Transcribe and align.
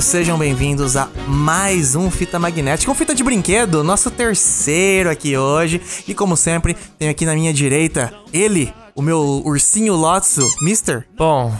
sejam 0.00 0.38
bem-vindos 0.38 0.96
a 0.96 1.08
mais 1.26 1.96
um 1.96 2.08
Fita 2.08 2.38
Magnética, 2.38 2.90
um 2.90 2.94
fita 2.94 3.14
de 3.14 3.24
brinquedo, 3.24 3.82
nosso 3.82 4.10
terceiro 4.12 5.10
aqui 5.10 5.36
hoje. 5.36 5.80
E 6.06 6.14
como 6.14 6.36
sempre, 6.36 6.76
tenho 6.96 7.10
aqui 7.10 7.26
na 7.26 7.34
minha 7.34 7.52
direita 7.52 8.14
ele, 8.32 8.72
o 8.94 9.02
meu 9.02 9.18
ursinho 9.44 9.94
Lotso, 9.94 10.46
Mister. 10.62 11.04
Bom, 11.16 11.52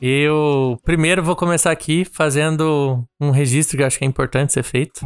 eu 0.00 0.78
primeiro 0.84 1.22
vou 1.22 1.34
começar 1.34 1.70
aqui 1.70 2.04
fazendo 2.04 3.02
um 3.18 3.30
registro 3.30 3.78
que 3.78 3.82
eu 3.82 3.86
acho 3.86 3.98
que 3.98 4.04
é 4.04 4.08
importante 4.08 4.52
ser 4.52 4.62
feito. 4.62 5.00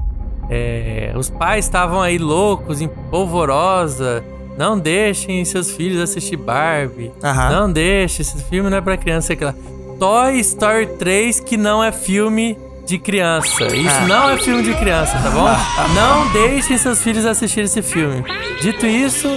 É, 0.48 1.12
os 1.16 1.30
pais 1.30 1.66
estavam 1.66 2.02
aí 2.02 2.18
loucos, 2.18 2.80
em 2.80 2.88
polvorosa. 2.88 4.24
Não 4.58 4.76
deixem 4.76 5.44
seus 5.44 5.70
filhos 5.70 6.00
assistir 6.00 6.36
Barbie. 6.36 7.12
Aham. 7.22 7.50
Não 7.52 7.72
deixem, 7.72 8.22
esse 8.22 8.42
filme 8.44 8.68
não 8.68 8.78
é 8.78 8.80
pra 8.80 8.96
criança. 8.96 9.28
sei 9.28 9.38
lá. 9.40 9.54
Toy 10.00 10.40
Story 10.40 10.86
3, 10.98 11.38
que 11.40 11.56
não 11.56 11.84
é 11.84 11.92
filme 11.92 12.56
de 12.90 12.98
criança. 12.98 13.64
Isso 13.66 13.96
Ah. 14.02 14.06
não 14.08 14.30
é 14.30 14.36
filme 14.36 14.64
de 14.64 14.74
criança, 14.74 15.12
tá 15.22 15.30
bom? 15.30 15.46
Não 15.94 16.26
deixem 16.32 16.76
seus 16.76 17.00
filhos 17.00 17.24
assistir 17.24 17.60
esse 17.60 17.80
filme. 17.82 18.24
Dito 18.60 18.84
isso, 18.84 19.28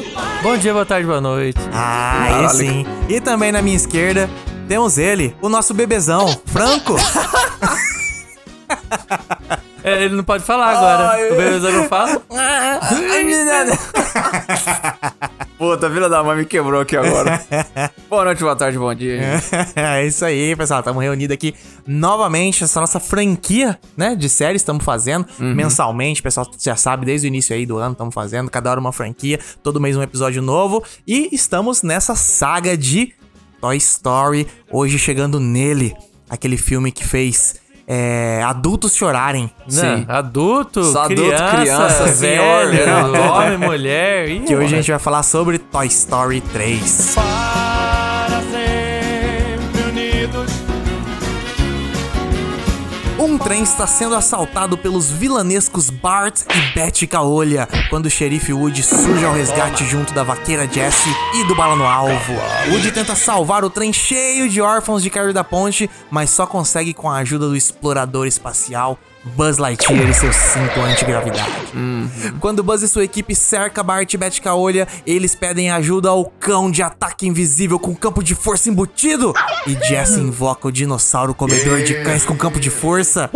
bom 0.42 0.58
dia, 0.58 0.74
boa 0.74 0.86
tarde, 0.86 1.06
boa 1.06 1.22
noite. 1.22 1.60
Ah, 1.72 2.40
aí 2.42 2.50
sim. 2.50 2.84
E 3.08 3.22
também 3.22 3.52
na 3.52 3.62
minha 3.62 3.76
esquerda 3.76 4.28
temos 4.68 4.98
ele, 4.98 5.36
o 5.40 5.50
nosso 5.50 5.72
bebezão, 5.74 6.28
Franco. 6.48 6.96
É, 9.86 10.02
ele 10.06 10.16
não 10.16 10.24
pode 10.24 10.46
falar 10.46 10.78
agora. 10.78 11.34
O 11.34 11.36
bebezão 11.36 11.70
não 11.74 11.84
fala. 11.90 12.22
Puta, 15.64 15.86
a 15.86 15.90
Vila 15.90 16.10
da 16.10 16.22
Mãe 16.22 16.36
me 16.36 16.46
quebrou 16.46 16.82
aqui 16.82 16.98
agora. 16.98 17.42
boa 18.10 18.26
noite, 18.26 18.44
boa 18.44 18.54
tarde, 18.54 18.78
bom 18.78 18.94
dia. 18.94 19.42
é 19.74 20.06
isso 20.06 20.26
aí, 20.26 20.54
pessoal. 20.58 20.82
Estamos 20.82 21.02
reunidos 21.02 21.34
aqui 21.34 21.56
novamente. 21.88 22.66
Essa 22.66 22.82
nossa 22.82 23.00
franquia, 23.00 23.80
né, 23.96 24.14
de 24.14 24.28
séries 24.28 24.62
estamos 24.62 24.84
fazendo 24.84 25.26
mensalmente. 25.40 26.20
O 26.20 26.24
pessoal 26.24 26.46
já 26.60 26.76
sabe, 26.76 27.06
desde 27.06 27.28
o 27.28 27.30
início 27.30 27.56
aí 27.56 27.66
do 27.66 27.78
ano 27.78 27.94
estamos 27.94 28.14
fazendo. 28.14 28.52
Cada 28.52 28.72
hora 28.72 28.80
uma 28.82 28.92
franquia, 28.92 29.40
todo 29.64 29.80
mês 29.80 29.96
um 29.96 30.04
episódio 30.04 30.42
novo. 30.42 30.84
E 31.08 31.30
estamos 31.32 31.82
nessa 31.82 32.14
saga 32.14 32.76
de 32.76 33.14
Toy 33.62 33.78
Story. 33.78 34.46
Hoje 34.70 35.00
chegando 35.00 35.40
nele, 35.40 35.96
aquele 36.30 36.58
filme 36.58 36.92
que 36.92 37.08
fez 37.08 37.56
é, 37.88 38.42
adultos 38.46 38.96
chorarem. 38.96 39.52
Não, 39.72 39.98
Sim. 39.98 40.06
adulto, 40.08 40.84
Só 40.84 41.04
adulto, 41.04 41.22
criança, 41.24 41.56
criança, 41.58 42.08
senhor, 42.10 42.66
velho, 42.68 42.78
geral. 42.78 43.14
homem, 43.14 43.58
mulher. 43.58 44.30
Ih, 44.30 44.40
Que 44.42 44.56
hoje 44.56 44.74
a 44.74 44.78
gente 44.78 44.90
vai 44.92 45.00
falar 45.00 45.24
sobre 45.24 45.58
Toy 45.58 45.88
Story 45.88 46.42
3. 46.42 47.16
Um 53.24 53.38
trem 53.38 53.64
está 53.64 53.88
sendo 53.88 54.16
assaltado 54.16 54.78
pelos 54.78 55.10
vilanescos 55.10 55.90
Bart 55.90 56.42
e 56.42 56.76
Betty 56.76 57.08
Caolha 57.08 57.70
quando 57.90 58.08
o 58.08 58.10
xerife 58.10 58.52
Woody 58.52 58.84
surge 58.84 59.24
ao 59.24 59.34
resgate 59.34 59.86
junto 59.86 60.14
da 60.14 60.24
vaqueira 60.24 60.68
Jessie 60.68 61.16
e 61.34 61.48
do 61.48 61.56
bala 61.56 61.74
no 61.74 61.86
alvo. 61.86 62.34
Woody 62.70 62.92
tenta 62.92 63.16
salvar 63.16 63.64
o 63.64 63.70
trem 63.70 63.94
cheio 63.94 64.50
de 64.50 64.60
órfãos 64.60 65.02
de 65.02 65.10
cair 65.10 65.32
da 65.32 65.42
ponte, 65.42 65.90
mas 66.12 66.32
só 66.32 66.46
consegue 66.46 66.94
com 66.94 67.10
a 67.10 67.20
ajuda 67.20 67.48
do 67.48 67.56
explorador 67.56 68.28
espacial 68.28 69.00
Buzz 69.24 69.58
Lightyear 69.58 70.10
e 70.10 70.14
seu 70.14 70.32
cinto 70.34 70.80
antigravidade. 70.82 71.52
Quando 72.40 72.62
Buzz 72.62 72.82
e 72.82 72.90
sua 72.90 73.04
equipe 73.04 73.34
cerca 73.34 73.82
Bart 73.82 74.14
e 74.14 74.18
Betty 74.18 74.42
Caolha, 74.42 74.88
eles 75.06 75.34
pedem 75.34 75.72
ajuda 75.72 76.10
ao 76.10 76.26
cão 76.26 76.70
de 76.70 76.84
ataque 76.84 77.26
invisível 77.26 77.80
com 77.80 77.96
campo 77.96 78.22
de 78.22 78.36
força 78.36 78.70
embutido. 78.70 79.34
E 79.66 79.74
Jesse 79.88 80.20
invoca 80.20 80.68
o 80.68 80.72
dinossauro 80.72 81.34
comedor 81.34 81.82
de 81.84 82.04
cães 82.04 82.26
com 82.26 82.36
campo 82.36 82.60
de 82.60 82.70
força. 82.70 83.30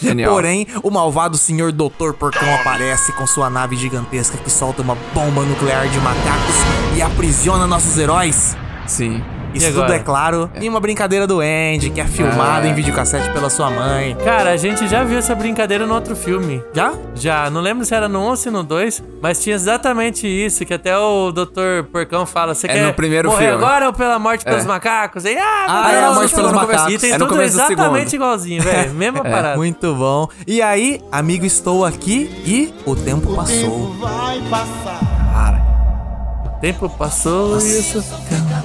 Genial. 0.00 0.34
Porém, 0.34 0.66
o 0.82 0.90
malvado 0.90 1.38
Sr. 1.38 1.72
Doutor 1.72 2.12
Porcão 2.12 2.54
aparece 2.54 3.12
com 3.12 3.26
sua 3.26 3.48
nave 3.48 3.76
gigantesca 3.76 4.36
que 4.36 4.50
solta 4.50 4.82
uma 4.82 4.94
bomba 5.14 5.42
nuclear 5.42 5.88
de 5.88 5.98
macacos 5.98 6.56
e 6.94 7.00
aprisiona 7.00 7.66
nossos 7.66 7.96
heróis. 7.96 8.54
Sim. 8.86 9.22
Isso 9.56 9.66
agora? 9.68 9.86
tudo 9.86 9.94
é 9.94 9.98
claro 9.98 10.50
em 10.60 10.68
uma 10.68 10.80
brincadeira 10.80 11.26
do 11.26 11.40
Andy, 11.40 11.90
que 11.90 12.00
é 12.00 12.04
filmada 12.06 12.66
em 12.66 12.74
videocassete 12.74 13.30
pela 13.30 13.48
sua 13.50 13.70
mãe. 13.70 14.16
Cara, 14.24 14.50
a 14.50 14.56
gente 14.56 14.86
já 14.88 15.04
viu 15.04 15.18
essa 15.18 15.34
brincadeira 15.34 15.86
no 15.86 15.94
outro 15.94 16.14
filme. 16.16 16.62
Já? 16.72 16.92
Já, 17.14 17.50
não 17.50 17.60
lembro 17.60 17.84
se 17.84 17.94
era 17.94 18.08
no 18.08 18.20
1 18.20 18.22
ou 18.22 18.36
se 18.36 18.50
no 18.50 18.62
2, 18.62 19.02
mas 19.22 19.42
tinha 19.42 19.54
exatamente 19.56 20.26
isso, 20.26 20.64
que 20.64 20.74
até 20.74 20.96
o 20.98 21.30
Dr. 21.32 21.84
Porcão 21.90 22.26
fala, 22.26 22.54
você 22.54 22.66
É 22.66 22.72
quer 22.72 22.86
no 22.86 22.94
primeiro 22.94 23.28
morrer 23.30 23.48
filme. 23.48 23.64
agora 23.64 23.86
ou 23.86 23.92
pela 23.92 24.18
morte 24.18 24.44
pelos 24.44 24.64
macacos? 24.64 25.24
E, 25.24 25.36
ah, 25.36 25.66
Ah, 25.68 25.92
é 25.92 26.04
a 26.04 26.10
morte 26.12 26.34
pelos 26.34 26.52
no 26.52 26.58
começo. 26.58 26.72
macacos. 26.78 26.94
E 26.94 26.98
tem 26.98 27.12
É 27.12 27.18
no 27.18 27.26
tudo 27.26 27.42
exatamente 27.42 28.14
igualzinho, 28.16 28.62
velho. 28.62 28.92
Mesma 28.94 29.22
parada. 29.22 29.56
Muito 29.56 29.94
bom. 29.94 30.28
E 30.46 30.60
aí, 30.62 31.00
amigo, 31.10 31.44
estou 31.46 31.84
aqui 31.84 32.30
e 32.44 32.72
o 32.84 32.94
tempo 32.96 33.34
passou. 33.34 33.92
Vai 34.00 34.40
passar. 34.50 35.00
O 36.56 36.60
tempo 36.60 36.88
passou 36.88 37.60
e 37.60 37.78
isso... 37.80 38.02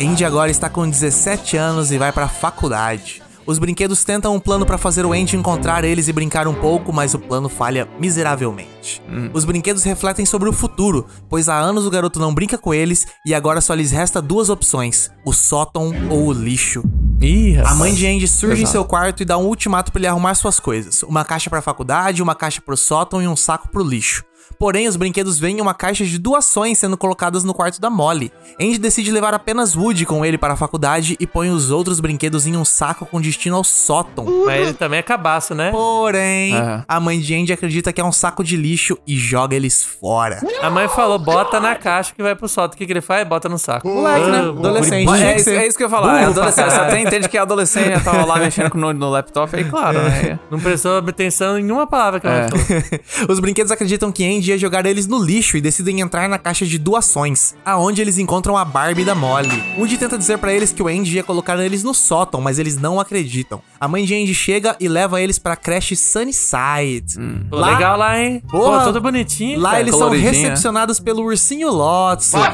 Andy 0.01 0.23
agora 0.23 0.49
está 0.49 0.69
com 0.69 0.89
17 0.89 1.57
anos 1.57 1.91
e 1.91 1.97
vai 1.97 2.11
pra 2.11 2.27
faculdade. 2.27 3.21
Os 3.45 3.59
brinquedos 3.59 4.03
tentam 4.03 4.33
um 4.35 4.39
plano 4.39 4.65
pra 4.65 4.77
fazer 4.77 5.05
o 5.05 5.11
Andy 5.11 5.35
encontrar 5.35 5.83
eles 5.83 6.07
e 6.07 6.13
brincar 6.13 6.47
um 6.47 6.53
pouco, 6.53 6.93
mas 6.93 7.13
o 7.13 7.19
plano 7.19 7.49
falha 7.49 7.87
miseravelmente. 7.99 9.01
Os 9.33 9.43
brinquedos 9.43 9.83
refletem 9.83 10.25
sobre 10.25 10.47
o 10.47 10.53
futuro, 10.53 11.05
pois 11.27 11.49
há 11.49 11.57
anos 11.57 11.85
o 11.85 11.89
garoto 11.89 12.19
não 12.19 12.33
brinca 12.33 12.57
com 12.57 12.73
eles 12.73 13.05
e 13.25 13.33
agora 13.33 13.59
só 13.59 13.73
lhes 13.73 13.91
resta 13.91 14.21
duas 14.21 14.49
opções: 14.49 15.11
o 15.25 15.33
sótão 15.33 15.91
ou 16.09 16.27
o 16.27 16.33
lixo. 16.33 16.83
Ih, 17.19 17.57
A 17.57 17.75
mãe 17.75 17.93
de 17.93 18.07
Andy 18.07 18.27
surge 18.27 18.61
em 18.61 18.63
Exato. 18.63 18.71
seu 18.71 18.85
quarto 18.85 19.21
e 19.21 19.25
dá 19.25 19.37
um 19.37 19.45
ultimato 19.45 19.91
pra 19.91 19.99
ele 19.99 20.07
arrumar 20.07 20.33
suas 20.35 20.59
coisas: 20.59 21.03
uma 21.03 21.25
caixa 21.25 21.49
pra 21.49 21.61
faculdade, 21.61 22.21
uma 22.23 22.35
caixa 22.35 22.61
pro 22.61 22.77
sótão 22.77 23.21
e 23.21 23.27
um 23.27 23.35
saco 23.35 23.69
pro 23.69 23.83
lixo. 23.83 24.23
Porém, 24.61 24.87
os 24.87 24.95
brinquedos 24.95 25.39
vêm 25.39 25.57
em 25.57 25.61
uma 25.61 25.73
caixa 25.73 26.05
de 26.05 26.19
doações 26.19 26.77
sendo 26.77 26.95
colocadas 26.95 27.43
no 27.43 27.51
quarto 27.51 27.81
da 27.81 27.89
Molly. 27.89 28.31
Andy 28.61 28.77
decide 28.77 29.09
levar 29.11 29.33
apenas 29.33 29.75
Woody 29.75 30.05
com 30.05 30.23
ele 30.23 30.37
para 30.37 30.53
a 30.53 30.55
faculdade 30.55 31.17
e 31.19 31.25
põe 31.25 31.49
os 31.49 31.71
outros 31.71 31.99
brinquedos 31.99 32.45
em 32.45 32.55
um 32.55 32.63
saco 32.63 33.07
com 33.07 33.19
destino 33.19 33.55
ao 33.55 33.63
sótão. 33.63 34.23
Mas 34.45 34.61
ele 34.61 34.73
também 34.75 34.99
é 34.99 35.01
cabaço, 35.01 35.55
né? 35.55 35.71
Porém, 35.71 36.55
É. 36.55 36.83
a 36.87 36.99
mãe 36.99 37.19
de 37.19 37.33
Andy 37.33 37.51
acredita 37.51 37.91
que 37.91 37.99
é 37.99 38.03
um 38.05 38.11
saco 38.11 38.43
de 38.43 38.55
lixo 38.55 38.99
e 39.07 39.17
joga 39.17 39.55
eles 39.55 39.83
fora. 39.83 40.39
A 40.61 40.69
mãe 40.69 40.87
falou, 40.89 41.17
bota 41.17 41.59
na 41.59 41.73
caixa 41.75 42.13
que 42.15 42.21
vai 42.21 42.35
pro 42.35 42.47
sótão. 42.47 42.75
O 42.75 42.77
que, 42.77 42.85
que 42.85 42.93
ele 42.93 43.01
faz? 43.01 43.27
Bota 43.27 43.49
no 43.49 43.57
saco. 43.57 43.87
Moleque, 43.87 44.29
né? 44.29 44.39
Adolescente. 44.41 45.09
É 45.11 45.37
isso, 45.37 45.49
é 45.49 45.67
isso 45.67 45.75
que 45.75 45.83
eu 45.83 45.87
ia 45.87 45.89
falar. 45.89 46.21
É 46.21 46.25
adolescente. 46.25 46.69
Até 46.69 47.01
entende 47.01 47.27
que 47.27 47.35
é 47.35 47.41
adolescente, 47.41 47.89
já 47.93 47.99
tava 47.99 48.25
lá 48.25 48.37
mexendo 48.37 48.75
no, 48.75 48.93
no 48.93 49.09
laptop, 49.09 49.55
aí 49.55 49.63
claro, 49.63 50.03
né? 50.03 50.39
Não 50.51 50.59
prestou 50.59 50.97
atenção 50.99 51.57
em 51.57 51.63
nenhuma 51.63 51.87
palavra 51.87 52.19
que 52.19 52.27
ela 52.27 52.35
É. 52.45 52.47
falou. 52.47 52.61
Os 53.27 53.39
brinquedos 53.39 53.71
acreditam 53.71 54.11
que 54.11 54.23
Andy 54.23 54.50
ia 54.51 54.57
jogar 54.57 54.85
eles 54.85 55.07
no 55.07 55.17
lixo 55.23 55.57
e 55.57 55.61
decidem 55.61 55.99
entrar 56.01 56.27
na 56.29 56.37
caixa 56.37 56.65
de 56.65 56.77
doações, 56.77 57.55
aonde 57.65 58.01
eles 58.01 58.17
encontram 58.17 58.55
a 58.57 58.63
Barbie 58.65 59.03
da 59.05 59.15
Molly. 59.15 59.63
Woody 59.77 59.97
tenta 59.97 60.17
dizer 60.17 60.37
pra 60.37 60.53
eles 60.53 60.71
que 60.71 60.81
o 60.83 60.87
Andy 60.87 61.15
ia 61.15 61.23
colocar 61.23 61.57
eles 61.59 61.83
no 61.83 61.93
sótão, 61.93 62.39
mas 62.41 62.59
eles 62.59 62.77
não 62.77 62.99
acreditam. 62.99 63.61
A 63.79 63.87
mãe 63.87 64.05
de 64.05 64.13
Andy 64.15 64.33
chega 64.33 64.75
e 64.79 64.87
leva 64.87 65.21
eles 65.21 65.39
pra 65.39 65.55
creche 65.55 65.95
Sunnyside. 65.95 67.15
Pô, 67.49 67.57
legal 67.57 67.97
lá, 67.97 68.19
hein? 68.21 68.41
Porra, 68.49 68.79
Pô, 68.79 68.85
tudo 68.85 69.01
bonitinho. 69.01 69.59
Lá 69.59 69.71
cara. 69.71 69.81
eles 69.81 69.95
são 69.95 70.09
recepcionados 70.09 70.99
pelo 70.99 71.23
ursinho 71.23 71.69
Lotso. 71.71 72.37
A 72.37 72.51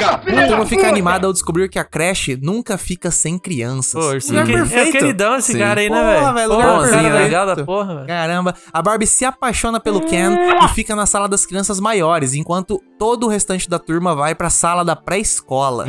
turma 0.48 0.66
fica 0.66 0.88
animada 0.88 1.28
ao 1.28 1.34
descobrir 1.34 1.70
que 1.70 1.80
a 1.80 1.84
creche 1.84 2.38
nunca 2.42 2.78
fica 2.78 3.12
sem 3.12 3.38
crianças. 3.38 3.94
Pô, 4.04 4.12
ursinho 4.12 4.40
Lugar 4.40 4.46
que- 4.48 4.70
perfeito. 4.70 4.98
É 4.98 5.00
queridão 5.00 5.36
esse 5.36 5.52
Sim. 5.54 5.60
cara 5.60 5.82
aí, 5.82 5.90
né, 5.90 5.96
Porra, 5.98 6.14
velho? 6.14 6.34
velho, 6.34 6.50
Pô, 6.50 6.56
lugar 6.56 6.82
perfeito. 6.90 7.14
legal 7.16 7.46
da 7.46 7.66
porra, 7.66 7.96
velho. 7.96 8.08
Caramba, 8.08 8.56
a 8.72 8.82
Barbie 8.82 9.08
se 9.08 9.26
apaixona 9.26 9.80
pelo 9.80 10.02
Ken 10.02 10.32
e 10.66 10.68
fica 10.70 10.96
na 10.96 11.06
sala 11.06 11.28
das 11.28 11.46
crianças 11.46 11.80
maiores, 11.88 12.34
enquanto 12.34 12.82
todo 13.00 13.26
o 13.26 13.30
restante 13.30 13.70
da 13.70 13.80
turma 13.80 14.14
vai 14.14 14.36
pra 14.36 14.50
sala 14.50 14.84
da 14.84 14.96
pré-escola. 14.96 15.86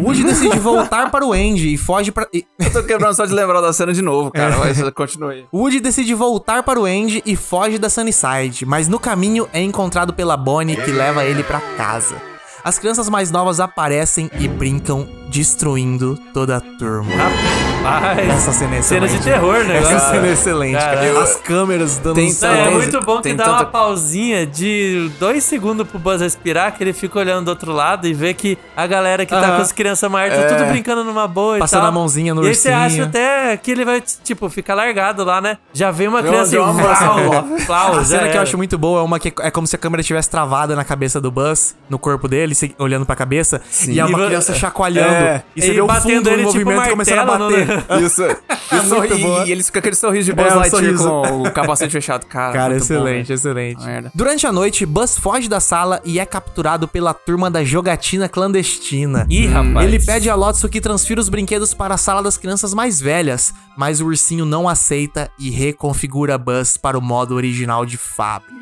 Woody 0.00 0.22
decide 0.22 0.58
voltar 0.58 1.10
para 1.10 1.26
o 1.26 1.32
Andy 1.32 1.74
e 1.74 1.76
foge 1.76 2.12
para 2.12 2.28
Eu 2.32 2.72
tô 2.72 2.82
quebrando 2.84 3.14
só 3.14 3.26
de 3.26 3.32
lembrar 3.32 3.60
da 3.60 3.72
cena 3.72 3.92
de 3.92 4.00
novo, 4.00 4.30
cara. 4.30 4.56
Mas 4.56 4.78
continue. 4.94 5.46
Woody 5.52 5.80
decide 5.80 6.14
voltar 6.14 6.62
para 6.62 6.78
o 6.78 6.84
Andy 6.84 7.22
e 7.26 7.34
foge 7.34 7.76
da 7.76 7.90
Sunnyside, 7.90 8.64
mas 8.64 8.86
no 8.86 9.00
caminho 9.00 9.48
é 9.52 9.60
encontrado 9.60 10.12
pela 10.12 10.36
Bonnie 10.36 10.76
que 10.76 10.92
leva 10.92 11.24
ele 11.24 11.42
pra 11.42 11.60
casa. 11.76 12.14
As 12.62 12.78
crianças 12.78 13.08
mais 13.08 13.32
novas 13.32 13.58
aparecem 13.58 14.30
e 14.38 14.46
brincam, 14.46 15.08
destruindo 15.28 16.16
toda 16.32 16.58
a 16.58 16.60
turma. 16.60 17.10
Rapaz, 17.82 18.28
Essa 18.28 18.52
cena 18.52 18.76
é 18.76 18.82
cena 18.82 19.06
excelente. 19.06 19.18
de 19.24 19.30
terror, 19.30 19.64
né? 19.64 19.78
Essa 19.78 19.88
cara? 19.88 20.10
cena 20.12 20.26
é 20.28 20.32
excelente, 20.32 20.78
cara. 20.78 21.20
As 21.22 21.36
câmeras 21.36 21.98
dando 21.98 22.14
Tem- 22.14 22.30
um 22.32 22.46
é 22.46 22.70
muito 22.70 23.00
bom 23.00 23.16
que 23.16 23.22
tem 23.24 23.36
dá 23.36 23.48
uma 23.50 23.64
pausinha 23.64 24.46
de 24.46 25.10
dois 25.18 25.42
segundos 25.44 25.86
pro 25.88 25.98
Buzz 25.98 26.20
respirar, 26.20 26.72
que 26.76 26.82
ele 26.84 26.92
fica 26.92 27.18
olhando 27.18 27.46
do 27.46 27.48
outro 27.48 27.72
lado 27.72 28.06
e 28.06 28.14
vê 28.14 28.32
que 28.34 28.56
a 28.76 28.86
galera 28.86 29.26
que 29.26 29.32
tá 29.34 29.40
Aham. 29.40 29.56
com 29.56 29.62
as 29.62 29.72
crianças 29.72 30.08
maiores 30.10 30.38
tá 30.38 30.56
tudo 30.56 30.64
brincando 30.68 31.02
numa 31.04 31.26
boa 31.26 31.56
e 31.56 31.60
Passando 31.60 31.80
tal. 31.80 31.88
a 31.88 31.92
mãozinha 31.92 32.34
no 32.34 32.44
E 32.44 32.48
aí 32.48 32.54
você 32.54 32.68
ursinho. 32.72 32.84
acha 33.02 33.04
até 33.04 33.56
que 33.56 33.70
ele 33.70 33.84
vai, 33.84 34.00
tipo, 34.00 34.48
ficar 34.48 34.74
largado 34.74 35.24
lá, 35.24 35.40
né? 35.40 35.58
Já 35.72 35.90
vem 35.90 36.06
uma 36.08 36.22
criança 36.22 36.60
uma 36.60 36.80
e. 36.80 36.84
Flau, 36.96 37.58
flau, 37.66 37.98
A 37.98 38.04
cena 38.04 38.28
que 38.28 38.36
eu 38.36 38.42
acho 38.42 38.56
muito 38.56 38.78
boa 38.78 39.00
é 39.00 39.02
uma 39.02 39.18
que 39.18 39.32
é 39.40 39.50
como 39.50 39.66
se 39.66 39.74
a 39.74 39.78
câmera 39.78 40.00
estivesse 40.00 40.30
travada 40.30 40.76
na 40.76 40.84
cabeça 40.84 41.20
do 41.20 41.30
Buzz, 41.30 41.74
no 41.90 41.98
corpo 41.98 42.28
dele, 42.28 42.54
olhando 42.78 43.04
pra 43.04 43.16
cabeça, 43.16 43.60
e 43.88 43.98
é 43.98 44.04
uma 44.04 44.18
E 44.22 44.26
criança 44.26 44.54
chacoalhando. 44.54 45.12
É. 45.12 45.42
E 45.56 45.62
você 45.62 45.68
E 45.68 45.74
vê 45.74 45.80
o 45.80 45.88
fundo 45.88 46.30
ele 46.30 46.42
no 46.42 46.52
tipo 46.52 46.64
movimento 46.64 46.90
começando 46.90 47.18
a 47.18 47.24
bater. 47.24 47.71
E, 48.00 48.02
isso, 48.04 48.22
e, 48.22 48.76
o 48.76 48.82
sorri- 48.88 49.22
boa. 49.22 49.46
e 49.46 49.52
eles 49.52 49.70
com 49.70 49.78
aquele 49.78 49.96
sorriso 49.96 50.26
de 50.26 50.32
Buzz 50.32 50.52
É, 50.52 50.54
Lightyear 50.54 50.94
com 50.96 51.42
o 51.42 51.50
capacete 51.50 51.92
fechado. 51.92 52.26
Cara, 52.26 52.52
Cara, 52.52 52.68
muito 52.70 52.80
bom, 52.80 52.94
excelente, 52.94 53.32
excelente. 53.32 53.84
Merda. 53.84 54.10
Durante 54.14 54.46
a 54.46 54.52
noite, 54.52 54.84
Buzz 54.86 55.16
foge 55.18 55.48
da 55.48 55.60
sala 55.60 56.00
e 56.04 56.18
é 56.20 56.24
capturado 56.26 56.86
pela 56.88 57.12
turma 57.14 57.50
da 57.50 57.62
jogatina 57.64 58.28
clandestina. 58.28 59.26
Ih, 59.28 59.46
rapaz. 59.46 59.86
Ele 59.86 59.98
pede 59.98 60.28
a 60.30 60.34
Lotso 60.34 60.68
que 60.68 60.80
transfira 60.80 61.20
os 61.20 61.28
brinquedos 61.28 61.74
para 61.74 61.94
a 61.94 61.98
sala 61.98 62.22
das 62.22 62.36
crianças 62.36 62.72
mais 62.74 63.00
velhas, 63.00 63.52
mas 63.76 64.00
o 64.00 64.06
ursinho 64.06 64.44
não 64.44 64.68
aceita 64.68 65.30
e 65.38 65.50
reconfigura 65.50 66.36
Buzz 66.38 66.76
para 66.76 66.98
o 66.98 67.00
modo 67.02 67.34
original 67.34 67.84
de 67.86 67.96
fábrica. 67.96 68.61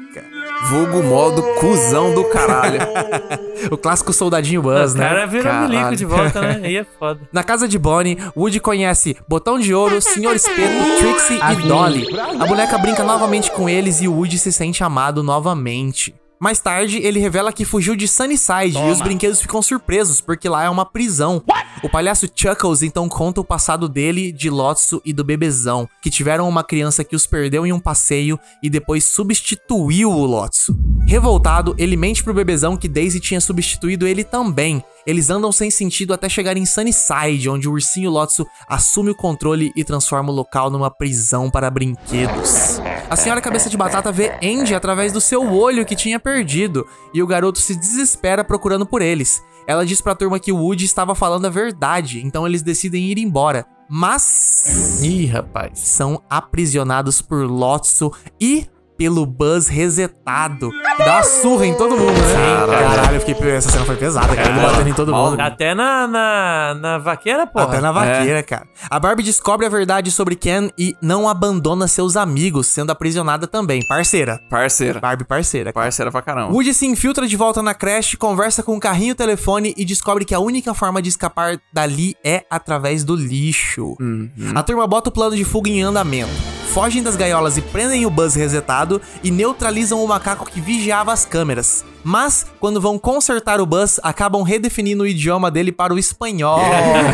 Vulgo 0.69 1.03
modo 1.03 1.43
cuzão 1.59 2.15
do 2.15 2.25
caralho. 2.25 2.81
O 3.71 3.77
clássico 3.77 4.11
soldadinho 4.11 4.63
Buzz, 4.63 4.95
O 4.95 4.97
né? 4.97 5.07
cara 5.07 5.27
virou 5.27 5.45
Caralho. 5.45 5.69
milico 5.69 5.95
de 5.97 6.05
volta, 6.07 6.41
né? 6.41 6.61
Aí 6.65 6.77
é 6.79 6.85
foda. 6.99 7.21
Na 7.31 7.45
casa 7.45 7.69
de 7.69 7.79
Bonnie, 7.79 8.17
Woody 8.35 8.59
conhece 8.59 9.15
Botão 9.29 9.59
de 9.59 9.75
Ouro, 9.75 10.01
Senhor 10.01 10.35
Espeto, 10.35 10.83
Trixie 10.99 11.39
e 11.39 11.69
Dolly. 11.69 12.07
A 12.41 12.47
boneca 12.47 12.79
brinca 12.79 13.05
novamente 13.05 13.51
com 13.51 13.69
eles 13.69 14.01
e 14.01 14.09
o 14.09 14.15
Woody 14.15 14.39
se 14.39 14.51
sente 14.51 14.83
amado 14.83 15.23
novamente. 15.23 16.15
Mais 16.43 16.59
tarde, 16.59 16.97
ele 16.97 17.21
revela 17.21 17.53
que 17.53 17.67
fugiu 17.67 17.95
de 17.95 18.09
Sunnyside 18.09 18.79
e 18.79 18.91
os 18.91 19.03
brinquedos 19.03 19.43
ficam 19.43 19.61
surpresos, 19.61 20.23
porque 20.23 20.49
lá 20.49 20.65
é 20.65 20.71
uma 20.71 20.87
prisão. 20.87 21.43
O 21.83 21.89
palhaço 21.89 22.27
Chuckles 22.35 22.83
então 22.83 23.11
conta 23.11 23.43
o 23.43 23.45
passado 23.45 23.87
dele, 23.87 24.33
de 24.33 24.49
Lotso 24.49 25.03
e 25.05 25.13
do 25.13 25.23
bebezão, 25.23 25.87
que 26.01 26.09
tiveram 26.09 26.49
uma 26.49 26.65
criança 26.65 27.05
que 27.05 27.15
os 27.15 27.27
perdeu 27.27 27.67
em 27.67 27.75
um 27.75 27.79
passeio 27.79 28.41
e 28.63 28.71
depois 28.71 29.05
substituiu 29.05 30.11
o 30.11 30.25
Lotso. 30.25 30.75
Revoltado, 31.07 31.75
ele 31.77 31.95
mente 31.95 32.25
pro 32.25 32.33
bebezão 32.33 32.75
que 32.75 32.89
Daisy 32.89 33.21
tinha 33.21 33.41
substituído 33.41 34.07
ele 34.07 34.25
também. 34.25 34.83
Eles 35.07 35.31
andam 35.31 35.51
sem 35.51 35.71
sentido 35.71 36.13
até 36.13 36.29
chegar 36.29 36.57
em 36.57 36.67
Sunnyside, 36.67 37.49
onde 37.49 37.69
o 37.69 37.73
ursinho 37.73 38.11
Lotso 38.11 38.47
assume 38.69 39.11
o 39.11 39.15
controle 39.15 39.73
e 39.75 39.85
transforma 39.85 40.31
o 40.31 40.35
local 40.35 40.71
numa 40.71 40.91
prisão 40.91 41.51
para 41.51 41.71
brinquedos. 41.71 42.81
A 43.09 43.17
senhora 43.17 43.41
cabeça 43.41 43.69
de 43.69 43.77
batata 43.77 44.13
vê 44.13 44.33
Andy 44.43 44.75
através 44.75 45.13
do 45.13 45.21
seu 45.21 45.53
olho 45.53 45.85
que 45.85 45.97
tinha 45.97 46.21
perdido, 46.21 46.87
e 47.13 47.23
o 47.23 47.27
garoto 47.27 47.59
se 47.59 47.75
desespera 47.75 48.45
procurando 48.45 48.87
por 48.87 49.03
eles. 49.03 49.43
Ela 49.67 49.85
diz 49.85 50.01
pra 50.01 50.15
turma 50.15 50.39
que 50.39 50.53
o 50.53 50.57
Woody 50.57 50.85
estava 50.85 51.15
falando 51.15 51.47
a 51.47 51.51
verdade, 51.51 52.25
então 52.25 52.47
eles 52.47 52.63
decidem 52.63 53.05
ir 53.05 53.19
embora. 53.19 53.67
Mas 53.89 55.01
Ih, 55.03 55.27
rapaz. 55.27 55.79
são 55.79 56.23
aprisionados 56.31 57.21
por 57.21 57.45
Lotso 57.45 58.13
e 58.41 58.67
pelo 59.01 59.25
Buzz 59.25 59.67
resetado. 59.67 60.69
Que 60.99 61.05
dá 61.07 61.15
uma 61.15 61.23
surra 61.23 61.67
em 61.67 61.75
todo 61.75 61.97
mundo, 61.97 62.13
né? 62.13 62.67
Caralho, 62.67 63.17
eu 63.17 63.21
fiquei. 63.23 63.51
Essa 63.51 63.71
cena 63.71 63.87
foi 63.87 63.97
pesada, 63.97 64.37
cara. 64.37 64.51
Ele 64.51 64.61
batendo 64.61 64.89
em 64.91 64.93
todo 64.93 65.15
mundo. 65.15 65.41
Até 65.41 65.75
na, 65.75 66.07
na, 66.07 66.75
na 66.79 66.99
vaqueira, 66.99 67.47
porra. 67.47 67.65
Até 67.65 67.81
na 67.81 67.93
vaqueira, 67.93 68.43
cara. 68.43 68.67
A 68.91 69.01
Barbie 69.01 69.23
descobre 69.23 69.65
a 69.65 69.71
verdade 69.71 70.11
sobre 70.11 70.37
Ken 70.37 70.69
e 70.79 70.95
não 71.01 71.27
abandona 71.27 71.89
seus 71.89 72.15
amigos, 72.15 72.67
sendo 72.67 72.93
aprisionada 72.93 73.47
também. 73.47 73.81
Parceira. 73.89 74.39
Parceira. 74.51 75.01
Barbie 75.01 75.25
parceira. 75.25 75.73
cara. 75.73 75.87
Parceira 75.87 76.11
pra 76.13 76.21
caramba. 76.21 76.53
Woody 76.53 76.75
se 76.75 76.85
infiltra 76.85 77.27
de 77.27 77.37
volta 77.39 77.63
na 77.63 77.73
creche, 77.73 78.19
conversa 78.19 78.63
com 78.63 78.77
o 78.77 78.81
carrinho 78.81 79.15
telefone 79.15 79.73
e 79.79 79.85
descobre 79.87 80.27
que 80.27 80.35
a 80.35 80.41
única 80.41 80.75
forma 80.75 81.01
de 81.01 81.09
escapar 81.09 81.59
dali 81.73 82.15
é 82.23 82.45
através 82.51 83.03
do 83.03 83.17
lixo. 83.17 83.97
A 84.55 84.63
turma 84.63 84.87
bota 84.87 85.09
o 85.09 85.13
plano 85.13 85.35
de 85.35 85.45
fuga 85.47 85.71
em 85.71 85.81
andamento. 85.81 86.60
Fogem 86.71 87.03
das 87.03 87.17
gaiolas 87.17 87.57
e 87.57 87.63
prendem 87.63 88.07
o 88.07 88.11
Buzz 88.11 88.37
resetado 88.37 89.03
e 89.25 89.31
neutralizam 89.31 90.03
o 90.05 90.07
macaco 90.07 90.49
que 90.49 90.61
vigiava 90.61 91.13
as 91.13 91.25
câmeras. 91.25 91.85
Mas, 92.05 92.47
quando 92.61 92.81
vão 92.81 92.97
consertar 92.97 93.61
o 93.61 93.67
Buzz, 93.67 93.99
acabam 94.05 94.43
redefinindo 94.43 95.03
o 95.03 95.07
idioma 95.07 95.51
dele 95.51 95.73
para 95.73 95.93
o 95.93 95.99
espanhol. 95.99 96.61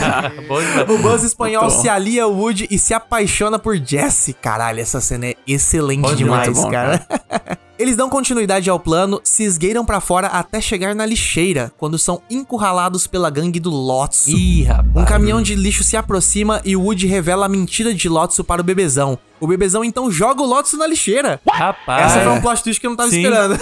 Bom 0.47 0.61
demais. 0.61 0.91
O 0.91 0.99
Buzz 0.99 1.23
espanhol 1.25 1.71
se 1.71 1.89
alia 1.89 2.25
ao 2.25 2.33
Woody 2.33 2.69
e 2.71 2.79
se 2.79 2.93
apaixona 2.93 3.59
por 3.59 3.77
Jessie. 3.77 4.35
Caralho, 4.35 4.79
essa 4.79 5.01
cena 5.01 5.29
é 5.29 5.35
excelente 5.47 6.15
demais, 6.15 6.55
bom, 6.55 6.71
cara. 6.71 7.07
Eles 7.79 7.95
dão 7.95 8.09
continuidade 8.09 8.71
ao 8.71 8.81
plano, 8.81 9.21
se 9.23 9.43
esgueiram 9.43 9.85
pra 9.85 10.01
fora 10.01 10.29
até 10.29 10.63
chegar 10.63 10.95
na 10.95 11.05
lixeira, 11.05 11.71
quando 11.77 11.99
são 11.99 12.23
encurralados 12.31 13.07
pela 13.07 13.29
gangue 13.29 13.61
do 13.61 13.69
Lotso. 13.69 14.31
Ih, 14.31 14.63
rapaz. 14.63 14.97
Um 14.97 15.05
caminhão 15.05 15.43
de 15.43 15.55
lixo 15.55 15.85
se 15.85 15.95
aproxima 15.95 16.63
e 16.65 16.75
o 16.75 16.81
Woody 16.81 17.07
revela 17.07 17.45
a 17.45 17.49
mentira 17.49 17.93
de 17.93 18.09
Lotso 18.09 18.43
para 18.43 18.63
o 18.63 18.65
bebezão. 18.65 19.19
O 19.39 19.47
bebezão 19.47 19.85
então 19.85 20.11
joga 20.11 20.43
o 20.43 20.47
Lotso 20.47 20.79
na 20.79 20.87
lixeira. 20.87 21.39
Rapaz. 21.47 22.07
Essa 22.07 22.21
foi 22.25 22.33
um 22.33 22.41
plot 22.41 22.63
twist 22.63 22.81
que 22.81 22.87
eu 22.87 22.91
não 22.91 22.97
tava 22.97 23.11
Sim. 23.11 23.19
esperando. 23.19 23.59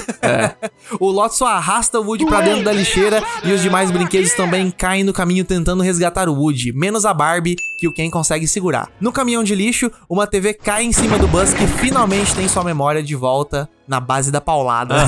o 1.00 1.10
Lotso 1.10 1.44
arrasta 1.44 1.98
o 1.98 2.04
Woody 2.04 2.24
pra 2.26 2.40
dentro 2.40 2.62
da 2.62 2.72
lixeira 2.72 3.20
e 3.42 3.50
os 3.50 3.60
demais 3.60 3.90
brinquedos 3.90 4.32
também 4.34 4.70
caem 4.70 5.02
no 5.02 5.12
caminho 5.12 5.44
tentando 5.44 5.82
resgatar 5.82 6.28
o 6.28 6.34
Woody, 6.34 6.72
menos 6.72 7.04
a 7.04 7.12
Barbie, 7.12 7.56
que 7.80 7.88
o 7.88 7.92
Ken 7.92 8.08
consegue 8.08 8.46
segurar. 8.46 8.88
No 9.00 9.10
caminhão 9.10 9.42
de 9.42 9.56
lixo, 9.56 9.90
uma 10.08 10.28
TV 10.28 10.54
cai 10.54 10.84
em 10.84 10.92
cima 10.92 11.18
do 11.18 11.26
Buzz 11.26 11.52
que 11.52 11.66
finalmente 11.66 12.32
tem 12.32 12.48
sua 12.48 12.62
memória 12.62 13.02
de 13.02 13.16
volta 13.16 13.68
na 13.86 14.00
base 14.00 14.30
da 14.30 14.40
paulada. 14.40 14.94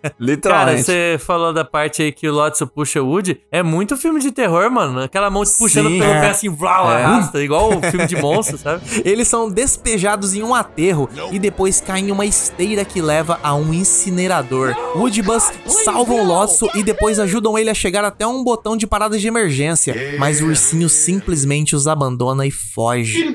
Cara, 0.00 0.12
Literalmente. 0.18 0.82
você 0.84 1.16
falou 1.18 1.52
da 1.52 1.64
parte 1.64 2.02
aí 2.02 2.12
que 2.12 2.28
o 2.28 2.32
Lotso 2.32 2.66
puxa 2.66 3.02
o 3.02 3.06
Woody. 3.08 3.40
É 3.50 3.62
muito 3.62 3.96
filme 3.96 4.20
de 4.20 4.30
terror, 4.30 4.70
mano. 4.70 5.00
Aquela 5.00 5.30
mão 5.30 5.44
te 5.44 5.56
puxando 5.56 5.88
Sim, 5.88 5.98
pelo 5.98 6.10
é. 6.12 6.20
pé 6.20 6.28
assim, 6.30 6.48
vlau, 6.48 6.86
arrasta, 6.88 7.42
igual 7.42 7.76
o 7.76 7.82
filme 7.82 8.06
de 8.06 8.16
monstro, 8.16 8.58
sabe? 8.58 8.82
Eles 9.04 9.28
são 9.28 9.50
despejados 9.50 10.34
em 10.34 10.42
um 10.42 10.54
aterro 10.54 11.08
e 11.32 11.38
depois 11.38 11.80
caem 11.80 12.08
em 12.08 12.12
uma 12.12 12.24
esteira 12.26 12.84
que 12.84 13.00
leva 13.00 13.38
a 13.42 13.54
um 13.54 13.72
incinerador. 13.72 14.74
Woody 14.96 15.20
e 15.20 15.22
Buzz 15.22 15.50
salvam 15.66 16.20
o 16.20 16.24
Lotso 16.26 16.68
e 16.74 16.82
depois 16.82 17.18
ajudam 17.18 17.58
ele 17.58 17.70
a 17.70 17.74
chegar 17.74 18.04
até 18.04 18.26
um 18.26 18.42
botão 18.44 18.76
de 18.76 18.86
parada 18.86 19.18
de 19.18 19.26
emergência, 19.26 20.16
mas 20.18 20.40
o 20.40 20.46
ursinho 20.46 20.88
simplesmente 20.88 21.74
os 21.74 21.86
abandona 21.86 22.46
e 22.46 22.50
foge. 22.50 23.34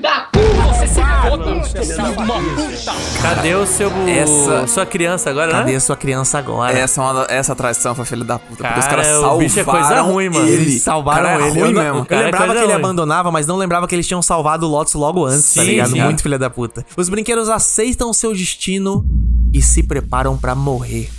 Cadê 3.22 3.54
o 3.54 3.66
seu. 3.66 3.90
Essa- 4.06 4.66
Sua 4.76 4.84
criança 4.86 5.30
agora, 5.30 5.52
Cadê 5.52 5.70
né? 5.72 5.76
a 5.76 5.80
sua 5.80 5.96
criança 5.96 6.38
agora? 6.38 6.78
Essa, 6.78 7.00
é 7.00 7.04
uma 7.04 7.26
essa 7.30 7.56
traição 7.56 7.94
foi 7.94 8.04
filho 8.04 8.24
da 8.24 8.38
puta. 8.38 8.62
porque 8.62 8.78
os 8.78 8.84
Cara, 8.84 8.88
caras 9.02 9.06
o 9.08 9.12
salvaram 9.20 9.38
bicho 9.38 9.60
é 9.60 9.64
coisa 9.64 10.00
ruim, 10.02 10.28
mano. 10.28 10.46
Ele. 10.46 10.62
Eles 10.62 10.82
salvaram 10.82 11.22
Cara, 11.28 11.42
é 11.44 11.48
ele. 11.48 11.60
ruim 11.60 11.70
eu, 11.72 11.82
mesmo. 11.82 11.98
eu 12.00 12.04
Cara, 12.04 12.20
é 12.20 12.24
lembrava 12.26 12.46
coisa 12.46 12.60
que 12.60 12.66
ele 12.66 12.72
ruim. 12.74 12.84
abandonava, 12.84 13.30
mas 13.32 13.46
não 13.46 13.56
lembrava 13.56 13.88
que 13.88 13.94
eles 13.94 14.06
tinham 14.06 14.20
salvado 14.20 14.66
o 14.66 14.68
Lotso 14.70 14.98
logo 14.98 15.24
antes, 15.24 15.54
tá 15.54 15.62
Sim, 15.62 15.66
ligado? 15.68 15.90
sim. 15.92 16.00
Muito 16.02 16.22
filha 16.22 16.38
da 16.38 16.50
puta. 16.50 16.84
Os 16.96 17.08
brinquedos 17.08 17.48
aceitam 17.48 18.12
seu 18.12 18.34
destino 18.34 19.02
e 19.52 19.62
se 19.62 19.82
preparam 19.82 20.36
pra 20.36 20.54
morrer. 20.54 21.10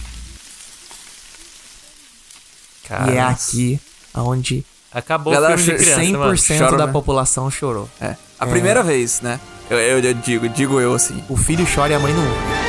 Cara, 2.87 3.11
E 3.11 3.15
é 3.17 3.21
aqui 3.21 3.79
onde 4.15 4.63
Acabou 4.93 5.33
Galera, 5.33 5.55
o 5.55 5.57
filme 5.57 5.79
de 5.79 5.83
criança, 5.85 6.01
100% 6.01 6.17
mano. 6.17 6.37
Chora, 6.65 6.77
da 6.77 6.85
né? 6.87 6.91
população 6.93 7.51
chorou. 7.51 7.89
É. 7.99 8.15
A 8.39 8.45
primeira 8.47 8.81
vez, 8.81 9.19
né? 9.21 9.39
Eu, 9.69 9.77
eu, 9.77 9.99
eu 9.99 10.13
digo, 10.13 10.47
digo 10.47 10.79
eu 10.79 10.93
assim. 10.93 11.23
O 11.27 11.35
filho 11.35 11.67
chora 11.73 11.91
e 11.91 11.95
a 11.95 11.99
mãe 11.99 12.13
não. 12.13 12.66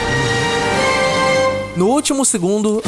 No 1.79 1.87
último 1.87 2.25
segundo, 2.25 2.83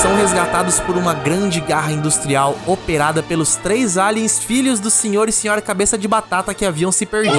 são 0.00 0.16
resgatados 0.16 0.80
por 0.80 0.96
uma 0.96 1.12
grande 1.12 1.60
garra 1.60 1.92
industrial 1.92 2.56
operada 2.66 3.22
pelos 3.22 3.56
três 3.56 3.98
aliens 3.98 4.38
filhos 4.38 4.80
do 4.80 4.90
senhor 4.90 5.28
e 5.28 5.32
senhora 5.32 5.60
cabeça 5.60 5.98
de 5.98 6.08
batata 6.08 6.54
que 6.54 6.64
haviam 6.64 6.90
se 6.90 7.04
perdido. 7.04 7.36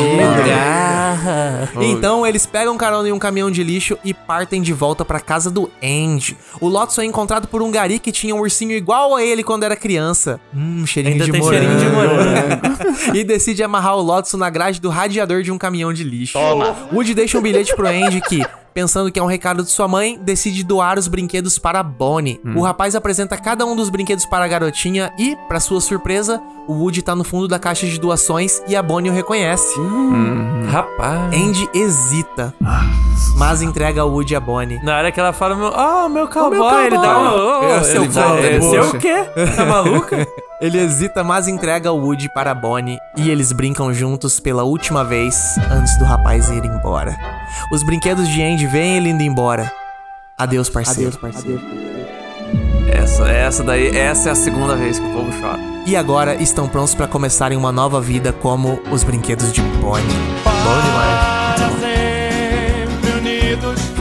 Então 1.81 2.27
eles 2.27 2.45
pegam 2.45 2.77
carona 2.77 3.09
em 3.09 3.11
um 3.11 3.17
caminhão 3.17 3.49
de 3.49 3.63
lixo 3.63 3.97
e 4.05 4.13
partem 4.13 4.61
de 4.61 4.71
volta 4.71 5.03
pra 5.03 5.19
casa 5.19 5.49
do 5.49 5.67
Andy. 5.81 6.37
O 6.61 6.67
Lotso 6.67 7.01
é 7.01 7.05
encontrado 7.05 7.47
por 7.47 7.63
um 7.63 7.71
gari 7.71 7.97
que 7.97 8.11
tinha 8.11 8.35
um 8.35 8.39
ursinho 8.39 8.73
igual 8.73 9.15
a 9.15 9.23
ele 9.23 9.43
quando 9.43 9.63
era 9.63 9.75
criança. 9.75 10.39
Hum, 10.55 10.85
cheirinho 10.85 11.13
Ainda 11.15 11.25
de 11.25 11.31
tem 11.31 11.41
morango. 11.41 11.65
cheirinho 11.65 11.79
de 11.79 11.89
morango. 11.89 13.17
e 13.17 13.23
decide 13.23 13.63
amarrar 13.63 13.97
o 13.97 14.01
Lotso 14.03 14.37
na 14.37 14.51
grade 14.51 14.79
do 14.79 14.89
radiador 14.89 15.41
de 15.41 15.51
um 15.51 15.57
caminhão 15.57 15.91
de 15.91 16.03
lixo. 16.03 16.37
Woody 16.93 17.15
deixa 17.15 17.39
um 17.39 17.41
bilhete 17.41 17.75
pro 17.75 17.87
Andy 17.87 18.21
que, 18.21 18.45
pensando 18.77 19.11
que 19.11 19.19
é 19.19 19.23
um 19.23 19.25
recado 19.25 19.63
de 19.63 19.71
sua 19.71 19.87
mãe, 19.87 20.19
decide 20.21 20.63
doar 20.63 20.99
os 20.99 21.07
brinquedos 21.07 21.57
para 21.57 21.81
Bonnie. 21.81 22.39
O 22.55 22.61
rapaz 22.61 22.93
apresenta 22.93 23.35
cada 23.35 23.65
um 23.65 23.75
dos 23.75 23.89
brinquedos 23.89 24.23
para 24.27 24.45
a 24.45 24.47
garotinha 24.47 25.11
e, 25.17 25.35
para 25.47 25.59
sua 25.59 25.81
surpresa, 25.81 26.39
o 26.67 26.73
Woody 26.73 27.01
tá 27.01 27.15
no 27.15 27.23
fundo 27.23 27.47
da 27.47 27.57
caixa 27.57 27.87
de 27.87 27.99
doações 27.99 28.61
e 28.67 28.75
a 28.75 28.83
Bonnie 28.83 29.09
o 29.09 29.13
reconhece. 29.15 29.73
Rapaz. 30.69 31.33
Andy 31.33 31.67
hesita, 31.73 32.53
mas 33.35 33.63
entrega 33.63 34.05
o 34.05 34.11
Woody 34.11 34.35
a 34.35 34.39
Bonnie. 34.39 34.79
Na 34.83 34.97
hora 34.97 35.11
que 35.11 35.19
ela 35.19 35.33
fala, 35.33 35.55
meu, 35.55 35.73
oh, 35.75 36.07
meu 36.09 36.27
cowboy, 36.27 36.59
cowboy. 36.59 36.85
ele 36.85 36.97
dá 36.99 37.17
um. 37.19 37.35
Oh, 37.35 37.63
É, 37.63 37.75
ele 37.77 37.85
seu 37.85 38.05
dá- 38.09 38.23
cowboy, 38.23 38.75
é, 38.75 38.81
o 38.81 38.99
quê? 38.99 39.15
Tá 39.55 39.65
maluca? 39.65 40.27
Ele 40.59 40.79
hesita, 40.79 41.23
mas 41.23 41.47
entrega 41.47 41.91
o 41.91 41.99
Woody 42.03 42.33
para 42.33 42.51
Bonnie 42.55 42.97
e 43.15 43.29
eles 43.29 43.51
brincam 43.51 43.93
juntos 43.93 44.39
pela 44.39 44.63
última 44.63 45.03
vez 45.03 45.55
antes 45.69 45.95
do 45.99 46.03
rapaz 46.03 46.49
ir 46.49 46.65
embora. 46.65 47.15
Os 47.71 47.83
brinquedos 47.83 48.27
de 48.27 48.41
Andy 48.41 48.67
veem 48.67 48.97
ele 48.97 49.09
indo 49.09 49.23
embora. 49.23 49.71
Adeus, 50.37 50.69
parceiro. 50.69 51.17
Essa, 52.91 53.27
essa 53.29 53.63
daí, 53.63 53.95
essa 53.95 54.29
é 54.29 54.31
a 54.31 54.35
segunda 54.35 54.75
vez 54.75 54.99
que 54.99 55.05
o 55.05 55.13
povo 55.13 55.41
chora. 55.41 55.59
E 55.85 55.95
agora 55.95 56.35
estão 56.35 56.67
prontos 56.67 56.93
para 56.93 57.07
começarem 57.07 57.57
uma 57.57 57.71
nova 57.71 58.01
vida 58.01 58.31
como 58.33 58.81
os 58.91 59.03
brinquedos 59.03 59.51
de 59.51 59.61
Bonnie. 59.61 60.05
Bom 60.43 60.81
demais. 60.81 61.86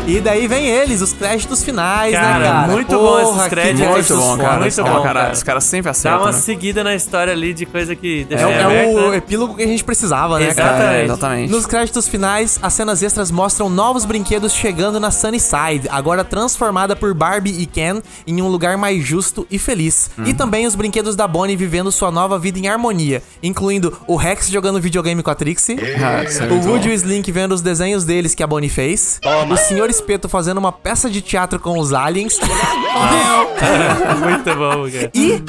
E 0.07 0.21
daí 0.21 0.47
vem 0.47 0.67
eles, 0.67 1.01
os 1.03 1.13
créditos 1.13 1.65
finais, 1.65 2.13
Cara, 2.13 2.39
né, 2.39 2.45
cara? 2.47 2.69
muito 2.69 2.97
bom 2.97 3.21
esses 3.21 3.49
créditos. 3.49 3.89
Muito 3.89 4.17
bom, 4.17 4.39
cara. 4.39 4.61
Muito 4.61 4.83
bom, 4.85 5.03
cara, 5.03 5.21
cara. 5.21 5.33
Os 5.33 5.43
caras 5.43 5.65
sempre 5.65 5.87
Dá 5.87 5.91
acertam. 5.91 6.21
uma 6.21 6.33
né? 6.33 6.39
seguida 6.39 6.85
na 6.85 6.95
história 6.95 7.33
ali 7.33 7.53
de 7.53 7.67
coisa 7.67 7.97
que 7.97 8.25
deixa 8.25 8.49
É, 8.49 8.85
é 8.85 8.87
o 8.87 9.13
epílogo 9.15 9.57
que 9.57 9.65
a 9.65 9.67
gente 9.67 9.83
precisava, 9.83 10.39
né, 10.39 10.55
cara? 10.55 10.71
Exatamente. 10.71 10.95
É, 11.01 11.05
exatamente. 11.05 11.51
Nos 11.51 11.67
créditos 11.67 12.07
finais, 12.07 12.57
as 12.63 12.73
cenas 12.73 13.03
extras 13.03 13.33
mostram 13.33 13.69
novos 13.69 14.05
brinquedos 14.05 14.53
chegando 14.55 15.01
na 15.01 15.11
Sunnyside, 15.11 15.89
agora 15.91 16.23
transformada 16.23 16.95
por 16.95 17.13
Barbie 17.13 17.61
e 17.61 17.67
Ken 17.67 18.01
em 18.29 18.41
um 18.41 18.47
lugar 18.49 18.79
mais 18.79 19.05
justo 19.05 19.45
e 19.51 19.59
feliz. 19.59 20.09
E 20.25 20.33
também 20.33 20.67
os 20.67 20.77
brinquedos 20.77 21.17
da 21.17 21.27
Bonnie 21.27 21.57
vivendo 21.57 21.91
sua 21.91 22.13
nova 22.13 22.39
vida 22.39 22.61
em 22.61 22.69
harmonia, 22.69 23.23
incluindo 23.43 23.99
o 24.07 24.15
Rex 24.15 24.49
jogando 24.51 24.81
videogame 24.81 25.21
com 25.21 25.31
a 25.31 25.35
Trixie, 25.35 25.77
Ah, 26.01 26.23
é 26.23 26.53
o 26.53 26.69
Woody 26.71 26.91
e 26.91 26.93
o 26.93 26.95
Slink 26.95 27.33
vendo 27.33 27.53
os 27.53 27.61
desenhos 27.61 28.05
deles 28.05 28.37
que 28.37 28.43
a 28.43 28.47
Bonnie 28.47 28.71
fez, 28.71 29.21
o 29.51 29.57
Sr. 29.57 29.96
Espeto 29.97 30.29
fazendo 30.29 30.59
uma 30.59 30.71
peça 30.73 31.09
de 31.09 31.21
teatro 31.23 31.59
com 31.59 31.79
os 31.79 31.93
aliens 31.95 32.39
Muito 34.21 34.55
bom, 34.55 34.91
cara. 34.91 35.11
e 35.15 35.43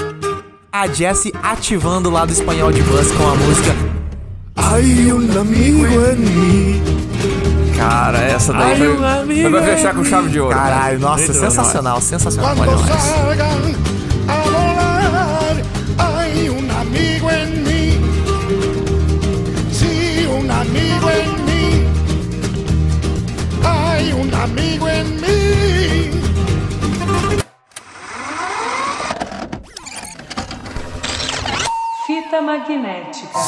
a 0.72 0.88
Jessie 0.88 1.34
ativando 1.44 2.10
o 2.10 2.12
lado 2.12 2.32
espanhol 2.32 2.72
de 2.72 2.82
Buzz 2.84 3.12
com 3.12 3.27
a 3.27 3.36
música 3.36 3.75
Ai, 4.56 5.12
um 5.12 5.39
amigo 5.39 5.86
em 5.86 6.16
mim. 6.16 6.82
Cara, 7.77 8.18
essa 8.20 8.51
daí 8.51 8.72
Ai, 8.72 8.77
foi, 8.77 8.98
um 8.98 9.06
amigo 9.06 9.42
foi 9.42 9.51
pra 9.51 9.75
fechar 9.75 9.94
com 9.94 10.04
chave 10.04 10.30
de 10.30 10.39
ouro. 10.39 10.56
cara. 10.56 10.70
Caralho, 10.75 11.00
nossa, 11.00 11.27
Muito 11.27 11.34
bom 11.34 11.39
sensacional, 11.50 12.01
sensacional. 12.01 12.56
Fita 32.27 32.41
magnética. 32.41 33.39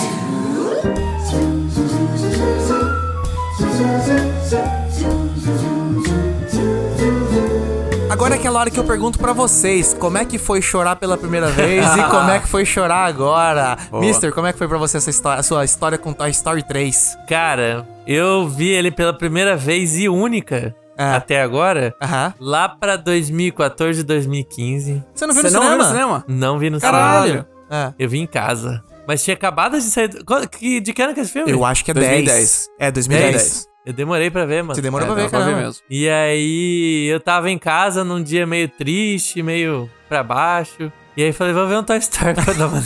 Agora 8.10 8.36
é 8.36 8.38
aquela 8.40 8.60
hora 8.60 8.70
que 8.70 8.78
eu 8.80 8.84
pergunto 8.84 9.18
pra 9.20 9.32
vocês, 9.32 9.94
como 9.98 10.18
é 10.18 10.26
que 10.26 10.38
foi 10.38 10.62
chorar 10.62 10.96
pela 10.96 11.16
primeira 11.18 11.48
vez 11.50 11.86
e 11.86 12.04
como 12.10 12.30
é 12.32 12.40
que 12.40 12.48
foi 12.48 12.66
chorar 12.66 13.06
agora? 13.06 13.78
Mister, 13.94 14.34
como 14.34 14.48
é 14.48 14.52
que 14.52 14.58
foi 14.58 14.68
pra 14.68 14.78
você 14.78 14.98
essa 14.98 15.10
história, 15.10 15.40
a 15.40 15.44
sua 15.44 15.64
história 15.64 15.98
com 15.98 16.12
Toy 16.12 16.30
Story 16.32 16.64
3? 16.64 17.18
Cara, 17.30 17.88
eu 18.06 18.48
vi 18.48 18.70
ele 18.70 18.92
pela 18.92 19.14
primeira 19.14 19.56
vez 19.56 19.98
e 19.98 20.10
única 20.10 20.76
Ah. 20.98 21.16
até 21.16 21.42
agora, 21.42 21.96
Aham. 22.02 22.34
lá 22.40 22.68
pra 22.68 22.98
2014, 22.98 24.04
2015. 24.04 25.04
Você 25.14 25.26
não 25.28 25.34
viu 25.34 25.44
Você 25.44 25.50
no 25.50 25.54
não 25.54 25.62
viu 25.62 25.70
cinema? 25.70 25.78
no 25.78 25.90
cinema? 25.90 26.24
Não 26.28 26.60
vi 26.60 26.70
no 26.70 26.80
Caralho. 26.82 27.28
cinema. 27.28 27.48
Ah, 27.70 27.94
Eu 28.00 28.10
vi 28.10 28.20
em 28.20 28.28
casa. 28.28 28.84
Mas 29.08 29.24
tinha 29.24 29.34
acabado 29.34 29.78
de 29.78 29.84
sair. 29.84 30.10
que- 30.52 30.80
De 30.80 30.94
que 30.94 31.02
ano 31.02 31.14
que 31.14 31.20
é 31.20 31.24
esse 31.24 31.32
filme? 31.34 31.52
eu 31.52 31.66
acho 31.66 31.84
que 31.84 31.92
é 31.92 31.94
2010. 31.94 32.26
10. 32.28 32.70
É, 32.80 32.92
2010. 32.92 33.32
2010. 33.34 33.70
Eu 33.86 33.94
demorei 33.94 34.30
pra 34.30 34.46
ver, 34.46 34.62
mano. 34.62 34.76
Você 34.76 34.82
demorou 34.82 35.06
É, 35.06 35.08
pra 35.08 35.16
ver, 35.16 35.24
dá 35.24 35.30
pra 35.30 35.40
ver 35.40 35.52
cara. 35.54 35.66
mesmo. 35.66 35.82
E 35.90 36.08
aí 36.08 37.08
eu 37.12 37.20
tava 37.20 37.50
em 37.50 37.58
casa 37.58 38.04
num 38.04 38.22
dia 38.22 38.46
meio 38.46 38.68
triste, 38.70 39.42
meio 39.42 39.90
pra 40.08 40.22
baixo. 40.22 40.92
E 41.18 41.24
aí 41.24 41.34
falei, 41.34 41.54
vou 41.54 41.68
ver 41.68 41.76
um 41.78 41.84
Toy 41.84 41.98
Story 41.98 42.34
pra 42.36 42.54
dar 42.54 42.68
uma. 42.68 42.84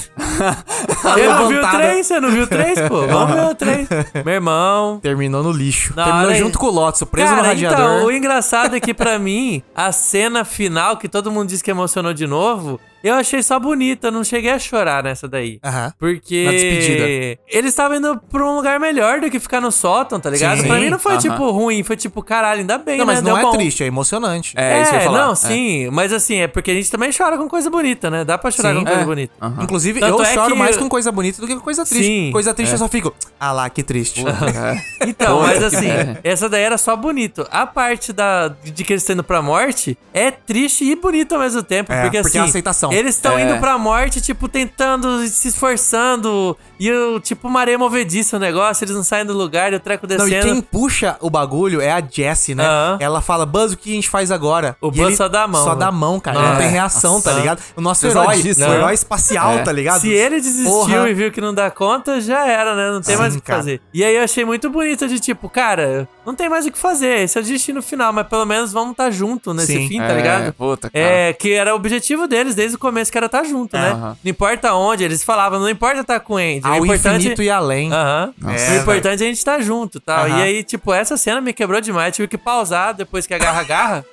eu 1.18 1.30
não 1.36 1.48
vi 1.50 1.54
o 1.54 1.58
levantada. 1.58 1.84
3, 1.84 2.06
você 2.08 2.20
não 2.20 2.32
viu 2.32 2.44
o 2.44 2.48
3, 2.48 2.82
pô? 2.88 3.06
Vamos 3.08 3.36
ver 3.36 3.42
o 3.52 3.56
3. 3.56 3.88
Meu 4.26 4.34
irmão. 4.36 5.00
Terminou 5.02 5.44
no 5.44 5.52
lixo. 5.52 5.94
Na 5.96 6.06
Terminou 6.06 6.30
hora- 6.30 6.40
junto 6.40 6.58
com 6.58 6.68
o 6.68 6.72
Lotso, 6.72 7.06
preso 7.06 7.30
Cara, 7.30 7.42
no 7.42 7.48
radiador. 7.48 7.80
então, 7.80 8.06
o 8.06 8.12
engraçado 8.12 8.76
é 8.76 8.80
que 8.80 8.94
pra 8.94 9.20
mim, 9.20 9.62
a 9.76 9.92
cena 9.92 10.44
final, 10.46 10.98
que 10.98 11.08
todo 11.10 11.32
mundo 11.32 11.50
diz 11.50 11.62
que 11.62 11.70
emocionou 11.70 12.14
de 12.14 12.26
novo, 12.26 12.80
eu 13.04 13.14
achei 13.16 13.44
só 13.44 13.60
bonita, 13.60 14.10
não 14.10 14.24
cheguei 14.24 14.52
a 14.52 14.58
chorar 14.60 15.04
nessa 15.04 15.28
daí. 15.28 15.60
Aham. 15.64 15.94
Porque 16.00 16.46
Na 16.46 16.52
despedida. 16.52 17.40
eles 17.48 17.70
estavam 17.72 17.98
indo 17.98 18.18
pra 18.32 18.44
um 18.46 18.56
lugar 18.56 18.80
melhor 18.80 19.20
do 19.20 19.30
que 19.30 19.40
ficar 19.40 19.60
no 19.62 19.72
sótão, 19.72 20.20
tá 20.20 20.30
ligado? 20.30 20.62
Sim. 20.62 20.68
Pra 20.68 20.78
mim 20.80 20.90
não 20.90 20.98
foi 21.00 21.14
Aham. 21.14 21.22
tipo 21.22 21.52
ruim, 21.52 21.84
foi 21.84 21.96
tipo, 21.98 22.22
caralho, 22.24 22.62
ainda 22.62 22.78
bem, 22.78 22.98
Não, 22.98 23.06
né? 23.06 23.14
mas 23.16 23.22
não 23.24 23.34
Deu 23.34 23.38
é 23.38 23.42
bom. 23.42 23.52
triste, 23.52 23.84
é 23.84 23.88
emocionante. 23.88 24.54
É, 24.58 24.82
isso 24.82 24.90
que 24.92 24.96
eu 24.96 25.00
ia 25.02 25.06
falar. 25.06 25.26
não, 25.26 25.32
É. 25.34 25.36
sim, 25.36 25.90
mas 25.92 26.14
assim, 26.14 26.38
é 26.38 26.48
porque 26.48 26.72
a 26.72 26.74
gente 26.74 26.90
também 26.90 27.12
chora 27.16 27.38
com 27.38 27.48
coisa 27.48 27.70
bonita, 27.70 28.10
né? 28.10 28.24
Dá 28.24 28.38
pra 28.38 28.50
chorar 28.52 28.74
Sim. 28.74 28.80
com 28.80 28.86
coisa 28.86 29.02
É. 29.02 29.06
bonita. 29.06 29.34
Aham. 29.42 29.64
Inclusive, 29.64 30.00
Tanto 30.00 30.20
eu 30.20 30.24
é 30.26 30.34
choro 30.34 30.54
que- 30.54 30.60
mais 30.60 30.78
com 30.78 30.88
coisa 30.90 31.12
bonita 31.12 31.42
do 31.42 31.48
que 31.48 31.56
com 31.56 31.62
coisa 31.62 31.86
triste. 31.86 32.06
Sim. 32.06 32.30
Coisa 32.32 32.54
triste 32.54 32.72
eu 32.72 32.78
só 32.78 32.88
fico, 32.88 33.14
ah 33.40 33.52
lá, 33.52 33.70
que 33.70 33.84
triste. 33.84 34.24
É. 34.54 34.94
Então, 35.06 35.40
Puta 35.40 35.48
mas 35.50 35.60
que 35.60 35.66
assim, 35.66 35.88
merda. 35.88 36.20
essa 36.24 36.48
daí 36.50 36.62
era 36.64 36.78
só 36.78 36.96
bonito. 36.96 37.46
A 37.52 37.66
parte 37.66 38.14
da, 38.14 38.48
de 38.64 38.84
que 38.86 38.94
eles 38.94 39.04
estão 39.04 39.14
indo 39.16 39.24
pra 39.24 39.42
morte 39.42 39.98
é 40.14 40.32
triste 40.32 40.86
e 40.86 40.96
bonito 40.96 41.34
ao 41.34 41.42
mesmo 41.42 41.62
tempo. 41.62 41.92
É, 41.92 42.04
porque, 42.04 42.22
porque 42.22 42.28
assim, 42.30 42.38
é 42.38 42.42
a 42.42 42.46
aceitação. 42.46 42.93
Eles 42.96 43.16
estão 43.16 43.38
É. 43.38 43.44
indo 43.44 43.60
pra 43.60 43.78
morte, 43.78 44.22
tipo, 44.22 44.48
tentando, 44.48 45.26
se 45.28 45.48
esforçando. 45.48 46.58
E 46.80 46.92
o 46.92 47.20
tipo, 47.20 47.50
maré 47.50 47.78
movediça 47.78 48.36
o 48.38 48.40
negócio, 48.40 48.84
eles 48.84 48.96
não 48.96 49.04
saem 49.04 49.26
do 49.26 49.34
lugar 49.34 49.72
e 49.72 49.76
o 49.76 49.80
treco 49.80 50.06
Não, 50.08 50.16
e 50.16 50.20
descendo. 50.30 50.46
quem 50.46 50.62
puxa 50.62 51.16
o 51.22 51.30
bagulho 51.30 51.80
é 51.80 51.92
a 51.92 52.02
Jessie, 52.02 52.56
né? 52.56 52.66
Aham. 52.66 52.98
Ela 53.00 53.22
fala, 53.22 53.46
Buzz, 53.46 53.74
o 53.74 53.78
que 53.78 53.92
a 53.92 53.96
gente 53.96 54.10
faz 54.10 54.32
agora? 54.32 54.76
O 54.82 54.88
E 54.88 54.92
Buzz 54.92 55.08
ele 55.08 55.16
só 55.16 55.28
dá 55.30 55.44
a 55.44 55.48
mão, 55.48 55.64
Só 55.64 55.74
né? 55.74 55.80
dá 55.80 55.88
a 55.88 55.92
mão, 55.92 56.20
cara. 56.20 56.38
Ele 56.38 56.46
não 56.48 56.54
Ah. 56.54 56.58
tem 56.58 56.70
reação, 56.70 57.22
tá 57.22 57.30
Nossa. 57.32 57.40
ligado? 57.42 57.62
O 57.76 57.82
nosso 57.82 58.06
herói, 58.08 58.28
Pesadíssimo. 58.28 58.68
o 58.68 58.74
herói 58.74 58.88
Né? 58.88 58.94
espacial, 58.94 59.54
É. 59.54 59.64
tá 59.64 59.72
ligado? 59.72 60.02
Se 60.02 60.10
ele 60.12 60.42
desistiu 60.42 60.72
Porra. 60.72 61.10
e 61.10 61.14
viu 61.14 61.32
que 61.32 61.40
não 61.42 61.54
dá 61.54 61.72
conta, 61.72 62.20
já 62.20 62.46
era, 62.46 62.76
né? 62.76 62.92
Não 62.92 63.02
tem 63.02 63.16
Sim, 63.16 63.22
mais 63.22 63.36
o 63.36 63.40
que 63.40 63.46
cara. 63.48 63.60
fazer. 63.60 63.82
E 63.94 64.04
aí 64.04 64.16
eu 64.16 64.24
achei 64.24 64.44
muito 64.44 64.70
bonito 64.70 65.08
de 65.08 65.20
tipo, 65.20 65.48
cara, 65.50 66.08
não 66.26 66.36
tem 66.36 66.50
mais 66.50 66.66
o 66.66 66.72
que 66.72 66.78
fazer. 66.78 67.20
Esse 67.24 67.38
é 67.38 67.42
o 67.42 67.44
destino 67.44 67.82
final, 67.82 68.12
mas 68.12 68.28
pelo 68.28 68.46
menos 68.46 68.74
vamos 68.74 68.92
estar 68.92 69.10
junto 69.12 69.54
nesse 69.54 69.74
Sim. 69.78 69.88
fim, 69.88 69.98
tá 70.00 70.06
É, 70.12 70.16
ligado? 70.16 70.54
puta, 70.54 70.90
cara. 70.90 71.06
É, 71.06 71.34
que 71.34 71.54
era 71.54 71.74
o 71.74 71.76
objetivo 71.78 72.28
deles 72.28 72.56
desde 72.56 72.76
o 72.76 72.80
começo, 72.84 73.12
que 73.12 73.18
era 73.18 73.26
estar 73.26 73.44
junto, 73.44 73.76
né? 73.76 73.92
Aham. 73.92 74.18
Não 74.24 74.30
importa 74.30 74.74
onde, 74.74 75.04
eles 75.04 75.24
falavam, 75.24 75.60
não 75.60 75.70
importa 75.70 76.02
estar 76.02 76.20
com 76.20 76.34
o 76.34 76.38
Andy. 76.38 76.62
Ao 76.64 76.82
o 76.82 76.86
importante... 76.86 77.16
infinito 77.22 77.42
e 77.42 77.50
além. 77.50 77.92
Aham. 77.92 78.34
Nossa. 78.40 78.72
o 78.72 78.76
importante 78.76 79.22
é 79.22 79.26
a 79.26 79.28
gente 79.28 79.38
estar 79.38 79.60
junto, 79.62 80.00
tal. 80.00 80.26
Aham. 80.26 80.40
E 80.40 80.42
aí, 80.42 80.64
tipo, 80.64 80.94
essa 80.94 81.18
cena 81.18 81.42
me 81.42 81.54
quebrou 81.54 81.82
demais. 81.82 82.16
Tive 82.16 82.28
que 82.28 82.38
pausar 82.38 82.94
depois 82.94 83.26
que 83.26 83.34
agarra 83.34 84.04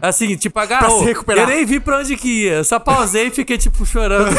Assim, 0.00 0.36
tipo, 0.36 0.58
agarrou. 0.58 1.06
Eu 1.06 1.46
nem 1.46 1.64
vi 1.64 1.78
pra 1.78 1.98
onde 1.98 2.16
que 2.16 2.44
ia. 2.44 2.64
Só 2.64 2.78
pausei 2.78 3.26
e 3.26 3.30
fiquei, 3.30 3.58
tipo, 3.58 3.84
chorando. 3.84 4.34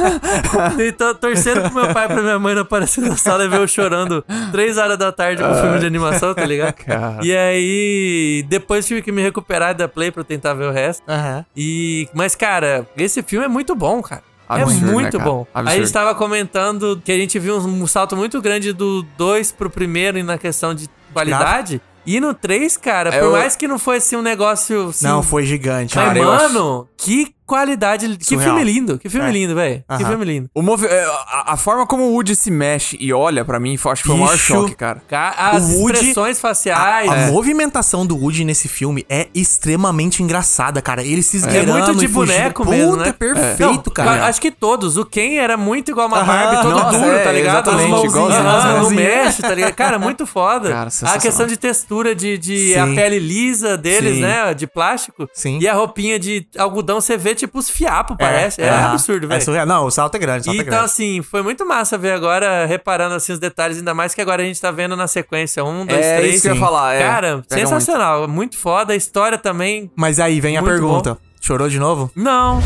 então, 0.86 1.14
torcendo 1.14 1.62
pro 1.62 1.74
meu 1.74 1.92
pai 1.92 2.06
e 2.06 2.08
pra 2.08 2.22
minha 2.22 2.38
mãe 2.38 2.54
não 2.54 2.62
aparecer 2.62 3.02
na 3.02 3.16
sala 3.16 3.44
e 3.44 3.48
ver 3.48 3.58
eu 3.58 3.68
chorando 3.68 4.24
três 4.50 4.78
horas 4.78 4.96
da 4.96 5.12
tarde 5.12 5.42
com 5.42 5.54
filme 5.54 5.78
de 5.78 5.86
animação, 5.86 6.34
tá 6.34 6.44
ligado? 6.44 6.76
E 7.22 7.36
aí, 7.36 8.44
depois 8.48 8.86
tive 8.86 9.02
que 9.02 9.12
me 9.12 9.22
recuperar 9.22 9.74
da 9.74 9.88
Play 9.88 10.10
pra 10.10 10.24
tentar 10.24 10.54
ver 10.54 10.64
o 10.64 10.72
resto. 10.72 11.02
Aham. 11.08 11.44
E, 11.56 12.08
mas, 12.14 12.34
cara, 12.34 12.86
esse 12.96 13.22
filme 13.22 13.44
é 13.44 13.48
muito 13.48 13.74
bom, 13.74 14.00
cara. 14.02 14.22
Absurdo, 14.48 14.78
é 14.78 14.86
né, 14.86 14.92
muito 14.92 15.18
cara? 15.18 15.30
bom. 15.30 15.46
Absurdo. 15.52 15.68
Aí 15.68 15.78
a 15.78 15.80
gente 15.82 15.92
tava 15.92 16.14
comentando 16.14 17.02
que 17.04 17.12
a 17.12 17.16
gente 17.16 17.38
viu 17.38 17.58
um, 17.58 17.86
salto 17.86 18.16
muito 18.16 18.40
grande 18.40 18.72
do 18.72 19.02
2 19.18 19.52
pro 19.52 19.68
primeiro 19.68 20.18
e 20.18 20.22
na 20.22 20.38
questão 20.38 20.74
de 20.74 20.88
qualidade. 21.12 21.80
E 22.10 22.20
no 22.20 22.32
3, 22.32 22.76
cara, 22.78 23.10
É, 23.14 23.18
por 23.18 23.26
eu- 23.26 23.32
mais 23.32 23.54
que 23.54 23.68
não 23.68 23.78
fosse 23.78 24.16
um 24.16 24.22
negócio 24.22 24.88
assim. 24.88 25.06
Não, 25.06 25.22
foi 25.22 25.44
gigante. 25.44 25.94
Mas, 25.94 26.06
cara, 26.06 26.18
eu 26.18 26.24
mano, 26.24 26.88
que 26.96 27.34
qualidade. 27.48 28.16
Que 28.18 28.24
Surreal. 28.24 28.56
filme 28.56 28.72
lindo. 28.72 28.98
Que 28.98 29.08
filme 29.08 29.28
É. 29.28 29.32
lindo, 29.32 29.54
velho. 29.54 29.82
Que 29.96 30.04
filme 30.04 30.24
lindo. 30.24 30.50
O 30.54 30.62
é, 30.84 31.04
a, 31.04 31.54
a 31.54 31.56
forma 31.56 31.86
como 31.86 32.04
o 32.04 32.12
Woody 32.12 32.36
se 32.36 32.50
mexe 32.50 32.96
e 33.00 33.12
olha 33.12 33.44
pra 33.44 33.58
mim, 33.58 33.74
acho 33.74 34.02
que 34.02 34.08
foi 34.08 34.14
o 34.14 34.18
maior 34.18 34.36
choque, 34.38 34.74
cara. 34.76 35.02
Ca- 35.08 35.34
As 35.36 35.62
O 35.64 35.80
Woody- 35.80 35.98
expressões 35.98 36.36
A, 36.38 36.40
faciais. 36.40 37.10
a 37.10 37.16
é. 37.16 37.26
movimentação 37.30 38.06
do 38.06 38.16
Woody 38.16 38.44
nesse 38.44 38.68
filme 38.68 39.04
é 39.08 39.28
extremamente 39.34 40.22
engraçada, 40.22 40.80
cara. 40.82 41.02
Ele 41.02 41.22
se 41.22 41.38
esgueirando 41.38 41.78
É 41.78 41.82
muito 41.86 41.98
de 41.98 42.04
e 42.04 42.08
fugindo. 42.08 42.34
boneco 42.36 42.64
Puta, 42.64 42.76
mesmo, 42.76 42.96
né? 42.96 43.08
é 43.08 43.12
perfeito, 43.12 43.60
Não, 43.86 43.92
cara. 43.94 44.26
Acho 44.26 44.40
que 44.40 44.50
todos. 44.50 44.96
O 44.96 45.04
Ken 45.04 45.36
era 45.38 45.56
muito 45.56 45.90
igual 45.90 46.06
uma 46.06 46.18
Aham, 46.18 46.26
Barbie, 46.26 46.62
todo 46.62 46.70
nossa, 46.82 46.98
duro, 46.98 47.10
é, 47.16 47.24
tá 47.24 47.32
ligado? 47.32 47.54
exatamente, 47.70 47.82
As 48.06 48.12
mãozinhas, 48.12 48.44
não 48.44 48.72
mãozinhas. 48.80 48.94
mexe, 49.24 49.42
tá 49.42 49.54
ligado? 49.54 49.74
Cara, 49.74 49.98
muito 49.98 50.26
foda. 50.26 50.68
Cara, 50.70 50.90
a 51.02 51.18
questão 51.18 51.46
de 51.46 51.56
textura 51.56 52.14
de, 52.14 52.36
de 52.36 52.74
Sim. 52.74 52.78
a 52.78 52.86
pele 52.86 53.18
lisa 53.18 53.76
deles, 53.78 54.16
Sim. 54.16 54.20
né? 54.22 54.52
De 54.54 54.66
plástico. 54.66 55.28
Sim. 55.32 55.58
E 55.60 55.66
a 55.68 55.74
roupinha 55.74 56.18
de 56.18 56.46
algodão, 56.58 57.00
você 57.00 57.16
vê 57.16 57.34
tipo 57.38 57.58
os 57.58 57.70
fiapos, 57.70 58.16
parece. 58.18 58.60
É, 58.60 58.68
absurdo, 58.68 59.24
É 59.26 59.28
velho. 59.28 59.42
surreal. 59.42 59.64
Não, 59.66 59.86
o 59.86 59.90
salto 59.90 60.14
é 60.16 60.18
grande, 60.18 60.42
o 60.42 60.44
salto 60.44 60.56
é 60.58 60.60
Então, 60.60 60.70
grande. 60.72 60.84
assim, 60.84 61.22
foi 61.22 61.42
muito 61.42 61.64
massa 61.66 61.96
ver 61.96 62.12
agora, 62.12 62.66
reparando 62.66 63.14
assim 63.14 63.32
os 63.32 63.38
detalhes, 63.38 63.78
ainda 63.78 63.94
mais 63.94 64.14
que 64.14 64.20
agora 64.20 64.42
a 64.42 64.44
gente 64.44 64.60
tá 64.60 64.70
vendo 64.70 64.94
na 64.96 65.06
sequência. 65.06 65.64
Um, 65.64 65.86
dois, 65.86 66.04
É 66.04 66.16
três. 66.18 66.34
isso 66.34 66.42
que 66.42 66.48
eu 66.48 66.54
ia 66.54 66.60
falar, 66.60 66.94
é. 66.94 67.00
Cara, 67.00 67.42
sensacional. 67.48 68.28
Muito. 68.28 68.58
foda. 68.58 68.92
A 68.92 68.96
história 68.96 69.38
também. 69.38 69.90
Mas 69.96 70.18
aí 70.20 70.40
vem 70.40 70.56
a 70.56 70.60
Muito 70.60 70.72
pergunta. 70.72 71.16
Chorou 71.40 71.68
de 71.68 71.78
novo? 71.78 72.10
Não. 72.14 72.60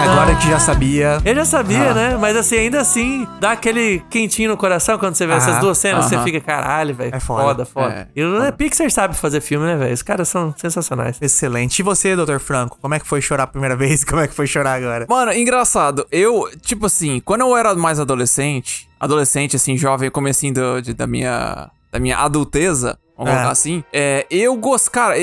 Agora 0.00 0.34
que 0.36 0.48
já 0.48 0.58
sabia. 0.58 1.18
Eu 1.24 1.34
já 1.34 1.44
sabia, 1.46 1.94
né? 1.94 2.16
Mas 2.20 2.36
assim, 2.36 2.56
ainda 2.56 2.80
assim, 2.80 3.26
dá 3.40 3.52
aquele 3.52 4.00
quentinho 4.10 4.50
no 4.50 4.56
coração 4.56 4.98
quando 4.98 5.14
você 5.14 5.26
vê 5.26 5.32
essas 5.32 5.54
Aham. 5.54 5.60
duas 5.60 5.78
cenas, 5.78 6.04
você 6.04 6.18
fica, 6.22 6.40
caralho, 6.40 6.94
velho. 6.94 7.14
É 7.14 7.18
foda. 7.20 7.42
Foda, 7.42 7.64
foda. 7.64 7.94
É, 7.94 8.20
E 8.20 8.22
o 8.24 8.52
Pixar 8.52 8.90
sabe 8.90 9.16
fazer 9.16 9.40
filme, 9.40 9.64
né, 9.66 9.76
velho? 9.76 9.94
Os 9.94 10.02
caras 10.02 10.28
são 10.28 10.54
sensacionais. 10.58 11.16
Excelente. 11.22 11.78
E 11.78 11.82
você, 11.82 12.14
Dr. 12.14 12.38
Franco? 12.38 12.76
Como 12.82 12.94
é 12.94 13.00
que 13.00 13.06
foi 13.06 13.22
chorar 13.22 13.44
a 13.44 13.46
primeira 13.46 13.74
vez? 13.76 14.04
Como 14.04 14.20
é 14.20 14.28
que 14.28 14.34
foi 14.34 14.46
chorar 14.46 14.74
agora? 14.74 15.06
Mano, 15.08 15.32
engraçado. 15.32 16.06
Eu, 16.12 16.48
tipo 16.60 16.84
assim, 16.86 17.20
quando 17.24 17.40
eu 17.42 17.56
era 17.56 17.74
mais 17.74 17.98
adolescente, 17.98 18.88
adolescente, 19.00 19.56
assim, 19.56 19.76
jovem, 19.76 20.10
comecinho 20.10 20.52
do- 20.52 20.82
de- 20.82 20.92
da 20.94 21.06
minha 21.06 21.70
da 21.90 21.98
minha 21.98 22.18
adulteza, 22.18 22.98
vamos 23.18 23.32
colocar 23.32 23.50
assim. 23.50 23.84
É, 23.92 24.26
eu 24.30 24.54
gosto, 24.56 24.90
cara, 24.90 25.14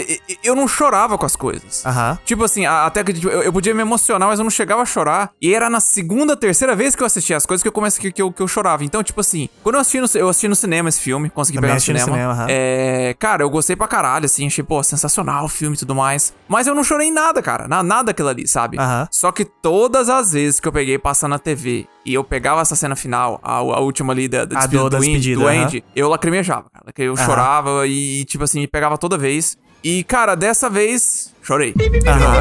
eu, 0.43 0.55
não 0.55 0.67
chorava 0.67 1.17
com 1.17 1.25
as 1.25 1.35
coisas. 1.35 1.85
Aham. 1.85 2.17
Tipo 2.25 2.43
assim, 2.43 2.65
até 2.65 3.03
que 3.03 3.13
tipo, 3.13 3.27
eu, 3.29 3.51
podia 3.51 3.73
me 3.73 3.81
emocionar, 3.81 4.27
mas 4.29 4.39
eu 4.39 4.43
não 4.43 4.49
chegava 4.51 4.81
a 4.81 4.85
chorar. 4.85 5.31
E 5.41 5.53
era 5.53 5.69
na 5.69 5.79
segunda, 5.79 6.35
terceira 6.35 6.75
vez 6.75 6.95
que 6.95 7.01
eu 7.01 7.07
assistia 7.07 7.37
as 7.37 7.45
coisas 7.45 7.61
que 7.61 7.67
eu 7.67 7.71
comecei 7.71 8.01
que, 8.01 8.11
que, 8.11 8.21
eu, 8.21 8.31
que 8.31 8.41
eu 8.41 8.47
chorava. 8.47 8.83
Então, 8.83 9.01
tipo 9.01 9.19
assim, 9.21 9.49
quando 9.63 9.75
eu 9.75 9.81
assisti 9.81 9.99
no, 9.99 10.07
eu 10.19 10.29
assisti 10.29 10.47
no 10.47 10.55
cinema 10.55 10.89
esse 10.89 10.99
filme, 10.99 11.29
consegui 11.29 11.57
Também 11.57 11.69
pegar 11.69 11.73
no 11.73 11.77
assisti 11.77 11.93
no 11.93 11.99
cinema. 11.99 12.17
cinema, 12.17 12.33
aham. 12.33 12.47
é, 12.49 13.15
cara, 13.17 13.43
eu 13.43 13.49
gostei 13.49 13.75
pra 13.75 13.87
caralho, 13.87 14.25
assim, 14.25 14.47
achei, 14.47 14.63
pô, 14.63 14.81
sensacional 14.83 15.45
o 15.45 15.49
filme 15.49 15.75
e 15.75 15.79
tudo 15.79 15.95
mais. 15.95 16.33
Mas 16.47 16.67
eu 16.67 16.75
não 16.75 16.83
chorei 16.83 17.07
em 17.07 17.11
nada, 17.13 17.41
cara. 17.41 17.67
Na, 17.67 17.81
nada 17.81 18.11
aquilo 18.11 18.29
ali, 18.29 18.47
sabe? 18.47 18.77
Aham. 18.77 19.07
Só 19.11 19.31
que 19.31 19.45
todas 19.45 20.09
as 20.09 20.33
vezes 20.33 20.59
que 20.59 20.67
eu 20.67 20.71
peguei 20.71 20.97
passando 20.97 21.31
na 21.31 21.39
TV 21.39 21.87
e 22.05 22.13
eu 22.13 22.23
pegava 22.23 22.61
essa 22.61 22.75
cena 22.75 22.95
final, 22.95 23.39
a, 23.41 23.53
a 23.55 23.79
última 23.79 24.13
ali 24.13 24.27
da, 24.27 24.45
da 24.45 24.59
A 24.59 24.65
do- 24.67 24.89
do, 24.89 24.97
Andy, 24.97 25.33
do. 25.35 25.47
Andy, 25.47 25.83
eu 25.95 26.07
lacrimejava. 26.09 26.65
Que 26.93 27.01
Eu 27.03 27.15
chorava 27.17 27.85
e, 27.87 28.25
tipo 28.25 28.43
assim, 28.43 28.59
me 28.61 28.67
pegava 28.67 28.97
toda 28.97 29.17
vez. 29.17 29.57
E, 29.83 30.03
cara, 30.03 30.33
dessa 30.33 30.67
vez, 30.69 31.31
chorei. 31.43 31.73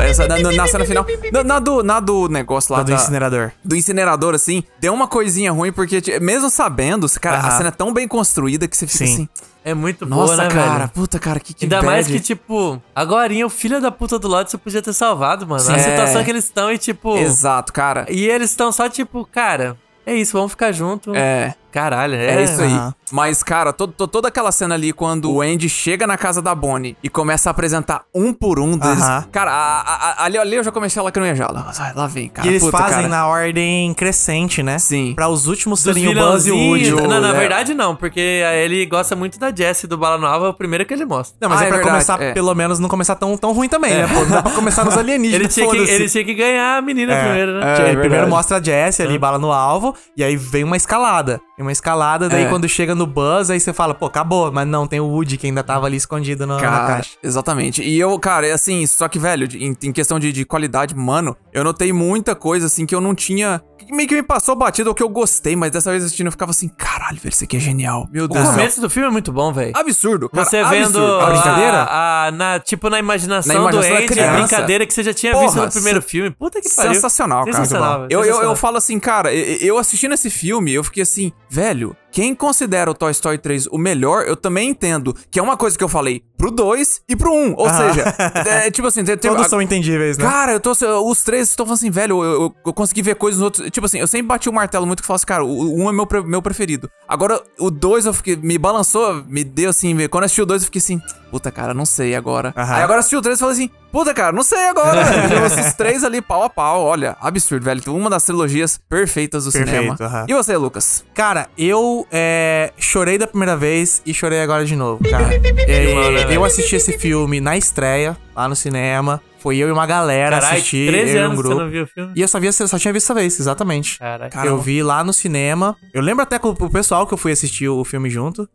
Essa, 0.08 0.26
na, 0.26 0.38
na 0.52 0.66
cena 0.66 0.84
final. 0.84 1.06
Na, 1.30 1.44
na 1.44 1.58
do, 1.58 1.82
na 1.82 2.00
do 2.00 2.26
negócio 2.28 2.72
lá 2.72 2.78
Lá 2.78 2.84
do 2.84 2.88
da- 2.90 2.96
incinerador. 2.96 3.52
do 3.62 3.76
incinerador, 3.76 4.34
assim, 4.34 4.64
deu 4.80 4.94
uma 4.94 5.06
coisinha 5.06 5.52
ruim, 5.52 5.70
porque 5.72 6.00
mesmo 6.20 6.48
sabendo, 6.48 7.06
cara, 7.20 7.38
a 7.38 7.50
cena 7.50 7.68
é 7.68 7.72
tão 7.72 7.92
bem 7.92 8.08
construída 8.08 8.66
que 8.66 8.74
você 8.76 8.86
fica 8.86 8.98
Sim. 9.06 9.12
assim. 9.14 9.28
É 9.62 9.72
muito 9.74 10.04
Nossa, 10.06 10.36
boa, 10.36 10.48
né, 10.48 10.54
cara, 10.54 10.78
velho? 10.78 10.88
puta, 10.90 11.18
cara, 11.18 11.40
que, 11.40 11.52
que 11.54 11.64
Ainda 11.64 11.76
bad. 11.76 11.86
mais 11.86 12.06
que, 12.06 12.20
tipo, 12.20 12.80
agorinha 12.94 13.46
o 13.46 13.50
filho 13.50 13.80
da 13.80 13.90
puta 13.90 14.18
do 14.18 14.28
lado 14.28 14.50
você 14.50 14.58
podia 14.58 14.80
ter 14.82 14.92
salvado, 14.92 15.46
mano. 15.46 15.60
A 15.62 15.64
Sim. 15.78 15.78
situação 15.78 16.20
É. 16.20 16.24
que 16.24 16.30
eles 16.30 16.44
estão 16.44 16.70
e, 16.72 16.76
tipo. 16.78 17.16
Exato, 17.16 17.72
cara. 17.72 18.06
E 18.10 18.26
eles 18.28 18.50
estão 18.50 18.70
só, 18.72 18.88
tipo, 18.90 19.24
cara, 19.26 19.76
é 20.04 20.14
isso, 20.14 20.32
vamos 20.34 20.50
ficar 20.52 20.70
junto. 20.72 21.14
É. 21.14 21.54
Caralho, 21.74 22.14
é, 22.14 22.36
É, 22.36 22.42
isso 22.44 22.62
aí. 22.62 22.70
Mas, 23.10 23.42
cara, 23.42 23.72
to- 23.72 23.88
to- 23.88 24.06
toda 24.06 24.28
aquela 24.28 24.52
cena 24.52 24.76
ali 24.76 24.92
quando 24.92 25.28
o 25.28 25.42
Andy 25.42 25.68
chega 25.68 26.06
na 26.06 26.16
casa 26.16 26.40
da 26.40 26.54
Bonnie 26.54 26.96
e 27.02 27.08
começa 27.08 27.50
a 27.50 27.52
apresentar 27.52 28.02
um 28.14 28.32
por 28.32 28.60
um 28.60 28.78
deles. 28.78 29.04
Cara, 29.32 29.50
a- 29.50 29.80
a- 29.80 30.10
a- 30.22 30.24
ali, 30.24 30.38
ali 30.38 30.54
eu 30.54 30.62
já 30.62 30.70
comecei 30.70 31.00
a 31.00 31.02
lacrimejar. 31.04 31.52
Lá, 31.52 31.72
Ai, 31.76 31.92
lá 31.94 32.06
vem, 32.06 32.28
cara. 32.28 32.46
E 32.46 32.50
eles 32.52 32.62
puta, 32.62 32.78
fazem 32.78 32.96
cara. 32.96 33.08
na 33.08 33.26
ordem 33.26 33.92
crescente, 33.94 34.62
né? 34.62 34.78
Sim. 34.78 35.14
Pra 35.16 35.28
os 35.28 35.48
últimos 35.48 35.80
serem 35.80 36.06
o 36.08 36.14
Buzz 36.14 36.46
e 36.46 36.52
o 36.52 36.56
Woody. 36.56 36.90
Não, 36.92 37.20
na 37.20 37.30
é. 37.30 37.32
verdade 37.32 37.74
não, 37.74 37.96
porque 37.96 38.20
ele 38.20 38.86
gosta 38.86 39.16
muito 39.16 39.36
da 39.36 39.52
Jessie 39.52 39.88
do 39.88 39.98
Bala 39.98 40.16
Nova, 40.16 40.46
é 40.46 40.48
o 40.50 40.54
primeiro 40.54 40.86
que 40.86 40.94
ele 40.94 41.04
mostra. 41.04 41.36
Não, 41.40 41.48
mas 41.48 41.58
Ah, 41.60 41.64
é 41.64 41.66
é 41.66 41.68
pra 41.70 41.76
verdade, 41.78 42.04
começar, 42.06 42.22
é. 42.22 42.32
pelo 42.32 42.54
menos, 42.54 42.78
não 42.78 42.88
começar 42.88 43.16
tão, 43.16 43.36
tão 43.36 43.52
ruim 43.52 43.68
também, 43.68 43.94
né? 43.94 44.06
Pô, 44.06 44.20
não 44.20 44.30
dá 44.30 44.42
pra 44.42 44.52
começar 44.52 44.84
nos 44.84 44.96
alienígenas. 44.96 45.40
Ele 45.40 45.48
tinha, 45.48 45.68
que, 45.68 45.90
ele 45.92 46.08
tinha 46.08 46.24
que 46.24 46.34
ganhar 46.34 46.78
a 46.78 46.82
menina 46.82 47.14
É. 47.14 47.24
primeiro, 47.24 47.58
né? 47.58 47.74
É, 47.80 47.90
Aí 47.90 47.96
primeiro 47.96 48.28
mostra 48.28 48.58
a 48.58 48.62
Jessie 48.62 49.04
ali, 49.04 49.18
bala 49.18 49.38
no 49.40 49.50
alvo, 49.50 49.92
e 50.16 50.22
aí 50.22 50.36
vem 50.36 50.62
uma 50.62 50.76
escalada. 50.76 51.40
Tem 51.56 51.64
uma 51.64 51.70
escalada, 51.70 52.28
daí 52.28 52.44
É. 52.44 52.48
quando 52.48 52.68
chega 52.68 52.96
no 52.96 53.06
Buzz, 53.06 53.48
aí 53.48 53.60
você 53.60 53.72
fala, 53.72 53.94
pô, 53.94 54.06
acabou. 54.06 54.50
Mas 54.50 54.66
não, 54.66 54.88
tem 54.88 54.98
o 54.98 55.06
Woody 55.06 55.36
que 55.36 55.46
ainda 55.46 55.62
tava 55.62 55.86
ali 55.86 55.96
escondido 55.96 56.46
no- 56.48 56.56
na 56.56 56.60
Cara, 56.60 56.86
caixa. 56.96 57.10
exatamente. 57.22 57.80
E 57.80 57.96
eu, 57.98 58.18
cara, 58.18 58.46
é 58.48 58.52
assim, 58.52 58.84
só 58.86 59.06
que, 59.06 59.20
velho, 59.20 59.46
em, 59.56 59.76
em 59.84 59.92
questão 59.92 60.18
de, 60.18 60.32
de 60.32 60.44
qualidade, 60.44 60.96
mano, 60.96 61.36
eu 61.54 61.64
notei 61.64 61.92
muita 61.92 62.34
coisa, 62.34 62.66
assim, 62.66 62.84
que 62.84 62.94
eu 62.94 63.00
não 63.00 63.14
tinha. 63.14 63.62
Que 63.78 63.94
meio 63.94 64.08
que 64.08 64.14
me 64.14 64.22
passou 64.22 64.56
batido 64.56 64.88
ou 64.88 64.94
que 64.94 65.02
eu 65.02 65.08
gostei, 65.10 65.54
mas 65.54 65.70
dessa 65.70 65.90
vez 65.90 66.02
assistindo 66.04 66.26
eu 66.28 66.32
ficava 66.32 66.50
assim, 66.50 66.68
caralho, 66.68 67.18
velho, 67.18 67.32
isso 67.32 67.44
aqui 67.44 67.56
é 67.58 67.60
genial. 67.60 68.08
Meu 68.10 68.24
O 68.24 68.28
Deus 68.28 68.42
céu. 68.44 68.54
começo 68.54 68.80
do 68.80 68.88
filme 68.88 69.08
é 69.08 69.10
muito 69.12 69.30
bom, 69.30 69.52
velho. 69.52 69.72
Absurdo. 69.74 70.28
cara, 70.30 70.44
Você 70.44 70.64
vendo 70.64 70.98
absurdo. 70.98 71.20
A 71.20 71.26
brincadeira? 71.30 71.76
A, 71.82 72.26
a- 72.26 72.30
na, 72.30 72.58
tipo, 72.60 72.88
na 72.88 72.98
imaginação, 72.98 73.54
Na 73.54 73.60
imaginação 73.60 73.90
do 73.90 73.96
Andy, 73.98 74.06
criança. 74.08 74.32
brincadeira 74.38 74.86
que 74.86 74.94
você 74.94 75.02
já 75.02 75.12
tinha 75.12 75.32
Porra, 75.32 75.44
visto 75.44 75.60
no 75.64 75.70
primeiro 75.70 76.00
filme. 76.02 76.30
Puta 76.30 76.60
que 76.60 76.74
pariu. 76.74 76.94
Sensacional, 76.94 77.44
cara. 77.44 77.52
Sensacional, 77.56 78.00
velho. 78.00 78.08
Eu, 78.10 78.24
eu, 78.24 78.42
eu 78.42 78.56
falo 78.56 78.78
assim, 78.78 78.98
cara, 78.98 79.32
eu, 79.34 79.76
assistindo 79.78 80.14
esse 80.14 80.30
filme, 80.30 80.72
eu 80.72 80.82
fiquei 80.82 81.02
assim, 81.02 81.30
velho, 81.50 81.94
quem 82.10 82.34
considera 82.34 82.90
o 82.90 82.94
Toy 82.94 83.10
Story 83.10 83.36
3 83.38 83.66
o 83.66 83.76
melhor, 83.76 84.24
eu 84.26 84.36
também 84.36 84.70
entendo 84.70 85.14
que 85.30 85.38
é 85.38 85.42
uma 85.42 85.56
coisa 85.56 85.76
que 85.76 85.84
eu 85.84 85.88
falei 85.88 86.22
pro 86.38 86.50
2 86.50 87.02
e 87.08 87.16
pro 87.16 87.32
1. 87.32 87.54
Ou 87.56 87.66
Aham. 87.66 87.92
seja, 87.92 88.14
é, 88.48 88.70
tipo 88.70 88.86
assim, 88.86 89.04
tem, 89.04 89.16
Todos 89.18 89.48
são 89.48 89.60
entendíveis, 89.60 90.16
né? 90.16 90.24
Cara, 90.24 90.52
eu 90.52 90.60
tô. 90.60 90.72
Os 91.10 91.22
três 91.24 91.43
estão 91.50 91.66
falando 91.66 91.78
assim, 91.78 91.90
velho, 91.90 92.22
eu, 92.22 92.42
eu, 92.42 92.54
eu 92.66 92.72
consegui 92.72 93.02
ver 93.02 93.14
coisas 93.16 93.40
nos 93.40 93.44
outros. 93.44 93.70
Tipo 93.70 93.86
assim, 93.86 93.98
eu 93.98 94.06
sempre 94.06 94.26
bati 94.26 94.48
o 94.48 94.52
martelo 94.52 94.86
muito 94.86 95.02
que 95.02 95.06
falo 95.06 95.16
assim, 95.16 95.26
cara, 95.26 95.44
o 95.44 95.80
1 95.80 95.82
um 95.82 95.88
é 95.88 95.92
meu, 95.92 96.08
meu 96.24 96.42
preferido. 96.42 96.90
Agora, 97.08 97.42
o 97.58 97.70
2 97.70 98.06
eu 98.06 98.14
fiquei. 98.14 98.36
Me 98.36 98.58
balançou, 98.58 99.24
me 99.26 99.44
deu 99.44 99.70
assim. 99.70 99.94
Quando 100.08 100.22
eu 100.22 100.26
assisti 100.26 100.42
o 100.42 100.46
2, 100.46 100.62
eu 100.62 100.66
fiquei 100.66 100.78
assim, 100.78 101.00
puta, 101.30 101.50
cara, 101.50 101.74
não 101.74 101.84
sei 101.84 102.14
agora. 102.14 102.52
Aí 102.56 102.82
agora 102.82 103.00
assisti 103.00 103.16
o 103.16 103.22
3 103.22 103.36
e 103.36 103.40
falei 103.40 103.54
assim, 103.54 103.70
puta, 103.90 104.14
cara, 104.14 104.32
não 104.32 104.42
sei 104.42 104.68
agora. 104.68 105.02
Esses 105.46 105.74
três 105.74 106.02
ali, 106.04 106.20
pau 106.20 106.42
a 106.42 106.50
pau, 106.50 106.82
olha, 106.82 107.16
absurdo, 107.20 107.64
velho. 107.64 107.82
Uma 107.88 108.10
das 108.10 108.24
trilogias 108.24 108.78
perfeitas 108.88 109.44
do 109.44 109.52
Perfeito, 109.52 109.96
cinema. 109.96 110.24
E 110.28 110.34
você, 110.34 110.56
Lucas? 110.56 111.04
Cara, 111.14 111.48
eu 111.56 112.06
é, 112.10 112.72
chorei 112.78 113.18
da 113.18 113.26
primeira 113.26 113.56
vez 113.56 114.02
e 114.04 114.12
chorei 114.14 114.40
agora 114.40 114.64
de 114.64 114.76
novo, 114.76 115.02
cara. 115.08 115.34
É, 115.66 116.26
né, 116.26 116.36
eu 116.36 116.44
assisti 116.44 116.76
esse 116.76 116.98
filme 116.98 117.40
na 117.40 117.56
estreia, 117.56 118.16
lá 118.36 118.48
no 118.48 118.54
cinema. 118.54 119.20
Foi 119.44 119.58
eu 119.58 119.68
e 119.68 119.70
uma 119.72 119.84
galera 119.86 120.40
Caralho, 120.40 120.56
assistir, 120.56 120.88
13 120.90 121.12
eu 121.12 121.16
e 121.16 121.20
um 121.20 121.24
anos 121.26 121.36
que 121.36 121.42
você 121.42 121.48
grupo. 121.48 121.64
não 121.64 121.70
viu 121.70 121.82
o 121.84 121.86
filme. 121.86 122.12
E 122.16 122.20
eu 122.22 122.26
só, 122.28 122.40
via, 122.40 122.50
só 122.50 122.78
tinha 122.78 122.92
visto 122.94 123.04
essa 123.04 123.14
vez, 123.14 123.38
exatamente. 123.38 123.98
Caralho. 123.98 124.48
Eu 124.48 124.58
vi 124.58 124.82
lá 124.82 125.04
no 125.04 125.12
cinema. 125.12 125.76
Eu 125.92 126.00
lembro 126.00 126.22
até 126.22 126.38
com 126.38 126.48
o 126.48 126.70
pessoal 126.70 127.06
que 127.06 127.12
eu 127.12 127.18
fui 127.18 127.30
assistir 127.30 127.68
o 127.68 127.84
filme 127.84 128.08
junto. 128.08 128.48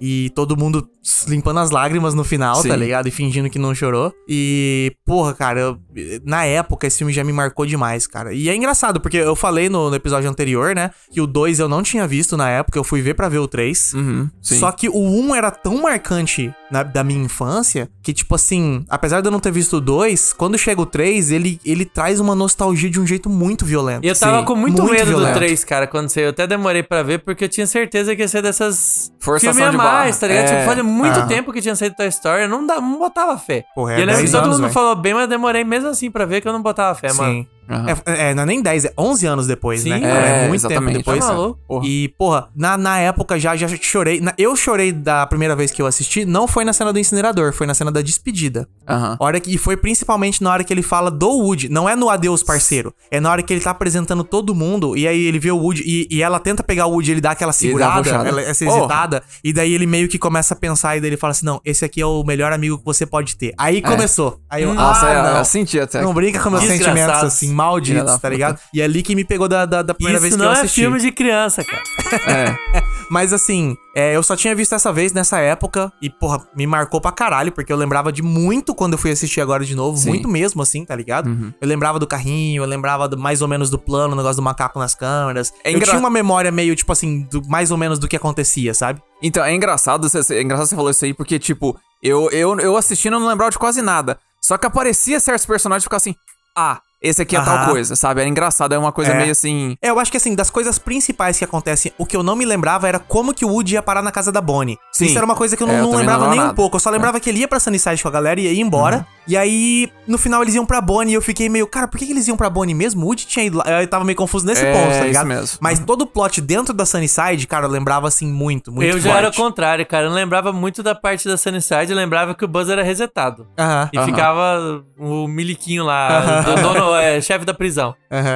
E 0.00 0.30
todo 0.34 0.56
mundo 0.56 0.88
limpando 1.28 1.60
as 1.60 1.70
lágrimas 1.70 2.12
no 2.14 2.24
final, 2.24 2.56
Sim. 2.56 2.68
tá 2.68 2.74
ligado? 2.76 3.06
E 3.06 3.10
fingindo 3.12 3.48
que 3.48 3.58
não 3.58 3.72
chorou. 3.72 4.12
E, 4.28 4.92
porra, 5.06 5.32
cara, 5.32 5.60
eu- 5.60 5.78
na 6.24 6.44
época 6.44 6.88
esse 6.88 6.98
filme 6.98 7.12
já 7.12 7.22
me 7.22 7.32
marcou 7.32 7.64
demais, 7.64 8.08
cara. 8.08 8.34
E 8.34 8.48
é 8.48 8.56
engraçado, 8.56 9.00
porque 9.00 9.18
eu 9.18 9.36
falei 9.36 9.68
no, 9.68 9.90
no 9.90 9.94
episódio 9.96 10.28
anterior, 10.28 10.74
né? 10.74 10.90
Que 11.12 11.20
o 11.20 11.26
2 11.26 11.60
eu 11.60 11.68
não 11.68 11.82
tinha 11.84 12.04
visto 12.08 12.36
na 12.36 12.50
época, 12.50 12.76
eu 12.78 12.82
fui 12.84 13.00
ver 13.00 13.14
pra 13.14 13.28
ver 13.28 13.38
o 13.38 13.46
3. 13.46 13.94
Uhum. 13.94 14.28
Só 14.40 14.72
que 14.72 14.88
o 14.88 14.98
1 14.98 15.34
era 15.36 15.50
tão 15.52 15.80
marcante 15.82 16.52
na- 16.70 16.82
da 16.82 17.04
minha 17.04 17.22
infância 17.22 17.88
que, 18.02 18.12
tipo 18.12 18.34
assim, 18.34 18.84
apesar 18.88 19.20
de 19.20 19.28
eu 19.28 19.32
não 19.32 19.38
ter 19.38 19.52
visto 19.52 19.76
o 19.76 19.80
2, 19.80 20.31
quando 20.36 20.58
chega 20.58 20.80
o 20.80 20.86
3, 20.86 21.30
ele, 21.30 21.60
ele 21.64 21.84
traz 21.84 22.20
uma 22.20 22.34
nostalgia 22.34 22.88
de 22.90 23.00
um 23.00 23.06
jeito 23.06 23.28
muito 23.30 23.64
violento. 23.64 24.04
E 24.04 24.08
eu 24.08 24.14
tava 24.18 24.40
Sim, 24.40 24.44
com 24.44 24.54
muito, 24.56 24.82
muito 24.82 24.92
medo 24.92 25.06
violento. 25.06 25.32
do 25.34 25.38
3, 25.38 25.64
cara, 25.64 25.86
quando 25.86 26.08
saiu. 26.08 26.24
Eu 26.26 26.30
até 26.30 26.46
demorei 26.46 26.82
pra 26.82 27.02
ver, 27.02 27.18
porque 27.18 27.44
eu 27.44 27.48
tinha 27.48 27.66
certeza 27.66 28.14
que 28.16 28.22
ia 28.22 28.28
ser 28.28 28.42
dessas. 28.42 29.12
Forçação 29.20 29.52
filme 29.54 29.68
a 29.68 29.70
de 29.70 29.76
mais, 29.76 30.16
barra. 30.16 30.20
tá 30.20 30.26
ligado? 30.28 30.44
É. 30.44 30.54
Tipo, 30.54 30.64
fazia 30.66 30.82
muito 30.84 31.18
Aham. 31.18 31.26
tempo 31.28 31.52
que 31.52 31.60
tinha 31.60 31.74
saído 31.76 31.94
Toy 31.96 32.08
Story, 32.08 32.42
eu 32.42 32.48
não, 32.48 32.66
dá, 32.66 32.80
não 32.80 32.98
botava 32.98 33.36
fé. 33.38 33.64
Porra, 33.74 33.94
é 33.94 33.98
e 33.98 34.00
eu 34.00 34.06
lembro 34.06 34.16
que 34.22 34.30
10 34.30 34.32
todo 34.32 34.44
anos, 34.44 34.56
mundo 34.56 34.62
velho. 34.64 34.74
falou 34.74 34.96
bem, 34.96 35.14
mas 35.14 35.22
eu 35.22 35.28
demorei 35.28 35.64
mesmo 35.64 35.88
assim 35.88 36.10
pra 36.10 36.24
ver 36.24 36.40
que 36.40 36.48
eu 36.48 36.52
não 36.52 36.62
botava 36.62 36.94
fé, 36.98 37.12
mano. 37.12 37.46
Aham. 37.70 37.86
É, 38.06 38.30
é, 38.30 38.34
não 38.34 38.42
é 38.42 38.46
nem 38.46 38.60
10, 38.60 38.84
é 38.86 38.92
11 38.98 39.26
anos 39.26 39.46
depois, 39.46 39.82
Sim, 39.82 39.90
né? 39.90 40.00
é? 40.02 40.44
É, 40.44 40.48
muito 40.48 40.60
exatamente. 40.60 40.86
tempo 40.86 40.98
depois. 40.98 41.20
Tá 41.24 41.32
maluco? 41.32 41.58
Porra. 41.66 41.86
E, 41.86 42.08
porra, 42.18 42.48
na, 42.54 42.76
na 42.76 42.98
época 42.98 43.38
já, 43.38 43.54
já 43.56 43.68
chorei. 43.80 44.20
na- 44.20 44.34
eu 44.36 44.54
chorei 44.56 44.92
da 44.92 45.26
primeira 45.26 45.54
vez 45.56 45.70
que 45.70 45.80
eu 45.80 45.86
assisti, 45.86 46.24
não 46.24 46.46
foi 46.48 46.64
na 46.64 46.72
cena 46.72 46.92
do 46.92 46.98
incinerador, 46.98 47.52
foi 47.52 47.66
na 47.66 47.74
cena 47.74 47.90
da 47.90 48.02
despedida. 48.02 48.68
Aham. 48.88 49.16
Hora 49.20 49.38
que, 49.40 49.54
e 49.54 49.56
foi 49.58 49.76
principalmente 49.76 50.42
na 50.42 50.50
hora 50.52 50.64
que 50.64 50.72
ele 50.72 50.82
fala 50.82 51.10
do 51.10 51.28
Woody. 51.30 51.68
Não 51.68 51.88
é 51.88 51.94
no 51.94 52.10
adeus, 52.10 52.42
parceiro. 52.42 52.92
É 53.10 53.20
na 53.20 53.30
hora 53.30 53.42
que 53.42 53.52
ele 53.52 53.60
tá 53.60 53.70
apresentando 53.70 54.24
todo 54.24 54.54
mundo. 54.54 54.96
E 54.96 55.06
aí 55.06 55.24
ele 55.24 55.38
vê 55.38 55.50
o 55.52 55.56
Woody. 55.58 55.82
E, 55.86 56.08
e 56.16 56.22
ela 56.22 56.38
tenta 56.40 56.62
pegar 56.62 56.86
o 56.86 56.90
Woody, 56.92 57.12
ele 57.12 57.20
dá 57.20 57.30
aquela 57.30 57.52
segurada, 57.52 58.10
ela, 58.10 58.42
essa 58.42 58.64
Porra. 58.64 58.78
hesitada. 58.78 59.22
E 59.42 59.52
daí 59.52 59.72
ele 59.72 59.86
meio 59.86 60.08
que 60.08 60.18
começa 60.18 60.54
a 60.54 60.56
pensar. 60.56 60.96
E 60.96 61.00
daí 61.00 61.10
ele 61.10 61.16
fala 61.16 61.30
assim: 61.30 61.46
Não, 61.46 61.60
esse 61.64 61.84
aqui 61.84 62.00
é 62.00 62.06
o 62.06 62.24
melhor 62.24 62.52
amigo 62.52 62.76
que 62.76 62.84
você 62.84 63.06
pode 63.06 63.36
ter. 63.36 63.54
Aí 63.56 63.80
começou. 63.80 64.40
Aí 64.50 64.64
eu, 64.64 64.74
Nossa, 64.74 65.06
ah, 65.06 65.10
é, 65.10 65.22
não. 65.22 65.38
eu 65.38 65.44
senti 65.44 65.78
até. 65.78 66.02
Não 66.02 66.12
brinca 66.12 66.40
com 66.40 66.50
meus 66.50 66.62
Desgraçado. 66.62 66.96
sentimentos, 66.98 67.24
assim, 67.24 67.51
malditos, 67.52 68.18
tá 68.18 68.28
ligado? 68.28 68.58
E 68.74 68.80
é 68.80 68.84
ali 68.84 69.02
que 69.02 69.14
me 69.14 69.24
pegou 69.24 69.46
da, 69.48 69.64
da, 69.66 69.82
da 69.82 69.94
primeira 69.94 70.16
Isso 70.18 70.22
vez 70.22 70.34
que 70.34 70.38
não 70.40 70.46
eu 70.46 70.52
é 70.52 70.60
assisti. 70.60 70.80
filme 70.80 70.98
de 70.98 71.12
criança, 71.12 71.62
cara. 71.64 71.82
É. 72.26 72.82
Mas 73.10 73.32
assim, 73.32 73.76
é, 73.94 74.16
eu 74.16 74.22
só 74.22 74.34
tinha 74.34 74.54
visto 74.54 74.74
essa 74.74 74.90
vez, 74.92 75.12
nessa 75.12 75.38
época, 75.38 75.92
e, 76.00 76.08
porra, 76.08 76.42
me 76.56 76.66
marcou 76.66 76.98
pra 77.00 77.12
caralho, 77.12 77.52
porque 77.52 77.70
eu 77.72 77.76
lembrava 77.76 78.10
de 78.10 78.22
muito 78.22 78.74
quando 78.74 78.94
eu 78.94 78.98
fui 78.98 79.10
assistir 79.10 79.40
agora 79.40 79.64
de 79.64 79.74
novo, 79.74 79.98
Sim. 79.98 80.08
muito 80.08 80.26
mesmo, 80.28 80.62
assim, 80.62 80.84
tá 80.84 80.96
ligado? 80.96 81.28
Eu 81.60 81.68
lembrava 81.68 81.98
do 81.98 82.06
carrinho, 82.06 82.62
eu 82.62 82.66
lembrava 82.66 83.06
do- 83.08 83.18
mais 83.18 83.42
ou 83.42 83.48
menos 83.48 83.68
do 83.68 83.78
plano, 83.78 84.14
o 84.14 84.16
negócio 84.16 84.36
do 84.36 84.42
macaco 84.42 84.78
nas 84.78 84.94
câmeras. 84.94 85.52
É 85.62 85.70
eu 85.70 85.76
engra- 85.76 85.86
tinha 85.88 85.98
uma 85.98 86.08
memória 86.10 86.50
meio, 86.50 86.74
tipo 86.74 86.90
assim, 86.90 87.22
do, 87.30 87.42
mais 87.48 87.70
ou 87.70 87.76
menos 87.76 87.98
do 87.98 88.08
que 88.08 88.16
acontecia, 88.16 88.72
sabe? 88.72 89.02
Então, 89.22 89.44
é 89.44 89.54
engraçado, 89.54 90.08
você- 90.08 90.34
é 90.36 90.42
engraçado 90.42 90.66
você 90.68 90.74
falou 90.76 90.90
isso 90.90 91.04
aí, 91.04 91.12
porque, 91.12 91.38
tipo, 91.38 91.78
eu, 92.02 92.30
eu, 92.30 92.58
eu 92.60 92.76
assistindo 92.78 93.14
eu 93.14 93.20
não 93.20 93.28
lembrava 93.28 93.50
de 93.50 93.58
quase 93.58 93.82
nada. 93.82 94.18
Só 94.40 94.56
que 94.56 94.66
aparecia 94.66 95.20
certos 95.20 95.44
personagens 95.44 95.82
e 95.82 95.86
ficava 95.86 95.98
assim, 95.98 96.14
ah, 96.56 96.80
esse 97.02 97.20
aqui 97.22 97.36
é 97.36 97.40
tal 97.40 97.66
coisa, 97.70 97.96
sabe? 97.96 98.20
Era 98.20 98.28
engraçado, 98.30 98.72
é 98.74 98.78
uma 98.78 98.92
coisa 98.92 99.12
É. 99.12 99.16
meio 99.16 99.32
assim. 99.32 99.76
É, 99.82 99.90
eu 99.90 99.98
acho 99.98 100.10
que 100.10 100.16
assim, 100.16 100.34
das 100.34 100.50
coisas 100.50 100.78
principais 100.78 101.36
que 101.38 101.44
acontecem, 101.44 101.92
o 101.98 102.06
que 102.06 102.16
eu 102.16 102.22
não 102.22 102.36
me 102.36 102.44
lembrava 102.44 102.88
era 102.88 102.98
como 102.98 103.34
que 103.34 103.44
o 103.44 103.48
Woody 103.48 103.74
ia 103.74 103.82
parar 103.82 104.02
na 104.02 104.12
casa 104.12 104.30
da 104.30 104.40
Bonnie. 104.40 104.78
Sim. 104.92 105.06
Isso 105.06 105.16
era 105.16 105.24
uma 105.24 105.34
coisa 105.34 105.56
que 105.56 105.62
eu 105.62 105.66
não, 105.66 105.74
É, 105.74 105.78
eu 105.78 105.82
não 105.82 105.90
não 105.90 105.98
lembrava 105.98 106.18
lembrava 106.18 106.34
nem 106.34 106.40
um 106.40 106.44
nada. 106.44 106.54
pouco. 106.54 106.76
Eu 106.76 106.80
só 106.80 106.90
lembrava 106.90 107.18
que 107.20 107.28
ele 107.28 107.40
ia 107.40 107.48
pra 107.48 107.58
Sunnyside 107.60 108.02
com 108.02 108.08
a 108.08 108.12
galera 108.12 108.40
e 108.40 108.44
ia 108.52 108.62
embora. 108.62 109.06
E 109.26 109.36
aí, 109.36 109.88
no 110.06 110.18
final, 110.18 110.42
eles 110.42 110.54
iam 110.54 110.66
pra 110.66 110.80
Bonnie 110.80 111.12
e 111.12 111.14
eu 111.14 111.22
fiquei 111.22 111.48
meio, 111.48 111.66
cara, 111.66 111.86
por 111.86 111.96
que, 111.98 112.06
que 112.06 112.12
eles 112.12 112.26
iam 112.26 112.36
pra 112.36 112.50
Bonnie 112.50 112.74
mesmo? 112.74 113.02
O 113.04 113.06
Woody 113.06 113.26
tinha 113.26 113.44
ido 113.44 113.58
lá. 113.58 113.64
Eu 113.80 113.86
tava 113.88 114.04
meio 114.04 114.16
confuso 114.16 114.44
nesse 114.44 114.64
É, 114.64 114.72
ponto, 114.72 114.88
tá 114.88 114.96
isso 114.96 115.04
ligado? 115.04 115.26
mesmo. 115.26 115.58
Mas 115.60 115.78
todo 115.78 116.02
o 116.02 116.06
plot 116.06 116.40
dentro 116.40 116.74
da 116.74 116.84
Sunnyside, 116.84 117.46
cara, 117.46 117.66
eu 117.66 117.70
lembrava 117.70 118.08
assim 118.08 118.26
muito, 118.26 118.72
muito 118.72 118.84
eu 118.86 118.92
forte. 118.94 119.04
já 119.04 119.16
era 119.18 119.28
o 119.28 119.32
contrário, 119.34 119.86
cara. 119.86 120.06
Eu 120.06 120.10
não 120.10 120.16
lembrava 120.16 120.52
muito 120.52 120.82
da 120.82 120.94
parte 120.94 121.28
da 121.28 121.36
Sunnyside, 121.36 121.90
eu 121.92 121.96
lembrava 121.96 122.34
que 122.34 122.44
o 122.44 122.48
Buzz 122.48 122.68
era 122.68 122.82
resetado. 122.82 123.46
Aham. 123.58 123.88
E 123.92 123.98
ficava 124.04 124.82
o 124.98 125.28
miliquinho 125.28 125.84
lá, 125.84 126.40
do 126.42 126.54
dono, 126.60 126.94
é, 126.96 127.20
chefe 127.20 127.44
da 127.44 127.54
prisão. 127.54 127.94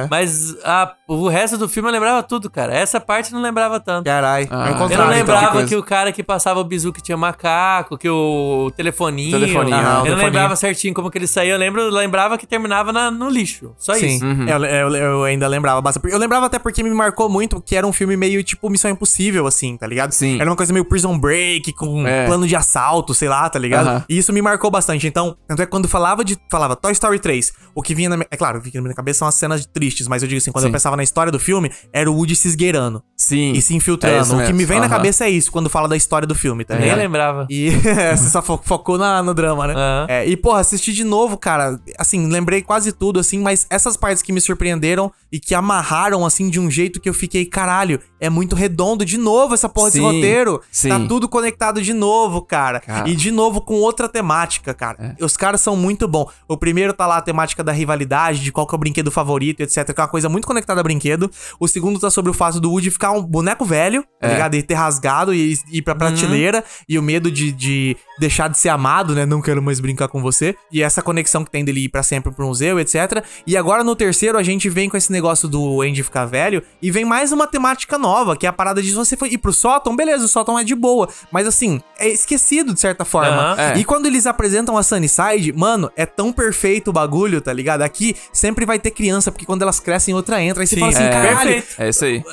Mas 0.09 0.55
a- 0.63 0.93
o 1.07 1.27
resto 1.27 1.57
do 1.57 1.67
filme 1.69 1.89
eu 1.89 1.93
lembrava 1.93 2.23
tudo, 2.23 2.49
cara. 2.49 2.73
Essa 2.73 2.99
parte 2.99 3.31
eu 3.31 3.35
não 3.35 3.43
lembrava 3.43 3.79
tanto. 3.79 4.05
Caralho, 4.05 4.47
Ah. 4.49 4.69
é 4.69 4.71
o 4.71 4.73
Eu 4.73 4.77
não 4.79 4.85
então, 4.87 5.07
lembrava 5.09 5.45
que 5.47 5.51
coisa. 5.51 5.67
que 5.67 5.75
o 5.75 5.83
cara 5.83 6.11
que 6.11 6.23
passava 6.23 6.59
o 6.59 6.63
bizu 6.63 6.91
que 6.93 7.01
tinha 7.01 7.17
macaco, 7.17 7.97
que 7.97 8.09
o 8.09 8.71
telefoninho. 8.75 9.37
Telefoninho, 9.39 9.75
aham, 9.75 9.83
o 9.83 9.89
eu 9.89 9.95
não 9.95 10.03
telefoninho. 10.03 10.25
lembrava 10.27 10.55
certinho 10.55 10.76
como 10.93 11.09
que 11.11 11.17
ele 11.17 11.27
saía. 11.27 11.51
Eu 11.53 11.57
lembro, 11.57 11.89
lembrava 11.89 12.37
que 12.37 12.45
terminava 12.47 12.91
na- 12.93 13.11
no 13.11 13.29
lixo. 13.29 13.73
Só 13.77 13.93
Sim, 13.95 14.05
isso. 14.15 14.25
Uhum. 14.25 14.47
eu, 14.47 14.65
eu- 14.65 14.95
eu 14.95 15.23
ainda 15.23 15.47
lembrava 15.47 15.81
bastante. 15.81 16.11
Eu 16.11 16.17
lembrava 16.17 16.45
até 16.45 16.59
porque 16.59 16.81
me 16.83 16.89
marcou 16.91 17.29
muito 17.29 17.61
que 17.61 17.75
era 17.75 17.85
um 17.85 17.93
filme 17.93 18.15
meio 18.17 18.43
tipo 18.43 18.69
Missão 18.69 18.89
Impossível, 18.91 19.45
assim, 19.47 19.75
tá 19.77 19.85
ligado? 19.87 20.11
Sim. 20.11 20.39
Era 20.39 20.49
uma 20.49 20.55
coisa 20.55 20.71
meio 20.73 20.85
Prison 20.85 21.17
Break, 21.17 21.73
com 21.73 22.05
É. 22.07 22.25
plano 22.25 22.47
de 22.47 22.55
assalto, 22.55 23.13
sei 23.13 23.27
lá, 23.29 23.49
tá 23.49 23.59
ligado? 23.59 23.87
Aham. 23.87 24.05
E 24.09 24.17
isso 24.17 24.31
me 24.33 24.41
marcou 24.41 24.69
bastante. 24.71 25.07
Então, 25.07 25.35
tanto 25.47 25.61
é 25.61 25.65
que 25.65 25.71
quando 25.71 25.87
falava 25.87 26.23
de. 26.23 26.37
Falava 26.51 26.75
Toy 26.75 26.91
Story 26.93 27.19
3, 27.19 27.51
o 27.75 27.81
que 27.81 27.93
vinha 27.95 28.09
na 28.09 28.17
minha. 28.17 28.27
É 28.31 28.37
claro, 28.37 28.59
o 28.59 28.61
que 28.61 28.69
vinha 28.69 28.81
na 28.81 28.87
minha 28.87 28.95
cabeça 28.95 29.19
são 29.19 29.27
as 29.27 29.35
cenas 29.35 29.65
tristes, 29.65 30.07
mas 30.07 30.21
eu 30.21 30.27
digo 30.29 30.37
assim, 30.37 30.51
quando 30.51 30.63
Sim. 30.63 30.69
eu 30.69 30.73
pensava 30.73 30.95
na 30.95 31.03
história 31.03 31.31
do 31.31 31.39
filme, 31.39 31.71
era 31.93 32.09
o 32.09 32.15
Woody 32.15 32.35
se 32.35 32.47
esgueirando 32.47 33.01
Sim. 33.15 33.51
e 33.53 33.61
se 33.61 33.73
É 33.73 33.77
infiltrando. 33.77 34.21
isso 34.21 34.37
o 34.37 34.45
que 34.45 34.53
me 34.53 34.65
vem 34.65 34.79
na 34.79 34.85
Aham. 34.85 34.95
cabeça 34.95 35.25
é 35.25 35.29
isso, 35.29 35.51
quando 35.51 35.69
fala 35.69 35.87
da 35.87 35.95
história 35.95 36.27
do 36.27 36.35
filme, 36.35 36.63
tá 36.65 36.75
Nem 36.75 36.83
ligado? 36.83 36.97
lembrava. 36.99 37.47
E 37.49 37.69
você 38.15 38.29
só 38.29 38.41
fo- 38.41 38.59
focou 38.63 38.97
na, 38.97 39.21
no 39.23 39.33
drama, 39.33 39.67
né? 39.67 39.73
É, 40.07 40.25
e, 40.27 40.35
porra, 40.37 40.63
assisti 40.67 40.93
de 40.93 41.03
novo, 41.03 41.37
cara. 41.37 41.79
Assim, 41.97 42.27
lembrei 42.27 42.61
quase 42.61 42.91
tudo, 42.91 43.19
assim, 43.19 43.39
mas 43.39 43.65
essas 43.69 43.95
partes 43.97 44.21
que 44.21 44.31
me 44.31 44.41
surpreenderam 44.41 45.11
e 45.31 45.39
que 45.39 45.55
amarraram, 45.55 46.25
assim, 46.25 46.49
de 46.49 46.59
um 46.59 46.69
jeito 46.69 46.99
que 46.99 47.09
eu 47.09 47.13
fiquei, 47.13 47.45
caralho, 47.45 47.99
é 48.19 48.29
muito 48.29 48.55
redondo 48.55 49.03
de 49.05 49.17
novo 49.17 49.53
essa 49.53 49.67
porra 49.69 49.89
Sim, 49.91 50.01
desse 50.01 50.13
roteiro. 50.15 50.61
sim. 50.71 50.89
Tá 50.89 50.99
tudo 51.07 51.27
conectado 51.29 51.81
de 51.81 51.93
novo, 51.93 52.41
cara. 52.41 52.79
Cara. 52.79 53.07
E 53.09 53.15
de 53.15 53.31
novo 53.31 53.61
com 53.61 53.75
outra 53.75 54.07
temática, 54.07 54.73
cara. 54.73 55.15
É. 55.19 55.23
Os 55.25 55.35
caras 55.37 55.61
são 55.61 55.75
muito 55.75 56.07
bons. 56.07 56.31
O 56.47 56.57
primeiro 56.57 56.93
tá 56.93 57.05
lá 57.05 57.17
a 57.17 57.21
temática 57.21 57.63
da 57.63 57.71
rivalidade, 57.71 58.39
de 58.41 58.51
qual 58.51 58.65
que 58.67 58.73
é 58.73 58.77
o 58.77 58.79
brinquedo 58.79 59.11
favorito, 59.11 59.61
etc. 59.61 59.85
Que 59.93 59.99
é 59.99 60.03
uma 60.03 60.07
coisa 60.09 60.29
muito 60.29 60.47
conectada 60.47 60.79
a 60.81 60.83
brinquedo. 60.83 61.29
O 61.59 61.67
segundo 61.67 61.99
tá 61.99 62.09
sobre 62.09 62.31
o 62.31 62.33
fato 62.33 62.59
do 62.59 62.69
Woody 62.71 62.91
ficar 62.91 63.11
um 63.11 63.21
boneco 63.23 63.65
velho, 63.65 64.03
tá 64.19 64.27
É. 64.27 64.31
ligado? 64.33 64.55
E 64.55 64.63
ter 64.63 64.73
rasgado 64.75 65.33
e 65.33 65.57
ir 65.71 65.81
pra 65.81 65.95
prateleira. 65.95 66.63
E 66.89 66.97
o 66.97 67.03
medo 67.03 67.29
de, 67.31 67.51
de 67.51 67.95
deixar 68.19 68.47
de 68.49 68.57
ser 68.57 68.69
amado, 68.69 69.13
né? 69.13 69.25
Não 69.25 69.41
quero 69.41 69.61
mais 69.61 69.79
brincar 69.79 70.07
com 70.07 70.21
você. 70.21 70.55
E 70.71 70.81
essa 70.83 71.01
conexão 71.01 71.45
que 71.45 71.51
tem 71.51 71.63
dele 71.63 71.85
ir 71.85 71.89
pra 71.89 72.03
sempre 72.03 72.31
pro 72.31 72.45
museu, 72.45 72.79
etc. 72.79 73.23
E 73.45 73.55
agora 73.55 73.83
no 73.83 73.95
terceiro 73.95 74.37
a 74.37 74.43
gente 74.43 74.69
vem 74.69 74.89
com 74.89 74.97
esse 74.97 75.11
negócio 75.11 75.47
do 75.47 75.81
Andy 75.81 76.03
ficar 76.03 76.25
velho. 76.25 76.61
E 76.81 76.91
vem 76.91 77.05
mais 77.05 77.31
uma 77.31 77.47
temática 77.47 77.97
nova, 77.97 78.35
que 78.35 78.45
é 78.45 78.49
a 78.49 78.53
parada 78.53 78.81
de 78.81 78.91
você 78.91 79.17
ir 79.29 79.37
pro 79.37 79.53
sótão, 79.53 79.95
beleza, 79.95 80.25
o 80.25 80.27
sótão 80.27 80.59
é 80.59 80.63
de 80.63 80.75
boa. 80.75 81.07
Mas 81.31 81.47
assim, 81.47 81.81
é 81.97 82.07
esquecido 82.09 82.73
de 82.73 82.79
certa 82.79 83.05
forma. 83.05 83.29
Aham. 83.53 83.61
É. 83.61 83.77
E 83.77 83.83
quando 83.85 84.05
eles 84.07 84.25
apresentam 84.27 84.77
a 84.77 84.83
Sunnyside, 84.83 85.53
mano, 85.53 85.89
é 85.95 86.05
tão 86.05 86.31
perfeito 86.33 86.89
o 86.89 86.93
bagulho, 86.93 87.39
tá 87.41 87.53
ligado? 87.53 87.81
Aqui 87.81 88.15
sempre 88.33 88.65
vai 88.65 88.77
ter 88.77 88.91
criança, 88.91 89.31
porque 89.31 89.45
quando 89.45 89.61
elas 89.61 89.79
crescem, 89.79 90.13
outra 90.13 90.41
entra. 90.43 90.63
Aí 90.63 90.67
você 90.67 90.75
Sim, 90.75 90.81
fala 90.81 90.91
assim, 90.91 91.03
é. 91.03 91.09
caralho. 91.09 91.51
Perfeito. 91.53 91.81
É 91.81 91.89
isso 91.89 92.05
aí. 92.05 92.23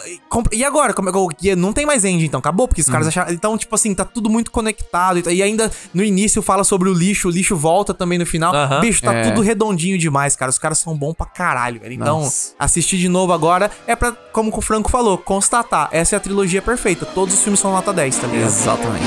E 0.52 0.64
agora? 0.64 0.92
Como 0.92 1.08
é 1.08 1.12
que 1.38 1.54
não 1.56 1.72
tem 1.72 1.86
mais 1.86 2.04
end, 2.04 2.24
então? 2.24 2.40
Acabou? 2.40 2.66
Porque 2.66 2.80
os 2.80 2.86
Uhum. 2.88 2.92
caras 2.92 3.08
acharam. 3.08 3.32
Então, 3.32 3.56
tipo 3.56 3.74
assim, 3.74 3.94
tá 3.94 4.04
tudo 4.04 4.28
muito 4.28 4.50
conectado. 4.50 5.30
E 5.30 5.42
ainda 5.42 5.70
no 5.92 6.02
início 6.02 6.42
fala 6.42 6.64
sobre 6.64 6.88
o 6.88 6.92
lixo, 6.94 7.28
o 7.28 7.30
lixo 7.30 7.56
volta 7.56 7.94
também 7.94 8.13
no 8.18 8.26
final. 8.26 8.52
Bicho, 8.80 9.02
tá 9.02 9.12
É. 9.12 9.22
tudo 9.30 9.40
redondinho 9.40 9.98
demais, 9.98 10.34
cara. 10.36 10.50
Os 10.50 10.58
caras 10.58 10.78
são 10.78 10.96
bons 10.96 11.14
pra 11.14 11.26
caralho, 11.26 11.80
velho. 11.80 11.92
Então, 11.94 12.20
Nossa. 12.20 12.54
assistir 12.58 12.98
de 12.98 13.08
novo 13.08 13.32
agora 13.32 13.70
é 13.86 13.94
pra, 13.96 14.12
como 14.32 14.52
o 14.56 14.60
Franco 14.60 14.90
falou, 14.90 15.16
constatar. 15.18 15.88
Essa 15.92 16.14
é 16.14 16.18
a 16.18 16.20
trilogia 16.20 16.62
perfeita. 16.62 17.04
Todos 17.06 17.34
os 17.34 17.40
filmes 17.42 17.60
são 17.60 17.72
nota 17.72 17.92
10, 17.92 18.16
tá 18.16 18.26
ligado? 18.26 18.46
Exatamente. 18.46 19.04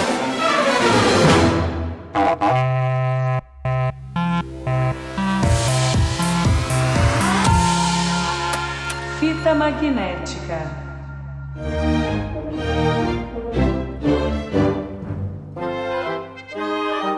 Fita 9.20 9.54
magnética. 9.56 10.60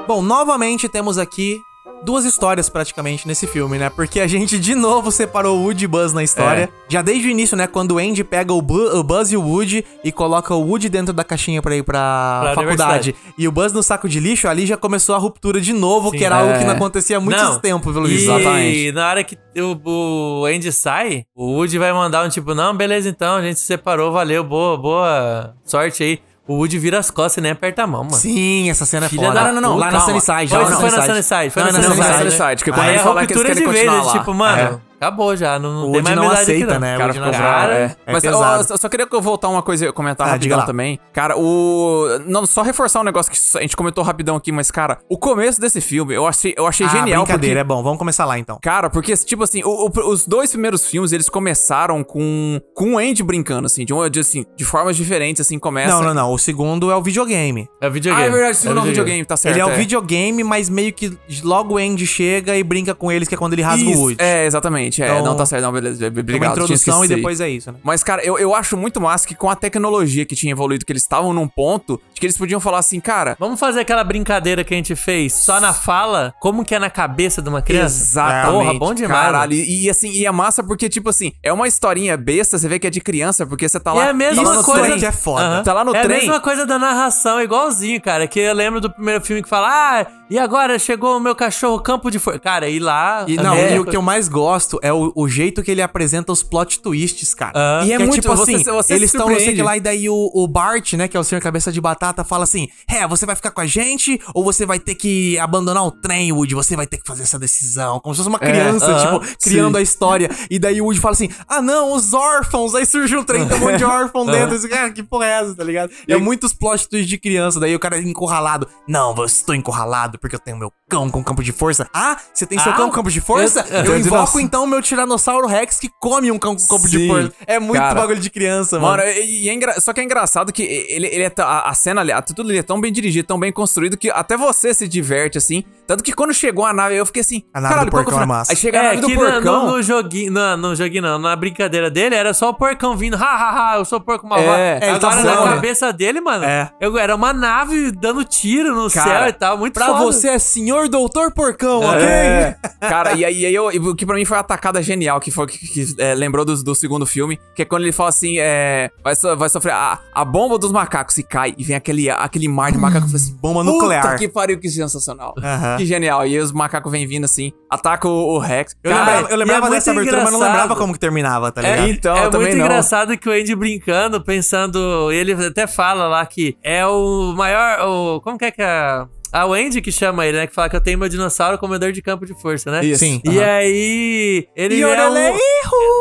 Bom, 0.08 0.22
novamente 0.22 0.90
temos 0.90 1.18
aqui 1.18 1.60
duas 2.04 2.26
histórias 2.26 2.70
praticamente 2.70 3.28
nesse 3.28 3.46
filme, 3.48 3.78
né? 3.78 3.90
Porque 3.90 4.20
a 4.20 4.28
gente 4.28 4.58
de 4.60 4.74
novo 4.76 5.12
separou 5.12 5.58
o 5.58 5.64
Woody 5.64 5.86
e 5.86 5.88
Buzz 5.88 6.14
na 6.14 6.24
história. 6.24 6.64
É. 6.64 6.70
Já 6.88 7.02
desde 7.02 7.28
o 7.28 7.32
início, 7.32 7.56
né? 7.58 7.68
Quando 7.68 7.94
o 7.94 7.98
Andy 7.98 8.24
pega 8.24 8.54
o, 8.54 8.62
Bu- 8.62 8.98
o 8.98 9.04
Buzz 9.04 9.32
e 9.32 9.38
o 9.38 9.42
Woody 9.42 9.86
e 10.04 10.12
coloca 10.12 10.54
o 10.54 10.62
Woody 10.62 10.90
dentro 10.90 11.14
da 11.14 11.24
caixinha 11.24 11.62
pra 11.62 11.76
ir 11.76 11.84
pra, 11.84 12.40
Pra 12.42 12.54
faculdade. 12.56 13.16
E 13.38 13.48
o 13.48 13.52
Buzz 13.52 13.74
no 13.74 13.84
saco 13.84 14.08
de 14.08 14.20
lixo, 14.20 14.48
ali 14.48 14.66
já 14.66 14.78
começou 14.78 15.14
a 15.16 15.18
ruptura 15.18 15.60
de 15.62 15.74
novo, 15.74 16.12
que 16.12 16.24
era 16.24 16.38
algo 16.38 16.54
que 16.58 16.64
não 16.64 16.74
É. 16.74 16.76
acontecia 16.76 17.18
há 17.18 17.20
muito 17.20 17.38
Não. 17.38 17.60
tempo, 17.60 17.92
pelo 17.94 18.08
E 18.08 18.12
visto. 18.12 18.30
Exatamente. 18.32 18.92
na 18.92 19.10
hora 19.10 19.24
que 19.24 19.38
o, 19.58 20.42
o 20.42 20.46
Andy 20.46 20.72
sai, 20.72 21.24
o 21.36 21.54
Woody 21.58 21.78
vai 21.78 21.92
mandar 21.94 22.26
um 22.26 22.30
tipo, 22.30 22.54
não, 22.56 22.76
beleza 22.76 23.10
então, 23.10 23.36
a 23.36 23.42
gente 23.42 23.60
se 23.60 23.66
separou, 23.66 24.12
valeu, 24.12 24.44
boa, 24.44 24.78
boa 24.78 25.54
sorte 25.66 26.04
aí. 26.04 26.20
O 26.50 26.56
Woody 26.56 26.80
vira 26.80 26.98
as 26.98 27.12
costas 27.12 27.38
e 27.38 27.42
nem 27.42 27.52
aperta 27.52 27.84
a 27.84 27.88
mão, 27.88 28.04
mano. 28.04 28.16
Sim, 28.16 28.72
essa 28.72 28.84
cena 28.84 29.06
é 29.06 29.10
Filha 29.10 29.28
foda. 29.28 29.40
da 29.40 29.48
Não, 29.54 29.62
não, 29.62 29.70
não. 29.70 29.78
Lá 29.78 29.86
na 29.86 29.92
calma. 30.00 30.06
Sunnyside. 30.20 30.48
Foi, 30.50 30.58
lá 30.58 30.64
isso 30.64 30.72
na 30.72 30.78
foi 30.78 30.90
na 30.90 30.96
Sunnyside. 31.06 31.06
Sunnyside, 31.30 31.50
foi 31.52 31.64
na 31.64 31.72
na 31.72 31.74
Sunnyside. 31.84 32.04
Sunnyside. 32.06 32.36
Sunnyside, 32.38 32.64
que 32.64 32.72
quando 32.72 32.82
Aí 32.86 32.90
ele 32.90 32.98
é 33.00 33.04
fala 33.04 33.28
que 33.28 33.34
eles 33.34 33.44
querem 33.44 33.56
de 33.62 33.66
continuar 33.68 33.94
vez, 33.94 34.06
lá. 34.08 34.12
tipo, 34.14 34.34
mano, 34.34 34.82
É. 34.86 34.89
acabou 35.00 35.36
já, 35.36 35.58
não, 35.60 35.86
não 35.88 35.92
tem 35.94 36.02
mais 36.02 36.16
não 36.16 36.24
amizade 36.24 36.42
aceita, 36.52 36.80
né? 36.80 36.96
O 36.96 36.98
cara 37.00 37.14
ficou 37.14 37.30
bravo, 37.32 37.72
é. 37.72 37.96
É 38.06 38.14
Mas 38.14 38.22
pesado. 38.24 38.66
ó, 38.70 38.74
eu 38.74 38.78
só 38.78 38.90
queria 38.90 39.08
que 39.08 39.16
eu 39.16 39.22
voltar 39.22 39.48
uma 39.48 39.62
coisa 39.62 39.86
e 39.88 39.92
comentar 39.92 40.28
Ah, 40.28 40.32
rapidão 40.32 40.58
lá. 40.60 40.66
também. 40.66 41.00
Cara, 41.14 41.38
o. 41.38 42.06
Não, 42.26 42.46
só 42.46 42.62
reforçar 42.62 43.02
um 43.02 43.04
negócio 43.04 43.32
que 43.32 43.58
a 43.58 43.62
gente 43.62 43.76
comentou 43.76 44.04
rapidão 44.04 44.36
aqui, 44.36 44.52
mas, 44.52 44.70
cara, 44.72 44.98
o 45.10 45.18
começo 45.18 45.60
desse 45.60 45.82
filme 45.82 46.14
eu 46.14 46.28
achei, 46.28 46.54
eu 46.58 46.68
achei 46.68 46.86
Ah, 46.86 46.90
genial. 46.90 47.24
brincadeira, 47.24 47.62
porque... 47.64 47.74
é 47.74 47.76
bom. 47.76 47.84
Vamos 47.84 47.98
começar 48.00 48.26
lá, 48.26 48.38
então. 48.38 48.58
Cara, 48.62 48.90
porque, 48.90 49.16
tipo 49.18 49.44
assim, 49.44 49.64
o- 49.64 49.88
o- 49.90 50.10
os 50.10 50.26
dois 50.28 50.52
primeiros 50.52 50.86
filmes, 50.86 51.12
eles 51.12 51.30
começaram 51.30 52.04
com, 52.04 52.60
com 52.76 52.94
o 52.96 52.98
Andy 52.98 53.24
brincando, 53.24 53.66
assim, 53.68 53.86
de, 53.86 53.94
uma, 53.94 54.10
de, 54.10 54.20
assim, 54.20 54.46
de 54.56 54.66
formas 54.66 54.96
diferentes, 54.98 55.42
assim, 55.42 55.58
começa... 55.60 55.94
Não, 55.94 56.04
não, 56.04 56.14
não. 56.14 56.34
O 56.34 56.38
segundo 56.38 56.92
é 56.92 56.96
o 56.96 57.02
videogame. 57.02 57.68
É 57.82 57.88
o 57.88 57.92
videogame. 57.92 58.24
Ah, 58.26 58.28
é 58.28 58.32
verdade, 58.32 58.52
o 58.52 58.56
segundo 58.62 58.78
é 58.78 58.82
o 58.82 58.84
videogame. 58.86 59.00
videogame, 59.22 59.26
tá 59.26 59.38
certo. 59.38 59.56
ele 59.56 59.62
é 59.62 59.66
o 59.66 59.76
videogame, 59.78 60.44
mas 60.44 60.70
meio 60.70 60.92
que 60.94 61.18
logo 61.44 61.76
o 61.76 61.78
Andy 61.78 62.06
chega 62.06 62.56
e 62.58 62.64
brinca 62.64 62.94
com 62.94 63.12
eles, 63.12 63.28
que 63.28 63.36
é 63.36 63.38
quando 63.38 63.54
ele 63.54 63.62
rasga 63.62 63.90
Isso, 63.90 64.00
o 64.00 64.04
Woody. 64.04 64.18
É, 64.20 64.46
exatamente. 64.46 64.89
É, 64.90 65.06
Então, 65.10 65.24
não, 65.26 65.36
tá 65.36 65.46
certo, 65.46 65.64
não, 65.64 65.72
beleza. 65.72 66.08
Uma 66.08 66.20
Obrigado, 66.20 66.40
tinha 66.54 66.64
introdução 66.64 67.06
e 67.06 67.08
depois 67.08 67.40
é 67.42 67.50
isso, 67.50 67.72
né? 67.72 67.80
Mas, 67.84 68.04
cara, 68.04 68.24
eu, 68.24 68.38
eu 68.40 68.54
acho 68.56 68.76
muito 68.78 69.00
massa 69.00 69.28
que 69.28 69.36
com 69.36 69.50
a 69.50 69.56
tecnologia 69.56 70.26
que 70.26 70.36
tinha 70.36 70.52
evoluído, 70.52 70.86
que 70.86 70.92
eles 70.92 71.04
estavam 71.04 71.34
num 71.34 71.48
ponto 71.48 72.00
de 72.14 72.20
que 72.20 72.26
eles 72.26 72.38
podiam 72.38 72.60
falar 72.60 72.80
assim, 72.80 73.00
cara. 73.00 73.36
Vamos 73.40 73.60
fazer 73.60 73.82
aquela 73.82 74.04
brincadeira 74.04 74.64
que 74.64 74.74
a 74.74 74.78
gente 74.78 74.96
fez 74.96 75.34
só 75.34 75.60
na 75.60 75.74
fala, 75.74 76.34
como 76.40 76.64
que 76.66 76.74
é 76.76 76.80
na 76.80 76.90
cabeça 76.90 77.42
de 77.42 77.50
uma 77.50 77.62
criança? 77.62 78.02
Exatamente. 78.02 78.52
Porra, 78.52 78.74
bom 78.80 78.94
demais. 78.94 79.22
Caralho. 79.22 79.54
E, 79.54 79.86
e, 79.86 79.90
assim, 79.90 80.10
e 80.12 80.26
é 80.26 80.32
massa 80.32 80.64
porque, 80.64 80.90
tipo 80.90 81.10
assim, 81.10 81.32
é 81.44 81.52
uma 81.54 81.68
historinha 81.68 82.18
besta, 82.18 82.58
você 82.58 82.68
vê 82.68 82.80
que 82.80 82.88
é 82.88 82.90
de 82.90 83.02
criança, 83.02 83.46
porque 83.46 83.68
você 83.68 83.80
tá 83.80 83.92
E 83.92 83.96
lá. 83.96 84.06
é 84.06 84.10
a 84.10 84.14
mesma 84.14 84.58
tá 84.58 84.64
coisa. 84.64 84.86
trem. 84.86 85.00
que 85.00 85.06
é 85.06 85.12
foda. 85.12 85.44
Aham. 85.46 85.64
Tá 85.64 85.74
lá 85.74 85.84
no 85.84 85.96
é 85.96 86.02
trem. 86.02 86.18
a 86.18 86.20
mesma 86.20 86.40
coisa 86.40 86.66
da 86.66 86.80
narração, 86.80 87.42
igualzinho, 87.42 88.02
cara. 88.02 88.28
Que 88.28 88.40
eu 88.40 88.54
lembro 88.54 88.80
do 88.82 88.90
primeiro 88.90 89.24
filme 89.24 89.42
que 89.42 89.50
fala, 89.50 89.68
ah, 89.70 90.06
e 90.30 90.38
agora 90.38 90.78
chegou 90.78 91.18
o 91.18 91.20
meu 91.20 91.36
cachorro 91.36 91.80
campo 91.80 92.10
de 92.12 92.20
força. 92.20 92.40
Cara, 92.40 92.70
e 92.70 92.80
lá. 92.80 93.26
E, 93.28 93.36
não, 93.36 93.54
é, 93.54 93.76
e 93.76 93.80
o 93.80 93.86
que 93.86 93.96
eu 93.98 94.02
mais 94.02 94.28
gosto 94.28 94.79
é 94.82 94.92
o, 94.94 95.12
o 95.16 95.28
jeito 95.28 95.62
que 95.64 95.72
ele 95.72 95.82
apresenta 95.82 96.32
os 96.32 96.44
plot 96.44 96.82
twists, 96.82 97.34
cara. 97.34 97.54
Ah. 97.56 97.82
E 97.86 97.94
é 97.94 97.98
Que 97.98 98.04
muito- 98.06 98.22
tipo 98.22 98.36
você- 98.36 98.56
assim, 98.56 98.64
você 98.64 98.94
eles 98.94 99.12
se 99.12 99.18
estão, 99.18 99.30
não 99.30 99.40
sei 99.40 99.56
que 99.56 99.62
lá, 99.62 99.78
e 99.78 99.80
daí 99.80 100.10
o, 100.10 100.32
o 100.34 100.48
Bart, 100.48 100.94
né, 100.94 101.08
que 101.08 101.16
é 101.16 101.20
o 101.20 101.24
senhor 101.24 101.42
cabeça 101.42 101.72
de 101.72 101.80
batata, 101.82 102.24
fala 102.24 102.44
assim: 102.44 102.68
É, 102.90 103.08
você 103.08 103.26
vai 103.26 103.36
ficar 103.36 103.52
com 103.52 103.62
a 103.62 103.66
gente 103.66 104.20
ou 104.34 104.44
você 104.44 104.66
vai 104.66 104.80
ter 104.80 104.96
que 104.96 105.38
abandonar 105.40 105.84
o 105.86 105.92
trem, 105.92 106.32
Woody? 106.32 106.56
Você 106.56 106.76
vai 106.76 106.88
ter 106.88 106.98
que 106.98 107.08
fazer 107.08 107.24
essa 107.24 107.40
decisão. 107.40 108.00
Como 108.00 108.14
se 108.14 108.20
fosse 108.20 108.30
uma 108.30 108.40
criança, 108.40 108.86
aham, 108.86 109.20
tipo, 109.20 109.38
criando 109.44 109.76
sim. 109.76 109.80
a 109.80 109.82
história. 109.82 110.30
E 110.50 110.60
daí 110.60 110.82
o 110.82 110.86
Woody 110.86 111.00
fala 111.00 111.14
assim: 111.14 111.30
Ah, 111.48 111.62
não, 111.62 111.94
os 111.94 112.14
órfãos. 112.14 112.76
Aí 112.76 112.86
surge 112.86 113.16
um 113.16 113.24
trem, 113.24 113.48
tem 113.48 113.58
um 113.58 113.62
monte 113.62 113.78
de 113.78 113.86
órfão 113.86 114.26
dentro. 114.26 114.56
Esse 114.56 114.68
cara, 114.68 114.92
que 114.92 115.04
porra 115.04 115.26
é 115.26 115.30
essa, 115.42 115.56
tá 115.56 115.64
ligado? 115.64 115.92
É 116.08 116.18
muitos 116.18 116.54
plot 116.54 116.88
twists 116.88 117.10
de 117.10 117.18
criança. 117.18 117.60
Daí 117.60 117.76
o 117.76 117.80
cara 117.80 117.98
é 117.98 118.02
encurralado. 118.02 118.68
Não, 118.88 119.16
eu 119.18 119.26
estou 119.26 119.56
encurralado 119.56 120.18
porque 120.20 120.36
eu 120.36 120.40
tenho 120.40 120.58
meu 120.58 120.72
cão 120.90 121.10
com 121.10 121.24
campo 121.24 121.44
de 121.44 121.52
força. 121.52 121.88
Ah, 121.94 122.18
você 122.34 122.46
tem 122.46 122.58
seu 122.60 122.72
Ah, 122.72 122.76
cão 122.76 122.90
com 122.90 122.96
campo 122.96 123.12
de 123.12 123.22
força? 123.22 123.66
eu- 123.70 123.78
Eu, 123.80 123.86
eu- 123.94 124.00
invoco 124.00 124.40
então 124.40 124.64
o 124.64 124.68
meu 124.68 124.82
Tiranossauro 124.82 125.48
Rex 125.48 125.80
que 125.80 125.90
come 126.00 126.32
um 126.32 126.40
cão 126.40 126.56
com 126.56 126.68
campo 126.68 126.88
de 126.90 126.98
Sim, 126.98 127.08
força. 127.08 127.32
É 127.46 127.60
muito 127.60 127.80
cara. 127.80 128.00
bagulho 128.02 128.20
de 128.20 128.30
criança, 128.30 128.80
mano. 128.80 128.98
Mano, 128.98 129.04
e 129.10 129.44
e 129.46 129.50
é 129.50 129.54
engra- 129.54 129.80
só 129.80 129.94
que 129.94 130.02
é 130.02 130.04
engraçado 130.04 130.52
que 130.52 130.64
ele, 130.64 131.08
ele 131.08 131.24
é 131.24 131.32
a, 131.38 131.70
a 131.70 131.74
cena 131.74 132.02
ali, 132.02 132.12
a- 132.12 132.22
tudo 132.22 132.42
ali 132.42 132.58
é 132.58 132.64
tão 132.64 132.82
bem 132.82 132.92
dirigido, 132.92 133.28
tão 133.28 133.40
bem 133.40 133.52
construído 133.52 133.96
que 133.98 134.10
até 134.10 134.36
você 134.36 134.74
se 134.74 134.88
diverte 134.88 135.38
assim. 135.38 135.64
Tanto 135.90 136.04
que 136.04 136.14
quando 136.14 136.32
chegou 136.36 136.64
a 136.68 136.72
nave, 136.72 136.96
eu 136.96 137.04
fiquei 137.04 137.22
assim. 137.22 137.42
A 137.52 137.60
nave 137.60 137.74
caralho, 137.74 137.90
do 137.90 137.98
que 137.98 138.04
porcão 138.04 138.22
é 138.22 138.26
massa. 138.28 138.52
Aí 138.52 138.56
chega 138.56 138.80
a 138.80 138.84
É, 138.84 138.88
nave 138.90 139.02
do 139.02 139.08
que 139.08 139.16
no, 139.16 139.20
porcão. 139.22 139.66
no, 139.66 139.72
no 139.78 139.82
joguinho, 139.82 140.32
no, 140.32 140.58
no 140.58 140.76
joguinho 140.76 141.02
não, 141.02 141.18
na 141.18 141.36
brincadeira 141.36 141.90
dele 141.90 142.14
era 142.14 142.32
só 142.32 142.50
o 142.50 142.54
porcão 142.54 142.96
vindo, 142.96 143.16
ha, 143.16 143.20
ha, 143.26 143.72
ha, 143.74 143.78
eu 143.80 143.86
sou 143.86 143.98
o 143.98 144.02
porco 144.02 144.28
malvado. 144.28 144.52
É, 144.60 144.78
é, 144.84 144.90
ele 144.92 145.00
tá 145.00 145.10
Agora 145.12 145.24
na 145.46 145.54
cabeça 145.56 145.92
dele, 145.92 146.22
mano, 146.22 146.46
É. 146.46 146.72
eu, 146.80 146.96
era 146.96 147.16
uma 147.16 147.34
nave 147.34 147.92
dando 147.92 148.24
tiro 148.24 148.76
no 148.76 148.88
Cara, 148.92 149.10
céu 149.22 149.28
e 149.30 149.34
tal, 149.34 149.58
muito 149.58 149.74
Pra 149.74 149.88
foda. 149.88 150.04
você 150.06 150.28
é 150.30 150.38
senhor 150.38 150.88
doutor 150.88 151.34
porcão, 151.34 151.80
ok? 151.80 152.06
É, 152.06 152.56
cara, 152.82 153.14
e 153.14 153.26
aí, 153.26 153.40
e 153.42 153.46
aí 153.48 153.56
eu, 153.56 153.66
o 153.66 153.96
que 153.96 154.06
pra 154.06 154.16
mim 154.16 154.26
foi 154.26 154.38
uma 154.38 154.42
atacada 154.42 154.84
genial, 154.84 155.20
que 155.20 155.32
foi 155.32 155.48
que, 155.48 155.58
que, 155.58 155.96
é, 155.98 156.14
lembrou 156.14 156.46
do, 156.46 156.62
do 156.64 156.76
segundo 156.76 157.08
filme, 157.08 157.40
que 157.56 157.64
é 157.64 157.66
quando 157.66 157.82
ele 157.82 157.92
fala 157.92 158.10
assim, 158.10 158.38
é, 158.38 158.92
vai, 159.04 159.16
so- 159.16 159.36
vai 159.36 159.50
sofrer 159.50 159.74
a, 159.74 159.98
a 160.14 160.24
bomba 160.24 160.60
dos 160.60 160.72
macacos 160.72 161.18
e 161.18 161.24
cai, 161.24 161.56
e 161.58 161.64
vem 161.64 161.76
aquele, 161.76 162.10
aquele 162.12 162.48
mar 162.48 162.72
de 162.72 162.78
macacos, 162.78 163.16
assim, 163.16 163.34
Bomba 163.42 163.62
puta 163.64 163.72
nuclear." 163.74 164.18
que 164.20 164.28
pariu, 164.28 164.60
que 164.60 164.70
sensacional. 164.70 165.34
Aham. 165.42 165.79
Que 165.80 165.86
genial, 165.86 166.26
e 166.28 166.38
os 166.38 166.52
macacos 166.52 166.92
vêm 166.92 167.08
vindo 167.08 167.24
assim, 167.26 167.52
atacam 167.70 168.12
o, 168.12 168.36
o 168.36 168.40
Rex. 168.40 168.76
Eu 168.84 168.92
Cara, 168.92 169.06
lembrava, 169.06 169.32
eu 169.34 169.38
lembrava 169.38 169.68
é 169.68 169.70
dessa 169.72 169.92
abertura, 169.92 170.18
mas 170.18 170.32
não 170.32 170.38
engraçado. 170.40 170.54
lembrava 170.58 170.80
como 170.80 170.94
que 170.94 171.00
terminava, 171.00 171.52
tá 171.52 171.62
É, 171.64 171.72
ligado? 171.72 171.90
Então, 171.90 172.16
é 172.18 172.26
eu 172.26 172.30
também 172.30 172.48
muito 172.48 172.58
não. 172.60 172.66
engraçado 172.66 173.18
que 173.18 173.28
o 173.30 173.32
Andy 173.32 173.56
brincando, 173.56 174.22
pensando. 174.24 175.12
Ele 175.12 175.34
até 175.34 175.66
fala 175.68 176.08
lá 176.08 176.26
que 176.26 176.58
é 176.64 176.86
o 176.86 177.34
maior. 177.36 177.80
O, 177.88 178.22
como 178.22 178.38
que 178.38 178.46
é 178.46 178.52
que 178.52 178.62
é? 178.62 179.06
A 179.32 179.46
Wendy 179.46 179.82
que 179.82 179.92
chama 179.92 180.26
ele, 180.26 180.38
né? 180.38 180.48
Que 180.48 180.54
fala 180.54 180.70
que 180.70 180.76
eu 180.76 180.82
tenho 180.82 180.98
meu 180.98 181.08
dinossauro 181.10 181.58
comedor 181.58 181.92
de 181.92 182.02
campo 182.02 182.26
de 182.26 182.34
força, 182.40 182.72
né? 182.72 182.84
Isso. 182.84 183.00
Sim. 183.00 183.22
E 183.24 183.40
aí. 183.42 184.48
Ele 184.56 184.82
é 184.82 184.86
um. 184.86 184.90
Yorelei, 184.90 185.32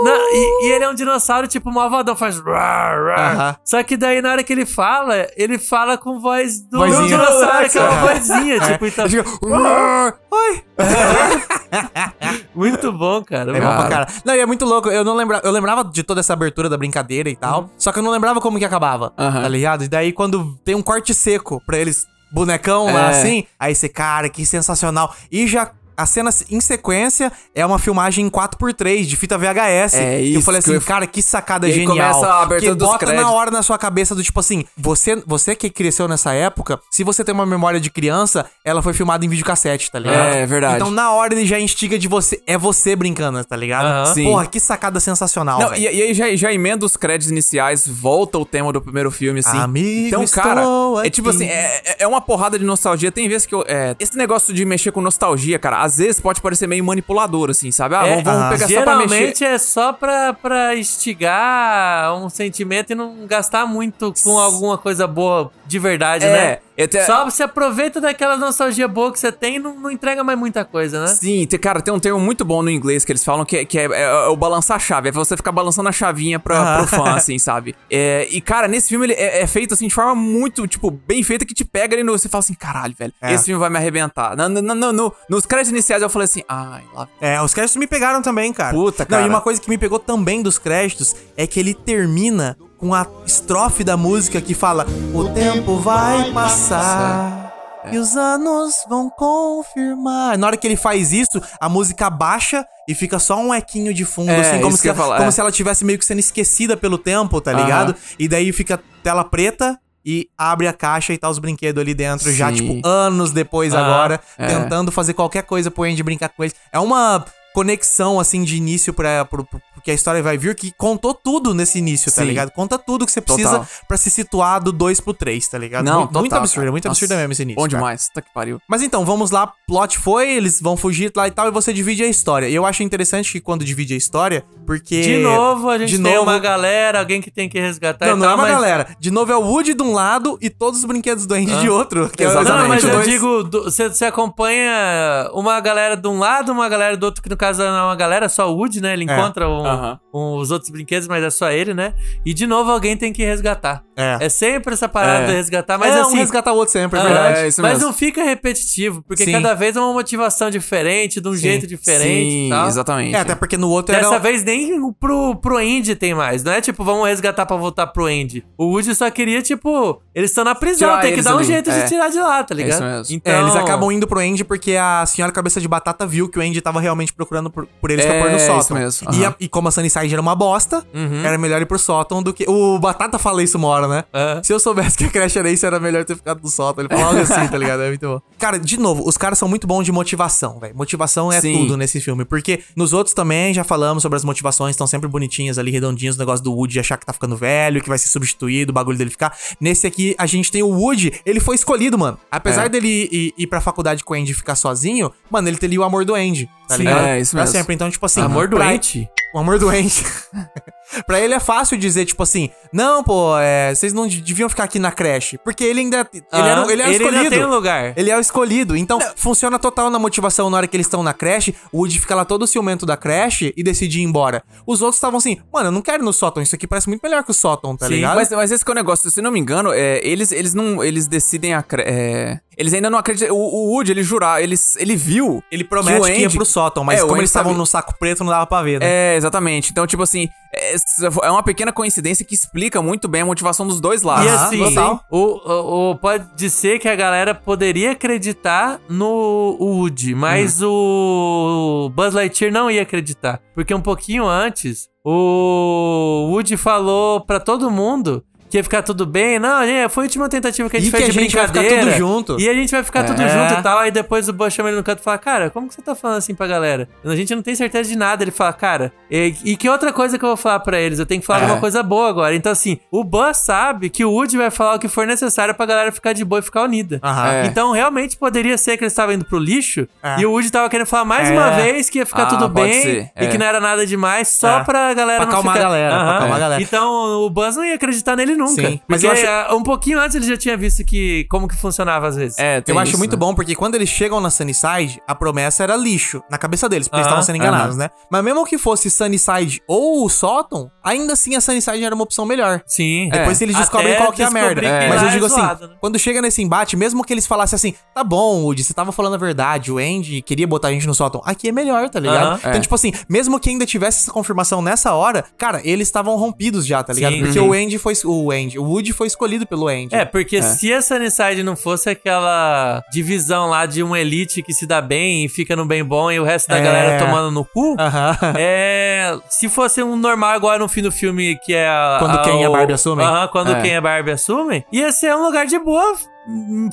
Não, 0.04 0.28
e, 0.32 0.66
e 0.68 0.72
ele 0.72 0.84
é 0.84 0.88
um 0.88 0.94
dinossauro, 0.94 1.46
tipo, 1.46 1.70
malvadão, 1.70 2.16
faz. 2.16 2.40
Aham. 2.40 3.56
Só 3.64 3.82
que 3.82 3.96
daí, 3.96 4.22
na 4.22 4.32
hora 4.32 4.42
que 4.42 4.52
ele 4.52 4.64
fala, 4.66 5.26
ele 5.36 5.58
fala 5.58 5.98
com 5.98 6.18
voz 6.20 6.60
do 6.62 6.78
Vozinha. 6.78 7.06
dinossauro, 7.06 7.68
que 7.70 7.78
é 7.78 7.80
uma 7.82 8.06
vozinha, 8.06 8.60
tipo, 8.60 8.86
então. 8.86 9.04
Ele 9.06 9.22
fica, 9.22 9.46
"Uar, 9.46 10.18
Oi! 10.30 10.62
Muito 12.54 12.92
bom, 12.92 13.22
cara. 13.24 13.50
É 13.56 13.60
bom 13.60 13.66
pra 13.76 13.88
Cara. 13.88 14.06
Não, 14.24 14.34
e 14.34 14.40
é 14.40 14.46
muito 14.46 14.64
louco. 14.64 14.88
Eu 14.90 15.04
não 15.04 15.14
lembrava, 15.14 15.46
eu 15.46 15.52
lembrava 15.52 15.84
de 15.84 16.02
toda 16.02 16.20
essa 16.20 16.32
abertura 16.32 16.68
da 16.68 16.76
brincadeira 16.76 17.28
e 17.28 17.36
tal. 17.36 17.70
Só 17.76 17.92
que 17.92 17.98
eu 17.98 18.02
não 18.02 18.10
lembrava 18.10 18.40
como 18.40 18.58
que 18.58 18.64
acabava. 18.64 19.10
Tá 19.10 19.48
ligado? 19.48 19.84
E 19.84 19.88
daí, 19.88 20.12
quando 20.12 20.56
tem 20.64 20.74
um 20.74 20.82
corte 20.82 21.14
seco 21.14 21.62
pra 21.64 21.78
eles, 21.78 22.06
bonecão 22.30 22.86
lá 22.86 23.10
É. 23.12 23.20
assim, 23.20 23.44
aí 23.58 23.74
você, 23.74 23.88
cara, 23.88 24.28
que 24.28 24.44
sensacional. 24.44 25.14
E 25.30 25.46
já. 25.46 25.70
A 25.98 26.06
cena 26.06 26.30
em 26.48 26.60
sequência 26.60 27.32
é 27.54 27.66
uma 27.66 27.78
filmagem 27.78 28.24
em 28.24 28.30
4x3 28.30 29.04
de 29.04 29.16
fita 29.16 29.36
VHS. 29.36 29.94
É 29.94 30.18
Que 30.18 30.34
eu 30.34 30.38
isso 30.38 30.42
falei 30.42 30.60
que 30.62 30.68
assim, 30.70 30.74
eu- 30.76 30.80
cara, 30.82 31.06
que 31.06 31.20
sacada 31.20 31.68
E 31.68 31.72
genial. 31.72 31.88
começa 31.96 32.26
a 32.26 32.42
abertura 32.42 32.72
que 32.72 32.78
dos 32.78 32.88
bota 32.88 33.06
na 33.06 33.12
créditos. 33.12 33.34
hora 33.34 33.50
na 33.50 33.62
sua 33.62 33.76
cabeça 33.78 34.14
do 34.14 34.22
tipo 34.22 34.38
assim, 34.40 34.64
você, 34.76 35.22
você 35.26 35.54
que 35.56 35.68
cresceu 35.68 36.06
nessa 36.08 36.32
época, 36.32 36.80
se 36.90 37.02
você 37.04 37.24
tem 37.24 37.34
uma 37.34 37.44
memória 37.44 37.80
de 37.80 37.90
criança, 37.90 38.46
ela 38.64 38.80
foi 38.80 38.92
filmada 38.92 39.24
em 39.24 39.28
videocassete, 39.28 39.90
tá 39.90 39.98
ligado? 39.98 40.34
É, 40.34 40.42
é 40.42 40.46
verdade. 40.46 40.76
Então 40.76 40.90
na 40.90 41.10
hora 41.10 41.34
ele 41.34 41.44
já 41.44 41.58
instiga 41.58 41.98
de 41.98 42.06
você, 42.08 42.40
é 42.46 42.56
você 42.56 42.94
brincando, 42.94 43.44
tá 43.44 43.56
ligado? 43.56 43.86
Aham. 43.86 44.14
Sim. 44.14 44.24
Porra, 44.24 44.46
que 44.46 44.60
sacada 44.60 45.00
sensacional, 45.00 45.58
Não, 45.60 45.74
e, 45.74 45.80
e 45.82 46.02
aí 46.02 46.14
já, 46.14 46.34
já 46.36 46.52
emenda 46.52 46.86
os 46.86 46.96
créditos 46.96 47.30
iniciais, 47.30 47.86
volta 47.88 48.38
o 48.38 48.44
tema 48.44 48.72
do 48.72 48.80
primeiro 48.80 49.10
filme, 49.10 49.40
assim. 49.40 49.58
Amigo, 49.58 50.06
então, 50.08 50.24
cara, 50.28 50.62
é 51.04 51.10
tipo 51.10 51.28
assim, 51.30 51.46
é, 51.46 51.82
é- 51.84 51.96
é 52.04 52.06
uma 52.06 52.20
porrada 52.20 52.58
de 52.58 52.64
nostalgia. 52.64 53.10
Tem 53.10 53.28
vezes 53.28 53.46
que 53.46 53.54
eu. 53.54 53.64
é, 53.66 53.96
esse 53.98 54.16
negócio 54.16 54.54
de 54.54 54.64
mexer 54.64 54.92
com 54.92 55.00
nostalgia, 55.00 55.58
cara, 55.58 55.87
às 55.88 55.98
vezes 55.98 56.20
pode 56.20 56.40
parecer 56.40 56.66
meio 56.66 56.84
manipulador, 56.84 57.50
assim, 57.50 57.70
sabe? 57.72 57.94
Ah, 57.94 58.06
É, 58.06 58.22
vamos, 58.22 58.42
ah, 58.42 58.48
pegar 58.50 58.68
só 58.68 58.82
pra 58.82 58.96
mexer. 58.96 59.08
Geralmente 59.08 59.44
é 59.44 59.58
só 59.58 59.92
pra, 59.92 60.32
pra 60.34 60.76
instigar 61.22 62.14
um 62.16 62.28
sentimento 62.28 62.92
e 62.92 62.94
não 62.94 63.26
gastar 63.26 63.66
muito 63.66 64.12
com 64.22 64.38
alguma 64.38 64.78
coisa 64.78 65.06
boa 65.06 65.50
de 65.66 65.78
verdade, 65.78 66.24
É, 66.24 66.32
né? 66.32 66.58
até- 66.82 67.04
Só 67.04 67.24
você 67.24 67.42
aproveita 67.42 68.00
daquela 68.00 68.36
nostalgia 68.36 68.88
boa 68.88 69.12
que 69.12 69.18
você 69.18 69.30
tem 69.30 69.56
e 69.56 69.58
não, 69.58 69.74
não 69.78 69.90
entrega 69.90 70.24
mais 70.24 70.38
muita 70.38 70.64
coisa, 70.64 71.00
né? 71.02 71.06
Sim, 71.08 71.46
tem, 71.46 71.58
cara, 71.58 71.82
tem 71.82 71.92
um 71.92 71.98
termo 71.98 72.18
muito 72.20 72.42
bom 72.44 72.62
no 72.62 72.70
inglês 72.70 73.04
que 73.04 73.12
eles 73.12 73.22
falam 73.24 73.44
que, 73.44 73.58
é- 73.58 73.64
que 73.64 73.78
é, 73.78 73.84
é- 73.84 74.02
é 74.02 74.28
o 74.28 74.36
balançar 74.36 74.76
a 74.76 74.80
chave. 74.80 75.08
É 75.08 75.12
você 75.12 75.36
ficar 75.36 75.52
balançando 75.52 75.88
a 75.88 75.92
chavinha 75.92 76.38
pra, 76.38 76.78
pro 76.78 76.86
fã, 76.86 77.14
assim, 77.16 77.38
sabe? 77.38 77.74
É, 77.90 78.26
e, 78.30 78.40
cara, 78.40 78.66
nesse 78.68 78.88
filme 78.88 79.06
ele 79.06 79.12
é, 79.14 79.42
é 79.42 79.46
feito, 79.46 79.74
assim, 79.74 79.88
de 79.88 79.94
forma 79.94 80.14
muito, 80.14 80.66
tipo, 80.66 80.90
bem 80.90 81.22
feita 81.22 81.44
que 81.44 81.52
te 81.52 81.64
pega 81.64 81.94
ali 81.96 82.02
no... 82.04 82.12
Você 82.16 82.28
fala 82.28 82.40
assim, 82.40 82.54
caralho, 82.54 82.94
velho, 82.98 83.12
esse 83.24 83.44
filme 83.46 83.60
vai 83.60 83.68
me 83.68 83.76
arrebentar. 83.76 84.36
No, 84.36 84.48
no, 84.48 84.62
no- 84.74 84.92
no- 84.92 85.12
nos 85.28 85.44
créditos 85.44 85.72
iniciais 85.78 86.02
eu 86.02 86.10
falei 86.10 86.24
assim, 86.26 86.42
ai, 86.48 86.82
lá 86.94 87.08
É, 87.20 87.40
os 87.40 87.54
créditos 87.54 87.76
me 87.76 87.86
pegaram 87.86 88.20
também, 88.22 88.52
cara. 88.52 88.74
Puta, 88.74 89.04
Não, 89.04 89.08
cara. 89.08 89.22
e 89.22 89.28
uma 89.28 89.40
coisa 89.40 89.60
que 89.60 89.68
me 89.70 89.78
pegou 89.78 89.98
também 89.98 90.42
dos 90.42 90.58
créditos 90.58 91.14
é 91.36 91.46
que 91.46 91.58
ele 91.60 91.74
termina 91.74 92.56
com 92.76 92.94
a 92.94 93.06
estrofe 93.26 93.82
da 93.82 93.96
música 93.96 94.40
que 94.40 94.54
fala: 94.54 94.86
O 95.14 95.28
tempo 95.30 95.78
vai 95.78 96.32
passar. 96.32 97.46
E 97.90 97.96
os 97.96 98.16
anos 98.16 98.84
vão 98.88 99.08
confirmar. 99.08 100.36
Na 100.36 100.46
hora 100.48 100.56
que 100.56 100.66
ele 100.66 100.76
faz 100.76 101.12
isso, 101.12 101.40
a 101.60 101.68
música 101.68 102.10
baixa 102.10 102.64
e 102.86 102.94
fica 102.94 103.18
só 103.18 103.38
um 103.38 103.54
equinho 103.54 103.94
de 103.94 104.04
fundo, 104.04 104.30
É, 104.30 104.40
assim, 104.40 104.60
como, 104.60 104.76
se, 104.76 104.86
ia 104.86 104.94
falar, 104.94 105.16
como 105.16 105.28
é. 105.28 105.30
se 105.30 105.40
ela 105.40 105.50
tivesse 105.52 105.84
meio 105.84 105.98
que 105.98 106.04
sendo 106.04 106.18
esquecida 106.18 106.76
pelo 106.76 106.98
tempo, 106.98 107.40
tá 107.40 107.52
ligado? 107.52 107.94
E 108.18 108.28
daí 108.28 108.52
fica 108.52 108.80
tela 109.02 109.24
preta 109.24 109.78
e 110.04 110.28
abre 110.36 110.66
a 110.68 110.72
caixa 110.72 111.12
e 111.12 111.18
tá 111.18 111.28
os 111.28 111.38
brinquedos 111.38 111.80
ali 111.80 111.94
dentro, 111.94 112.32
já, 112.32 112.48
Sim. 112.48 112.54
tipo, 112.54 112.86
anos 112.88 113.30
depois 113.32 113.74
Ah, 113.74 113.80
agora, 113.84 114.20
é. 114.38 114.46
tentando 114.46 114.90
fazer 114.92 115.14
qualquer 115.14 115.42
coisa 115.42 115.70
pro 115.70 115.84
Andy 115.84 116.02
brincar 116.02 116.28
com 116.30 116.42
eles. 116.44 116.54
É 116.72 116.78
uma 116.78 117.24
conexão, 117.54 118.20
assim, 118.20 118.44
de 118.44 118.56
início 118.56 118.92
pra, 118.92 119.24
pro, 119.24 119.44
pro- 119.44 119.60
porque 119.88 119.92
a 119.92 119.94
história 119.94 120.22
vai 120.22 120.36
vir, 120.36 120.54
que 120.54 120.70
contou 120.76 121.14
tudo 121.14 121.54
nesse 121.54 121.78
início, 121.78 122.12
tá 122.12 122.20
Sim. 122.20 122.28
ligado? 122.28 122.50
Conta 122.50 122.78
tudo 122.78 123.06
que 123.06 123.12
você 123.12 123.22
precisa 123.22 123.66
pra 123.86 123.96
se 123.96 124.10
situar 124.10 124.62
do 124.62 124.70
2 124.70 125.00
pro 125.00 125.14
3, 125.14 125.48
tá 125.48 125.56
ligado? 125.56 125.84
Não, 125.86 126.00
muito, 126.00 126.12
muito 126.12 126.24
total, 126.24 126.38
absurdo, 126.40 126.60
cara. 126.60 126.70
muito 126.72 126.88
Nossa, 126.88 127.04
absurdo 127.04 127.18
mesmo 127.18 127.32
esse 127.32 127.42
início. 127.42 127.60
Bom 127.62 127.68
demais, 127.68 128.10
tá 128.12 128.20
que 128.20 128.30
pariu. 128.34 128.60
Mas 128.68 128.82
então, 128.82 129.04
vamos 129.04 129.30
lá. 129.30 129.50
Plot 129.66 129.96
foi, 129.98 130.30
eles 130.30 130.60
vão 130.60 130.76
fugir 130.76 131.10
lá 131.16 131.26
e 131.26 131.30
tal, 131.30 131.48
e 131.48 131.50
você 131.50 131.72
divide 131.72 132.02
a 132.04 132.06
história. 132.06 132.48
E 132.48 132.54
eu 132.54 132.66
acho 132.66 132.82
interessante 132.82 133.32
que 133.32 133.40
quando 133.40 133.64
divide 133.64 133.94
a 133.94 133.96
história, 133.96 134.44
porque. 134.66 135.00
De 135.00 135.18
novo, 135.18 135.70
a 135.70 135.78
gente 135.78 135.96
de 135.96 136.02
tem 136.02 136.14
novo, 136.14 136.30
uma 136.30 136.38
galera, 136.38 136.98
alguém 136.98 137.22
que 137.22 137.30
tem 137.30 137.48
que 137.48 137.58
resgatar 137.58 138.08
Não, 138.08 138.16
não 138.16 138.24
é 138.24 138.28
tal, 138.28 138.36
uma 138.36 138.42
mas... 138.42 138.52
galera. 138.52 138.96
De 139.00 139.10
novo 139.10 139.32
é 139.32 139.36
o 139.36 139.40
Woody 139.40 139.72
de 139.72 139.82
um 139.82 139.92
lado 139.94 140.36
e 140.42 140.50
todos 140.50 140.80
os 140.80 140.84
brinquedos 140.84 141.24
do 141.24 141.32
Andy 141.34 141.60
de 141.60 141.70
outro. 141.70 142.10
Que 142.10 142.24
é 142.24 142.26
Exatamente. 142.26 142.58
Não, 142.58 142.68
mas 142.68 142.84
eu 142.84 143.02
digo, 143.02 143.48
você, 143.64 144.04
acompanha 144.04 145.30
uma 145.32 145.58
galera 145.60 145.96
de 145.96 146.06
um 146.08 146.18
lado, 146.18 146.52
uma 146.52 146.68
galera 146.68 146.94
do 146.96 147.04
outro, 147.04 147.22
que 147.22 147.28
no 147.30 147.36
caso 147.36 147.60
não 147.62 147.74
é 147.74 147.82
uma 147.84 147.96
galera, 147.96 148.28
só 148.28 148.52
o 148.52 148.56
Woody, 148.56 148.82
né? 148.82 148.92
Ele 148.92 149.08
É. 149.08 149.14
encontra 149.14 149.48
um- 149.48 149.77
Aham. 149.78 150.00
um- 150.14 150.36
os 150.36 150.50
outros 150.50 150.70
brinquedos, 150.70 151.08
mas 151.08 151.22
é 151.24 151.30
só 151.30 151.50
ele, 151.50 151.72
né? 151.74 151.94
E 152.24 152.32
de 152.34 152.46
novo 152.46 152.70
alguém 152.70 152.96
tem 152.96 153.12
que 153.12 153.24
resgatar. 153.24 153.82
É. 154.00 154.28
sempre 154.28 154.74
essa 154.74 154.88
parada 154.88 155.24
É. 155.24 155.26
de 155.26 155.32
resgatar, 155.32 155.76
mas 155.76 155.92
é, 155.92 156.00
assim. 156.00 156.12
um 156.14 156.18
resgata 156.18 156.52
o 156.52 156.54
outro 156.56 156.72
sempre, 156.72 157.00
é 157.00 157.02
verdade. 157.02 157.38
É, 157.40 157.48
isso 157.48 157.60
mas 157.60 157.72
mesmo. 157.74 157.86
não 157.86 157.92
fica 157.92 158.22
repetitivo, 158.22 159.02
porque 159.02 159.24
Sim. 159.24 159.32
cada 159.32 159.54
vez 159.54 159.74
é 159.76 159.80
uma 159.80 159.92
motivação 159.92 160.50
diferente, 160.50 161.20
de 161.20 161.28
um 161.28 161.34
jeito 161.34 161.66
diferente 161.66 162.30
Sim, 162.30 162.46
e 162.46 162.48
tal. 162.50 162.68
exatamente. 162.68 163.14
É, 163.16 163.18
até 163.18 163.34
porque 163.34 163.56
no 163.56 163.68
outro 163.68 163.92
Dessa 163.94 164.06
era. 164.14 164.18
vez 164.18 164.44
nem 164.44 164.92
pro, 164.92 165.34
pro 165.36 165.56
Andy 165.58 165.96
tem 165.96 166.14
mais. 166.14 166.44
Não 166.44 166.52
é 166.52 166.60
tipo, 166.60 166.84
vamos 166.84 167.08
resgatar 167.08 167.44
pra 167.44 167.56
voltar 167.56 167.88
pro 167.88 168.06
Andy. 168.06 168.44
O 168.56 168.66
Woody 168.66 168.94
só 168.94 169.10
queria, 169.10 169.42
tipo, 169.42 170.00
eles 170.14 170.30
estão 170.30 170.44
na 170.44 170.54
prisão, 170.54 170.88
Tirar 170.90 171.00
tem 171.02 171.14
que 171.14 171.22
dar 171.22 171.34
um 171.34 171.38
ali, 171.38 171.46
jeito 171.46 171.68
é. 171.68 171.82
de 171.82 171.88
tirar 171.88 172.08
de 172.08 172.18
lá, 172.20 172.44
tá 172.44 172.54
ligado? 172.54 172.74
isso 172.74 172.84
mesmo. 172.84 173.16
Então, 173.16 173.32
É, 173.34 173.40
eles 173.42 173.56
acabam 173.56 173.90
indo 173.90 174.06
pro 174.06 174.20
Andy 174.20 174.44
porque 174.44 174.76
a 174.76 175.04
senhora 175.06 175.32
cabeça 175.32 175.60
de 175.60 175.66
batata 175.66 176.06
viu 176.06 176.28
que 176.28 176.38
o 176.38 176.42
Andy 176.42 176.60
tava 176.60 176.80
realmente 176.80 177.12
procurando 177.12 177.50
por, 177.50 177.66
por 177.80 177.90
eles 177.90 178.04
pra 178.04 178.14
É, 178.14 178.20
pôr 178.22 178.30
no 178.30 178.36
isso 178.36 178.46
sótão. 178.46 178.76
mesmo, 178.76 179.08
E, 179.12 179.24
aham. 179.24 179.28
a- 179.30 179.36
e 179.40 179.48
como 179.48 179.67
a 179.68 179.72
Sunnyside 179.72 180.12
era 180.12 180.20
uma 180.20 180.34
bosta, 180.34 180.86
era 181.24 181.38
melhor 181.38 181.60
ir 181.62 181.66
pro 181.66 181.78
sótão 181.78 182.22
do 182.22 182.32
que. 182.32 182.44
O 182.48 182.78
Batata 182.78 183.18
fala 183.18 183.42
isso 183.42 183.56
uma 183.58 183.68
hora, 183.68 183.88
né? 183.88 184.04
É. 184.12 184.40
Se 184.42 184.52
eu 184.52 184.58
soubesse 184.60 184.96
que 184.98 185.04
a 185.04 185.10
Crash 185.10 185.36
era 185.36 185.50
isso, 185.50 185.64
era 185.66 185.78
melhor 185.78 186.04
ter 186.04 186.16
ficado 186.16 186.40
no 186.42 186.48
sótão. 186.48 186.84
Ele 186.84 186.94
falava 186.94 187.20
assim, 187.20 187.48
tá 187.48 187.58
ligado? 187.58 187.82
É 187.82 187.88
muito 187.88 188.06
bom. 188.06 188.20
Cara, 188.38 188.58
de 188.58 188.78
novo, 188.78 189.06
os 189.08 189.16
caras 189.16 189.38
são 189.38 189.48
muito 189.48 189.66
bons 189.66 189.84
de 189.84 189.92
motivação, 189.92 190.58
velho. 190.58 190.76
Motivação 190.76 191.30
é 191.32 191.40
Sim. 191.40 191.52
tudo 191.58 191.76
nesse 191.76 192.00
filme. 192.00 192.24
Porque 192.24 192.60
nos 192.76 192.92
outros 192.92 193.14
também 193.14 193.52
já 193.54 193.64
falamos 193.64 194.02
sobre 194.02 194.16
as 194.16 194.24
motivações, 194.24 194.70
estão 194.70 194.86
sempre 194.86 195.08
bonitinhas 195.08 195.58
ali, 195.58 195.70
redondinhas, 195.70 196.16
o 196.16 196.18
negócio 196.18 196.44
do 196.44 196.52
Woody 196.52 196.80
achar 196.80 196.96
que 196.96 197.06
tá 197.06 197.12
ficando 197.12 197.36
velho, 197.36 197.82
que 197.82 197.88
vai 197.88 197.98
ser 197.98 198.08
substituído, 198.08 198.70
o 198.70 198.74
bagulho 198.74 198.96
dele 198.98 199.10
ficar. 199.10 199.36
Nesse 199.60 199.86
aqui, 199.86 200.14
a 200.18 200.26
gente 200.26 200.50
tem 200.50 200.62
o 200.62 200.68
Woody, 200.68 201.12
ele 201.26 201.40
foi 201.40 201.54
escolhido, 201.54 201.98
mano. 201.98 202.18
Apesar 202.30 202.66
É. 202.66 202.68
dele 202.68 203.08
ir, 203.10 203.34
ir 203.36 203.46
pra 203.46 203.60
faculdade 203.60 204.02
com 204.04 204.14
o 204.14 204.16
Andy 204.16 204.32
e 204.32 204.34
ficar 204.34 204.54
sozinho, 204.54 205.12
mano, 205.30 205.48
ele 205.48 205.56
teria 205.56 205.80
o 205.80 205.84
amor 205.84 206.04
do 206.04 206.14
Andy, 206.14 206.48
tá 206.68 206.76
Sim, 206.76 206.82
ligado? 206.84 207.06
é, 207.06 207.20
isso 207.20 207.32
pra 207.32 207.40
mesmo. 207.42 207.56
sempre. 207.58 207.74
Então, 207.74 207.90
tipo 207.90 208.06
assim. 208.06 208.20
Amor 208.20 208.48
pra- 208.48 208.58
doente. 208.58 209.10
o 209.34 209.38
amor 209.38 209.58
doente. 209.58 210.04
pra 211.06 211.20
ele 211.20 211.34
é 211.34 211.40
fácil 211.40 211.76
dizer, 211.76 212.04
tipo 212.04 212.22
assim, 212.22 212.50
não, 212.72 213.02
pô, 213.02 213.36
é, 213.38 213.74
vocês 213.74 213.92
não 213.92 214.06
deviam 214.08 214.48
ficar 214.48 214.64
aqui 214.64 214.78
na 214.78 214.90
creche. 214.92 215.38
Porque 215.38 215.64
ele 215.64 215.80
ainda. 215.80 216.08
Ele, 216.12 216.24
era, 216.32 216.66
o- 216.66 216.70
ele 216.70 216.82
é 216.82 216.84
o 216.86 216.88
ele 216.88 216.94
escolhido. 216.96 217.18
ainda 217.24 217.30
tem 217.30 217.44
um 217.44 217.50
lugar. 217.50 217.92
Ele 217.96 218.10
é 218.10 218.16
o 218.16 218.20
escolhido. 218.20 218.76
Então, 218.76 218.98
funciona 219.16 219.58
total 219.58 219.90
na 219.90 219.98
motivação 219.98 220.50
na 220.50 220.56
hora 220.58 220.66
que 220.66 220.76
eles 220.76 220.86
estão 220.86 221.02
na 221.02 221.12
creche. 221.14 221.54
O 221.72 221.78
Woody 221.78 221.98
fica 222.00 222.14
lá 222.14 222.24
todo 222.24 222.46
ciumento 222.46 222.84
da 222.86 222.96
creche 222.96 223.52
e 223.56 223.62
decide 223.62 224.00
ir 224.00 224.04
embora. 224.04 224.42
Os 224.66 224.80
outros 224.82 224.96
estavam 224.96 225.18
assim, 225.18 225.38
mano, 225.52 225.68
eu 225.68 225.72
não 225.72 225.82
quero 225.82 226.02
ir 226.02 226.04
no 226.04 226.12
sótão. 226.12 226.42
Isso 226.42 226.54
aqui 226.54 226.66
parece 226.66 226.88
muito 226.88 227.02
melhor 227.02 227.22
que 227.24 227.30
o 227.30 227.34
sótão, 227.34 227.76
tá 227.76 227.86
Sim, 227.86 227.94
ligado? 227.94 228.16
Mas, 228.16 228.30
mas 228.30 228.50
esse 228.50 228.64
que 228.64 228.70
é 228.70 228.72
o 228.72 228.74
negócio, 228.74 229.10
se 229.10 229.20
não 229.22 229.30
me 229.30 229.38
engano, 229.38 229.72
é, 229.72 230.00
eles, 230.02 230.32
eles 230.32 230.54
não. 230.54 230.82
Eles 230.84 231.06
decidem 231.06 231.54
a. 231.54 231.64
é, 231.78 232.38
eles 232.56 232.74
ainda 232.74 232.90
não 232.90 232.98
acreditam. 232.98 233.34
O, 233.34 233.38
o 233.40 233.72
Woody, 233.74 233.92
ele 233.92 234.02
jurar, 234.02 234.42
ele, 234.42 234.54
ele 234.78 234.96
viu. 234.96 235.42
ele 235.50 235.64
promete 235.64 236.00
o 236.00 236.04
que 236.04 236.10
ia 236.20 236.26
Andy- 236.26 236.36
pro 236.36 236.44
sótão, 236.44 236.82
mas 236.84 236.98
É, 236.98 237.02
como 237.02 237.12
Andy 237.12 237.20
eles 237.22 237.30
estavam 237.30 237.52
sabe- 237.52 237.58
no 237.58 237.66
saco 237.66 237.94
preto, 237.98 238.24
não 238.24 238.30
dava 238.32 238.46
pra 238.46 238.62
ver, 238.62 238.80
né? 238.80 238.86
É, 239.14 239.16
exatamente. 239.16 239.70
Então, 239.70 239.86
tipo 239.86 240.02
assim, 240.02 240.28
é, 240.60 241.30
uma 241.30 241.42
pequena 241.42 241.72
coincidência 241.72 242.24
que 242.24 242.34
explica 242.34 242.82
muito 242.82 243.08
bem 243.08 243.22
a 243.22 243.26
motivação 243.26 243.66
dos 243.66 243.80
dois 243.80 244.02
lados. 244.02 244.26
E 244.26 244.28
assim, 244.28 244.64
total. 244.64 245.00
o, 245.10 245.18
o, 245.18 245.90
o- 245.92 245.96
pode 245.96 246.50
ser 246.50 246.78
que 246.78 246.88
a 246.88 246.96
galera 246.96 247.34
poderia 247.34 247.92
acreditar 247.92 248.80
no 248.88 249.56
Woody, 249.60 250.14
mas 250.14 250.60
o 250.62 251.90
Buzz 251.94 252.14
Lightyear 252.14 252.52
não 252.52 252.70
ia 252.70 252.82
acreditar. 252.82 253.40
Porque 253.54 253.74
um 253.74 253.80
pouquinho 253.80 254.26
antes, 254.26 254.88
o 255.04 256.28
Woody 256.32 256.56
falou 256.56 257.20
pra 257.20 257.40
todo 257.40 257.70
mundo 257.70 258.24
que 258.50 258.56
ia 258.56 258.62
ficar 258.64 258.82
tudo 258.82 259.04
bem. 259.06 259.38
Não, 259.38 259.60
é, 259.62 259.88
foi 259.88 260.04
a 260.04 260.06
última 260.06 260.28
tentativa 260.28 260.68
que 260.70 260.76
a 260.76 260.80
gente 260.80 260.88
E 260.88 260.90
fez 260.90 261.04
que 261.04 261.10
a 261.10 261.12
de 261.14 261.20
gente 261.20 261.36
vai 261.36 261.46
ficar 261.46 261.60
brincadeira. 261.60 261.92
tudo 261.92 261.98
junto. 261.98 262.40
E 262.40 262.48
a 262.48 262.54
gente 262.54 262.70
vai 262.70 262.82
ficar 262.82 263.04
tudo 263.04 263.20
É. 263.22 263.28
junto 263.28 263.60
e 263.60 263.62
tal. 263.62 263.78
Aí 263.78 263.90
depois 263.90 264.28
o 264.28 264.32
Buzz 264.32 264.52
chama 264.54 264.68
ele 264.70 264.78
no 264.78 264.82
canto 264.84 265.00
e 265.00 265.02
fala, 265.02 265.18
cara, 265.18 265.50
como 265.50 265.68
que 265.68 265.74
você 265.74 265.82
tá 265.82 265.94
falando 265.94 266.16
assim 266.18 266.34
pra 266.34 266.46
galera? 266.46 266.88
A 267.04 267.14
gente 267.16 267.34
não 267.34 267.42
tem 267.42 267.54
certeza 267.54 267.88
de 267.88 267.96
nada. 267.96 268.22
Ele 268.24 268.30
fala, 268.30 268.52
cara, 268.52 268.92
e, 269.10 269.34
e 269.44 269.56
que 269.56 269.68
outra 269.68 269.92
coisa 269.92 270.18
que 270.18 270.24
eu 270.24 270.28
vou 270.30 270.36
falar 270.36 270.60
pra 270.60 270.78
eles? 270.80 270.98
Eu 270.98 271.06
tenho 271.06 271.20
que 271.20 271.26
falar 271.26 271.40
É. 271.40 271.42
alguma 271.42 271.60
coisa 271.60 271.82
boa 271.82 272.08
agora. 272.08 272.34
Então 272.34 272.50
assim, 272.52 272.78
o 272.90 273.04
Buzz 273.04 273.38
sabe 273.38 273.90
que 273.90 274.04
o 274.04 274.10
Woody 274.10 274.36
vai 274.36 274.50
falar 274.50 274.74
o 274.74 274.78
que 274.78 274.88
for 274.88 275.06
necessário 275.06 275.54
pra 275.54 275.66
galera 275.66 275.92
ficar 275.92 276.12
de 276.12 276.24
boa 276.24 276.38
e 276.38 276.42
ficar 276.42 276.62
unida. 276.62 277.00
É. 277.02 277.46
Então, 277.46 277.72
realmente, 277.72 278.16
poderia 278.16 278.56
ser 278.56 278.76
que 278.76 278.84
eles 278.84 278.92
estavam 278.92 279.14
indo 279.14 279.24
pro 279.24 279.38
lixo 279.38 279.86
É. 280.02 280.20
e 280.20 280.26
o 280.26 280.30
Woody 280.32 280.50
tava 280.50 280.68
querendo 280.68 280.86
falar 280.86 281.04
mais 281.04 281.28
É. 281.30 281.32
uma 281.32 281.50
vez 281.50 281.88
que 281.90 281.98
ia 281.98 282.06
ficar 282.06 282.22
Ah, 282.22 282.26
tudo 282.26 282.48
bem 282.48 282.82
ser, 282.82 283.10
e 283.16 283.24
é. 283.24 283.26
que 283.26 283.36
não 283.38 283.46
era 283.46 283.60
nada 283.60 283.86
demais, 283.86 284.28
só 284.28 284.60
É. 284.60 284.64
pra 284.64 284.94
galera 284.94 285.18
Pra 285.18 285.26
não 285.26 285.32
acalmar 285.32 285.54
ficar... 285.54 285.66
a 285.66 285.68
galera, 285.70 285.90
pra 285.94 286.00
Aham. 286.04 286.14
acalmar 286.16 286.36
a 286.36 286.40
galera. 286.40 286.62
Então, 286.62 286.92
o 287.24 287.30
Buzz 287.30 287.56
não 287.56 287.64
ia 287.64 287.74
acreditar 287.74 288.16
nele 288.16 288.36
nunca. 288.38 288.62
Sim, 288.68 288.80
mas 288.88 289.02
Porque 289.02 289.06
eu 289.24 289.28
acho- 289.28 289.54
um 289.56 289.62
pouquinho 289.62 290.00
antes 290.00 290.14
ele 290.16 290.26
já 290.26 290.36
tinha 290.36 290.56
visto 290.56 290.84
que 290.84 291.26
como 291.30 291.46
que 291.48 291.54
funcionava 291.56 292.06
às 292.08 292.16
vezes. 292.16 292.38
É, 292.38 292.60
tem 292.60 292.74
Eu 292.74 292.78
acho 292.80 292.90
isso, 292.92 292.98
muito 292.98 293.12
né? 293.12 293.16
bom, 293.18 293.34
porque 293.34 293.54
quando 293.54 293.74
eles 293.74 293.88
chegam 293.90 294.20
na 294.20 294.30
Sunnyside, 294.30 295.02
a 295.06 295.14
promessa 295.14 295.62
era 295.62 295.76
lixo 295.76 296.22
na 296.30 296.38
cabeça 296.38 296.68
deles, 296.68 296.88
porque 296.88 296.96
eles 297.00 297.06
Aham, 297.06 297.18
estavam 297.20 297.26
sendo 297.26 297.36
enganados, 297.36 297.76
né? 297.76 297.90
Mas 298.10 298.24
mesmo 298.24 298.44
que 298.46 298.56
fosse 298.56 298.90
Sunnyside 298.90 299.60
ou 299.66 300.04
o 300.04 300.08
Sóton, 300.08 300.70
ainda 300.82 301.12
assim 301.12 301.34
a 301.34 301.40
Sunnyside 301.40 301.84
era 301.84 301.94
uma 301.94 302.04
opção 302.04 302.24
melhor. 302.24 302.62
Sim. 302.66 303.08
Depois 303.12 303.40
eles 303.42 303.54
Até 303.56 303.64
descobrem 303.64 303.96
qual 303.96 304.12
que 304.12 304.22
é 304.22 304.26
a 304.26 304.30
merda. 304.30 304.60
que 304.60 304.88
Mas 304.88 305.02
eu 305.02 305.08
é 305.08 305.10
digo 305.12 305.26
assim, 305.26 305.34
zoado, 305.40 305.68
né? 305.68 305.74
quando 305.80 305.98
chega 305.98 306.22
nesse 306.22 306.40
embate, 306.42 306.76
mesmo 306.76 307.04
que 307.04 307.12
eles 307.12 307.26
falassem 307.26 307.56
assim, 307.56 307.74
tá 307.94 308.04
bom, 308.04 308.42
Woody, 308.44 308.62
você 308.64 308.72
tava 308.72 308.92
falando 308.92 309.14
a 309.14 309.18
verdade, 309.18 309.72
o 309.72 309.78
Andy 309.78 310.22
queria 310.22 310.46
botar 310.46 310.68
a 310.68 310.72
gente 310.72 310.86
no 310.86 310.94
sótão, 310.94 311.20
aqui 311.24 311.48
é 311.48 311.52
melhor, 311.52 311.88
tá 311.90 311.98
ligado? 312.00 312.26
Aham. 312.28 312.36
então, 312.38 312.52
É. 312.52 312.60
tipo 312.60 312.74
assim, 312.74 312.92
mesmo 313.08 313.38
que 313.40 313.50
ainda 313.50 313.66
tivesse 313.66 314.02
essa 314.02 314.12
confirmação 314.12 314.62
nessa 314.62 314.92
hora, 314.94 315.24
cara, 315.36 315.60
eles 315.64 315.88
estavam 315.88 316.16
rompidos 316.16 316.66
já, 316.66 316.82
tá 316.82 316.92
ligado? 316.92 317.12
Sim, 317.14 317.18
Porque 317.20 317.32
sim. 317.32 317.40
o 317.40 317.52
Andy 317.52 317.78
foi. 317.78 317.94
O 318.04 318.27
Andy, 318.30 318.58
o 318.58 318.64
Woody 318.64 318.92
foi 318.92 319.06
escolhido 319.06 319.46
pelo 319.46 319.68
Andy. 319.68 319.94
É, 319.94 320.04
porque 320.04 320.42
se 320.42 320.72
a 320.72 320.80
Sunnyside 320.82 321.42
não 321.42 321.56
fosse 321.56 321.88
aquela 321.90 322.82
divisão 322.92 323.48
lá 323.48 323.66
de 323.66 323.82
um 323.82 323.94
elite 323.96 324.42
que 324.42 324.52
se 324.52 324.66
dá 324.66 324.80
bem 324.80 325.24
e 325.24 325.28
fica 325.28 325.54
no 325.56 325.64
bem 325.64 325.84
bom 325.84 326.10
e 326.10 326.18
o 326.20 326.24
resto 326.24 326.48
da 326.48 326.58
É. 326.58 326.62
galera 326.62 326.98
tomando 327.04 327.30
no 327.30 327.44
cu, 327.44 327.76
Aham. 327.78 328.16
é. 328.38 329.16
Se 329.28 329.48
fosse 329.48 329.82
um 329.82 329.96
normal 329.96 330.30
agora 330.30 330.58
no 330.58 330.68
fim 330.68 330.82
do 330.82 330.92
filme 330.92 331.38
que 331.44 331.54
é. 331.54 331.66
a- 331.68 331.96
Quando 331.98 332.40
e 332.40 332.44
a 332.44 332.48
o- 332.48 332.52
Barbie 332.52 332.72
assumem? 332.74 333.06
Aham, 333.06 333.28
quando 333.28 333.52
É. 333.52 333.66
E 333.66 333.74
a 333.74 333.80
Barbie 333.80 334.10
assumem, 334.12 334.64
ia 334.72 334.90
ser 334.92 335.14
um 335.14 335.24
lugar 335.24 335.46
de 335.46 335.58
boa. 335.58 335.96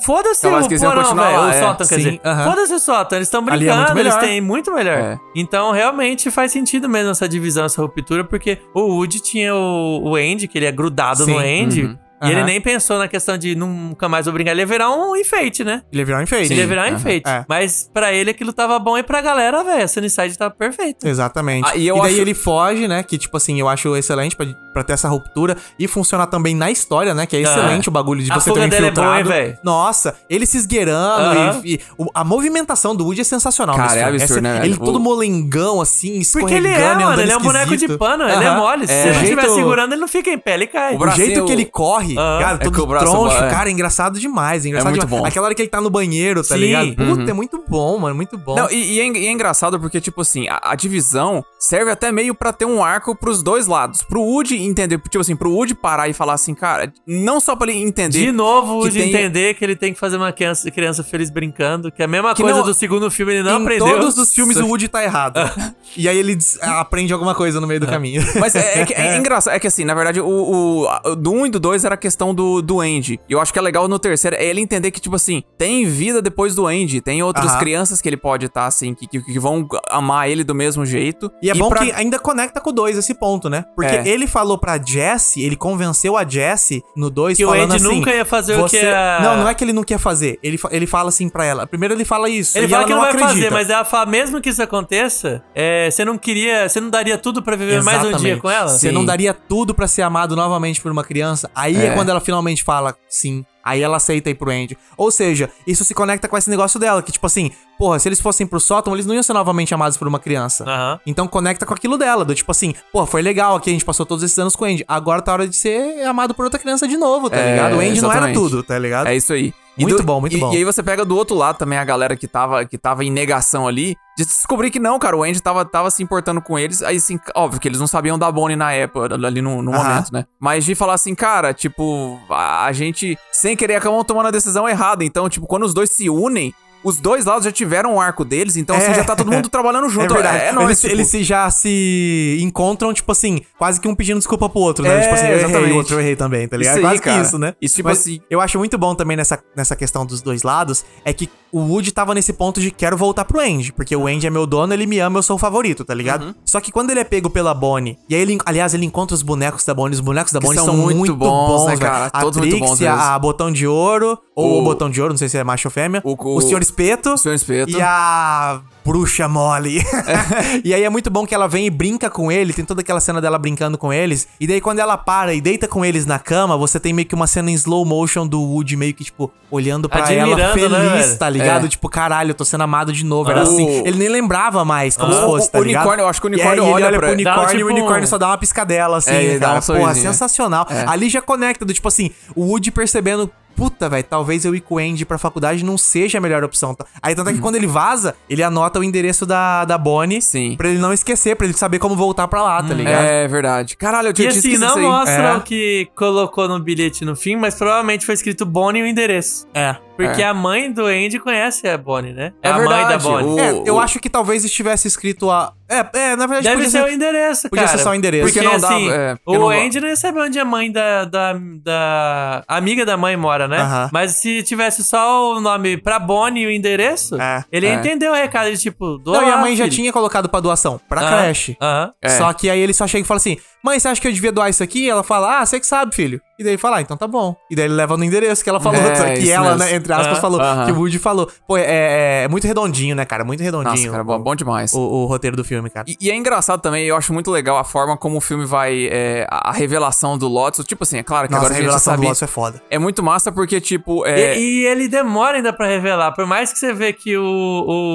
Foda-se 0.03 0.45
o 0.45 0.49
porão, 0.51 1.15
velho. 1.15 1.49
O 1.49 1.53
sótão, 1.53 1.87
quer 1.87 1.97
dizer. 1.97 2.21
aham. 2.25 2.43
Foda-se 2.43 2.73
o 2.73 2.79
sótão, 2.79 3.17
eles 3.17 3.27
estão 3.27 3.41
é 3.41 3.43
brincando, 3.43 3.99
eles 3.99 4.15
têm 4.15 4.41
muito 4.41 4.73
melhor. 4.73 4.97
É. 4.97 5.19
Então, 5.33 5.71
realmente 5.71 6.29
faz 6.29 6.51
sentido 6.51 6.89
mesmo 6.89 7.11
essa 7.11 7.27
divisão, 7.27 7.65
essa 7.65 7.81
ruptura, 7.81 8.23
porque 8.23 8.59
o 8.73 8.81
Woody 8.81 9.21
tinha 9.21 9.55
o, 9.55 10.09
o 10.09 10.15
Andy, 10.15 10.47
que 10.47 10.57
ele 10.57 10.65
é 10.65 10.71
grudado 10.71 11.23
Sim, 11.23 11.31
no 11.31 11.37
Andy. 11.37 11.83
uhum. 11.85 11.97
E 12.27 12.31
ele 12.31 12.43
nem 12.43 12.61
pensou 12.61 12.97
na 12.97 13.07
questão 13.07 13.37
de 13.37 13.55
nunca 13.55 14.07
mais 14.09 14.25
vou 14.25 14.33
brincar. 14.33 14.51
Ele 14.51 14.61
ia 14.61 14.65
virar 14.65 14.91
um 14.91 15.15
enfeite, 15.15 15.63
né? 15.63 15.81
Ele 15.91 16.01
ia 16.01 16.05
virar 16.05 16.19
um 16.19 16.23
enfeite. 16.23 16.51
Ele 16.53 16.61
ia 16.61 16.67
virar 16.67 16.83
um 16.83 16.87
aham. 16.87 16.95
enfeite. 16.95 17.29
É. 17.29 17.45
Mas 17.47 17.89
pra 17.93 18.13
ele 18.13 18.31
aquilo 18.31 18.51
tava 18.53 18.77
bom 18.79 18.97
e 18.97 19.03
pra 19.03 19.21
galera, 19.21 19.63
velho, 19.63 19.83
a 19.83 19.87
Sunnyside 19.87 20.37
tava 20.37 20.53
perfeita. 20.53 21.07
Exatamente. 21.07 21.67
Ah, 21.69 21.75
e, 21.75 21.87
e 21.87 21.91
daí 21.91 21.99
acho- 22.13 22.21
ele 22.21 22.33
foge, 22.33 22.87
né? 22.87 23.03
Que, 23.03 23.17
tipo 23.17 23.35
assim, 23.37 23.59
eu 23.59 23.67
acho 23.67 23.95
excelente 23.95 24.35
pra, 24.35 24.45
pra 24.73 24.83
ter 24.83 24.93
essa 24.93 25.07
ruptura 25.07 25.55
e 25.79 25.87
funcionar 25.87 26.27
também 26.27 26.55
na 26.55 26.69
história, 26.71 27.13
né? 27.13 27.25
Que 27.25 27.37
é 27.37 27.41
excelente 27.41 27.87
o 27.89 27.91
bagulho 27.91 28.23
de 28.23 28.31
A 28.31 28.35
você 28.35 28.51
ter 28.51 28.59
um 28.59 28.63
é 28.63 28.67
boa, 28.67 28.79
infiltrado. 28.79 29.17
hein, 29.17 29.23
velho? 29.23 29.57
Nossa, 29.63 30.15
ele 30.29 30.45
se 30.45 30.57
esgueirando 30.57 31.61
e, 31.65 31.73
e 31.75 31.79
o- 31.97 32.09
a 32.13 32.23
movimentação 32.23 32.95
do 32.95 33.05
Woody 33.05 33.21
é 33.21 33.23
sensacional. 33.23 33.75
Cara, 33.75 33.95
é 33.95 34.03
absurdo, 34.03 34.41
né? 34.41 34.61
Ele 34.63 34.77
todo 34.77 34.97
O- 34.97 34.99
molengão, 34.99 35.81
assim, 35.81 36.21
Porque 36.33 36.53
ele 36.53 36.67
é, 36.67 36.71
escorregando 36.71 37.03
mano, 37.05 37.21
ele 37.21 37.31
é 37.31 37.37
um 37.37 37.41
boneco 37.41 37.77
de 37.77 37.97
pano, 37.97 38.23
ele 38.27 38.43
é 38.43 38.55
mole. 38.55 38.87
Se 38.87 38.93
É. 38.93 39.07
O 39.11 39.21
estiver 39.23 39.49
segurando, 39.49 39.93
ele 39.93 40.01
não 40.01 40.07
fica 40.07 40.29
em 40.29 40.37
pé, 40.37 40.53
ele 40.55 40.67
cai. 40.67 40.95
O 40.95 41.11
jeito 41.11 41.45
que 41.45 41.51
ele 41.51 41.65
corre, 41.65 42.14
Cara, 42.15 42.55
É 42.61 42.69
todo 42.69 42.85
braço 42.87 43.11
troncho, 43.11 43.43
é. 43.43 43.49
cara, 43.49 43.69
é 43.69 43.71
engraçado 43.71 44.19
demais. 44.19 44.65
É 44.65 44.69
engraçado 44.69 44.89
muito 44.91 45.05
demais. 45.05 45.21
bom. 45.21 45.27
Aquela 45.27 45.45
hora 45.45 45.55
que 45.55 45.61
ele 45.61 45.69
tá 45.69 45.81
no 45.81 45.89
banheiro, 45.89 46.41
tá 46.41 46.55
Sim. 46.55 46.61
ligado? 46.61 46.95
Puta, 46.95 47.03
Uhum. 47.21 47.29
é 47.29 47.33
muito 47.33 47.63
bom, 47.67 47.97
mano, 47.99 48.15
muito 48.15 48.37
bom. 48.37 48.55
Não, 48.55 48.69
e, 48.71 48.93
e 48.95 48.99
é, 49.01 49.07
e 49.07 49.27
é 49.27 49.31
engraçado 49.31 49.79
porque, 49.79 49.99
tipo 50.01 50.21
assim, 50.21 50.47
a, 50.47 50.59
a 50.71 50.75
divisão 50.75 51.43
serve 51.59 51.91
até 51.91 52.11
meio 52.11 52.33
pra 52.35 52.51
ter 52.53 52.65
um 52.65 52.83
arco 52.83 53.15
pros 53.15 53.41
dois 53.43 53.67
lados. 53.67 54.01
Pro 54.03 54.21
Woody 54.21 54.57
entender, 54.63 54.99
tipo 54.99 55.19
assim, 55.19 55.35
pro 55.35 55.51
Woody 55.51 55.73
parar 55.75 56.07
e 56.09 56.13
falar 56.13 56.33
assim, 56.33 56.53
cara, 56.53 56.91
não 57.07 57.39
só 57.39 57.55
pra 57.55 57.71
ele 57.71 57.79
entender. 57.81 58.19
De 58.19 58.31
novo, 58.31 58.87
de 58.89 58.99
tem- 58.99 59.09
entender 59.09 59.53
que 59.55 59.63
ele 59.63 59.75
tem 59.75 59.93
que 59.93 59.99
fazer 59.99 60.17
uma 60.17 60.31
criança, 60.31 60.69
criança 60.71 61.03
feliz 61.03 61.29
brincando, 61.29 61.91
que 61.91 62.01
é 62.01 62.05
a 62.05 62.07
mesma 62.07 62.33
Que 62.35 62.41
coisa 62.41 62.59
não- 62.59 62.65
do 62.65 62.73
segundo 62.73 63.09
filme, 63.11 63.33
ele 63.33 63.43
não 63.43 63.59
em 63.59 63.61
aprendeu. 63.63 63.87
todos 63.87 64.17
os 64.17 64.33
filmes 64.33 64.57
o 64.57 64.65
Woody 64.67 64.87
tá 64.87 65.03
errado. 65.03 65.39
e 65.97 66.07
aí 66.09 66.17
ele 66.17 66.37
aprende 66.61 67.13
alguma 67.13 67.33
coisa 67.35 67.59
no 67.61 67.67
meio 67.67 67.79
do 67.79 67.87
caminho. 67.87 68.21
Mas 68.39 68.55
é, 68.55 68.81
é 68.81 68.85
é 69.15 69.17
engraçado, 69.17 69.53
é 69.53 69.59
que 69.59 69.67
assim, 69.67 69.83
na 69.85 69.93
verdade, 69.93 70.19
o, 70.21 70.87
o- 71.05 71.15
do 71.15 71.31
1 71.31 71.45
e 71.47 71.49
do 71.49 71.59
2 71.59 71.83
era 71.85 71.94
a 71.95 71.97
questão 71.97 72.33
do, 72.33 72.61
do 72.61 72.79
Andy. 72.81 73.19
E 73.27 73.33
eu 73.33 73.41
acho 73.41 73.51
que 73.51 73.59
é 73.59 73.61
legal 73.61 73.87
no 73.87 73.97
terceiro, 73.99 74.35
é 74.35 74.45
ele 74.45 74.61
entender 74.61 74.91
que, 74.91 75.01
tipo 75.01 75.15
assim, 75.15 75.43
tem 75.57 75.85
vida 75.85 76.21
depois 76.21 76.53
do 76.55 76.67
Andy, 76.67 77.01
tem 77.01 77.23
outras 77.23 77.51
Aham. 77.51 77.59
crianças 77.59 78.01
que 78.01 78.07
ele 78.09 78.17
pode 78.17 78.45
estar, 78.45 78.65
assim, 78.67 78.93
que, 78.93 79.07
que, 79.07 79.21
que 79.21 79.39
vão 79.39 79.67
amar 79.89 80.29
ele 80.29 80.43
do 80.43 80.53
mesmo 80.55 80.85
jeito. 80.85 81.31
E 81.41 81.49
é 81.49 81.53
bom 81.53 81.69
pra- 81.69 81.83
que 81.85 81.91
ainda 81.91 82.19
conecta 82.19 82.61
com 82.61 82.69
o 82.69 82.73
2 82.73 82.97
esse 82.97 83.13
ponto, 83.13 83.49
né? 83.49 83.65
Porque 83.75 83.95
É. 83.95 84.07
ele 84.07 84.27
falou 84.27 84.57
pra 84.57 84.77
Jessie, 84.81 85.43
ele 85.43 85.55
convenceu 85.55 86.15
a 86.17 86.27
Jessie 86.27 86.83
no 86.95 87.09
2 87.09 87.37
Que 87.37 87.45
o 87.45 87.51
Andy 87.51 87.75
assim... 87.75 87.83
nunca 87.85 88.11
ia 88.13 88.25
fazer 88.25 88.59
o 88.59 88.65
que 88.65 88.77
a- 88.77 89.19
Não, 89.21 89.37
não 89.37 89.49
é 89.49 89.53
que 89.53 89.63
ele 89.63 89.73
não 89.73 89.83
quer 89.83 89.97
fazer. 89.97 90.37
Ele, 90.43 90.57
fa- 90.57 90.69
ele 90.71 90.85
fala 90.87 91.09
assim 91.09 91.29
pra 91.29 91.45
ela. 91.45 91.65
Primeiro 91.65 91.93
ele 91.93 92.05
fala 92.05 92.29
isso. 92.29 92.57
Ele 92.57 92.67
e 92.67 92.69
fala 92.69 92.81
ela 92.83 92.87
que 92.87 92.93
não, 92.93 93.01
vai 93.01 93.09
acredita. 93.09 93.33
fazer, 93.33 93.51
mas 93.51 93.69
ela 93.69 93.85
fala, 93.85 94.05
mesmo 94.05 94.41
que 94.41 94.49
isso 94.49 94.61
aconteça, 94.61 95.43
é, 95.53 95.89
você 95.89 96.03
não 96.05 96.17
queria, 96.17 96.67
você 96.69 96.79
não 96.79 96.89
daria 96.89 97.17
tudo 97.17 97.41
pra 97.41 97.55
viver 97.55 97.81
mais 97.83 97.99
um 97.99 98.01
dia 98.01 98.09
Exatamente. 98.11 98.41
com 98.41 98.49
ela? 98.49 98.67
Você 98.69 98.89
Sim. 98.89 98.93
não 98.93 99.05
daria 99.05 99.33
tudo 99.33 99.73
pra 99.73 99.87
ser 99.87 100.01
amado 100.01 100.35
novamente 100.35 100.81
por 100.81 100.91
uma 100.91 101.03
criança. 101.03 101.49
Aí 101.55 101.75
é. 101.87 101.93
Quando 101.93 102.09
ela 102.09 102.19
finalmente 102.19 102.63
fala 102.63 102.95
sim. 103.09 103.45
Aí 103.63 103.81
ela 103.81 103.97
aceita 103.97 104.29
ir 104.29 104.35
pro 104.35 104.51
Andy. 104.51 104.77
Ou 104.95 105.09
seja, 105.09 105.49
isso 105.65 105.83
se 105.83 105.93
conecta 105.95 106.27
com 106.27 106.37
esse 106.37 106.49
negócio 106.51 106.79
dela, 106.79 107.01
que 107.01 107.11
tipo 107.11 107.25
assim, 107.25 107.49
porra, 107.79 107.97
se 107.97 108.07
eles 108.07 108.21
fossem 108.21 108.45
pro 108.45 108.59
sótão, 108.59 108.93
eles 108.93 109.07
não 109.07 109.15
iam 109.15 109.23
ser 109.23 109.33
novamente 109.33 109.73
amados 109.73 109.97
por 109.97 110.07
uma 110.07 110.19
criança. 110.19 110.63
Aham. 110.65 110.99
Então 111.05 111.27
conecta 111.27 111.65
com 111.65 111.73
aquilo 111.73 111.97
dela, 111.97 112.23
do 112.23 112.35
tipo 112.35 112.51
assim, 112.51 112.75
pô, 112.93 113.05
foi 113.07 113.23
legal 113.23 113.55
aqui, 113.55 113.71
a 113.71 113.73
gente 113.73 113.83
passou 113.85 114.05
todos 114.05 114.23
esses 114.23 114.37
anos 114.37 114.55
com 114.55 114.65
o 114.65 114.67
Andy. 114.67 114.85
Agora 114.87 115.21
tá 115.21 115.33
hora 115.33 115.47
de 115.47 115.55
ser 115.55 116.03
amado 116.05 116.35
por 116.35 116.45
outra 116.45 116.59
criança 116.59 116.87
de 116.87 116.95
novo, 116.95 117.27
tá 117.29 117.37
É, 117.37 117.51
ligado? 117.55 117.73
O 117.77 117.79
Andy 117.79 118.01
não 118.01 118.11
era 118.11 118.29
exatamente. 118.29 118.35
tudo, 118.37 118.61
tá 118.63 118.77
ligado? 118.77 119.07
É 119.07 119.15
isso 119.15 119.33
aí. 119.33 119.51
Muito 119.77 120.03
bom, 120.03 120.21
muito 120.21 120.35
e, 120.35 120.39
bom. 120.39 120.53
E 120.53 120.57
aí 120.57 120.63
você 120.63 120.81
pega 120.81 121.03
do 121.03 121.15
outro 121.15 121.35
lado 121.35 121.57
também 121.57 121.77
a 121.77 121.83
galera 121.83 122.15
que 122.15 122.27
tava, 122.27 122.65
que 122.65 122.77
tava 122.77 123.03
em 123.03 123.11
negação 123.11 123.67
ali, 123.67 123.95
de 124.17 124.23
descobrir 124.23 124.71
que 124.71 124.79
não, 124.79 124.97
cara, 124.97 125.17
o 125.17 125.23
Andy 125.23 125.41
tava, 125.41 125.65
tava 125.65 125.91
se 125.91 126.01
importando 126.01 126.41
com 126.41 126.57
eles. 126.57 126.81
Aí, 126.81 126.97
assim, 126.97 127.19
óbvio 127.35 127.59
que 127.59 127.67
eles 127.67 127.79
não 127.79 127.87
sabiam 127.87 128.17
da 128.17 128.31
Bonnie 128.31 128.55
na 128.55 128.71
época, 128.71 129.13
ali 129.13 129.41
no, 129.41 129.61
no 129.61 129.73
Aham. 129.73 129.83
momento, 129.83 130.13
né? 130.13 130.25
Mas 130.39 130.63
de 130.63 130.75
falar 130.75 130.93
assim, 130.93 131.13
cara, 131.13 131.53
tipo, 131.53 132.19
a, 132.29 132.65
a 132.65 132.71
gente, 132.71 133.17
sem 133.31 133.55
querer, 133.57 133.75
acabamos 133.75 134.05
tomando 134.05 134.27
a 134.27 134.31
decisão 134.31 134.67
errada. 134.67 135.03
Então, 135.03 135.27
tipo, 135.29 135.45
quando 135.45 135.63
os 135.63 135.73
dois 135.73 135.91
se 135.91 136.09
unem, 136.09 136.53
os 136.85 136.97
dois 137.01 137.25
lados 137.25 137.43
já 137.43 137.51
tiveram 137.51 137.95
o 137.95 137.99
arco 137.99 138.23
deles, 138.23 138.55
então, 138.55 138.75
assim, 138.77 138.91
É. 138.91 138.93
já 138.93 139.03
tá 139.03 139.15
todo 139.15 139.31
mundo 139.31 139.49
trabalhando 139.49 139.89
junto. 139.89 140.11
É 140.11 140.13
verdade. 140.13 140.43
É, 140.45 140.51
nóis, 140.53 140.67
eles, 140.67 140.81
tipo, 140.81 140.93
eles 140.93 141.07
se- 141.09 141.23
já 141.23 141.49
se 141.49 142.37
encontram, 142.41 142.93
tipo 142.93 143.11
assim, 143.11 143.41
quase 143.57 143.79
que 143.79 143.87
um 143.87 143.95
pedindo 143.95 144.17
desculpa 144.17 144.47
pro 144.47 144.59
outro, 144.59 144.83
né? 144.83 144.97
É, 144.97 145.01
tipo 145.01 145.13
assim, 145.15 145.27
eu 145.27 145.39
errei, 145.39 145.71
o 145.71 145.75
outro 145.75 145.95
eu 145.95 145.99
errei 145.99 146.15
também, 146.15 146.47
tá 146.47 146.55
ligado? 146.57 146.77
Isso 146.77 146.85
é 146.85 146.89
aí, 146.89 146.95
quase 146.97 147.01
cara. 147.01 147.21
que 147.21 147.27
isso, 147.27 147.37
né? 147.37 147.53
Isso, 147.61 147.75
tipo 147.75 147.89
Mas 147.89 147.99
assim- 147.99 148.21
Eu 148.29 148.39
acho 148.41 148.57
muito 148.57 148.77
bom 148.77 148.95
também 148.95 149.15
nessa, 149.17 149.39
nessa 149.55 149.75
questão 149.75 150.05
dos 150.05 150.21
dois 150.21 150.43
lados, 150.43 150.85
é 151.03 151.11
que 151.13 151.29
o 151.51 151.59
Woody 151.59 151.91
tava 151.91 152.13
nesse 152.13 152.33
ponto 152.33 152.59
de 152.59 152.69
quero 152.71 152.97
voltar 152.97 153.23
pro 153.25 153.39
Andy, 153.39 153.71
porque 153.71 153.95
o 153.95 154.07
Andy 154.07 154.27
é 154.27 154.29
meu 154.29 154.45
dono, 154.45 154.73
ele 154.73 154.85
me 154.85 154.99
ama, 154.99 155.19
eu 155.19 155.23
sou 155.23 155.35
o 155.37 155.39
favorito, 155.39 155.85
tá 155.85 155.93
ligado? 155.93 156.25
Uhum. 156.25 156.35
Só 156.45 156.59
que 156.59 156.71
quando 156.71 156.89
ele 156.91 156.99
é 156.99 157.03
pego 157.03 157.29
pela 157.29 157.53
Bonnie, 157.53 157.97
e 158.09 158.15
aí 158.15 158.21
ele, 158.21 158.37
aliás, 158.45 158.73
ele 158.73 158.85
encontra 158.85 159.15
os 159.15 159.21
bonecos 159.21 159.63
da 159.63 159.73
Bonnie, 159.73 159.93
os 159.95 160.01
bonecos 160.01 160.33
da 160.33 160.39
Bonnie 160.39 160.55
são 160.57 160.65
são, 160.65 160.75
muito 160.77 160.97
muito, 160.97 161.15
bons, 161.15 161.47
bons, 161.61 161.65
né, 161.67 161.77
cara? 161.77 162.09
A 162.11 162.21
Todos 162.21 162.37
muito 162.37 162.57
bons 162.59 162.67
Trixie, 162.77 162.85
mesmo. 162.89 163.01
a 163.01 163.17
Botão 163.19 163.51
de 163.51 163.65
Ouro, 163.67 164.17
ou 164.35 164.55
O- 164.55 164.59
o 164.59 164.63
Botão 164.63 164.89
de 164.89 165.01
Ouro, 165.01 165.13
não 165.13 165.17
sei 165.17 165.29
se 165.29 165.37
é 165.37 165.43
macho 165.43 165.67
ou 165.67 165.71
fêmea, 165.71 166.01
O- 166.03 166.11
o, 166.19 166.37
o- 166.37 166.41
Senhor 166.41 166.61
Espeto, 166.75 167.13
o 167.13 167.17
Senhor 167.17 167.35
Espeto. 167.35 167.71
e 167.71 167.81
a 167.81 168.59
bruxa 168.83 169.27
mole. 169.29 169.81
e 170.63 170.73
aí 170.73 170.83
é 170.83 170.89
muito 170.89 171.09
bom 171.09 171.25
que 171.25 171.33
ela 171.33 171.47
vem 171.47 171.65
e 171.65 171.69
brinca 171.69 172.09
com 172.09 172.29
ele, 172.31 172.51
tem 172.53 172.65
toda 172.65 172.81
aquela 172.81 172.99
cena 172.99 173.21
dela 173.21 173.39
brincando 173.39 173.77
com 173.77 173.91
eles. 173.93 174.27
E 174.39 174.45
daí 174.45 174.59
quando 174.59 174.79
ela 174.79 174.97
para 174.97 175.33
e 175.33 175.39
deita 175.41 175.67
com 175.69 175.83
eles 175.85 176.05
na 176.05 176.19
cama, 176.19 176.57
você 176.57 176.79
tem 176.79 176.91
meio 176.93 177.07
que 177.07 177.15
uma 177.15 177.27
cena 177.27 177.49
em 177.49 177.53
slow 177.53 177.85
motion 177.85 178.27
do 178.27 178.41
Woody 178.41 178.75
meio 178.75 178.93
que, 178.93 179.05
tipo, 179.05 179.31
olhando 179.49 179.87
pra 179.89 180.11
ela 180.11 180.35
né, 180.35 180.53
feliz, 180.53 180.69
velho? 181.07 181.17
tá 181.17 181.29
ligado? 181.29 181.65
É. 181.65 181.69
Tipo, 181.69 181.87
caralho, 181.89 182.31
eu 182.31 182.35
tô 182.35 182.43
sendo 182.45 182.63
amado 182.65 182.91
de 182.91 183.05
novo. 183.05 183.31
Era 183.31 183.41
assim. 183.43 183.65
Ele 183.85 183.97
nem 183.97 184.09
lembrava 184.09 184.63
mais 184.65 184.97
como 184.97 185.13
Ah. 185.13 185.15
se 185.15 185.21
fosse, 185.25 185.47
O- 185.47 185.51
tá 185.51 185.59
o 185.59 185.63
ligado? 185.63 185.81
unicórnio, 185.83 186.03
eu 186.03 186.09
acho 186.09 186.21
que 186.21 186.27
o 186.27 186.29
E 186.29 186.33
aí 186.33 186.39
unicórnio 186.41 186.63
ele 186.63 186.73
olha 186.73 186.85
olha 186.87 186.97
pro 186.99 187.07
dá, 187.07 187.13
unicórnio 187.13 187.53
e 187.53 187.57
tipo, 187.57 187.69
o 187.69 187.71
unicórnio 187.73 188.07
só 188.07 188.17
dá 188.17 188.27
uma 188.27 188.37
piscadela, 188.37 188.97
assim, 188.97 189.11
É, 189.11 189.39
dá 189.39 189.47
cara. 189.47 189.59
um 189.59 189.61
sorrisinho, 189.61 189.89
Porra, 189.93 189.99
é. 189.99 190.11
sensacional. 190.11 190.67
É. 190.69 190.85
Ali 190.87 191.09
já 191.09 191.21
conecta, 191.21 191.63
do 191.65 191.73
tipo 191.73 191.87
assim, 191.87 192.11
o 192.35 192.43
Woody 192.43 192.69
percebendo 192.71 193.31
puta, 193.55 193.87
velho, 193.89 194.03
talvez 194.03 194.45
eu 194.45 194.53
ir 194.55 194.61
com 194.61 194.75
o 194.75 194.77
Andy 194.77 195.05
pra 195.05 195.17
faculdade 195.17 195.63
não 195.63 195.77
seja 195.77 196.17
a 196.17 196.21
melhor 196.21 196.43
opção. 196.43 196.73
tá? 196.75 196.85
Aí 197.01 197.15
tanto 197.15 197.29
é 197.29 197.33
que 197.33 197.39
quando 197.39 197.55
ele 197.55 197.67
vaza, 197.67 198.15
ele 198.29 198.43
anota 198.43 198.79
o 198.79 198.83
endereço 198.83 199.25
da, 199.25 199.65
da 199.65 199.77
Bonnie 199.77 200.21
Sim. 200.21 200.55
pra 200.57 200.67
ele 200.69 200.79
não 200.79 200.91
esquecer, 200.93 201.35
pra 201.35 201.45
ele 201.45 201.53
saber 201.55 201.79
como 201.79 201.95
voltar 201.95 202.27
pra 202.27 202.41
lá, 202.43 202.61
tá 202.61 202.73
ligado? 202.73 203.03
É 203.05 203.27
verdade. 203.27 203.77
Caralho, 203.77 204.07
eu 204.07 204.11
E 204.11 204.13
tinha 204.13 204.29
tinha 204.31 204.39
assim, 204.41 204.57
não 204.57 204.81
mostra 204.81 205.23
É. 205.23 205.33
o 205.37 205.41
que 205.41 205.87
colocou 205.95 206.47
no 206.47 206.59
bilhete 206.59 207.05
no 207.05 207.15
fim, 207.15 207.35
mas 207.35 207.55
provavelmente 207.55 208.05
foi 208.05 208.15
escrito 208.15 208.45
Bonnie 208.45 208.81
e 208.81 208.83
o 208.83 208.87
endereço. 208.87 209.47
É. 209.53 209.75
Porque 209.95 210.21
É. 210.21 210.25
a 210.27 210.33
mãe 210.33 210.71
do 210.71 210.85
Andy 210.85 211.19
conhece 211.19 211.67
a 211.67 211.77
Bonnie, 211.77 212.11
né? 212.13 212.33
É 212.43 212.49
a 212.49 212.57
mãe 212.57 212.67
da 212.67 212.75
verdade, 212.77 213.03
Bonnie. 213.03 213.33
o- 213.33 213.39
É, 213.39 213.63
eu 213.65 213.79
acho 213.79 213.99
que 213.99 214.09
talvez 214.09 214.43
estivesse 214.43 214.87
escrito 214.87 215.31
a. 215.31 215.53
É, 215.67 215.77
é 215.97 216.15
na 216.15 216.27
verdade 216.27 216.43
Deve 216.43 216.55
podia 216.65 216.69
ser 216.69 216.83
o 216.83 216.87
endereço, 216.93 217.49
podia 217.49 217.65
cara. 217.65 217.77
ser 217.77 217.83
só 217.83 217.89
o 217.91 217.95
endereço. 217.95 218.25
Porque, 218.25 218.39
Porque 218.39 218.57
não 218.59 218.67
assim, 218.69 218.89
é, 218.91 219.15
porque 219.23 219.37
o 219.39 219.41
não- 219.41 219.49
Andy 219.49 219.79
não 219.81 219.87
ia 219.87 219.95
saber 219.95 220.19
onde 220.19 220.37
a 220.39 220.45
mãe 220.45 220.71
da, 220.71 221.05
da, 221.05 221.33
da 221.63 222.43
amiga 222.47 222.85
da 222.85 222.95
mãe 222.97 223.15
mora, 223.17 223.47
né? 223.47 223.57
Aham. 223.61 223.89
Mas 223.91 224.11
se 224.17 224.43
tivesse 224.43 224.83
só 224.83 225.33
o 225.35 225.41
nome 225.41 225.77
pra 225.77 225.97
Bonnie 225.97 226.43
e 226.43 226.47
o 226.47 226.51
endereço, 226.51 227.19
É. 227.19 227.43
ele 227.51 227.65
ia 227.65 227.71
É. 227.73 227.75
entender 227.75 228.09
o 228.09 228.13
recado 228.13 228.51
de 228.51 228.57
tipo, 228.57 228.97
doa 228.99 229.21
Não, 229.21 229.27
e 229.27 229.31
a 229.31 229.37
mãe 229.37 229.55
já 229.55 229.63
filho. 229.63 229.75
tinha 229.75 229.93
colocado 229.93 230.29
pra 230.29 230.39
doação, 230.39 230.79
pra 230.87 231.01
Aham, 231.01 231.21
creche. 231.23 231.57
Aham. 231.61 231.91
É. 232.01 232.09
Só 232.09 232.31
que 232.33 232.49
aí 232.49 232.59
ele 232.59 232.73
só 232.73 232.85
chega 232.85 233.03
e 233.03 233.07
fala 233.07 233.17
assim: 233.17 233.37
Mãe, 233.63 233.79
você 233.79 233.87
acha 233.87 233.99
que 233.99 234.07
eu 234.07 234.11
devia 234.11 234.31
doar 234.31 234.49
isso 234.49 234.61
aqui? 234.61 234.85
E 234.85 234.89
ela 234.89 235.03
fala: 235.03 235.39
Ah, 235.39 235.45
você 235.45 235.59
que 235.59 235.65
sabe, 235.65 235.95
filho. 235.95 236.21
E 236.37 236.43
daí 236.43 236.53
ele 236.53 236.57
fala: 236.57 236.77
ah, 236.77 236.81
então 236.81 236.97
tá 236.97 237.07
bom. 237.07 237.35
E 237.49 237.55
daí 237.55 237.65
ele 237.65 237.73
leva 237.75 237.95
no 237.97 238.03
endereço 238.03 238.43
que 238.43 238.49
ela 238.49 238.59
falou. 238.59 238.79
É, 238.79 239.15
que 239.19 239.31
ela, 239.31 239.51
mesmo. 239.55 239.59
né, 239.59 239.75
entre 239.75 239.93
aspas, 239.93 240.19
falou. 240.19 240.39
Que 240.65 240.71
o 240.71 240.75
Woody 240.79 240.99
falou. 240.99 241.29
Pô, 241.47 241.57
é, 241.57 241.63
é- 241.63 242.23
é 242.23 242.27
muito 242.27 242.45
redondinho, 242.47 242.95
né, 242.95 243.05
cara? 243.05 243.23
Muito 243.23 243.41
redondinho. 243.41 243.71
Nossa, 243.75 243.89
cara, 243.91 244.03
bom, 244.03 244.19
bom 244.19 244.35
demais. 244.35 244.73
O, 244.73 244.79
o 244.79 245.05
roteiro 245.05 245.35
do 245.37 245.43
filme, 245.43 245.69
cara. 245.69 245.85
E, 245.87 245.97
e 245.99 246.11
é 246.11 246.15
engraçado 246.15 246.61
também, 246.61 246.85
eu 246.85 246.95
acho 246.95 247.13
muito 247.13 247.29
legal 247.31 247.57
a 247.57 247.63
forma 247.63 247.95
como 247.97 248.17
o 248.17 248.21
filme 248.21 248.45
vai. 248.45 248.87
é, 248.91 249.25
a, 249.29 249.51
revelação 249.51 250.17
do 250.17 250.27
Lotus. 250.27 250.65
Tipo 250.65 250.83
assim, 250.83 250.97
é 250.97 251.03
claro 251.03 251.27
que 251.27 251.33
Nossa, 251.33 251.45
agora 251.45 251.53
a 251.53 251.57
a 251.57 251.61
gente 251.61 251.65
revelação 251.65 251.93
do 251.93 251.95
sabe. 251.97 252.07
Lotus 252.07 252.21
é 252.21 252.27
foda. 252.27 252.61
É 252.69 252.77
muito 252.77 253.01
massa 253.03 253.31
porque, 253.31 253.61
tipo. 253.61 254.05
É, 254.05 254.37
E, 254.37 254.63
e 254.63 254.65
ele 254.65 254.87
demora 254.87 255.37
ainda 255.37 255.53
pra 255.53 255.67
revelar. 255.67 256.11
Por 256.13 256.25
mais 256.25 256.51
que 256.51 256.59
você 256.59 256.73
vê 256.73 256.91
que 256.93 257.17
o, 257.17 257.23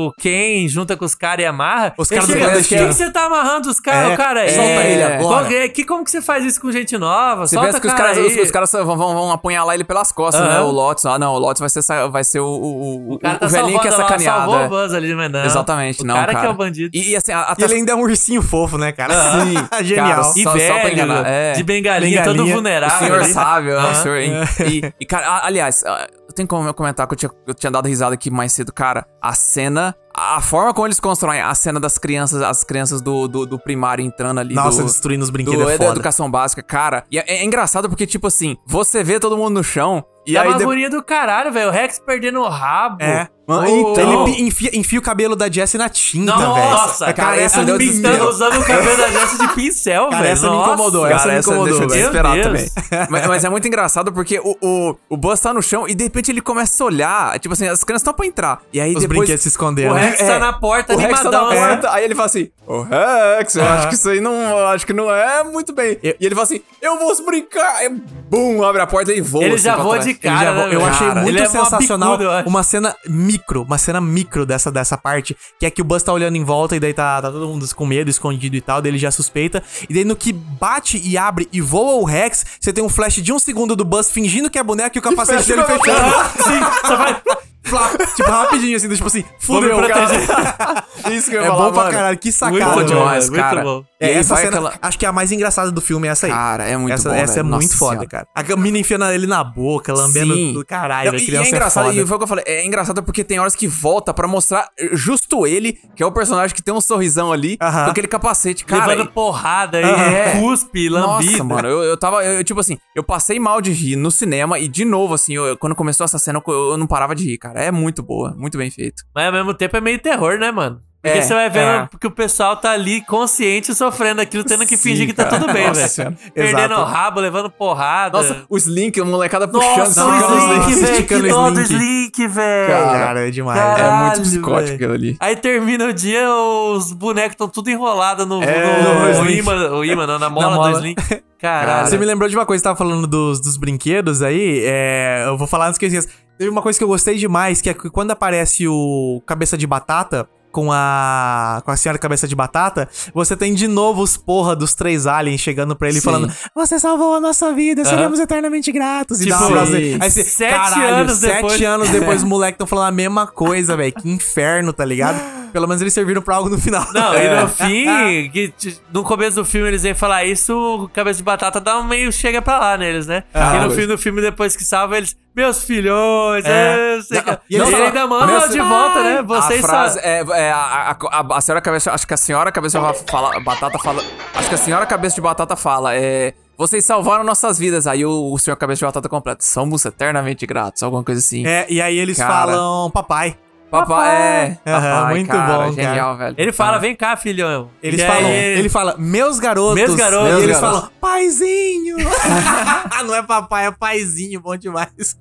o 0.08 0.12
Ken 0.20 0.66
junta 0.68 0.96
com 0.96 1.04
os 1.04 1.14
caras 1.14 1.44
e 1.44 1.46
amarra. 1.46 1.92
Os 1.98 2.08
caras 2.08 2.26
do 2.26 2.32
chega, 2.32 2.44
clandestino. 2.46 2.80
Por 2.82 2.88
que 2.88 2.94
você 2.94 3.10
tá 3.10 3.26
amarrando 3.26 3.68
os 3.68 3.80
caras, 3.80 4.12
É, 4.12 4.16
cara? 4.16 4.40
aí? 4.40 4.50
solta 4.50 4.82
ele 4.84 5.02
agora. 5.02 5.68
Que, 5.68 5.84
como 5.84 6.04
que 6.04 6.10
você 6.10 6.22
faz 6.22 6.44
isso 6.44 6.60
com 6.60 6.70
gente 6.72 6.96
nova? 6.96 7.46
Você 7.46 7.54
Solta 7.54 7.68
pensa 7.68 7.80
que 7.80 7.86
os 7.86 7.92
cara 7.92 8.14
caras. 8.14 8.29
Os, 8.38 8.44
os 8.46 8.50
caras 8.50 8.70
vão, 8.72 8.84
vão, 8.84 8.96
vão 9.14 9.32
apunhalar 9.32 9.74
ele 9.74 9.84
pelas 9.84 10.12
costas, 10.12 10.40
Aham. 10.42 10.50
né? 10.54 10.60
O 10.60 10.70
Lotus. 10.70 11.06
Ah, 11.06 11.18
não, 11.18 11.34
o 11.34 11.38
Lotus 11.38 11.60
vai 11.60 11.68
ser, 11.68 11.82
vai 12.10 12.24
ser 12.24 12.40
o, 12.40 12.46
o, 12.46 13.10
o, 13.10 13.14
O 13.14 13.18
cara 13.18 13.38
tá 13.38 13.46
o 13.46 13.48
velhinho 13.48 13.80
que 13.80 13.88
é 13.88 13.90
sacaneado. 13.90 14.38
salvou 14.40 14.60
é. 14.60 14.66
o 14.66 14.68
Buzz 14.68 14.94
ali, 14.94 15.14
mas 15.14 15.30
não. 15.30 15.44
Exatamente, 15.44 16.02
o 16.02 16.06
não, 16.06 16.14
cara 16.14 16.26
cara. 16.32 16.40
que 16.40 16.46
é 16.46 16.50
o 16.50 16.54
bandido. 16.54 16.90
E, 16.96 17.10
e 17.10 17.16
assim, 17.16 17.32
a, 17.32 17.54
E 17.58 17.62
ele 17.64 17.74
ainda 17.74 17.92
é 17.92 17.94
um 17.94 18.00
ursinho 18.02 18.42
fofo, 18.42 18.78
né, 18.78 18.92
cara? 18.92 19.14
Sim, 19.14 19.54
Genial. 19.84 20.08
cara, 20.22 20.32
E 20.36 20.42
só- 20.42 20.50
só 20.50 20.56
pra 20.58 20.82
velho, 20.82 20.92
enganar, 20.94 21.26
é. 21.26 21.52
de 21.52 21.62
bengalinha, 21.62 22.22
todo 22.22 22.32
Bengalinha, 22.32 22.54
O 22.54 22.56
vulnerável. 22.56 22.98
senhor 22.98 23.20
ali. 23.20 23.32
sábio, 23.32 23.80
né? 23.80 23.90
O 23.90 23.94
senhor, 23.94 24.16
hein? 24.18 24.32
E, 24.66 24.92
e, 25.00 25.06
cara, 25.06 25.40
aliás, 25.44 25.82
ah, 25.86 26.06
eu 26.28 26.34
tenho 26.34 26.46
como 26.48 26.68
eu 26.68 26.74
comentar 26.74 27.06
que 27.06 27.14
eu 27.14 27.16
tinha, 27.18 27.30
eu 27.46 27.54
tinha 27.54 27.70
dado 27.70 27.86
risada 27.88 28.14
aqui 28.14 28.30
mais 28.30 28.52
cedo. 28.52 28.72
Cara, 28.72 29.04
a 29.20 29.32
cena, 29.32 29.94
a 30.36 30.40
forma 30.40 30.74
como 30.74 30.86
eles 30.86 31.00
constroem 31.00 31.40
a 31.40 31.54
cena 31.54 31.80
das 31.80 31.96
crianças, 31.98 32.42
as 32.42 32.62
crianças 32.64 33.00
do, 33.00 33.26
do, 33.26 33.46
do 33.46 33.58
primário 33.58 34.04
entrando 34.04 34.38
ali. 34.40 34.54
Nossa, 34.54 34.82
do, 34.82 34.86
destruindo 34.86 35.22
os 35.24 35.30
do, 35.30 35.32
brinquedos 35.32 35.68
é 35.68 35.74
é 35.74 35.78
da 35.78 35.86
educação 35.86 36.30
básica, 36.30 36.62
cara. 36.62 37.04
E 37.10 37.18
é, 37.18 37.24
é 37.26 37.44
engraçado 37.44 37.88
porque, 37.88 38.06
tipo 38.06 38.26
assim, 38.26 38.56
você 38.66 39.02
vê 39.02 39.18
todo 39.18 39.36
mundo 39.36 39.54
no 39.54 39.64
chão 39.64 40.04
e 40.26 40.36
aí. 40.36 40.46
uma 40.46 40.56
de- 40.58 40.62
agonia 40.62 40.90
do 40.90 41.02
caralho, 41.02 41.50
velho. 41.52 41.68
O 41.68 41.72
Rex 41.72 41.98
perdendo 41.98 42.40
o 42.40 42.48
rabo. 42.48 43.02
É. 43.02 43.28
Ah, 43.48 43.58
O- 43.62 43.66
então. 43.66 44.28
Ele 44.28 44.42
enfia, 44.42 44.70
enfia 44.74 44.98
o 44.98 45.02
cabelo 45.02 45.34
da 45.34 45.50
Jessie 45.50 45.76
na 45.76 45.88
tinta, 45.88 46.36
velho. 46.36 46.70
Nossa, 46.70 47.06
É, 47.06 47.12
cara, 47.12 47.34
essa 47.36 47.56
essa 47.58 47.64
deu 47.64 47.78
pintando, 47.78 47.98
desespero. 48.02 48.28
usando 48.28 48.56
o 48.60 48.64
cabelo 48.64 48.96
da 48.96 49.08
Jessie 49.10 49.38
de 49.38 49.48
pincel, 49.54 50.08
Cara, 50.08 50.22
velho. 50.22 50.32
essa 50.32 50.50
me 50.50 50.56
incomodou, 50.56 51.02
cara. 51.02 51.14
essa 51.16 51.26
me 51.28 51.34
essa 51.34 51.48
incomodou, 51.50 51.78
deixa 51.80 51.86
desesperado 51.96 52.34
Meu 52.36 52.44
também. 52.44 52.70
Mas, 53.10 53.26
mas 53.26 53.44
é 53.44 53.48
muito 53.48 53.66
engraçado 53.66 54.12
porque 54.12 54.38
o, 54.38 54.56
o, 54.62 54.96
o 55.08 55.16
Buzz 55.16 55.40
tá 55.40 55.52
no 55.54 55.62
chão 55.62 55.88
e 55.88 55.94
de 55.94 56.04
repente 56.04 56.30
ele 56.30 56.40
começa 56.40 56.80
a 56.82 56.86
olhar. 56.86 57.38
Tipo 57.40 57.54
assim, 57.54 57.66
as 57.66 57.82
crianças 57.82 58.02
estão 58.02 58.14
pra 58.14 58.26
entrar. 58.26 58.60
E 58.72 58.80
aí 58.80 58.94
Os 58.94 59.00
depois. 59.02 59.18
brinquedos 59.20 59.42
se 59.42 59.48
esconderam. 59.48 59.92
O 59.92 59.94
né? 59.94 60.09
Rex 60.10 60.20
tá 60.26 60.38
na 60.38 60.52
porta, 60.52 60.94
o 60.94 60.96
Rex 60.96 61.20
tá 61.20 61.30
na 61.30 61.48
né? 61.48 61.56
porta, 61.56 61.90
aí 61.92 62.04
ele 62.04 62.14
fala 62.14 62.26
assim: 62.26 62.50
Ô 62.66 62.82
Rex, 62.82 63.56
eu 63.56 63.64
acho 63.64 63.88
que 63.88 63.94
isso 63.94 64.08
aí 64.08 64.20
não. 64.20 64.66
acho 64.68 64.86
que 64.86 64.92
não 64.92 65.10
é 65.12 65.42
muito 65.44 65.72
bem. 65.72 65.98
E 66.02 66.16
ele 66.20 66.34
fala 66.34 66.44
assim: 66.44 66.60
Eu 66.80 66.98
vou 66.98 67.24
brincar. 67.24 67.76
Aí, 67.76 67.88
bum, 67.88 68.62
abre 68.62 68.80
a 68.82 68.86
porta 68.86 69.12
e 69.12 69.20
voa. 69.20 69.44
Ele 69.44 69.54
assim 69.54 69.64
já 69.64 69.76
voa 69.76 69.98
de 69.98 70.14
cara, 70.14 70.44
já 70.44 70.52
vo- 70.52 70.58
né, 70.60 70.74
eu 70.74 70.80
velho? 70.80 70.84
achei 70.86 71.06
Cara, 71.08 71.20
muito 71.20 71.28
ele 71.36 71.38
é 71.38 71.48
uma 71.48 71.64
sensacional 71.64 72.18
bicuda, 72.18 72.44
uma 72.46 72.62
cena 72.62 72.96
micro, 73.08 73.62
uma 73.62 73.78
cena 73.78 74.00
micro 74.00 74.46
dessa, 74.46 74.70
dessa 74.70 74.96
parte, 74.96 75.36
que 75.58 75.66
é 75.66 75.70
que 75.70 75.80
o 75.80 75.84
Buzz 75.84 76.02
tá 76.02 76.12
olhando 76.12 76.36
em 76.36 76.44
volta 76.44 76.76
e 76.76 76.80
daí 76.80 76.92
tá, 76.94 77.20
tá 77.20 77.30
todo 77.30 77.46
mundo 77.48 77.66
com 77.74 77.86
medo, 77.86 78.08
escondido 78.10 78.56
e 78.56 78.60
tal, 78.60 78.80
daí 78.80 78.90
ele 78.90 78.98
já 78.98 79.10
suspeita. 79.10 79.62
E 79.88 79.94
daí 79.94 80.04
no 80.04 80.16
que 80.16 80.32
bate 80.32 81.00
e 81.04 81.16
abre 81.18 81.48
e 81.52 81.60
voa 81.60 81.94
o 82.00 82.04
Rex, 82.04 82.44
você 82.60 82.72
tem 82.72 82.82
um 82.84 82.88
flash 82.88 83.14
de 83.16 83.32
um 83.32 83.38
segundo 83.38 83.74
do 83.74 83.84
Buzz 83.84 84.10
fingindo 84.10 84.48
que 84.50 84.58
é 84.58 84.62
boneco 84.62 84.96
e 84.96 85.00
o 85.00 85.02
capacete 85.02 85.46
dele 85.46 85.62
fechando. 85.64 86.10
Sim, 86.44 86.60
você 86.86 86.96
vai... 86.96 87.22
Flá, 87.62 87.90
tipo, 88.16 88.30
rapidinho 88.30 88.76
assim, 88.76 88.88
tipo 88.88 89.06
assim, 89.06 89.24
fudeu, 89.38 89.76
cara. 89.86 90.84
Isso 91.12 91.30
que 91.30 91.36
eu 91.36 91.40
É 91.40 91.44
ia 91.44 91.50
falar, 91.50 91.64
bom 91.66 91.72
pra 91.72 91.82
mano. 91.82 91.94
caralho, 91.94 92.18
que 92.18 92.28
Muito 92.28 92.38
sacada. 92.38 92.64
bom 92.64 92.74
velho. 92.76 92.86
demais, 92.88 93.28
muito 93.30 93.40
cara. 93.42 93.62
bom. 93.62 93.84
E 94.00 94.04
É, 94.06 94.12
essa 94.14 94.34
cena, 94.36 94.48
aquela- 94.48 94.74
acho 94.80 94.98
que 94.98 95.04
é 95.04 95.08
a 95.08 95.12
mais 95.12 95.30
engraçada 95.30 95.70
do 95.70 95.80
filme, 95.80 96.08
é 96.08 96.10
essa 96.10 96.26
aí. 96.26 96.32
Cara, 96.32 96.64
é 96.64 96.76
muito 96.76 96.92
essa, 96.94 97.10
bom, 97.10 97.14
Essa 97.14 97.34
velho. 97.34 97.40
é 97.40 97.42
muito 97.42 97.62
Nossa 97.64 97.76
foda, 97.78 97.90
Senhora. 97.92 98.08
cara. 98.08 98.26
A 98.34 98.56
mina 98.56 98.78
enfiando 98.78 99.04
ele 99.06 99.26
na 99.26 99.44
boca, 99.44 99.92
lambendo 99.92 100.34
Sim. 100.34 100.52
tudo. 100.54 100.64
Caralho, 100.66 101.12
Não, 101.12 101.18
e- 101.18 101.24
criança 101.26 101.44
e 101.44 101.46
é 101.46 101.50
engraçado, 101.50 101.86
foda. 101.86 102.00
e 102.00 102.06
foi 102.06 102.14
o 102.16 102.18
que 102.18 102.24
eu 102.24 102.28
falei, 102.28 102.44
é 102.46 102.64
engraçado 102.66 103.02
porque 103.02 103.22
tem 103.24 103.38
horas 103.38 103.54
que 103.54 103.68
volta 103.68 104.12
pra 104.14 104.26
mostrar 104.26 104.68
justo 104.92 105.46
ele, 105.46 105.78
que 105.94 106.02
é 106.02 106.06
o 106.06 106.12
personagem 106.12 106.54
que 106.56 106.62
tem 106.62 106.72
um 106.72 106.80
sorrisão 106.80 107.30
ali, 107.32 107.56
Aham. 107.60 107.84
com 107.84 107.90
aquele 107.90 108.08
capacete, 108.08 108.64
cara. 108.64 108.86
Levando 108.86 109.06
e- 109.08 109.12
porrada 109.12 109.78
aí, 109.78 109.84
É. 109.84 110.36
cuspe, 110.40 110.88
lambida. 110.88 111.30
Nossa, 111.32 111.44
mano, 111.44 111.68
eu, 111.68 111.82
eu 111.82 111.96
tava, 111.96 112.24
eu, 112.24 112.42
tipo 112.42 112.58
assim, 112.60 112.78
eu 112.96 113.02
passei 113.04 113.38
mal 113.38 113.60
de 113.60 113.70
rir 113.70 113.96
no 113.96 114.10
cinema 114.10 114.58
e 114.58 114.66
de 114.66 114.84
novo, 114.84 115.14
assim, 115.14 115.34
eu- 115.34 115.56
quando 115.58 115.74
começou 115.74 116.04
essa 116.04 116.18
cena, 116.18 116.42
eu, 116.46 116.52
eu 116.70 116.76
não 116.78 116.86
parava 116.86 117.14
de 117.14 117.24
rir, 117.24 117.38
cara. 117.38 117.49
É 117.58 117.70
muito 117.70 118.02
boa, 118.02 118.34
muito 118.36 118.56
bem 118.58 118.70
feito. 118.70 119.02
Mas 119.14 119.26
ao 119.26 119.32
mesmo 119.32 119.54
tempo 119.54 119.76
é 119.76 119.80
meio 119.80 120.00
terror, 120.00 120.38
né, 120.38 120.50
mano? 120.50 120.82
Porque 121.02 121.18
É, 121.18 121.22
você 121.22 121.32
vai 121.32 121.48
vendo 121.48 121.66
é. 121.66 121.88
que 121.98 122.06
o 122.06 122.10
pessoal 122.10 122.56
tá 122.56 122.72
ali 122.72 123.00
consciente 123.06 123.74
sofrendo 123.74 124.20
aquilo, 124.20 124.44
tendo 124.44 124.66
que 124.66 124.76
Sim, 124.76 124.90
fingir 124.90 125.06
que 125.06 125.14
tá 125.14 125.24
cara. 125.24 125.38
tudo 125.40 125.52
bem, 125.52 125.66
Nossa 125.68 126.04
velho. 126.04 126.16
Perdendo 126.34 126.74
o 126.74 126.84
rabo, 126.84 127.20
levando 127.20 127.48
porrada. 127.50 128.18
Nossa, 128.18 128.44
o 128.50 128.56
Slink, 128.58 129.00
a 129.00 129.04
molecada 129.04 129.48
puxando, 129.48 129.78
Nossa, 129.78 130.04
o 130.04 130.10
esticando 130.10 130.34
o 130.34 130.38
Slink, 130.38 130.70
Slink. 130.72 130.80
velho. 130.82 130.92
esticando 130.92 131.24
o 131.24 131.28
dó 131.30 131.50
do 131.50 131.60
Slink. 131.62 131.82
Slink, 131.82 132.26
velho. 132.28 132.68
Cara, 132.68 133.28
é 133.28 133.30
demais. 133.30 133.58
Caralho, 133.58 133.82
É 133.82 134.06
muito 134.08 134.20
psicótico 134.22 134.74
aquilo 134.74 134.92
ali. 134.92 135.16
Aí 135.18 135.36
termina 135.36 135.86
o 135.86 135.92
dia, 135.94 136.28
os 136.30 136.92
bonecos 136.92 137.32
estão 137.32 137.48
tudo 137.48 137.70
enrolados 137.70 138.26
no, 138.26 138.42
É, 138.42 138.82
no, 138.82 139.00
no 139.00 139.10
Slink. 139.10 139.38
imã, 139.38 139.70
o 139.70 139.84
imã, 139.84 140.06
não, 140.06 140.18
na 140.18 140.28
mola, 140.28 140.50
mola. 140.54 140.70
do 140.72 140.76
Slink. 140.76 141.02
Caralho. 141.40 141.88
Você 141.88 141.96
me 141.96 142.04
lembrou 142.04 142.28
de 142.28 142.36
uma 142.36 142.44
coisa, 142.44 142.60
você 142.60 142.64
tava 142.64 142.76
falando 142.76 143.06
dos, 143.06 143.40
dos 143.40 143.56
brinquedos 143.56 144.20
aí, 144.20 144.62
é, 144.66 145.24
eu 145.26 145.38
vou 145.38 145.46
falar 145.46 145.68
antes 145.68 145.78
que 145.78 145.86
eu 145.86 145.88
esqueça. 145.88 146.08
Teve 146.36 146.50
uma 146.50 146.60
coisa 146.60 146.78
que 146.78 146.84
eu 146.84 146.88
gostei 146.88 147.16
demais, 147.16 147.62
que 147.62 147.70
é 147.70 147.74
que 147.74 147.88
quando 147.88 148.10
aparece 148.10 148.68
o 148.68 149.22
Cabeça 149.26 149.56
de 149.56 149.66
Batata 149.66 150.28
com 150.50 150.70
a 150.72 151.62
com 151.64 151.70
a 151.70 151.76
senhora 151.76 151.98
Cabeça 151.98 152.26
de 152.26 152.34
Batata, 152.34 152.88
você 153.14 153.36
tem 153.36 153.54
de 153.54 153.68
novo 153.68 154.02
os 154.02 154.16
porra 154.16 154.54
dos 154.56 154.74
três 154.74 155.06
aliens 155.06 155.40
chegando 155.40 155.76
pra 155.76 155.88
ele 155.88 156.00
Sim. 156.00 156.04
falando 156.04 156.32
você 156.54 156.78
salvou 156.78 157.14
a 157.14 157.20
nossa 157.20 157.52
vida, 157.52 157.84
seremos 157.84 158.18
eternamente 158.18 158.72
gratos. 158.72 159.20
E 159.20 159.24
Tipo, 159.24 159.38
dá 159.38 159.44
um 159.44 159.48
abraço 159.48 159.72
nele. 159.72 159.92
sim. 159.94 159.98
Aí 160.00 160.10
você, 160.10 160.24
Sete 160.24 160.54
caralho, 160.54 160.94
anos 160.96 161.18
sete 161.18 161.34
depois. 161.34 161.62
anos 161.62 161.88
depois 161.90 162.16
os 162.18 162.24
moleques 162.28 162.54
estão 162.54 162.66
falando 162.66 162.88
a 162.88 162.92
mesma 162.92 163.26
coisa, 163.26 163.76
velho. 163.76 163.92
Que 163.92 164.08
inferno, 164.10 164.72
tá 164.72 164.84
ligado? 164.84 165.20
Pelo 165.52 165.66
menos 165.66 165.80
eles 165.82 165.92
serviram 165.92 166.22
pra 166.22 166.36
algo 166.36 166.48
no 166.48 166.58
final. 166.58 166.86
Não, 166.92 167.12
É. 167.14 167.26
e 167.26 167.40
no 167.42 167.48
fim, 167.48 168.30
que, 168.30 168.52
no 168.92 169.02
começo 169.02 169.36
do 169.36 169.44
filme 169.44 169.68
eles 169.68 169.82
vêm 169.82 169.94
falar 169.94 170.24
isso, 170.24 170.54
o 170.84 170.88
cabeça 170.88 171.16
de 171.18 171.24
batata 171.24 171.60
dá 171.60 171.78
um 171.78 171.84
meio 171.84 172.12
chega 172.12 172.40
pra 172.40 172.58
lá 172.58 172.76
neles, 172.76 173.06
né? 173.06 173.24
Ah, 173.34 173.56
e 173.56 173.64
no 173.64 173.70
fim 173.72 173.86
do 173.86 173.98
filme, 173.98 174.20
depois 174.22 174.54
que 174.54 174.62
salva, 174.64 174.96
eles, 174.96 175.16
meus 175.34 175.62
filhos, 175.64 176.44
É. 176.44 176.50
é, 176.50 176.96
eu 176.96 177.02
sei 177.02 177.16
Não, 177.18 177.24
que- 177.24 177.40
eles 177.54 177.68
ele 177.68 177.82
ainda 177.82 178.06
manda 178.06 178.26
"Meus 178.26 178.50
de 178.50 178.60
volta, 178.60 179.02
né? 179.02 179.22
Vocês 179.22 179.64
a 179.64 179.68
frase 179.68 180.00
só... 180.00 180.06
é, 180.06 180.20
é, 180.20 180.50
a, 180.52 180.56
a, 180.58 180.96
a, 181.20 181.36
a 181.36 181.40
senhora 181.40 181.60
cabeça, 181.60 181.92
acho 181.92 182.06
que 182.06 182.14
a 182.14 182.16
senhora 182.16 182.50
cabeça 182.52 182.80
fala, 183.10 183.38
batata 183.40 183.78
fala, 183.78 184.02
acho 184.34 184.48
que 184.48 184.54
a 184.54 184.58
senhora 184.58 184.86
cabeça 184.86 185.14
de 185.14 185.20
batata 185.20 185.54
fala, 185.56 185.94
é, 185.94 186.34
vocês 186.58 186.84
salvaram 186.84 187.24
nossas 187.24 187.58
vidas. 187.58 187.86
Aí 187.86 188.04
o, 188.04 188.32
o 188.32 188.38
senhor 188.38 188.56
cabeça 188.56 188.80
de 188.80 188.84
batata 188.86 189.08
completa, 189.08 189.42
somos 189.44 189.84
eternamente 189.84 190.44
gratos, 190.46 190.82
alguma 190.82 191.02
coisa 191.04 191.20
assim. 191.20 191.46
É, 191.46 191.66
e 191.70 191.80
aí 191.80 191.96
eles 191.98 192.18
Cara. 192.18 192.30
falam 192.52 192.90
papai. 192.90 193.36
Papai, 193.70 194.58
é, 194.64 194.72
papai, 194.72 195.14
muito 195.14 195.28
cara, 195.28 195.52
bom, 195.52 195.58
cara. 195.58 195.72
genial, 195.72 196.16
velho. 196.16 196.34
Ele 196.36 196.52
fala, 196.52 196.78
vem 196.78 196.94
cá, 196.96 197.16
filhão. 197.16 197.70
Eles 197.82 198.00
E 198.00 198.06
falam, 198.06 198.26
aí- 198.26 198.58
ele 198.58 198.68
fala, 198.68 198.94
meus 198.98 199.38
garotos. 199.38 199.74
Meus 199.74 199.94
garotos. 199.94 200.40
E 200.40 200.42
eles 200.42 200.60
garotos. 200.60 200.80
falam, 200.80 200.90
paizinho. 201.00 201.96
não 203.06 203.14
é 203.14 203.22
papai, 203.22 203.66
é 203.66 203.70
paizinho, 203.70 204.40
bom 204.40 204.56
demais. 204.56 205.16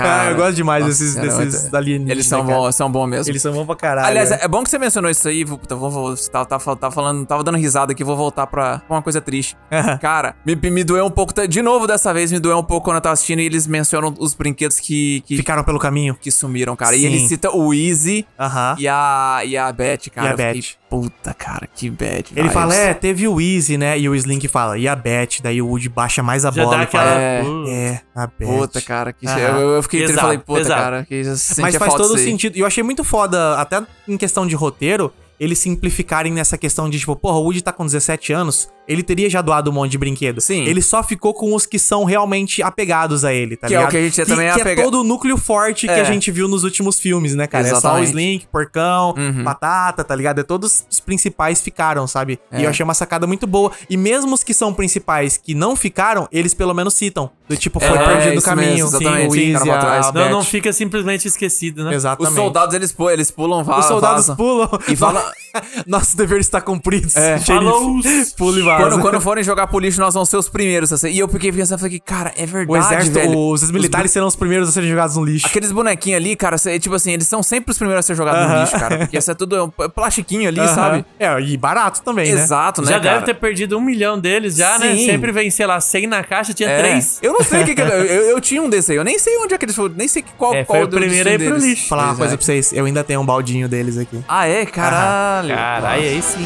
Ah, 0.00 0.26
eu 0.30 0.36
gosto 0.36 0.54
demais 0.54 0.84
nossa 0.84 0.92
desses, 0.98 1.14
senhora, 1.14 1.44
desses 1.46 1.74
alienígenas. 1.74 2.10
Eles 2.10 2.26
são 2.26 2.44
cara. 2.46 2.58
bons, 2.58 2.74
são 2.74 2.90
bons 2.90 3.06
mesmo. 3.06 3.30
Eles 3.30 3.42
são 3.42 3.52
bons 3.52 3.66
pra 3.66 3.76
caralho. 3.76 4.06
Aliás, 4.08 4.28
velho. 4.30 4.42
é 4.42 4.48
bom 4.48 4.62
que 4.62 4.70
você 4.70 4.78
mencionou 4.78 5.10
isso 5.10 5.26
aí. 5.28 5.44
Vou, 5.44 5.60
vou, 5.68 5.90
vou, 5.90 6.16
tá, 6.16 6.44
tá, 6.44 6.58
tá 6.58 6.90
falando, 6.90 7.26
tava 7.26 7.42
dando 7.42 7.58
risada 7.58 7.92
aqui, 7.92 8.02
vou 8.04 8.16
voltar 8.16 8.46
pra 8.46 8.82
uma 8.88 9.02
coisa 9.02 9.20
triste. 9.20 9.56
Cara, 10.00 10.36
me, 10.44 10.54
me 10.70 10.84
doeu 10.84 11.04
um 11.06 11.10
pouco. 11.10 11.32
De 11.46 11.62
novo, 11.62 11.86
dessa 11.86 12.12
vez, 12.14 12.30
me 12.32 12.38
doeu 12.38 12.58
um 12.58 12.64
pouco 12.64 12.84
quando 12.84 12.96
eu 12.96 13.00
tava 13.02 13.12
assistindo 13.14 13.40
e 13.40 13.46
eles 13.46 13.66
mencionam 13.66 14.14
os 14.18 14.34
brinquedos 14.34 14.78
que, 14.80 15.22
que, 15.26 15.36
Ficaram 15.36 15.64
pelo 15.64 15.78
caminho. 15.78 16.14
que 16.20 16.30
sumiram, 16.30 16.74
cara. 16.76 16.94
E 16.96 17.00
Sim. 17.00 17.06
eles 17.06 17.23
ele 17.24 17.28
cita 17.28 17.50
o 17.50 17.72
Easy 17.74 18.26
Aham. 18.38 18.76
e 18.78 18.88
a, 18.88 19.42
e 19.44 19.56
a 19.56 19.72
Beth, 19.72 20.10
cara. 20.12 20.26
E 20.26 20.30
a 20.30 20.32
Eu 20.32 20.36
fiquei, 20.36 20.60
Beth. 20.60 20.68
Puta, 20.88 21.34
cara, 21.34 21.66
que 21.66 21.90
bad. 21.90 22.26
Ele 22.30 22.42
vibes. 22.42 22.52
fala, 22.52 22.74
é, 22.74 22.94
teve 22.94 23.26
o 23.26 23.40
Easy, 23.40 23.76
né? 23.76 23.98
E 23.98 24.08
o 24.08 24.14
Slink 24.14 24.46
fala, 24.48 24.78
e 24.78 24.86
a 24.86 24.94
Beth? 24.94 25.40
Daí 25.42 25.60
o 25.60 25.66
Woody 25.66 25.88
baixa 25.88 26.22
mais 26.22 26.44
a 26.44 26.50
Já 26.50 26.64
bola 26.64 26.84
e 26.84 26.86
fala. 26.86 27.10
É. 27.10 27.42
Uh, 27.42 27.68
é, 27.68 28.00
a 28.14 28.26
Beth. 28.26 28.46
Puta, 28.46 28.80
cara, 28.80 29.12
que 29.12 29.26
Aham. 29.26 29.38
eu, 29.38 29.70
eu 29.70 29.82
fiquei 29.82 30.00
triste 30.00 30.16
e 30.18 30.20
falei, 30.20 30.38
puta, 30.38 30.60
pesado. 30.60 30.82
cara, 30.82 31.04
que 31.04 31.22
Mas 31.58 31.76
faz 31.76 31.94
todo 31.94 32.16
sentido. 32.18 32.56
E 32.56 32.60
eu 32.60 32.66
achei 32.66 32.82
muito 32.82 33.02
foda, 33.02 33.56
até 33.56 33.82
em 34.06 34.16
questão 34.16 34.46
de 34.46 34.54
roteiro, 34.54 35.12
eles 35.38 35.58
simplificarem 35.58 36.32
nessa 36.32 36.56
questão 36.56 36.88
de, 36.88 36.98
tipo, 36.98 37.14
porra, 37.16 37.38
o 37.38 37.42
Woody 37.44 37.62
tá 37.62 37.72
com 37.72 37.84
17 37.84 38.32
anos, 38.32 38.68
ele 38.86 39.02
teria 39.02 39.28
já 39.30 39.40
doado 39.40 39.70
um 39.70 39.72
monte 39.74 39.92
de 39.92 39.98
brinquedo. 39.98 40.40
Sim. 40.40 40.64
Ele 40.66 40.82
só 40.82 41.02
ficou 41.02 41.32
com 41.34 41.54
os 41.54 41.64
que 41.66 41.78
são 41.78 42.04
realmente 42.04 42.62
apegados 42.62 43.24
a 43.24 43.32
ele, 43.32 43.56
tá 43.56 43.66
Que 43.68 43.74
é 43.74 43.78
o 43.78 43.80
ligado? 43.80 43.90
que 43.92 43.96
a 43.96 44.02
gente 44.02 44.24
também 44.26 44.52
que 44.52 44.60
apega- 44.60 44.82
é 44.82 44.84
todo 44.84 45.00
o 45.00 45.04
núcleo 45.04 45.36
forte 45.38 45.86
que 45.86 45.92
É. 45.92 46.00
a 46.00 46.04
gente 46.04 46.30
viu 46.30 46.46
nos 46.48 46.64
últimos 46.64 46.98
filmes, 46.98 47.34
né, 47.34 47.46
cara? 47.46 47.64
É 47.66 47.70
só 47.70 47.76
o 47.76 47.78
Exatamente. 47.78 48.08
Slink, 48.08 48.46
Porcão, 48.48 49.14
Uhum. 49.16 49.42
Batata, 49.44 50.04
tá 50.04 50.14
ligado? 50.14 50.40
É 50.40 50.42
todos 50.42 50.84
os 50.90 51.00
principais 51.00 51.60
ficaram, 51.60 52.06
sabe? 52.06 52.38
É. 52.50 52.60
E 52.60 52.64
eu 52.64 52.70
achei 52.70 52.84
uma 52.84 52.94
sacada 52.94 53.26
muito 53.26 53.46
boa. 53.46 53.70
E 53.88 53.96
mesmo 53.96 54.34
os 54.34 54.42
que 54.44 54.52
são 54.54 54.72
principais 54.74 55.36
que 55.36 55.54
não 55.54 55.74
ficaram, 55.76 56.28
eles 56.30 56.52
pelo 56.54 56.74
menos 56.74 56.94
citam. 56.94 57.30
Do 57.48 57.56
tipo, 57.58 57.78
foi 57.78 57.90
É, 57.98 58.04
perdido 58.04 58.28
no 58.32 58.34
isso 58.38 58.44
caminho. 58.46 58.70
mesmo, 58.72 58.88
exatamente, 58.88 59.28
o 59.28 59.32
sim, 59.32 59.40
Easy, 59.52 59.52
cara, 59.52 59.64
pra 59.64 59.78
trás. 59.80 60.06
a 60.06 60.12
Não, 60.12 60.30
não 60.30 60.44
fica 60.44 60.72
simplesmente 60.72 61.28
esquecido, 61.28 61.84
né? 61.84 61.94
Exatamente. 61.94 62.30
Os 62.30 62.36
soldados, 62.36 62.74
eles, 62.74 62.90
pu- 62.90 63.10
eles 63.10 63.30
pulam, 63.30 63.60
Os 63.60 63.84
soldados 63.84 64.26
vazam. 64.28 64.36
pulam 64.36 64.70
E 64.88 64.96
fala- 64.96 65.30
Nosso 65.86 66.16
dever 66.16 66.40
está 66.40 66.60
cumprido. 66.60 67.08
É. 67.14 67.38
Falou. 67.38 68.00
Pula 68.38 68.58
e 68.58 68.62
Quando, 68.76 69.00
quando 69.00 69.20
forem 69.20 69.42
jogar 69.44 69.66
pro 69.66 69.78
lixo, 69.78 70.00
nós 70.00 70.14
vamos 70.14 70.28
ser 70.28 70.36
os 70.36 70.48
primeiros. 70.48 70.92
Assim. 70.92 71.08
E 71.10 71.18
eu 71.18 71.28
fiquei 71.28 71.50
pensando, 71.52 71.78
falei, 71.78 72.00
cara, 72.00 72.32
é 72.36 72.46
verdade, 72.46 72.70
o 72.72 72.76
exército, 72.76 73.14
velho. 73.18 73.38
os 73.38 73.70
militares 73.70 74.10
serão 74.10 74.26
os 74.26 74.36
primeiros 74.36 74.68
a 74.68 74.72
serem 74.72 74.88
jogados 74.90 75.16
no 75.16 75.24
lixo. 75.24 75.46
Aqueles 75.46 75.72
bonequinhos 75.72 76.16
ali, 76.20 76.36
cara, 76.36 76.58
cê- 76.58 76.78
tipo 76.78 76.94
assim, 76.94 77.12
eles 77.12 77.26
são 77.26 77.42
sempre 77.42 77.70
os 77.72 77.78
primeiros 77.78 78.04
a 78.04 78.06
ser 78.06 78.14
jogados 78.14 78.40
no 78.42 78.46
Aham. 78.52 78.60
lixo, 78.60 78.78
cara. 78.78 78.98
Porque 78.98 79.18
isso 79.18 79.30
é 79.30 79.34
tudo 79.34 79.56
é 79.56 79.62
um 79.62 79.70
plastiquinho 79.90 80.48
ali, 80.48 80.60
Aham. 80.60 80.74
sabe? 80.74 81.04
É, 81.18 81.40
e 81.40 81.56
barato 81.56 82.02
também, 82.02 82.32
né? 82.34 82.42
Exato, 82.42 82.82
né, 82.82 82.88
já 82.88 83.00
cara? 83.00 83.14
deve 83.14 83.26
ter 83.26 83.34
perdido 83.34 83.76
um 83.76 83.80
milhão 83.80 84.18
deles 84.18 84.56
já, 84.56 84.78
né? 84.78 84.94
Sim. 84.96 85.06
Sempre 85.06 85.32
vem, 85.32 85.50
sei 85.50 85.66
lá, 85.66 85.80
100 85.80 86.06
na 86.06 86.22
caixa, 86.24 86.52
tinha 86.54 86.68
É. 86.68 86.78
três. 86.78 87.18
Eu 87.22 87.32
não 87.32 87.42
sei 87.42 87.62
o 87.62 87.64
que, 87.64 87.74
que 87.74 87.80
eu, 87.82 87.86
eu, 87.86 88.22
eu 88.30 88.40
tinha 88.40 88.62
um 88.62 88.68
desse 88.68 88.92
aí. 88.92 88.98
Eu 88.98 89.04
nem 89.04 89.18
sei 89.18 89.36
onde 89.38 89.54
é 89.54 89.58
que 89.58 89.64
eles 89.64 89.74
foram. 89.76 89.94
Nem 89.94 90.08
sei 90.08 90.24
qual, 90.36 90.54
É, 90.54 90.64
qual 90.64 90.78
foi 90.80 90.86
o 90.86 90.90
primeiro 90.90 91.28
aí 91.28 91.38
pro 91.38 91.56
lixo. 91.56 91.88
Falar 91.88 92.06
uma 92.06 92.16
coisa 92.16 92.34
é. 92.34 92.36
pra 92.36 92.44
vocês, 92.44 92.72
eu 92.72 92.84
ainda 92.84 93.02
tenho 93.04 93.20
um 93.20 93.26
baldinho 93.26 93.68
deles 93.68 93.96
aqui. 93.98 94.18
Ah, 94.28 94.46
é? 94.46 94.64
Caralho. 94.66 95.48
Caralho, 95.54 96.02
aí 96.02 96.22
sim. 96.22 96.44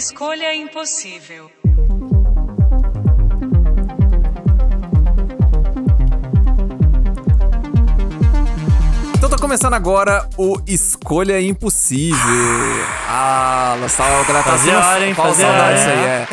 Escolha 0.00 0.54
impossível. 0.54 1.50
Então 9.14 9.28
tá 9.28 9.36
começando 9.38 9.74
agora 9.74 10.26
o 10.38 10.58
Escolha 10.66 11.38
Impossível. 11.38 12.16
Ah, 13.06 13.76
Lastal, 13.78 14.08
ela 14.08 14.24
tá 14.24 14.42
Fazia 14.42 14.72
sendo 14.72 14.86
hora, 14.86 15.06
hein? 15.06 15.14
Fazia 15.14 15.46
hora, 15.46 15.74
isso 15.74 15.88
aí, 15.90 15.98
hein? 15.98 16.04
é. 16.04 16.26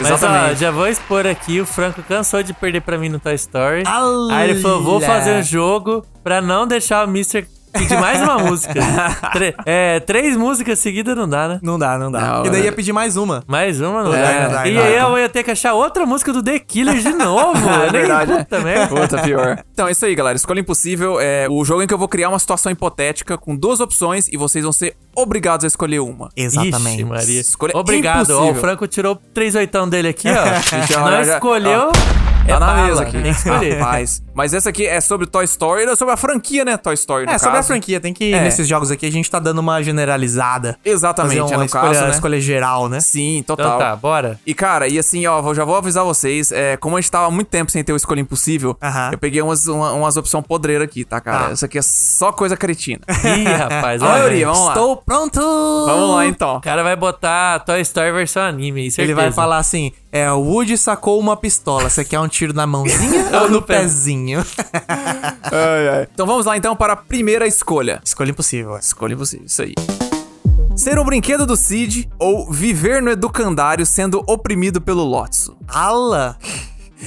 Mas 0.00 0.22
ó, 0.22 0.54
já 0.54 0.70
vou 0.70 0.86
expor 0.86 1.26
aqui, 1.26 1.60
o 1.60 1.66
Franco 1.66 2.00
cansou 2.04 2.40
de 2.44 2.54
perder 2.54 2.82
pra 2.82 2.96
mim 2.96 3.08
no 3.08 3.18
Toy 3.18 3.34
Story. 3.34 3.82
Olha! 3.84 4.36
Aí 4.36 4.50
ele 4.50 4.62
falou, 4.62 4.80
vou 4.80 5.00
fazer 5.00 5.40
um 5.40 5.42
jogo 5.42 6.06
pra 6.22 6.40
não 6.40 6.68
deixar 6.68 7.04
o 7.04 7.10
Mr. 7.10 7.44
pedir 7.72 7.98
mais 7.98 8.20
uma 8.22 8.38
música. 8.38 8.74
Tre- 9.32 9.54
é, 9.66 10.00
três 10.00 10.36
músicas 10.36 10.78
seguidas 10.78 11.16
não 11.16 11.28
dá, 11.28 11.48
né? 11.48 11.58
Não 11.62 11.78
dá, 11.78 11.98
não 11.98 12.10
dá. 12.10 12.20
Não, 12.20 12.46
e 12.46 12.50
daí 12.50 12.62
é. 12.62 12.64
ia 12.66 12.72
pedir 12.72 12.92
mais 12.92 13.16
uma. 13.16 13.42
Mais 13.46 13.80
uma 13.80 14.02
não 14.04 14.14
É, 14.14 14.22
dá. 14.22 14.42
não 14.44 14.50
dá, 14.52 14.66
e 14.68 14.74
não 14.74 14.82
aí 14.82 14.94
dá. 14.94 15.00
eu 15.00 15.18
ia 15.18 15.28
ter 15.28 15.42
que 15.42 15.50
achar 15.50 15.74
outra 15.74 16.04
música 16.06 16.32
do 16.32 16.42
The 16.42 16.58
Killers 16.58 17.02
de 17.02 17.12
novo. 17.12 17.58
É 17.68 17.82
nem- 17.82 17.90
verdade, 17.90 18.32
né? 18.32 18.38
Puta 18.44 18.60
merda. 18.60 18.86
Puta, 18.94 19.18
pior. 19.22 19.64
Então 19.72 19.86
é 19.86 19.92
isso 19.92 20.04
aí, 20.04 20.14
galera. 20.14 20.36
Escolha 20.36 20.58
Impossível 20.60 21.20
é 21.20 21.46
o 21.48 21.64
jogo 21.64 21.82
em 21.82 21.86
que 21.86 21.94
eu 21.94 21.98
vou 21.98 22.08
criar 22.08 22.28
uma 22.30 22.38
situação 22.38 22.72
hipotética 22.72 23.38
com 23.38 23.54
duas 23.54 23.78
opções 23.78 24.26
e 24.28 24.36
vocês 24.36 24.64
vão 24.64 24.72
ser 24.72 24.96
obrigados 25.14 25.62
a 25.64 25.68
escolher 25.68 26.00
uma. 26.00 26.28
Exatamente. 26.36 26.96
Ixi, 26.96 27.04
Maria. 27.04 27.40
Escolha 27.40 27.72
Obrigado. 27.76 28.30
Ó, 28.30 28.32
o 28.32 28.36
impossível. 28.44 28.60
Franco 28.60 28.86
tirou 28.88 29.16
três 29.32 29.54
oitão 29.54 29.88
dele 29.88 30.08
aqui, 30.08 30.28
ó. 30.28 30.60
Gente, 30.60 30.92
Não 30.96 31.04
olha, 31.04 31.20
escolheu. 31.34 31.92
Tá 31.92 32.54
é 32.54 32.58
na 32.58 32.58
bala. 32.66 32.86
mesa 32.86 33.02
aqui. 33.02 33.12
Tem 33.12 33.22
que 33.22 33.28
escolher. 33.28 33.78
Rapaz. 33.78 34.22
Mas 34.38 34.54
essa 34.54 34.68
aqui 34.70 34.86
é 34.86 35.00
sobre 35.00 35.26
Toy 35.26 35.44
Story, 35.44 35.82
é 35.82 35.96
sobre 35.96 36.14
a 36.14 36.16
franquia, 36.16 36.64
né? 36.64 36.76
Toy 36.76 36.94
Story, 36.94 37.26
no 37.26 37.32
É, 37.32 37.38
sobre 37.38 37.58
a 37.58 37.62
franquia, 37.64 37.98
tem 37.98 38.14
que. 38.14 38.32
É. 38.32 38.40
Nesses 38.44 38.68
jogos 38.68 38.88
aqui 38.88 39.04
a 39.04 39.10
gente 39.10 39.28
tá 39.28 39.40
dando 39.40 39.58
uma 39.58 39.82
generalizada. 39.82 40.78
Exatamente, 40.84 41.40
Fazer 41.40 41.52
é 41.54 41.56
uma 41.56 41.58
no 41.58 41.64
escolha, 41.66 41.82
caso, 41.92 42.04
né? 42.04 42.10
escolha 42.10 42.40
geral, 42.40 42.88
né? 42.88 43.00
Sim, 43.00 43.42
total. 43.44 43.66
Então 43.66 43.78
tá, 43.80 43.96
bora. 43.96 44.38
E, 44.46 44.54
cara, 44.54 44.86
e 44.86 44.96
assim, 44.96 45.26
ó, 45.26 45.42
vou- 45.42 45.56
já 45.56 45.64
vou 45.64 45.74
avisar 45.74 46.04
vocês, 46.04 46.52
é, 46.52 46.76
como 46.76 46.96
a 46.96 47.00
gente 47.00 47.10
tava 47.10 47.26
há 47.26 47.30
muito 47.32 47.48
tempo 47.48 47.68
sem 47.72 47.82
ter 47.82 47.92
o 47.92 47.96
Escolha 47.96 48.20
Impossível, 48.20 48.76
Aham. 48.80 49.10
eu 49.10 49.18
peguei 49.18 49.42
umas, 49.42 49.66
uma- 49.66 49.92
umas 49.92 50.16
opções 50.16 50.44
podreiras 50.46 50.84
aqui, 50.84 51.04
tá, 51.04 51.20
cara? 51.20 51.46
Tá. 51.46 51.50
Essa 51.50 51.66
aqui 51.66 51.76
é 51.78 51.82
só 51.82 52.30
coisa 52.30 52.56
cretina. 52.56 53.00
Ih, 53.10 53.42
rapaz, 53.44 54.00
olha. 54.02 54.10
maioria, 54.12 54.46
vamos 54.46 54.60
lá. 54.66 54.72
Estou 54.72 54.96
pronto! 54.98 55.40
Vamos 55.40 56.10
lá, 56.14 56.26
então. 56.26 56.56
O 56.58 56.60
cara 56.60 56.84
vai 56.84 56.94
botar 56.94 57.58
Toy 57.60 57.80
Story 57.80 58.12
versão 58.12 58.44
anime, 58.44 58.88
certeza. 58.88 59.02
Ele 59.02 59.14
vai 59.14 59.32
falar 59.32 59.58
assim: 59.58 59.90
é, 60.12 60.30
o 60.30 60.38
Woody 60.40 60.78
sacou 60.78 61.18
uma 61.18 61.36
pistola. 61.36 61.90
Você 61.90 62.04
quer 62.04 62.20
um 62.20 62.28
tiro 62.28 62.52
na 62.54 62.66
mãozinha 62.66 63.28
ou 63.42 63.50
no 63.50 63.60
pé? 64.36 64.38
pezinho? 64.38 64.46
Então 66.12 66.26
vamos 66.26 66.46
lá, 66.46 66.56
então, 66.56 66.76
para 66.76 66.92
a 66.92 66.96
primeira 66.96 67.46
escolha. 67.46 68.00
Escolha 68.04 68.30
impossível. 68.30 68.76
é. 68.76 68.80
Escolha 68.80 69.14
impossível, 69.14 69.46
isso 69.46 69.62
aí. 69.62 69.74
Ser 70.76 70.98
um 70.98 71.04
brinquedo 71.04 71.44
do 71.46 71.56
Cid 71.56 72.08
ou 72.18 72.50
viver 72.50 73.02
no 73.02 73.10
educandário 73.10 73.84
sendo 73.84 74.22
oprimido 74.26 74.80
pelo 74.80 75.04
Lotso? 75.04 75.56
Ala! 75.66 76.36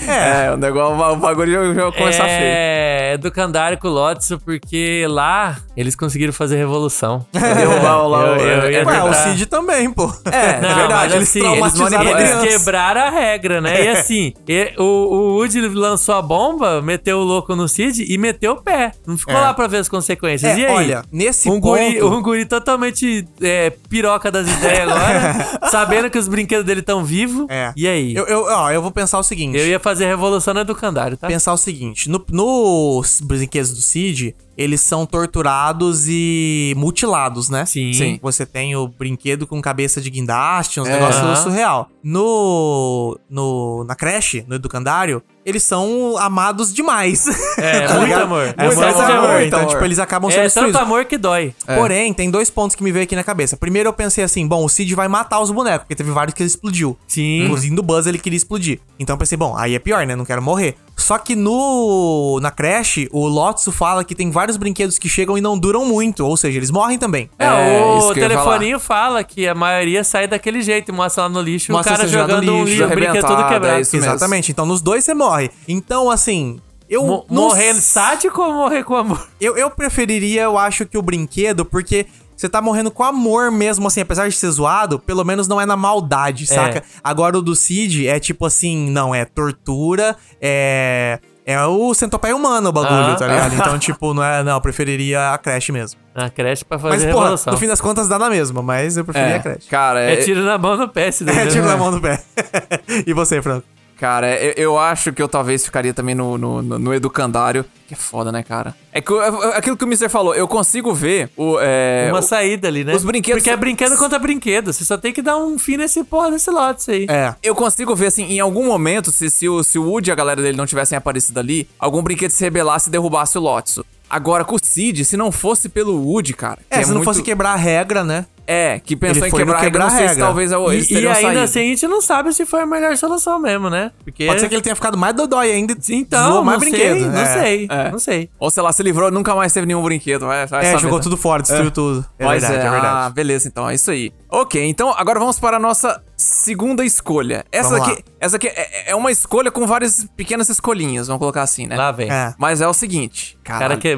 É, 0.07 0.51
o 0.51 0.57
negócio, 0.57 0.95
o 1.13 1.15
bagulho 1.17 1.51
já, 1.51 1.73
já 1.73 1.83
vai 1.89 1.91
começar 1.91 2.23
feio. 2.25 2.39
É, 2.41 3.17
do 3.17 3.29
Candário 3.31 3.77
com 3.77 3.87
o 3.89 3.91
Lotso, 3.91 4.39
porque 4.39 5.05
lá 5.09 5.57
eles 5.75 5.95
conseguiram 5.95 6.31
fazer 6.31 6.55
revolução. 6.57 7.25
Derrubar 7.33 8.03
o 8.03 8.07
lá. 8.07 8.19
Eu- 8.27 8.35
eu- 8.35 8.41
é 8.41 8.81
eu- 8.81 8.85
Ué, 8.87 8.99
o 8.99 9.03
verdade. 9.03 9.29
Cid 9.31 9.45
também, 9.47 9.91
pô. 9.91 10.11
É, 10.31 10.61
Não, 10.61 10.69
é 10.69 10.75
verdade. 10.75 10.89
mas 10.89 11.13
Eles 11.13 11.29
assim, 11.29 11.39
eles, 11.55 11.93
a 11.93 12.21
eles 12.21 12.51
quebraram 12.57 13.01
a 13.01 13.09
regra, 13.09 13.59
né? 13.59 13.83
E 13.83 13.87
assim, 13.89 14.33
o, 14.79 14.83
o 14.83 15.33
Woody 15.35 15.59
lançou 15.67 16.15
a 16.15 16.21
bomba, 16.21 16.81
meteu 16.81 17.17
o 17.19 17.23
louco 17.23 17.53
no 17.55 17.67
Cid 17.67 18.05
e 18.07 18.17
meteu 18.17 18.53
o 18.53 18.61
pé. 18.61 18.91
Não 19.05 19.17
ficou 19.17 19.35
É. 19.35 19.39
lá 19.41 19.53
pra 19.53 19.67
ver 19.67 19.77
as 19.77 19.89
consequências. 19.89 20.51
É, 20.57 20.59
e 20.59 20.65
aí? 20.65 20.73
olha, 20.73 21.01
nesse 21.11 21.49
um 21.49 21.59
guri, 21.59 21.95
ponto- 21.99 22.15
um 22.15 22.21
guri 22.21 22.45
totalmente 22.45 23.27
é, 23.41 23.71
piroca 23.89 24.31
das 24.31 24.47
ideias 24.49 24.89
agora, 24.89 25.67
sabendo 25.69 26.09
que 26.09 26.17
os 26.17 26.27
brinquedos 26.29 26.65
dele 26.65 26.79
estão 26.79 27.03
vivos. 27.03 27.45
É. 27.49 27.73
E 27.75 27.87
aí? 27.87 28.15
Eu, 28.15 28.25
eu, 28.25 28.45
ó, 28.49 28.71
eu 28.71 28.81
vou 28.81 28.91
pensar 28.91 29.19
o 29.19 29.23
seguinte. 29.23 29.57
Eu 29.57 29.67
ia 29.67 29.80
fazer 29.82 30.05
revolução 30.05 30.53
no 30.53 30.61
educandário, 30.61 31.17
tá? 31.17 31.27
pensar 31.27 31.53
o 31.53 31.57
seguinte: 31.57 32.09
no, 32.09 32.23
nos 32.29 33.19
brinquedos 33.21 33.73
do 33.73 33.82
Cid, 33.82 34.36
eles 34.57 34.81
são 34.81 35.05
torturados 35.05 36.05
e 36.07 36.73
mutilados, 36.77 37.49
né? 37.49 37.65
Sim. 37.65 37.93
Sim. 37.93 38.19
Você 38.21 38.45
tem 38.45 38.75
o 38.75 38.87
brinquedo 38.87 39.47
com 39.47 39.61
cabeça 39.61 39.99
de 40.01 40.09
guindaste, 40.09 40.79
uns 40.79 40.87
É. 40.87 40.93
negócios 40.93 41.39
surreal. 41.39 41.89
No, 42.03 43.17
no. 43.29 43.83
Na 43.85 43.95
creche, 43.95 44.43
no 44.47 44.55
educandário, 44.55 45.21
eles 45.45 45.63
são 45.63 46.17
amados 46.17 46.73
demais. 46.73 47.27
É, 47.57 47.81
Tá 47.87 47.93
muito 47.95 48.05
ligado? 48.05 48.21
amor. 48.23 48.53
É 48.57 48.67
Excesso 48.67 48.81
muito 48.81 48.95
de 49.05 49.11
amor. 49.11 49.29
amor. 49.29 49.41
Então, 49.43 49.59
amor. 49.61 49.71
tipo, 49.71 49.85
eles 49.85 49.99
acabam 49.99 50.29
sendo 50.29 50.39
É 50.39 50.43
tanto 50.43 50.53
destruídos. 50.65 50.81
amor 50.81 51.05
que 51.05 51.17
dói. 51.17 51.53
Porém, 51.65 52.13
tem 52.13 52.29
dois 52.29 52.49
pontos 52.49 52.75
que 52.75 52.83
me 52.83 52.91
veio 52.91 53.03
aqui 53.03 53.15
na 53.15 53.23
cabeça. 53.23 53.55
Primeiro, 53.57 53.89
eu 53.89 53.93
pensei 53.93 54.23
assim: 54.23 54.47
bom, 54.47 54.63
o 54.65 54.69
Cid 54.69 54.93
vai 54.95 55.07
matar 55.07 55.39
os 55.39 55.51
bonecos, 55.51 55.81
porque 55.83 55.95
teve 55.95 56.11
vários 56.11 56.33
que 56.33 56.43
ele 56.43 56.47
explodiu. 56.49 56.97
Sim. 57.07 57.43
Inclusive 57.45 57.75
do 57.75 57.83
Buzz 57.83 58.05
ele 58.07 58.19
queria 58.19 58.37
explodir. 58.37 58.79
Então 58.99 59.13
eu 59.15 59.17
pensei, 59.17 59.37
bom, 59.37 59.55
aí 59.57 59.73
é 59.75 59.79
pior, 59.79 60.05
né? 60.05 60.15
Não 60.15 60.25
quero 60.25 60.41
morrer. 60.41 60.75
Só 60.95 61.17
que 61.17 61.35
no 61.35 62.39
na 62.41 62.51
Crash, 62.51 63.07
o 63.11 63.27
Lotso 63.27 63.71
fala 63.71 64.03
que 64.03 64.13
tem 64.13 64.29
vários 64.29 64.55
brinquedos 64.57 64.99
que 64.99 65.09
chegam 65.09 65.37
e 65.37 65.41
não 65.41 65.57
duram 65.57 65.85
muito, 65.85 66.25
ou 66.25 66.37
seja, 66.37 66.57
eles 66.57 66.69
morrem 66.69 66.97
também. 66.97 67.29
É, 67.39 67.45
É, 67.45 67.81
o 67.83 68.13
telefoninho 68.13 68.79
fala 68.79 69.23
que 69.23 69.47
a 69.47 69.55
maioria 69.55 70.03
sai 70.03 70.27
daquele 70.27 70.61
jeito 70.61 70.89
e 70.89 70.91
mostra 70.93 71.23
lá 71.23 71.29
no 71.29 71.41
lixo 71.41 71.71
Mostra 71.71 71.93
o 71.93 71.97
cara 71.97 72.07
jogando 72.07 72.29
jogando 72.45 72.53
um 72.53 72.63
lixo, 72.63 72.71
lixo, 72.81 72.85
o 72.85 72.87
brinquedo 72.95 73.13
todo 73.21 73.23
arrebentado, 73.31 73.53
quebrado. 73.53 73.77
é 73.77 73.81
isso 73.81 73.95
mesmo. 73.95 74.11
Exatamente. 74.11 74.51
Então 74.51 74.65
nos 74.65 74.81
dois 74.81 75.03
você 75.03 75.13
morre. 75.13 75.49
Então, 75.67 76.11
assim, 76.11 76.59
eu 76.89 77.03
Mo- 77.05 77.25
não 77.29 77.43
morrer 77.43 77.69
s- 77.69 77.79
estático 77.79 78.41
ou 78.41 78.53
morrer 78.53 78.83
com 78.83 78.95
amor? 78.95 79.27
Eu, 79.39 79.57
eu 79.57 79.69
preferiria, 79.71 80.43
eu 80.43 80.57
acho 80.57 80.85
que 80.85 80.97
o 80.97 81.01
brinquedo, 81.01 81.65
porque 81.65 82.05
você 82.41 82.49
tá 82.49 82.61
morrendo 82.61 82.89
com 82.91 83.03
amor 83.03 83.51
mesmo, 83.51 83.87
assim, 83.87 84.01
apesar 84.01 84.27
de 84.27 84.35
ser 84.35 84.49
zoado, 84.49 84.97
pelo 84.99 85.23
menos 85.23 85.47
não 85.47 85.61
é 85.61 85.65
na 85.65 85.77
maldade, 85.77 86.45
saca? 86.47 86.83
Agora 87.03 87.37
o 87.37 87.41
do 87.41 87.55
Cid 87.55 88.07
é 88.07 88.19
tipo 88.19 88.45
assim, 88.45 88.89
não, 88.89 89.13
é 89.13 89.23
tortura, 89.25 90.15
é. 90.41 91.19
É 91.43 91.59
o 91.65 91.91
centopeia 91.95 92.35
humano 92.35 92.69
o 92.69 92.71
bagulho, 92.71 92.93
Aham. 92.93 93.15
tá 93.15 93.27
ligado? 93.27 93.55
Então, 93.55 93.79
tipo, 93.79 94.13
não 94.13 94.23
é. 94.23 94.43
Não, 94.43 94.53
eu 94.53 94.61
preferiria 94.61 95.31
a 95.31 95.37
Crash 95.39 95.69
mesmo. 95.69 95.99
Na 96.13 96.29
creche 96.29 96.63
pra 96.63 96.77
fazer 96.77 96.97
Mas, 96.97 97.03
porra, 97.05 97.23
revolução. 97.23 97.53
no 97.53 97.59
fim 97.59 97.67
das 97.67 97.81
contas 97.81 98.07
dá 98.07 98.19
na 98.19 98.29
mesma, 98.29 98.61
mas 98.61 98.95
eu 98.95 99.03
preferia 99.03 99.33
a 99.33 99.37
É, 99.37 99.39
Crash. 99.39 99.65
cara, 99.67 100.01
É 100.01 100.13
é, 100.13 100.15
tiro 100.17 100.43
na 100.43 100.57
mão 100.59 100.77
no 100.77 100.87
pé, 100.87 101.09
se 101.11 101.23
É, 101.27 101.47
tiro 101.47 101.65
na 101.65 101.75
mão 101.75 101.91
do 101.91 101.99
pé. 101.99 102.21
e 103.07 103.11
você, 103.11 103.41
Franco? 103.41 103.65
Cara, 104.01 104.35
eu, 104.43 104.53
eu 104.57 104.79
acho 104.79 105.13
que 105.13 105.21
eu 105.21 105.27
talvez 105.27 105.63
ficaria 105.63 105.93
também 105.93 106.15
no, 106.15 106.35
no, 106.35 106.61
no- 106.63 106.91
educandário. 106.91 107.63
Que 107.87 107.93
é 107.93 107.97
foda, 107.97 108.31
né, 108.31 108.41
cara? 108.41 108.73
É 108.91 108.99
que, 108.99 109.13
é 109.13 109.57
aquilo 109.57 109.77
que 109.77 109.83
o 109.83 109.87
Mr. 109.87 110.09
falou, 110.09 110.33
eu 110.33 110.47
consigo 110.47 110.91
ver 110.91 111.29
o. 111.37 111.59
É, 111.61 112.07
Uma 112.09 112.17
o- 112.17 112.23
saída 112.23 112.67
ali, 112.67 112.83
né? 112.83 112.95
os 112.95 113.03
brinquedos 113.03 113.43
Porque 113.43 113.51
é 113.51 113.55
brinquedo 113.55 113.95
contra 113.97 114.17
brinquedo. 114.17 114.73
Você 114.73 114.83
só 114.83 114.97
tem 114.97 115.13
que 115.13 115.21
dar 115.21 115.37
um 115.37 115.59
fim 115.59 115.77
nesse 115.77 116.03
porra 116.03 116.31
desse 116.31 116.49
lote 116.49 116.89
aí. 116.89 117.05
É. 117.07 117.35
Eu 117.43 117.53
consigo 117.53 117.95
ver, 117.95 118.07
assim, 118.07 118.23
em 118.23 118.39
algum 118.39 118.65
momento, 118.65 119.11
se, 119.11 119.29
se, 119.29 119.47
o, 119.47 119.63
se 119.63 119.77
o 119.77 119.83
Woody 119.83 120.09
e 120.09 120.11
a 120.11 120.15
galera 120.15 120.41
dele 120.41 120.57
não 120.57 120.65
tivessem 120.65 120.97
aparecido 120.97 121.39
ali, 121.39 121.69
algum 121.77 122.01
brinquedo 122.01 122.31
se 122.31 122.43
rebelasse 122.43 122.89
e 122.89 122.91
derrubasse 122.91 123.37
o 123.37 123.41
Lotso. 123.41 123.85
Agora, 124.09 124.43
com 124.43 124.55
o 124.55 124.59
Cid, 124.61 125.05
se 125.05 125.15
não 125.15 125.31
fosse 125.31 125.69
pelo 125.69 125.95
Woody, 126.03 126.33
cara. 126.33 126.57
que 126.69 126.75
É, 126.75 126.81
se 126.81 126.87
não 126.89 126.95
muito- 126.97 127.05
fosse 127.05 127.21
quebrar 127.21 127.51
a 127.51 127.55
regra, 127.55 128.03
né? 128.03 128.25
É, 128.47 128.79
que 128.79 128.95
pensou 128.95 129.27
em 129.27 129.31
quebrar 129.31 129.57
a 129.57 129.61
regra, 129.61 129.71
quebrar 129.71 129.83
não 129.85 129.95
sei 129.95 130.05
a 130.05 130.09
se 130.09 130.13
regra. 130.15 130.25
talvez 130.25 130.51
eles 130.51 130.89
E, 130.89 130.93
e 130.93 130.97
ainda 130.97 131.15
saído. 131.15 131.39
assim 131.39 131.59
a 131.59 131.63
gente 131.63 131.87
não 131.87 132.01
sabe 132.01 132.33
se 132.33 132.45
foi 132.45 132.61
a 132.61 132.65
melhor 132.65 132.95
solução 132.97 133.39
mesmo, 133.39 133.69
né? 133.69 133.91
Porque 134.03 134.25
Pode 134.25 134.41
ser 134.41 134.49
que 134.49 134.55
ele 134.55 134.61
tenha 134.61 134.75
ficado 134.75 134.97
mais 134.97 135.15
dodói 135.15 135.51
ainda. 135.51 135.75
Então, 135.89 136.43
mais 136.43 136.59
não 136.61 136.69
brinquedo. 136.69 136.99
sei, 136.99 137.07
não 137.07 137.19
é. 137.19 137.25
sei, 137.25 137.67
É. 137.69 137.91
não 137.91 137.99
sei. 137.99 138.29
Ou 138.39 138.49
sei 138.51 138.63
lá, 138.63 138.71
se 138.73 138.83
livrou, 138.83 139.09
nunca 139.11 139.33
mais 139.35 139.53
teve 139.53 139.65
nenhum 139.67 139.83
brinquedo. 139.83 140.25
Vai, 140.25 140.45
vai 140.47 140.61
É, 140.65 140.65
saber, 140.71 140.81
jogou 140.81 140.97
né? 140.97 141.03
tudo 141.03 141.17
fora, 141.17 141.41
destruiu 141.41 141.71
tudo. 141.71 142.05
É 142.19 142.25
Mas 142.25 142.41
verdade, 142.41 142.63
é, 142.65 142.67
Ah, 142.67 142.71
verdade. 142.71 143.13
beleza, 143.13 143.47
então, 143.47 143.69
é 143.69 143.75
isso 143.75 143.91
aí. 143.91 144.11
Ok, 144.29 144.63
então 144.65 144.93
agora 144.97 145.19
vamos 145.19 145.39
para 145.39 145.57
a 145.57 145.59
nossa 145.59 146.01
segunda 146.15 146.85
escolha. 146.85 147.45
Essa 147.51 147.69
Vamos 147.77 147.87
aqui, 147.89 148.03
essa 148.19 148.35
aqui 148.37 148.47
é, 148.47 148.91
é 148.91 148.95
uma 148.95 149.11
escolha 149.11 149.51
com 149.51 149.65
várias 149.67 150.05
pequenas 150.15 150.47
escolhinhas, 150.49 151.07
vamos 151.07 151.19
colocar 151.19 151.41
assim, 151.41 151.67
né? 151.67 151.75
Lá 151.75 151.91
vem. 151.91 152.09
É. 152.11 152.33
Mas 152.37 152.61
é 152.61 152.67
o 152.67 152.73
seguinte, 152.73 153.37
O 153.41 153.43
cara 153.43 153.75
que, 153.77 153.97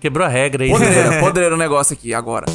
quebrou 0.00 0.26
a 0.26 0.28
regra 0.30 0.64
aí. 0.64 0.70
podreiro, 0.70 1.18
podreiro 1.20 1.54
o 1.54 1.58
negócio 1.58 1.92
aqui 1.94 2.12
agora. 2.14 2.46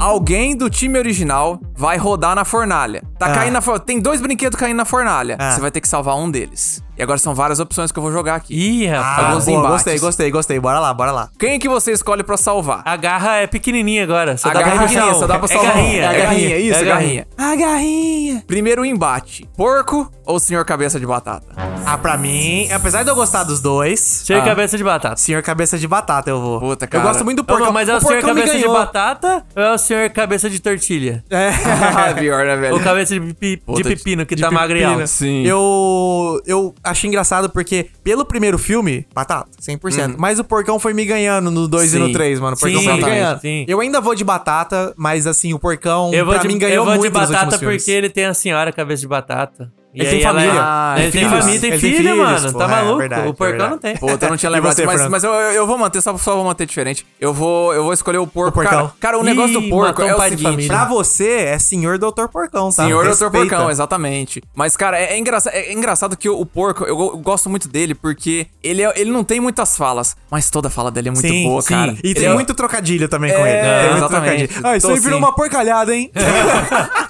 Alguém 0.00 0.56
do 0.56 0.70
time 0.70 0.98
original 0.98 1.60
vai 1.76 1.98
rodar 1.98 2.34
na 2.34 2.42
fornalha. 2.42 3.02
Tá 3.18 3.26
Ah. 3.26 3.34
caindo 3.34 3.52
na 3.52 3.60
for... 3.60 3.78
Tem 3.78 4.00
dois 4.00 4.18
brinquedos 4.18 4.58
caindo 4.58 4.78
na 4.78 4.86
fornalha. 4.86 5.36
Ah. 5.38 5.52
Você 5.52 5.60
vai 5.60 5.70
ter 5.70 5.82
que 5.82 5.86
salvar 5.88 6.16
um 6.16 6.30
deles. 6.30 6.82
E 7.00 7.02
agora 7.02 7.18
são 7.18 7.34
várias 7.34 7.58
opções 7.60 7.90
que 7.90 7.98
eu 7.98 8.02
vou 8.02 8.12
jogar 8.12 8.34
aqui. 8.34 8.54
Ih, 8.54 8.86
Ah, 8.90 9.00
rapaz. 9.00 9.28
Alguns 9.28 9.44
boa, 9.46 9.56
embates. 9.58 9.72
gostei, 9.76 9.98
gostei, 9.98 10.30
gostei. 10.30 10.60
Bora 10.60 10.78
lá, 10.80 10.92
bora 10.92 11.10
lá. 11.10 11.30
Quem 11.38 11.58
que 11.58 11.66
você 11.66 11.92
escolhe 11.92 12.22
pra 12.22 12.36
salvar? 12.36 12.82
A 12.84 12.94
garra 12.94 13.36
é 13.38 13.46
pequenininha 13.46 14.04
agora. 14.04 14.36
Só 14.36 14.50
A 14.50 14.52
dá 14.52 14.60
garra 14.60 14.72
é 14.72 14.76
pra 14.76 14.82
pequenininha, 14.86 15.14
puxar 15.14 15.20
só 15.20 15.26
dá 15.26 15.38
pra 15.38 15.46
É 15.46 15.48
salvar 15.56 15.72
um. 15.72 15.76
garrinha, 15.78 16.02
É 16.02 16.06
a 16.06 16.12
garrinha, 16.12 16.56
isso, 16.58 16.78
é 16.80 16.84
garrinha. 16.84 17.26
A 17.38 17.56
garrinha. 17.56 18.44
Primeiro 18.46 18.84
embate: 18.84 19.48
porco 19.56 20.12
ou 20.26 20.38
senhor 20.38 20.62
cabeça 20.66 21.00
de 21.00 21.06
batata? 21.06 21.46
Ah, 21.86 21.96
pra 21.96 22.18
mim, 22.18 22.70
apesar 22.70 23.02
de 23.02 23.08
eu 23.10 23.14
gostar 23.14 23.44
dos 23.44 23.62
dois, 23.62 23.98
Senhor 24.00 24.42
Ah. 24.42 24.44
cabeça 24.44 24.76
de 24.76 24.84
batata. 24.84 25.16
senhor 25.16 25.42
cabeça 25.42 25.78
de 25.78 25.88
batata 25.88 26.28
eu 26.28 26.38
vou. 26.40 26.60
Puta, 26.60 26.84
Eu 26.84 26.88
cara. 26.88 27.04
gosto 27.04 27.24
muito 27.24 27.38
do 27.38 27.42
Ô, 27.42 27.46
porcão. 27.46 27.72
mas 27.72 27.88
é 27.88 27.94
o, 27.94 27.96
o 27.96 28.00
senhor 28.02 28.20
cabeça 28.22 28.58
de 28.58 28.68
batata 28.68 29.42
ou 29.56 29.62
é 29.62 29.72
o 29.72 29.78
senhor 29.78 30.10
cabeça 30.10 30.50
de 30.50 30.60
tortilha? 30.60 31.24
É. 31.30 31.50
Ah, 32.10 32.12
pior, 32.14 32.44
né, 32.44 32.56
velho? 32.56 32.74
Ou 32.74 32.80
cabeça 32.80 33.14
de, 33.18 33.20
pipi, 33.34 33.62
de 33.74 33.82
pepino, 33.82 34.26
que 34.26 34.34
de 34.34 34.42
tá 34.42 34.48
alto? 34.48 35.06
Sim. 35.06 35.44
Eu, 35.46 36.40
eu 36.46 36.74
achei 36.90 37.08
engraçado 37.08 37.48
porque, 37.50 37.88
pelo 38.02 38.24
primeiro 38.24 38.58
filme, 38.58 39.06
batata, 39.14 39.48
100%. 39.60 40.16
Mas 40.18 40.38
o 40.38 40.44
porcão 40.44 40.78
foi 40.78 40.92
me 40.92 41.04
ganhando 41.04 41.50
no 41.50 41.66
2 41.68 41.94
e 41.94 41.98
no 41.98 42.12
3, 42.12 42.40
mano. 42.40 42.56
O 42.56 42.60
porcão 42.60 42.80
Sim, 42.80 42.86
foi 42.86 42.94
me 42.96 43.02
ganhando. 43.02 43.40
sim. 43.40 43.64
Eu 43.68 43.80
ainda 43.80 44.00
vou 44.00 44.14
de 44.14 44.24
batata, 44.24 44.92
mas 44.96 45.26
assim, 45.26 45.52
o 45.52 45.58
porcão, 45.58 46.12
Eu 46.12 46.24
vou, 46.24 46.34
pra 46.34 46.42
de, 46.42 46.48
mim, 46.48 46.54
eu 46.54 46.60
ganhou 46.60 46.84
vou 46.84 46.94
de 46.94 46.98
muito 47.00 47.18
nos 47.18 47.30
batata 47.30 47.50
porque 47.52 47.58
filmes. 47.58 47.88
ele 47.88 48.08
tem 48.10 48.24
a 48.26 48.34
senhora 48.34 48.72
cabeça 48.72 49.00
de 49.02 49.08
batata. 49.08 49.72
E 49.92 50.00
Ele 50.02 50.08
aí 50.08 50.14
tem 50.18 50.24
ela 50.24 50.40
família. 50.40 50.58
É... 50.60 50.62
Ah, 50.62 50.94
tem 50.96 51.10
filhos. 51.10 51.30
família, 51.30 51.60
tem 51.60 51.70
Ele 51.72 51.80
tem 51.80 51.90
filho, 51.92 52.10
filhos, 52.12 52.18
mano. 52.18 52.52
pô, 52.52 52.58
tá 52.58 52.64
é 52.64 52.68
maluco? 52.68 52.98
verdade, 52.98 53.20
o 53.28 53.34
porcão 53.34 53.46
verdade. 53.48 53.70
não 53.70 53.78
tem. 53.78 53.96
Puta, 53.96 54.26
eu 54.26 54.30
não 54.30 54.36
tinha 54.36 54.50
lembrado. 54.50 54.74
você, 54.76 54.86
mas, 54.86 55.08
mas 55.08 55.24
eu, 55.24 55.30
eu 55.32 55.66
vou 55.66 55.76
manter, 55.76 56.00
só, 56.00 56.16
só 56.16 56.34
vou 56.36 56.44
manter 56.44 56.64
diferente. 56.66 57.04
Eu 57.20 57.34
vou, 57.34 57.74
eu 57.74 57.82
vou 57.82 57.92
escolher 57.92 58.18
o 58.18 58.26
porco. 58.26 58.50
O 58.50 58.62
porcão. 58.62 58.78
Cara, 58.78 58.92
cara, 59.00 59.18
o 59.18 59.24
negócio 59.24 59.58
Ih, 59.58 59.64
do 59.64 59.68
porco 59.68 60.02
é 60.02 60.14
o 60.14 60.20
seguinte. 60.22 60.42
família. 60.42 60.68
Pra 60.68 60.84
você, 60.84 61.28
é 61.28 61.58
senhor 61.58 61.98
doutor 61.98 62.28
porcão, 62.28 62.66
tá? 62.72 62.84
Senhor. 62.84 63.04
Respeita. 63.04 63.30
Porcão, 63.30 63.68
exatamente. 63.70 64.42
Mas, 64.54 64.76
cara, 64.76 64.96
é, 64.96 65.14
é 65.14 65.18
engraçado, 65.18 65.54
é 65.54 65.72
engraçado 65.72 66.16
que 66.16 66.28
o, 66.28 66.38
o 66.40 66.46
porco, 66.46 66.84
eu, 66.84 66.96
eu 66.98 67.18
gosto 67.18 67.50
muito 67.50 67.68
dele 67.68 67.94
porque 67.94 68.46
ele, 68.62 68.82
é- 68.82 68.92
ele 68.96 69.10
não 69.10 69.24
tem 69.24 69.40
muitas 69.40 69.76
falas, 69.76 70.16
mas 70.30 70.48
toda 70.50 70.70
fala 70.70 70.90
dele 70.92 71.08
é 71.08 71.12
muito 71.12 71.26
Sim, 71.26 71.48
boa, 71.48 71.62
sim. 71.62 71.68
cara. 71.74 71.92
E 72.04 72.10
Ele 72.10 72.14
tem 72.14 72.26
é- 72.26 72.32
muito 72.34 72.54
trocadilho 72.54 73.08
também 73.08 73.32
com 73.34 73.44
É, 73.44 73.50
ele. 73.50 73.60
Tem 73.80 73.90
muito 73.90 73.96
exatamente. 74.04 74.48
trocadilho. 74.48 74.66
Ah, 74.68 74.76
isso 74.76 74.88
aí 74.88 75.00
virou 75.00 75.18
sim. 75.18 75.24
uma 75.24 75.34
porcalhada, 75.34 75.94
hein? 75.96 76.10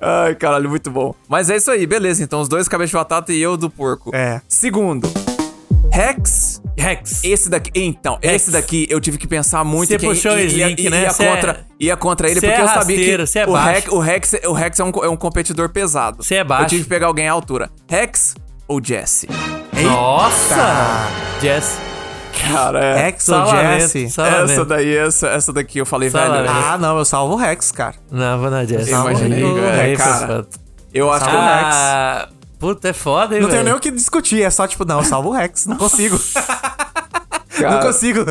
Ai, 0.00 0.34
caralho, 0.34 0.68
muito 0.68 0.90
bom. 0.90 1.14
Mas 1.28 1.50
é 1.50 1.56
isso 1.56 1.70
aí, 1.70 1.86
beleza. 1.86 2.22
Então, 2.22 2.40
os 2.40 2.48
dois 2.48 2.68
cabeças 2.68 2.90
de 2.90 2.96
batata 2.96 3.32
e 3.32 3.40
eu 3.40 3.56
do 3.56 3.68
porco. 3.68 4.14
É. 4.14 4.40
Segundo, 4.48 5.10
Rex. 5.92 6.62
Rex. 6.76 7.24
Esse 7.24 7.48
daqui, 7.50 7.70
então, 7.74 8.18
Rex. 8.22 8.34
esse 8.42 8.50
daqui 8.52 8.86
eu 8.88 9.00
tive 9.00 9.18
que 9.18 9.26
pensar 9.26 9.64
muito 9.64 9.88
Você 9.88 9.98
puxou 9.98 10.32
o 10.32 10.38
ia, 10.38 10.44
Slink, 10.46 10.82
ia, 10.82 10.90
né? 10.90 11.02
ia 11.02 11.10
Cê 11.10 11.24
é- 11.24 11.34
contra, 11.34 11.66
ia 11.80 11.96
contra 11.96 12.30
ele 12.30 12.38
cê 12.40 12.46
porque 12.46 12.60
é 12.60 12.64
eu 12.64 12.68
sabia 12.68 12.96
rasteiro, 12.96 13.26
que 13.26 13.38
é 13.38 13.46
o. 13.46 13.54
Rex, 13.54 13.88
o 13.88 13.98
Rex, 13.98 14.32
o 14.46 14.52
Rex 14.52 14.78
é 14.80 14.84
um, 14.84 14.92
é 15.02 15.08
um 15.08 15.16
competidor 15.16 15.68
pesado. 15.70 16.22
Cê 16.22 16.36
é 16.36 16.40
Eu 16.42 16.44
baixo. 16.44 16.68
tive 16.68 16.84
que 16.84 16.88
pegar 16.88 17.08
alguém 17.08 17.28
à 17.28 17.32
altura. 17.32 17.68
Rex 17.88 18.34
ou 18.68 18.80
Jesse? 18.82 19.26
Nossa! 19.82 21.08
Jess. 21.42 21.78
Cara, 22.42 22.84
é. 22.84 23.02
Rex 23.04 23.28
ou 23.28 23.46
Jesse? 23.46 24.10
salvamento. 24.10 24.52
Essa 24.52 24.64
daí, 24.64 24.96
essa, 24.96 25.28
essa 25.28 25.52
daqui 25.52 25.78
eu 25.78 25.86
falei, 25.86 26.10
Salvamento. 26.10 26.52
velho. 26.52 26.66
Ah, 26.66 26.78
não, 26.78 26.98
eu 26.98 27.04
salvo 27.04 27.34
o 27.34 27.36
Rex, 27.36 27.70
cara. 27.72 27.94
Não, 28.10 28.38
vou 28.38 28.50
na 28.50 28.64
Jess. 28.64 28.88
Eu 28.88 29.00
imaginei, 29.00 29.44
Aí, 29.44 29.92
é, 29.92 29.96
cara. 29.96 30.46
Eu 30.92 31.12
acho 31.12 31.24
que 31.24 31.34
o 31.34 31.40
Rex. 31.40 31.76
Ah, 31.76 32.28
puta, 32.58 32.88
é 32.88 32.92
foda, 32.92 33.34
hein, 33.34 33.42
Não 33.42 33.48
tenho 33.48 33.64
nem 33.64 33.74
o 33.74 33.80
que 33.80 33.90
discutir, 33.90 34.42
é 34.42 34.50
só 34.50 34.66
tipo, 34.66 34.84
não, 34.84 34.98
eu 34.98 35.04
salvo 35.04 35.30
o 35.30 35.32
Rex. 35.32 35.66
Não 35.66 35.76
consigo. 35.76 36.18
não 37.60 37.80
consigo. 37.80 38.24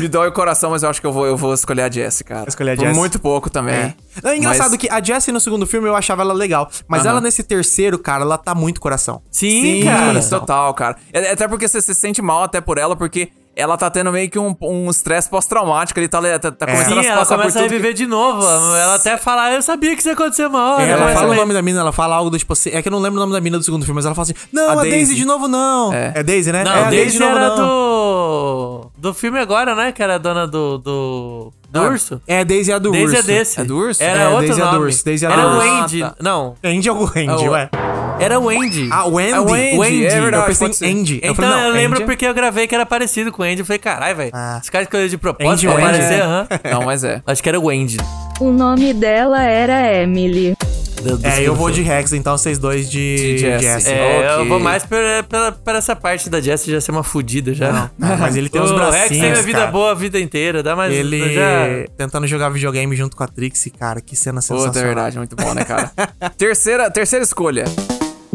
Me 0.00 0.08
dói 0.08 0.28
o 0.28 0.32
coração, 0.32 0.70
mas 0.70 0.82
eu 0.82 0.88
acho 0.90 1.00
que 1.00 1.06
eu 1.06 1.12
vou, 1.12 1.26
eu 1.26 1.36
vou 1.36 1.52
escolher 1.54 1.82
a 1.82 1.90
Jessie, 1.90 2.24
cara. 2.24 2.48
Escolher 2.48 2.72
a 2.72 2.76
Por 2.76 2.82
Jessie. 2.84 2.98
muito 2.98 3.18
pouco 3.18 3.48
também. 3.50 3.74
É. 3.74 3.94
Não, 4.22 4.30
é 4.30 4.36
engraçado 4.36 4.70
Mas- 4.70 4.78
que 4.80 4.88
a 4.90 5.02
Jessie 5.02 5.32
no 5.32 5.40
segundo 5.40 5.66
filme 5.66 5.88
eu 5.88 5.94
achava 5.96 6.22
ela 6.22 6.32
legal. 6.34 6.70
Mas 6.88 7.02
Aham. 7.02 7.10
ela 7.10 7.20
nesse 7.20 7.42
terceiro, 7.42 7.98
cara, 7.98 8.22
ela 8.22 8.38
tá 8.38 8.54
muito 8.54 8.80
coração. 8.80 9.22
Sim, 9.30 9.60
Sim, 9.80 9.84
cara. 9.84 10.22
total, 10.22 10.74
cara. 10.74 10.96
É- 11.12 11.32
Até 11.32 11.46
porque 11.48 11.66
você 11.68 11.80
se 11.80 11.94
sente 11.94 12.20
mal 12.22 12.42
até 12.42 12.60
por 12.60 12.78
ela, 12.78 12.94
porque 12.96 13.28
ela 13.56 13.76
tá 13.78 13.88
tendo 13.90 14.12
meio 14.12 14.28
que 14.30 14.38
um 14.38 14.54
um 14.60 14.90
estresse 14.90 15.28
pós-traumático. 15.30 15.98
Ele 15.98 16.06
tá, 16.08 16.20
tá, 16.38 16.50
tá 16.52 16.66
começando 16.66 16.92
Sim, 16.92 16.98
a 16.98 17.02
se 17.02 17.08
ela 17.08 17.26
começa 17.26 17.58
a 17.58 17.62
reviver 17.62 17.94
de 17.94 18.06
novo. 18.06 18.42
Ela 18.46 18.96
até 18.96 19.16
fala, 19.16 19.44
"Ah, 19.46 19.52
eu 19.54 19.62
sabia 19.62 19.94
que 19.94 20.00
isso 20.00 20.08
ia 20.08 20.12
acontecer 20.14 20.46
uma 20.46 20.74
hora. 20.74 20.82
É, 20.84 20.90
ela 20.90 21.08
fala 21.14 21.32
o 21.32 21.34
nome 21.34 21.54
da 21.54 21.62
mina, 21.62 21.80
ela 21.80 21.92
fala 21.92 22.14
algo 22.16 22.28
do 22.30 22.38
tipo 22.38 22.52
assim. 22.52 22.70
É 22.70 22.82
que 22.82 22.88
eu 22.88 22.92
não 22.92 22.98
lembro 23.00 23.16
o 23.16 23.20
nome 23.20 23.32
da 23.32 23.40
mina 23.40 23.56
do 23.58 23.64
segundo 23.64 23.84
filme, 23.84 23.96
mas 23.96 24.04
ela 24.04 24.14
fala 24.14 24.24
assim: 24.24 24.34
Não, 24.52 24.68
A 24.68 24.72
a, 24.72 24.76
Daisy. 24.76 24.90
Daisy. 24.90 25.14
de 25.14 25.24
novo 25.24 25.48
não. 25.48 25.92
É. 25.92 26.12
É, 26.16 26.22
Daisy, 26.22 26.52
né? 26.52 26.62
Não, 26.64 26.72
é, 26.72 26.84
a 26.84 26.90
Daisy 26.90 27.22
era 27.22 27.48
não. 27.48 27.56
do... 27.56 28.90
Do 28.98 29.14
filme 29.14 29.38
agora, 29.38 29.74
né? 29.74 29.92
Que 29.92 30.02
era 30.02 30.16
a 30.16 30.18
dona 30.18 30.46
do... 30.46 30.78
Do, 30.78 31.52
do 31.70 31.80
Não, 31.80 31.88
urso. 31.90 32.20
É, 32.26 32.44
Daisy 32.44 32.72
é 32.72 32.74
a 32.74 32.78
do 32.78 32.90
Daisy 32.90 33.16
urso. 33.16 33.18
é 33.30 33.34
desse. 33.34 33.60
É 33.60 33.64
do 33.64 33.76
urso? 33.76 34.02
Era 34.02 34.20
É, 34.20 34.28
outro 34.28 34.46
Daisy 34.46 34.60
é 34.60 34.64
do 34.64 34.70
nome. 34.72 34.84
urso, 34.86 35.04
Daisy 35.04 35.26
é 35.26 35.28
do 35.28 35.34
era 35.34 35.46
o. 35.48 35.60
Andy. 35.60 36.02
Ah, 36.02 36.08
tá. 36.10 36.16
Não, 36.20 36.54
Andy 36.64 36.90
ou 36.90 37.04
Andy, 37.06 37.26
É 37.28 37.34
o- 37.34 37.50
ué? 37.52 37.70
Era 38.18 38.38
o 38.40 38.48
Andy. 38.48 38.88
Ah, 38.90 39.06
o 39.06 39.18
Andy. 39.18 39.30
É 39.32 39.40
o 39.40 39.52
Andy, 39.52 39.82
Andy. 39.82 40.06
é 40.06 40.20
verdade, 40.20 40.52
Eu 40.52 40.56
pensei 40.58 40.90
em 40.90 41.00
Andy. 41.00 41.16
Então, 41.18 41.28
eu, 41.30 41.34
falei, 41.34 41.50
não, 41.50 41.70
lembro 41.70 41.96
Andy 41.96 42.02
é- 42.02 42.06
porque 42.06 42.26
eu 42.26 42.34
gravei 42.34 42.66
que 42.66 42.74
era 42.74 42.86
parecido 42.86 43.30
com 43.32 43.42
o 43.42 43.44
Andy. 43.44 43.60
Eu 43.60 43.66
falei, 43.66 43.78
caralho, 43.78 44.16
velho. 44.16 44.30
Ah. 44.34 44.58
Esse 44.60 44.70
cara 44.70 44.84
escolheu 44.84 45.08
de 45.08 45.18
propósito 45.18 45.52
Andy 45.52 45.66
pra 45.66 45.74
Andy? 45.88 45.96
aparecer, 45.98 46.22
aham. 46.22 46.46
Não, 46.70 46.82
mas 46.82 47.04
é. 47.04 47.22
Acho 47.26 47.42
que 47.42 47.48
era 47.48 47.60
o 47.60 47.68
Andy. 47.68 47.96
O 48.40 48.50
nome 48.50 48.92
dela 48.94 49.42
era 49.42 50.02
Emily. 50.02 50.54
do- 51.02 51.18
do 51.18 51.26
É, 51.26 51.40
eu 51.42 51.54
vou 51.54 51.70
de. 51.70 51.82
Rex, 51.82 52.12
então 52.12 52.36
vocês 52.36 52.58
dois 52.58 52.90
de, 52.90 53.16
De 53.16 53.38
Jessie. 53.38 53.68
Jessie. 53.68 53.92
É, 53.92 54.28
eu 54.34 54.34
Ok. 54.40 54.48
vou 54.48 54.58
mais 54.58 54.84
pela 54.84 55.78
essa 55.78 55.94
parte 55.94 56.28
da 56.28 56.40
Jessie 56.40 56.72
já 56.72 56.80
ser 56.80 56.90
uma 56.90 57.02
fudida 57.04 57.54
já. 57.54 57.90
Não, 57.98 58.16
mas 58.16 58.34
ele 58.36 58.48
tem 58.48 58.60
os 58.60 58.70
o 58.72 58.76
Rex 58.76 58.88
bracinhos, 58.90 59.20
teve 59.26 59.38
a 59.38 59.42
vida 59.42 59.58
cara. 59.60 59.70
boa 59.70 59.92
a 59.92 59.94
vida 59.94 60.18
inteira, 60.18 60.62
dá 60.62 60.74
mais... 60.74 60.92
Ele 60.92 61.32
Já... 61.34 61.66
tentando 61.96 62.26
jogar 62.26 62.48
videogame 62.48 62.94
junto 62.96 63.16
com 63.16 63.22
a 63.22 63.28
Trixie, 63.28 63.70
cara, 63.70 64.00
que 64.00 64.16
cena 64.16 64.40
sensacional. 64.40 64.66
Puta, 64.72 64.80
é 64.80 64.82
verdade, 64.84 65.18
muito 65.18 65.36
bom, 65.36 65.54
né, 65.54 65.64
cara? 65.64 65.90
terceira, 66.36 66.90
terceira 66.90 67.24
escolha. 67.24 67.64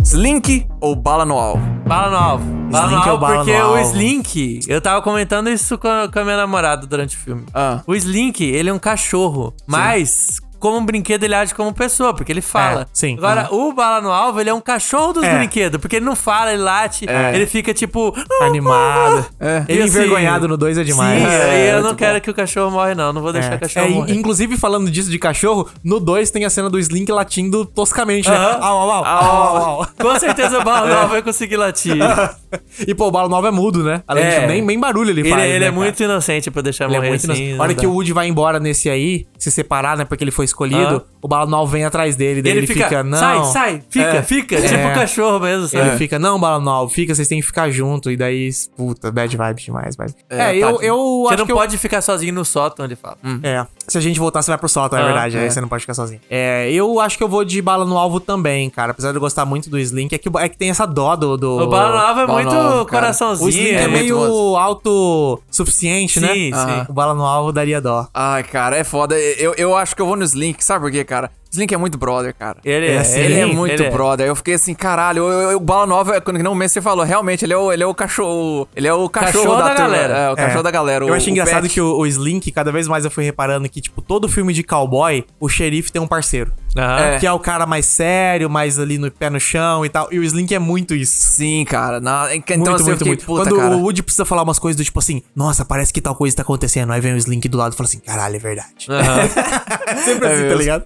Slink 0.03 0.67
ou 0.79 0.95
bala 0.95 1.25
no 1.25 1.37
alvo? 1.37 1.63
Bala 1.87 2.09
no 2.09 2.17
alvo. 2.17 2.45
Bala 2.71 2.87
Slink 2.87 3.05
no 3.05 3.11
alvo, 3.11 3.21
bala 3.21 3.35
porque 3.37 3.51
no 3.51 3.59
o 3.59 3.75
alvo? 3.75 3.79
Slink, 3.81 4.59
eu 4.67 4.81
tava 4.81 5.01
comentando 5.01 5.49
isso 5.49 5.77
com 5.77 5.87
a, 5.87 6.09
com 6.11 6.19
a 6.19 6.23
minha 6.23 6.37
namorada 6.37 6.87
durante 6.87 7.15
o 7.15 7.19
filme. 7.19 7.45
Ah. 7.53 7.81
O 7.85 7.93
Slink, 7.95 8.43
ele 8.43 8.69
é 8.69 8.73
um 8.73 8.79
cachorro, 8.79 9.53
mas 9.67 10.41
como 10.62 10.78
um 10.78 10.86
brinquedo 10.86 11.24
ele 11.26 11.36
age 11.36 11.53
como 11.53 11.74
pessoa, 11.74 12.14
porque 12.14 12.32
ele 12.32 12.41
fala. 12.41 12.84
É, 12.84 12.86
sim. 12.93 13.16
Agora, 13.18 13.49
o 13.51 13.74
Bala 13.74 13.99
no 13.99 14.12
Alvo, 14.12 14.39
ele 14.39 14.49
é 14.49 14.53
um 14.53 14.62
cachorro 14.62 15.12
dos 15.14 15.24
É. 15.24 15.38
brinquedos, 15.38 15.82
porque 15.82 15.97
ele 15.97 16.05
não 16.05 16.16
fala, 16.16 16.53
ele 16.53 16.62
late, 16.62 17.05
É. 17.09 17.36
ele 17.36 17.45
fica 17.45 17.74
tipo... 17.74 18.16
Animado. 18.41 19.26
É. 19.39 19.66
Ele 19.68 19.82
assim, 19.84 19.97
envergonhado 19.97 20.47
no 20.47 20.55
2 20.55 20.78
é 20.78 20.84
demais. 20.84 21.20
Sim, 21.22 21.28
É, 21.28 21.43
aí 21.49 21.68
eu 21.70 21.74
muito 21.76 21.88
não 21.88 21.95
quero 21.95 22.14
bom. 22.16 22.22
que 22.22 22.30
o 22.30 22.34
cachorro 22.34 22.72
morre, 22.72 22.93
não. 22.95 23.12
Não 23.12 23.22
vou 23.22 23.34
deixar 23.34 23.53
É. 23.53 23.55
o 23.55 23.59
cachorro 23.59 23.86
É, 23.86 23.89
morrer. 23.89 24.14
inclusive, 24.14 24.57
falando 24.57 24.89
disso 24.91 25.09
de 25.09 25.18
cachorro, 25.20 25.68
no 25.84 25.99
2 25.99 26.30
tem 26.32 26.45
a 26.45 26.49
cena 26.49 26.70
do 26.70 26.78
Slink 26.80 27.12
latindo 27.12 27.66
toscamente, 27.66 28.30
né? 28.30 28.36
Aham. 28.38 28.57
Au, 28.62 28.78
au, 28.80 28.91
au, 28.91 29.05
au, 29.05 29.26
au, 29.57 29.82
au. 29.82 29.88
Com 29.99 30.20
certeza 30.20 30.59
o 30.59 30.64
Bala 30.64 30.88
no 30.88 30.93
Alvo 30.95 31.09
vai 31.09 31.22
conseguir 31.22 31.57
latir. 31.57 31.95
E, 32.86 32.93
pô, 32.93 33.07
o 33.07 33.12
Balo 33.12 33.30
Novo 33.30 33.47
é 33.47 33.51
mudo, 33.51 33.82
né? 33.84 34.03
Além 34.05 34.26
É. 34.26 34.30
disso, 34.36 34.47
nem, 34.47 34.62
nem 34.62 34.78
barulho 34.78 35.09
ele, 35.09 35.22
Ele, 35.22 35.30
faz, 35.30 35.41
ele 35.43 35.51
né, 35.51 35.55
é 35.57 35.70
cara? 35.70 35.72
muito 35.72 36.03
inocente 36.03 36.51
pra 36.51 36.62
deixar 36.62 36.86
Ele 36.86 36.95
é 36.95 36.97
morrer 36.97 37.14
assim. 37.14 37.28
inocente. 37.28 37.51
não 37.53 37.59
A 37.59 37.64
hora 37.64 37.74
dá. 37.74 37.80
que 37.80 37.88
o 37.88 37.91
Woody 37.93 38.12
vai 38.12 38.28
embora 38.28 38.59
nesse 38.59 38.89
aí, 38.89 39.26
se 39.38 39.49
separar, 39.49 39.95
né? 39.95 40.03
Porque 40.03 40.22
ele 40.22 40.32
foi 40.32 40.43
escolhido, 40.51 41.03
Ah. 41.05 41.17
o 41.21 41.27
Bala 41.27 41.43
Anual 41.43 41.65
vem 41.67 41.83
atrás 41.85 42.15
dele, 42.15 42.41
daí 42.41 42.51
Ele, 42.51 42.59
ele, 42.61 42.67
fica, 42.67 42.83
fica, 42.85 43.03
não. 43.03 43.17
sai, 43.17 43.43
sai, 43.45 43.83
fica, 43.89 44.05
É. 44.17 44.21
fica. 44.23 44.55
É. 44.55 44.61
Tipo 44.61 44.87
o 44.87 44.93
cachorro 44.93 45.39
mesmo, 45.39 45.67
sabe? 45.67 45.87
Ele 45.89 45.97
fica, 45.97 46.17
não, 46.19 46.39
Bala 46.39 46.57
Anual, 46.57 46.87
fica, 46.89 47.13
vocês 47.15 47.27
têm 47.27 47.39
que 47.39 47.45
ficar 47.45 47.69
junto. 47.69 48.11
E 48.11 48.17
daí, 48.17 48.49
puta, 48.75 49.11
bad 49.11 49.35
vibes 49.35 49.63
demais, 49.63 49.95
mas. 49.97 50.15
É, 50.29 50.51
É, 50.51 50.55
eu, 50.57 50.73
tadinho. 50.73 50.81
eu 50.83 50.95
Você 51.23 51.33
acho 51.33 51.37
não 51.39 51.45
que 51.45 51.51
eu- 51.51 51.55
pode 51.57 51.77
ficar 51.77 52.01
sozinho 52.01 52.33
no 52.33 52.43
sótão, 52.45 52.85
ele 52.85 52.95
fala. 52.95 53.17
É. 53.43 53.65
Se 53.87 53.97
a 53.97 54.01
gente 54.01 54.19
voltar, 54.19 54.41
você 54.41 54.51
vai 54.51 54.57
pro 54.57 54.69
sótão, 54.69 54.97
é 54.97 55.01
Ah, 55.01 55.05
verdade. 55.05 55.37
é. 55.37 55.41
Aí 55.41 55.51
você 55.51 55.59
não 55.61 55.67
pode 55.67 55.81
ficar 55.81 55.93
sozinho. 55.93 56.21
É, 56.29 56.71
eu 56.71 56.99
acho 56.99 57.17
que 57.17 57.23
eu 57.23 57.27
vou 57.27 57.43
de 57.43 57.61
bala 57.61 57.83
no 57.85 57.97
alvo 57.97 58.19
também, 58.19 58.69
cara. 58.69 58.91
Apesar 58.91 59.11
de 59.11 59.17
eu 59.17 59.21
gostar 59.21 59.45
muito 59.45 59.69
do 59.69 59.77
Slink, 59.79 60.13
é 60.13 60.17
que, 60.17 60.29
é 60.37 60.49
que 60.49 60.57
tem 60.57 60.69
essa 60.69 60.85
dó 60.85 61.15
do. 61.15 61.37
do... 61.37 61.57
O 61.63 61.67
Bala 61.67 61.91
Nova 62.07 62.21
é 62.21 62.27
Bala 62.27 62.41
muito 62.43 62.51
cara. 62.55 62.85
coraçãozinho. 62.85 63.47
O 63.47 63.49
Slink 63.49 63.75
é, 63.75 63.81
é 63.83 63.87
meio 63.87 64.17
autossuficiente, 64.57 66.19
né? 66.19 66.27
Sim, 66.33 66.51
sim. 66.53 66.85
O 66.89 66.93
bala 66.93 67.13
no 67.13 67.25
alvo 67.25 67.51
daria 67.51 67.81
dó. 67.81 68.07
Ai, 68.13 68.43
cara, 68.43 68.77
é 68.77 68.83
foda. 68.83 69.17
Eu, 69.17 69.53
eu 69.57 69.75
acho 69.75 69.95
que 69.95 70.01
eu 70.01 70.05
vou 70.05 70.15
no 70.15 70.23
Slink, 70.23 70.40
sabe 70.63 70.81
por 70.85 70.91
quê, 70.91 71.03
cara? 71.05 71.31
Slink 71.51 71.73
é 71.73 71.77
muito 71.77 71.97
brother, 71.97 72.33
cara. 72.33 72.57
Ele 72.63 72.87
É, 72.87 72.95
é, 72.95 73.03
sim. 73.03 73.19
Ele 73.19 73.33
é 73.39 73.45
sim, 73.45 73.53
muito 73.53 73.73
ele 73.73 73.85
é. 73.85 73.89
brother. 73.89 74.25
Eu 74.27 74.35
fiquei 74.35 74.53
assim, 74.53 74.73
caralho, 74.73 75.23
eu, 75.23 75.29
eu, 75.29 75.51
eu- 75.51 75.57
o 75.57 75.59
Bala 75.59 75.85
Nova, 75.85 76.15
é 76.15 76.21
quando 76.21 76.37
não 76.41 76.55
mesmo 76.55 76.69
você 76.73 76.81
falou, 76.81 77.03
realmente, 77.05 77.43
ele 77.45 77.53
é 77.53 77.57
o, 77.57 77.71
ele 77.73 77.83
é 77.83 77.85
o 77.85 77.93
cachorro. 77.93 78.67
Ele 78.75 78.87
é 78.87 78.93
o 78.93 79.09
cachorro, 79.09 79.43
Cachorro 79.43 79.57
da, 79.57 79.67
da 79.69 79.73
galera. 79.75 80.17
É, 80.17 80.31
o 80.31 80.35
cachorro 80.35 80.59
É. 80.59 80.63
da 80.63 80.71
galera. 80.71 81.05
Eu 81.05 81.11
o- 81.11 81.13
acho 81.13 81.29
engraçado 81.29 81.63
pet. 81.63 81.73
que 81.73 81.81
o, 81.81 81.97
o 81.97 82.05
Slink, 82.07 82.51
cada 82.51 82.71
vez 82.71 82.87
mais 82.87 83.03
eu 83.05 83.11
fui 83.11 83.23
reparando 83.23 83.67
que, 83.69 83.81
tipo, 83.81 84.01
todo 84.01 84.27
filme 84.29 84.53
de 84.53 84.63
cowboy, 84.63 85.25
o 85.39 85.49
xerife 85.49 85.91
tem 85.91 86.01
um 86.01 86.07
parceiro. 86.07 86.51
Aham. 86.77 86.99
É. 87.03 87.19
Que 87.19 87.27
é 87.27 87.31
o 87.33 87.39
cara 87.39 87.65
mais 87.65 87.85
sério, 87.85 88.49
mais 88.49 88.79
ali 88.79 88.97
no 88.97 89.11
pé 89.11 89.29
no 89.29 89.39
chão 89.41 89.85
e 89.85 89.89
tal. 89.89 90.07
E 90.09 90.17
o 90.19 90.23
Slink 90.23 90.55
é 90.55 90.59
muito 90.59 90.95
isso. 90.95 91.11
Sim, 91.33 91.65
cara. 91.65 91.99
Na, 91.99 92.33
então, 92.33 92.55
muito, 92.57 92.71
assim, 92.75 92.83
muito, 92.85 92.97
fiquei, 92.99 93.07
muito. 93.11 93.25
puta, 93.25 93.43
Quando 93.43 93.57
cara. 93.57 93.75
o 93.75 93.81
Woody 93.81 94.01
precisa 94.01 94.23
falar 94.23 94.43
umas 94.43 94.57
coisas 94.57 94.77
do 94.77 94.83
tipo 94.85 94.97
assim, 94.97 95.21
nossa, 95.35 95.65
parece 95.65 95.91
que 95.91 95.99
tal 95.99 96.15
coisa 96.15 96.33
tá 96.33 96.43
acontecendo. 96.43 96.93
Aí 96.93 97.01
vem 97.01 97.13
o 97.13 97.17
Slink 97.17 97.45
do 97.49 97.57
lado 97.57 97.73
e 97.73 97.75
fala 97.75 97.89
assim, 97.89 97.99
caralho, 97.99 98.37
é 98.37 98.39
verdade. 98.39 98.85
Sempre 100.05 100.27
assim, 100.27 100.37
tá 100.37 100.43
mesmo. 100.47 100.57
ligado? 100.57 100.85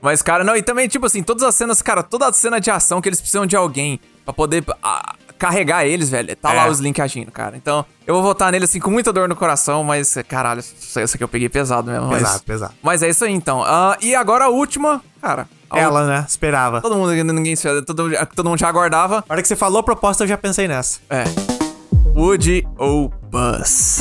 Mas, 0.00 0.22
cara, 0.22 0.42
não, 0.44 0.56
e 0.56 0.62
também, 0.62 0.88
tipo 0.88 1.06
assim, 1.06 1.22
todas 1.22 1.42
as 1.42 1.54
cenas, 1.54 1.80
cara, 1.82 2.02
toda 2.02 2.26
a 2.28 2.32
cena 2.32 2.60
de 2.60 2.70
ação 2.70 3.00
que 3.00 3.08
eles 3.08 3.20
precisam 3.20 3.46
de 3.46 3.56
alguém 3.56 4.00
pra 4.24 4.32
poder 4.34 4.64
ah, 4.82 5.14
carregar 5.38 5.86
eles, 5.86 6.08
velho, 6.10 6.34
tá 6.36 6.52
lá 6.52 6.66
É. 6.66 6.68
o 6.68 6.72
Slink 6.72 7.00
agindo, 7.00 7.30
cara. 7.30 7.56
Então, 7.56 7.84
eu 8.06 8.14
vou 8.14 8.22
votar 8.22 8.50
nele, 8.50 8.64
assim, 8.64 8.80
com 8.80 8.90
muita 8.90 9.12
dor 9.12 9.28
no 9.28 9.36
coração, 9.36 9.84
mas, 9.84 10.16
caralho, 10.28 10.60
isso 10.60 10.98
aqui 10.98 11.22
eu 11.22 11.28
peguei 11.28 11.48
pesado 11.48 11.90
mesmo. 11.90 12.06
mas- 12.08 12.22
Pesado, 12.22 12.42
pesado. 12.44 12.74
Mas 12.82 13.02
é 13.02 13.08
isso 13.08 13.24
aí, 13.24 13.32
então. 13.32 13.62
Ah, 13.64 13.96
e 14.00 14.14
agora 14.14 14.46
a 14.46 14.48
última, 14.48 15.02
cara. 15.20 15.46
a 15.70 15.78
Ela, 15.78 16.06
né? 16.06 16.24
Esperava. 16.28 16.80
Todo 16.80 16.94
mundo, 16.96 17.12
ninguém, 17.32 17.54
todo, 17.56 18.06
todo 18.34 18.48
mundo 18.50 18.58
já 18.58 18.68
aguardava. 18.68 19.24
Na 19.28 19.34
hora 19.34 19.42
que 19.42 19.48
você 19.48 19.56
falou 19.56 19.80
a 19.80 19.82
proposta, 19.82 20.24
eu 20.24 20.28
já 20.28 20.36
pensei 20.38 20.66
nessa. 20.68 21.00
É. 21.10 21.24
Woody 22.14 22.66
ou 22.78 23.08
Buzz? 23.30 24.00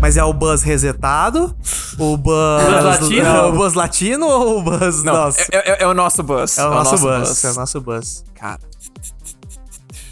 Mas 0.00 0.16
é 0.16 0.22
o 0.22 0.32
Buzz 0.32 0.62
resetado? 0.62 1.54
O 1.98 2.16
Buzz... 2.16 2.64
Buzz 2.64 2.84
latino? 2.84 3.26
É 3.26 3.42
o 3.42 3.52
Buzz 3.52 3.74
latino 3.74 4.26
ou 4.26 4.58
o 4.58 4.62
Buzz... 4.62 5.02
Não, 5.02 5.12
Nossa. 5.12 5.42
é, 5.52 5.72
é- 5.72 5.82
é 5.82 5.86
o 5.86 5.94
nosso 5.94 6.22
Buzz. 6.22 6.56
É 6.56 6.66
o 6.66 6.70
nosso 6.70 6.98
Buzz. 6.98 7.44
É 7.44 7.50
o 7.50 7.54
nosso 7.54 7.80
Buzz. 7.80 8.24
Cara, 8.34 8.60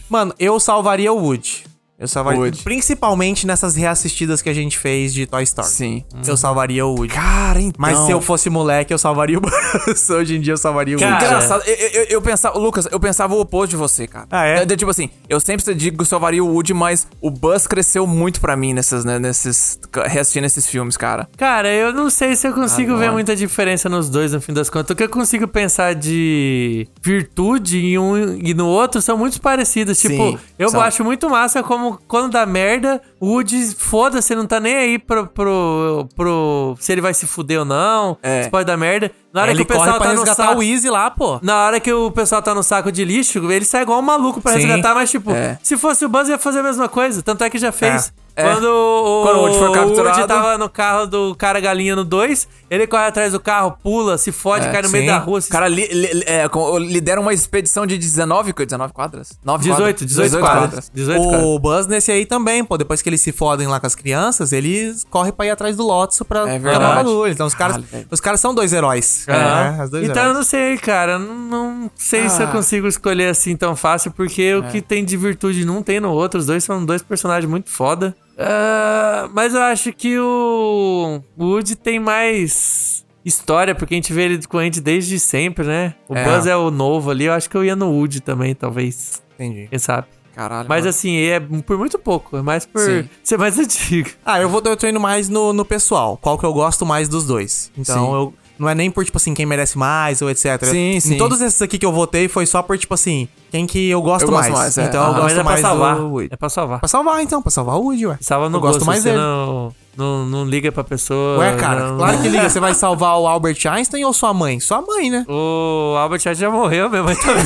Mano, 0.08 0.34
eu 0.38 0.58
salvaria 0.60 1.12
o 1.12 1.16
Woody. 1.16 1.64
Eu 1.98 2.06
salvaria. 2.06 2.40
Woody. 2.40 2.62
Principalmente 2.62 3.46
nessas 3.46 3.74
reassistidas 3.74 4.42
que 4.42 4.50
a 4.50 4.54
gente 4.54 4.78
fez 4.78 5.14
de 5.14 5.26
Toy 5.26 5.42
Story. 5.44 5.68
sim. 5.68 6.04
Eu 6.26 6.36
salvaria 6.36 6.84
o 6.84 6.94
Woody. 6.94 7.14
Cara, 7.14 7.60
então... 7.60 7.76
Mas 7.78 7.98
se 8.00 8.10
eu 8.10 8.20
fosse 8.20 8.50
moleque, 8.50 8.92
eu 8.92 8.98
salvaria 8.98 9.38
o 9.38 9.40
Buzz. 9.86 10.10
Hoje 10.10 10.36
em 10.36 10.40
dia 10.40 10.52
eu 10.52 10.58
salvaria 10.58 10.96
o 10.96 11.00
Cara, 11.00 11.12
Woody. 11.14 11.24
Engraçado, 11.26 11.62
eu, 11.66 11.74
eu, 11.74 12.04
eu 12.10 12.22
pensava, 12.22 12.58
Lucas, 12.58 12.86
eu 12.90 13.00
pensava 13.00 13.34
o 13.34 13.40
oposto 13.40 13.70
de 13.70 13.76
você, 13.76 14.06
cara. 14.06 14.26
Ah, 14.30 14.44
é? 14.44 14.66
tipo 14.66 14.90
assim, 14.90 15.08
eu 15.28 15.40
sempre 15.40 15.74
digo 15.74 15.96
que 15.96 16.02
eu 16.02 16.06
salvaria 16.06 16.44
o 16.44 16.48
Woody, 16.48 16.74
mas 16.74 17.08
o 17.20 17.30
Buzz 17.30 17.66
cresceu 17.66 18.06
muito 18.06 18.40
pra 18.42 18.56
mim 18.56 18.74
nessas, 18.74 19.04
né, 19.04 19.18
nesses, 19.18 19.78
reassistindo 20.06 20.44
esses 20.46 20.66
filmes, 20.66 20.98
cara. 20.98 21.26
Cara, 21.36 21.72
eu 21.72 21.94
não 21.94 22.10
sei 22.10 22.36
se 22.36 22.46
eu 22.46 22.52
consigo 22.52 22.92
Agora. 22.92 23.06
ver 23.06 23.12
muita 23.12 23.34
diferença 23.34 23.88
nos 23.88 24.10
dois, 24.10 24.32
no 24.32 24.40
fim 24.40 24.52
das 24.52 24.68
contas. 24.68 24.90
O 24.90 24.96
que 24.96 25.04
eu 25.04 25.08
consigo 25.08 25.48
pensar 25.48 25.94
de 25.94 26.86
virtude 27.02 27.78
em 27.78 27.98
um 27.98 28.36
e 28.36 28.52
no 28.52 28.66
outro 28.66 29.00
são 29.00 29.16
muito 29.16 29.40
parecidos. 29.40 29.98
Sim, 29.98 30.08
tipo, 30.10 30.38
eu 30.58 30.68
são. 30.68 30.80
acho 30.80 31.02
muito 31.02 31.30
massa 31.30 31.62
como 31.62 31.85
quando 32.08 32.32
dá 32.32 32.46
merda, 32.46 33.00
o 33.20 33.26
Woody, 33.34 33.74
foda-se, 33.76 34.34
não 34.34 34.46
tá 34.46 34.60
nem 34.60 34.76
aí 34.76 34.98
pro, 34.98 35.26
pro, 35.26 36.06
pro. 36.14 36.76
se 36.78 36.92
ele 36.92 37.00
vai 37.00 37.14
se 37.14 37.26
fuder 37.26 37.60
ou 37.60 37.64
não, 37.64 38.16
É. 38.22 38.42
se 38.44 38.50
pode 38.50 38.66
dar 38.66 38.76
merda. 38.76 39.10
Na 39.32 39.42
hora 39.42 39.50
Ele 39.50 39.58
que 39.58 39.62
o 39.64 39.66
pessoal 39.66 39.86
corre 39.98 39.98
pra 39.98 40.08
tá 40.08 40.14
no 40.14 40.26
saco. 40.34 40.58
o 40.60 40.62
Easy 40.62 40.88
lá, 40.88 41.10
pô. 41.10 41.38
Na 41.42 41.66
hora 41.66 41.78
que 41.78 41.92
o 41.92 42.10
pessoal 42.10 42.40
tá 42.40 42.54
no 42.54 42.62
saco 42.62 42.90
de 42.90 43.04
lixo, 43.04 43.38
ele 43.52 43.66
sai 43.66 43.82
igual 43.82 43.98
um 43.98 44.02
maluco 44.02 44.40
pra 44.40 44.52
Sim. 44.52 44.60
resgatar, 44.66 44.94
mas 44.94 45.10
tipo, 45.10 45.30
É. 45.30 45.58
se 45.62 45.76
fosse 45.76 46.06
o 46.06 46.08
Buzz 46.08 46.28
ia 46.30 46.38
fazer 46.38 46.60
a 46.60 46.62
mesma 46.62 46.88
coisa. 46.88 47.22
Tanto 47.22 47.44
é 47.44 47.50
que 47.50 47.58
já 47.58 47.70
fez. 47.70 48.14
É. 48.34 48.42
Quando 48.42 48.64
o, 48.64 49.22
Quando 49.22 49.36
o 49.36 49.40
Woody 49.42 49.58
foi 49.58 49.72
capturado. 49.72 50.18
Woody 50.20 50.26
tava 50.28 50.58
no 50.58 50.68
carro 50.70 51.06
do 51.06 51.34
cara 51.34 51.58
galinha 51.60 51.96
no 51.96 52.04
2, 52.04 52.46
ele 52.70 52.86
corre 52.86 53.04
atrás 53.06 53.32
do 53.32 53.40
carro, 53.40 53.76
pula, 53.82 54.16
se 54.18 54.30
fode, 54.32 54.66
É, 54.66 54.70
cai 54.72 54.82
no 54.82 54.88
meio 54.90 55.04
sim. 55.04 55.10
da 55.10 55.18
rua. 55.18 55.40
Se... 55.40 55.48
Cara, 55.50 55.68
li, 55.68 55.86
li- 55.86 56.22
é, 56.26 56.46
com- 56.48 56.78
lidera 56.78 57.18
uma 57.20 57.32
expedição 57.32 57.86
de 57.86 57.96
19, 57.98 58.52
que- 58.54 58.64
19 58.66 58.92
quadras? 58.94 59.38
9 59.44 59.64
18, 59.70 60.04
18 60.06 60.38
quadras. 60.38 60.90
18 60.94 61.22
quadras. 61.22 61.44
O 61.44 61.58
Buzz 61.58 61.86
nesse 61.86 62.10
aí 62.12 62.24
também, 62.26 62.62
pô. 62.64 62.76
Depois 62.78 63.00
que 63.02 63.08
eles 63.16 63.20
se 63.22 63.32
fodem 63.32 63.66
lá 63.66 63.80
com 63.80 63.86
as 63.86 63.94
crianças, 63.94 64.52
eles 64.52 65.04
correm 65.10 65.32
pra 65.32 65.46
ir 65.46 65.50
atrás 65.50 65.76
do 65.76 65.84
Lotso 65.86 66.24
pra 66.24 66.40
É 66.40 66.42
acabar 66.56 66.58
verdade. 66.58 66.84
o 66.92 66.94
bagulho. 66.96 67.32
Então 67.32 67.46
os 67.46 67.54
caras, 67.54 67.76
Caralho, 67.84 68.06
os 68.10 68.20
caras 68.20 68.40
são 68.40 68.54
dois 68.54 68.72
heróis. 68.72 69.26
Aham. 69.28 69.76
né? 69.78 69.84
Os 69.84 69.90
dois 69.90 70.04
Então 70.04 70.16
eu 70.16 70.22
heróis. 70.30 70.36
não 70.36 70.44
sei, 70.44 70.76
cara. 70.78 71.18
Não, 71.18 71.34
não 71.34 71.90
sei 71.94 72.28
se 72.28 72.42
eu 72.42 72.46
Ah. 72.48 72.52
consigo 72.52 72.86
escolher 72.86 73.28
assim 73.28 73.56
tão 73.56 73.74
fácil, 73.74 74.10
porque 74.12 74.54
o 74.54 74.62
que 74.64 74.80
tem 74.80 75.04
de 75.04 75.16
virtude 75.16 75.64
num 75.64 75.82
tem 75.82 75.98
no 75.98 76.10
outro. 76.10 76.38
Os 76.38 76.46
dois 76.46 76.62
são 76.62 76.84
dois 76.84 77.02
personagens 77.02 77.50
muito 77.50 77.70
foda. 77.70 78.14
Ah, 78.38 79.28
mas 79.32 79.54
eu 79.54 79.62
acho 79.62 79.92
que 79.92 80.18
o 80.18 81.20
Woody 81.38 81.74
tem 81.74 81.98
mais 81.98 83.04
história, 83.24 83.74
porque 83.74 83.94
a 83.94 83.96
gente 83.96 84.12
vê 84.12 84.22
ele 84.24 84.46
com 84.46 84.58
a 84.58 84.62
gente 84.64 84.80
desde 84.80 85.18
sempre, 85.18 85.64
né? 85.66 85.94
O 86.08 86.14
É. 86.14 86.22
Buzz 86.24 86.46
é 86.46 86.54
o 86.56 86.70
novo 86.70 87.10
ali. 87.10 87.24
Eu 87.24 87.32
acho 87.32 87.48
que 87.50 87.56
eu 87.56 87.64
ia 87.64 87.74
no 87.74 87.90
Woody 87.90 88.20
também, 88.20 88.54
talvez. 88.54 89.22
Entendi. 89.34 89.66
Quem 89.68 89.78
sabe? 89.78 90.06
Caralho. 90.36 90.68
Mas 90.68 90.80
mano. 90.80 90.90
assim, 90.90 91.16
é 91.16 91.40
por 91.40 91.78
muito 91.78 91.98
pouco. 91.98 92.36
É 92.36 92.42
mais 92.42 92.66
por 92.66 92.80
Sim. 92.82 93.08
ser 93.24 93.38
mais 93.38 93.58
antigo. 93.58 94.10
Ah, 94.24 94.38
eu 94.40 94.48
vou 94.50 94.62
eu 94.66 94.76
tô 94.76 94.86
indo 94.86 95.00
mais 95.00 95.28
no, 95.30 95.52
no 95.54 95.64
pessoal. 95.64 96.18
Qual 96.20 96.36
que 96.38 96.44
eu 96.44 96.52
gosto 96.52 96.84
mais 96.84 97.08
dos 97.08 97.24
dois. 97.24 97.72
Então 97.76 98.06
Sim. 98.06 98.12
eu. 98.12 98.34
Não 98.58 98.66
é 98.68 98.74
nem 98.74 98.90
por, 98.90 99.04
tipo 99.04 99.18
assim, 99.18 99.34
quem 99.34 99.44
merece 99.44 99.76
mais 99.76 100.22
ou 100.22 100.30
etc. 100.30 100.64
Sim, 100.64 100.92
Em 100.94 101.00
sim. 101.00 101.18
todos 101.18 101.42
esses 101.42 101.60
aqui 101.60 101.78
que 101.78 101.84
eu 101.84 101.92
votei 101.92 102.26
foi 102.26 102.46
só 102.46 102.62
por, 102.62 102.78
tipo 102.78 102.94
assim, 102.94 103.28
quem 103.50 103.66
que 103.66 103.90
eu 103.90 104.00
gosto 104.00 104.22
Eu 104.24 104.30
gosto 104.30 104.50
mais. 104.50 104.74
mais, 104.74 104.78
é. 104.78 104.84
Então 104.86 105.02
Ah, 105.02 105.06
eu 105.08 105.12
mas 105.12 105.22
gosto 105.24 105.32
é 105.32 105.34
pra 105.34 105.44
mais 105.44 105.60
salvar. 105.60 105.96
do 105.96 106.06
Woody. 106.08 106.28
É 106.30 106.36
pra 106.36 106.48
salvar. 106.48 106.78
Pra 106.80 106.88
salvar, 106.88 107.22
então. 107.22 107.42
Pra 107.42 107.50
salvar 107.50 107.76
o 107.76 107.82
Woody, 107.82 108.06
ué. 108.06 108.16
Salva 108.20 108.48
no 108.48 108.56
eu 108.56 108.60
gosto 108.62 108.74
gosto, 108.78 108.86
mais 108.86 109.04
dele. 109.04 109.18
não, 109.18 109.74
não, 109.94 110.24
não 110.24 110.44
liga 110.46 110.72
pra 110.72 110.82
pessoa. 110.82 111.38
Ué, 111.38 111.54
cara, 111.56 111.88
não- 111.90 111.98
claro 111.98 112.18
que 112.22 112.28
liga. 112.30 112.48
Você 112.48 112.58
vai 112.58 112.72
salvar 112.74 113.18
o 113.20 113.26
Albert 113.26 113.58
Einstein 113.70 114.04
ou 114.04 114.14
sua 114.14 114.32
mãe? 114.32 114.58
Sua 114.58 114.80
mãe, 114.80 115.10
né? 115.10 115.26
O 115.28 115.94
Albert 115.98 116.20
Einstein 116.26 116.34
já 116.36 116.50
morreu, 116.50 116.88
minha 116.88 117.02
mãe 117.02 117.14
também. 117.14 117.44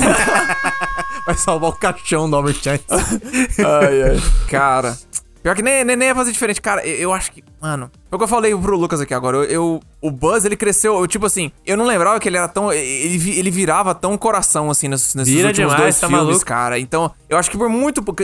Vai 1.31 1.39
salvar 1.39 1.71
o 1.71 1.73
caixão 1.73 2.29
do 2.29 2.35
Albert 2.35 2.57
Einstein. 2.67 2.81
Ai, 3.65 4.03
ai. 4.03 4.17
Cara. 4.49 4.99
Pior 5.41 5.55
que 5.55 5.63
nem, 5.63 5.85
nem, 5.85 5.95
nem 5.95 6.09
ia 6.09 6.15
fazer 6.15 6.33
diferente. 6.33 6.61
Cara, 6.61 6.85
eu, 6.85 6.97
eu 6.97 7.13
acho 7.13 7.31
que. 7.31 7.45
Mano. 7.63 7.89
Foi 8.11 8.17
o 8.17 8.19
que 8.19 8.25
eu 8.25 8.29
falei 8.29 8.55
pro 8.57 8.77
Lucas 8.77 9.01
aqui 9.01 9.15
agora. 9.15 9.37
Eu, 9.39 9.45
eu- 9.45 9.81
o 10.03 10.11
Buzz, 10.11 10.45
ele 10.45 10.57
cresceu. 10.57 10.99
Eu, 10.99 11.07
tipo 11.07 11.27
assim, 11.27 11.53
eu 11.65 11.77
não 11.77 11.87
lembrava 11.87 12.19
que 12.19 12.29
ele 12.29 12.37
era 12.37 12.49
tão. 12.49 12.73
Ele, 12.73 13.39
ele 13.39 13.51
virava 13.51 13.95
tão 13.95 14.17
coração, 14.19 14.71
assim, 14.71 14.89
nesses, 14.89 15.15
nesses 15.15 15.33
Vira 15.33 15.49
últimos 15.49 15.71
demais, 15.73 15.83
dois 15.85 16.01
tá 16.01 16.09
filmes, 16.09 16.27
maluco? 16.27 16.45
cara. 16.45 16.79
Então, 16.79 17.11
eu 17.29 17.37
acho 17.39 17.51
que 17.51 17.57
por 17.57 17.69
muito 17.69 18.03
pouco. 18.03 18.23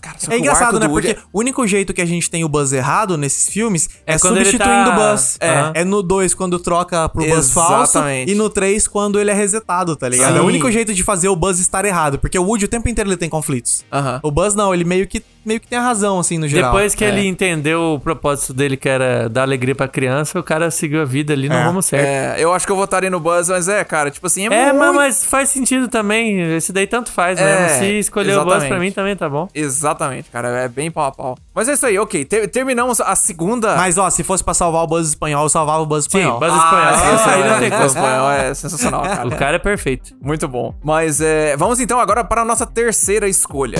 Cara, 0.00 0.16
É 0.30 0.38
engraçado, 0.38 0.78
né? 0.78 0.86
Woody 0.86 1.14
Porque 1.14 1.26
o 1.32 1.40
único 1.40 1.66
jeito 1.66 1.92
que 1.92 2.00
a 2.02 2.06
gente 2.06 2.30
tem 2.30 2.44
o 2.44 2.48
Buzz 2.48 2.72
errado 2.72 3.16
nesses 3.16 3.48
filmes 3.48 3.88
é, 4.06 4.14
É 4.14 4.18
quando 4.18 4.36
ele 4.36 4.44
substituindo 4.44 4.90
tá- 4.90 4.96
o 4.96 5.10
Buzz. 5.12 5.38
Aham. 5.42 5.72
É. 5.74 5.84
no 5.84 6.02
2 6.02 6.34
quando 6.34 6.58
troca 6.58 7.08
pro 7.08 7.24
Buzz 7.26 7.50
falso 7.50 7.98
Exatamente. 7.98 8.30
e 8.30 8.34
no 8.34 8.48
3 8.50 8.86
quando 8.86 9.18
ele 9.18 9.30
é 9.30 9.34
resetado, 9.34 9.96
tá 9.96 10.08
ligado? 10.08 10.32
Sim. 10.32 10.38
É 10.38 10.42
o 10.42 10.44
único 10.44 10.70
jeito 10.70 10.94
de 10.94 11.02
fazer 11.02 11.28
o 11.28 11.34
Buzz 11.36 11.58
estar 11.58 11.84
errado, 11.84 12.18
porque 12.18 12.38
o 12.38 12.44
Woody 12.44 12.66
o 12.66 12.68
tempo 12.68 12.88
inteiro 12.88 13.08
ele 13.10 13.16
tem 13.16 13.28
conflitos. 13.30 13.84
Aham. 13.90 14.20
O 14.22 14.30
Buzz 14.30 14.54
não, 14.54 14.72
ele 14.74 14.84
meio 14.84 15.06
que, 15.06 15.22
meio 15.44 15.58
que 15.58 15.66
tem 15.66 15.78
a 15.78 15.82
razão, 15.82 16.18
assim, 16.20 16.36
no 16.38 16.46
geral. 16.46 16.70
Depois 16.72 16.94
que 16.94 17.04
É. 17.04 17.08
ele 17.08 17.26
entendeu 17.26 17.94
o 17.94 18.00
propósito 18.00 18.52
dele, 18.52 18.76
que 18.76 18.88
era 18.88 19.23
dar 19.28 19.42
alegria 19.42 19.74
pra 19.74 19.86
criança, 19.88 20.38
o 20.38 20.42
cara 20.42 20.70
seguiu 20.70 21.00
a 21.02 21.04
vida 21.04 21.32
ali 21.32 21.48
no 21.48 21.54
É. 21.54 21.64
rumo 21.66 21.82
certo. 21.82 22.04
É, 22.06 22.36
eu 22.38 22.52
acho 22.52 22.66
que 22.66 22.72
eu 22.72 22.76
votaria 22.76 23.10
no 23.10 23.20
Buzz, 23.20 23.48
mas 23.48 23.68
é, 23.68 23.82
cara, 23.84 24.10
tipo 24.10 24.26
assim, 24.26 24.48
é, 24.48 24.52
É, 24.54 24.72
muito... 24.72 24.78
mas, 24.78 24.94
mas 24.94 25.24
faz 25.24 25.48
sentido 25.50 25.88
também. 25.88 26.40
Esse 26.56 26.72
daí 26.72 26.86
tanto 26.86 27.10
faz 27.12 27.38
É, 27.38 27.44
mesmo. 27.62 27.78
Se 27.78 27.84
escolher 27.98 28.32
o 28.38 28.44
Buzz 28.44 28.56
pra 28.56 28.56
exatamente. 28.66 28.80
mim 28.80 28.92
também 28.92 29.16
tá 29.16 29.28
bom. 29.28 29.48
Exatamente, 29.54 30.30
cara, 30.30 30.48
é 30.60 30.68
bem 30.68 30.90
pau 30.90 31.04
a 31.06 31.12
pau. 31.12 31.36
Mas 31.54 31.68
é 31.68 31.72
isso 31.74 31.86
aí, 31.86 31.98
ok. 31.98 32.24
ter- 32.24 32.48
terminamos 32.48 33.00
a 33.00 33.14
segunda. 33.14 33.76
Mas, 33.76 33.96
ó, 33.98 34.08
se 34.10 34.22
fosse 34.22 34.42
pra 34.42 34.54
salvar 34.54 34.82
o 34.82 34.86
Buzz 34.86 35.08
espanhol, 35.08 35.44
eu 35.44 35.48
salvava 35.48 35.82
o 35.82 35.86
Buzz 35.86 36.04
Sim, 36.04 36.18
espanhol. 36.18 36.40
Buzz 36.40 36.52
espanhol. 36.54 36.84
Ah, 36.84 37.14
Isso 37.14 37.28
aí 37.30 37.48
não 37.48 37.58
tem 37.58 37.66
é, 37.66 37.70
como. 37.70 37.84
espanhol 37.86 38.30
é 38.30 38.54
sensacional, 38.54 39.02
cara. 39.02 39.28
O 39.28 39.36
cara 39.36 39.56
é 39.56 39.58
perfeito. 39.58 40.14
Muito 40.20 40.48
bom. 40.48 40.74
Mas 40.82 41.20
é, 41.20 41.56
vamos 41.56 41.80
então 41.80 42.00
agora 42.00 42.24
para 42.24 42.42
a 42.42 42.44
nossa 42.44 42.66
terceira 42.66 43.28
escolha. 43.28 43.78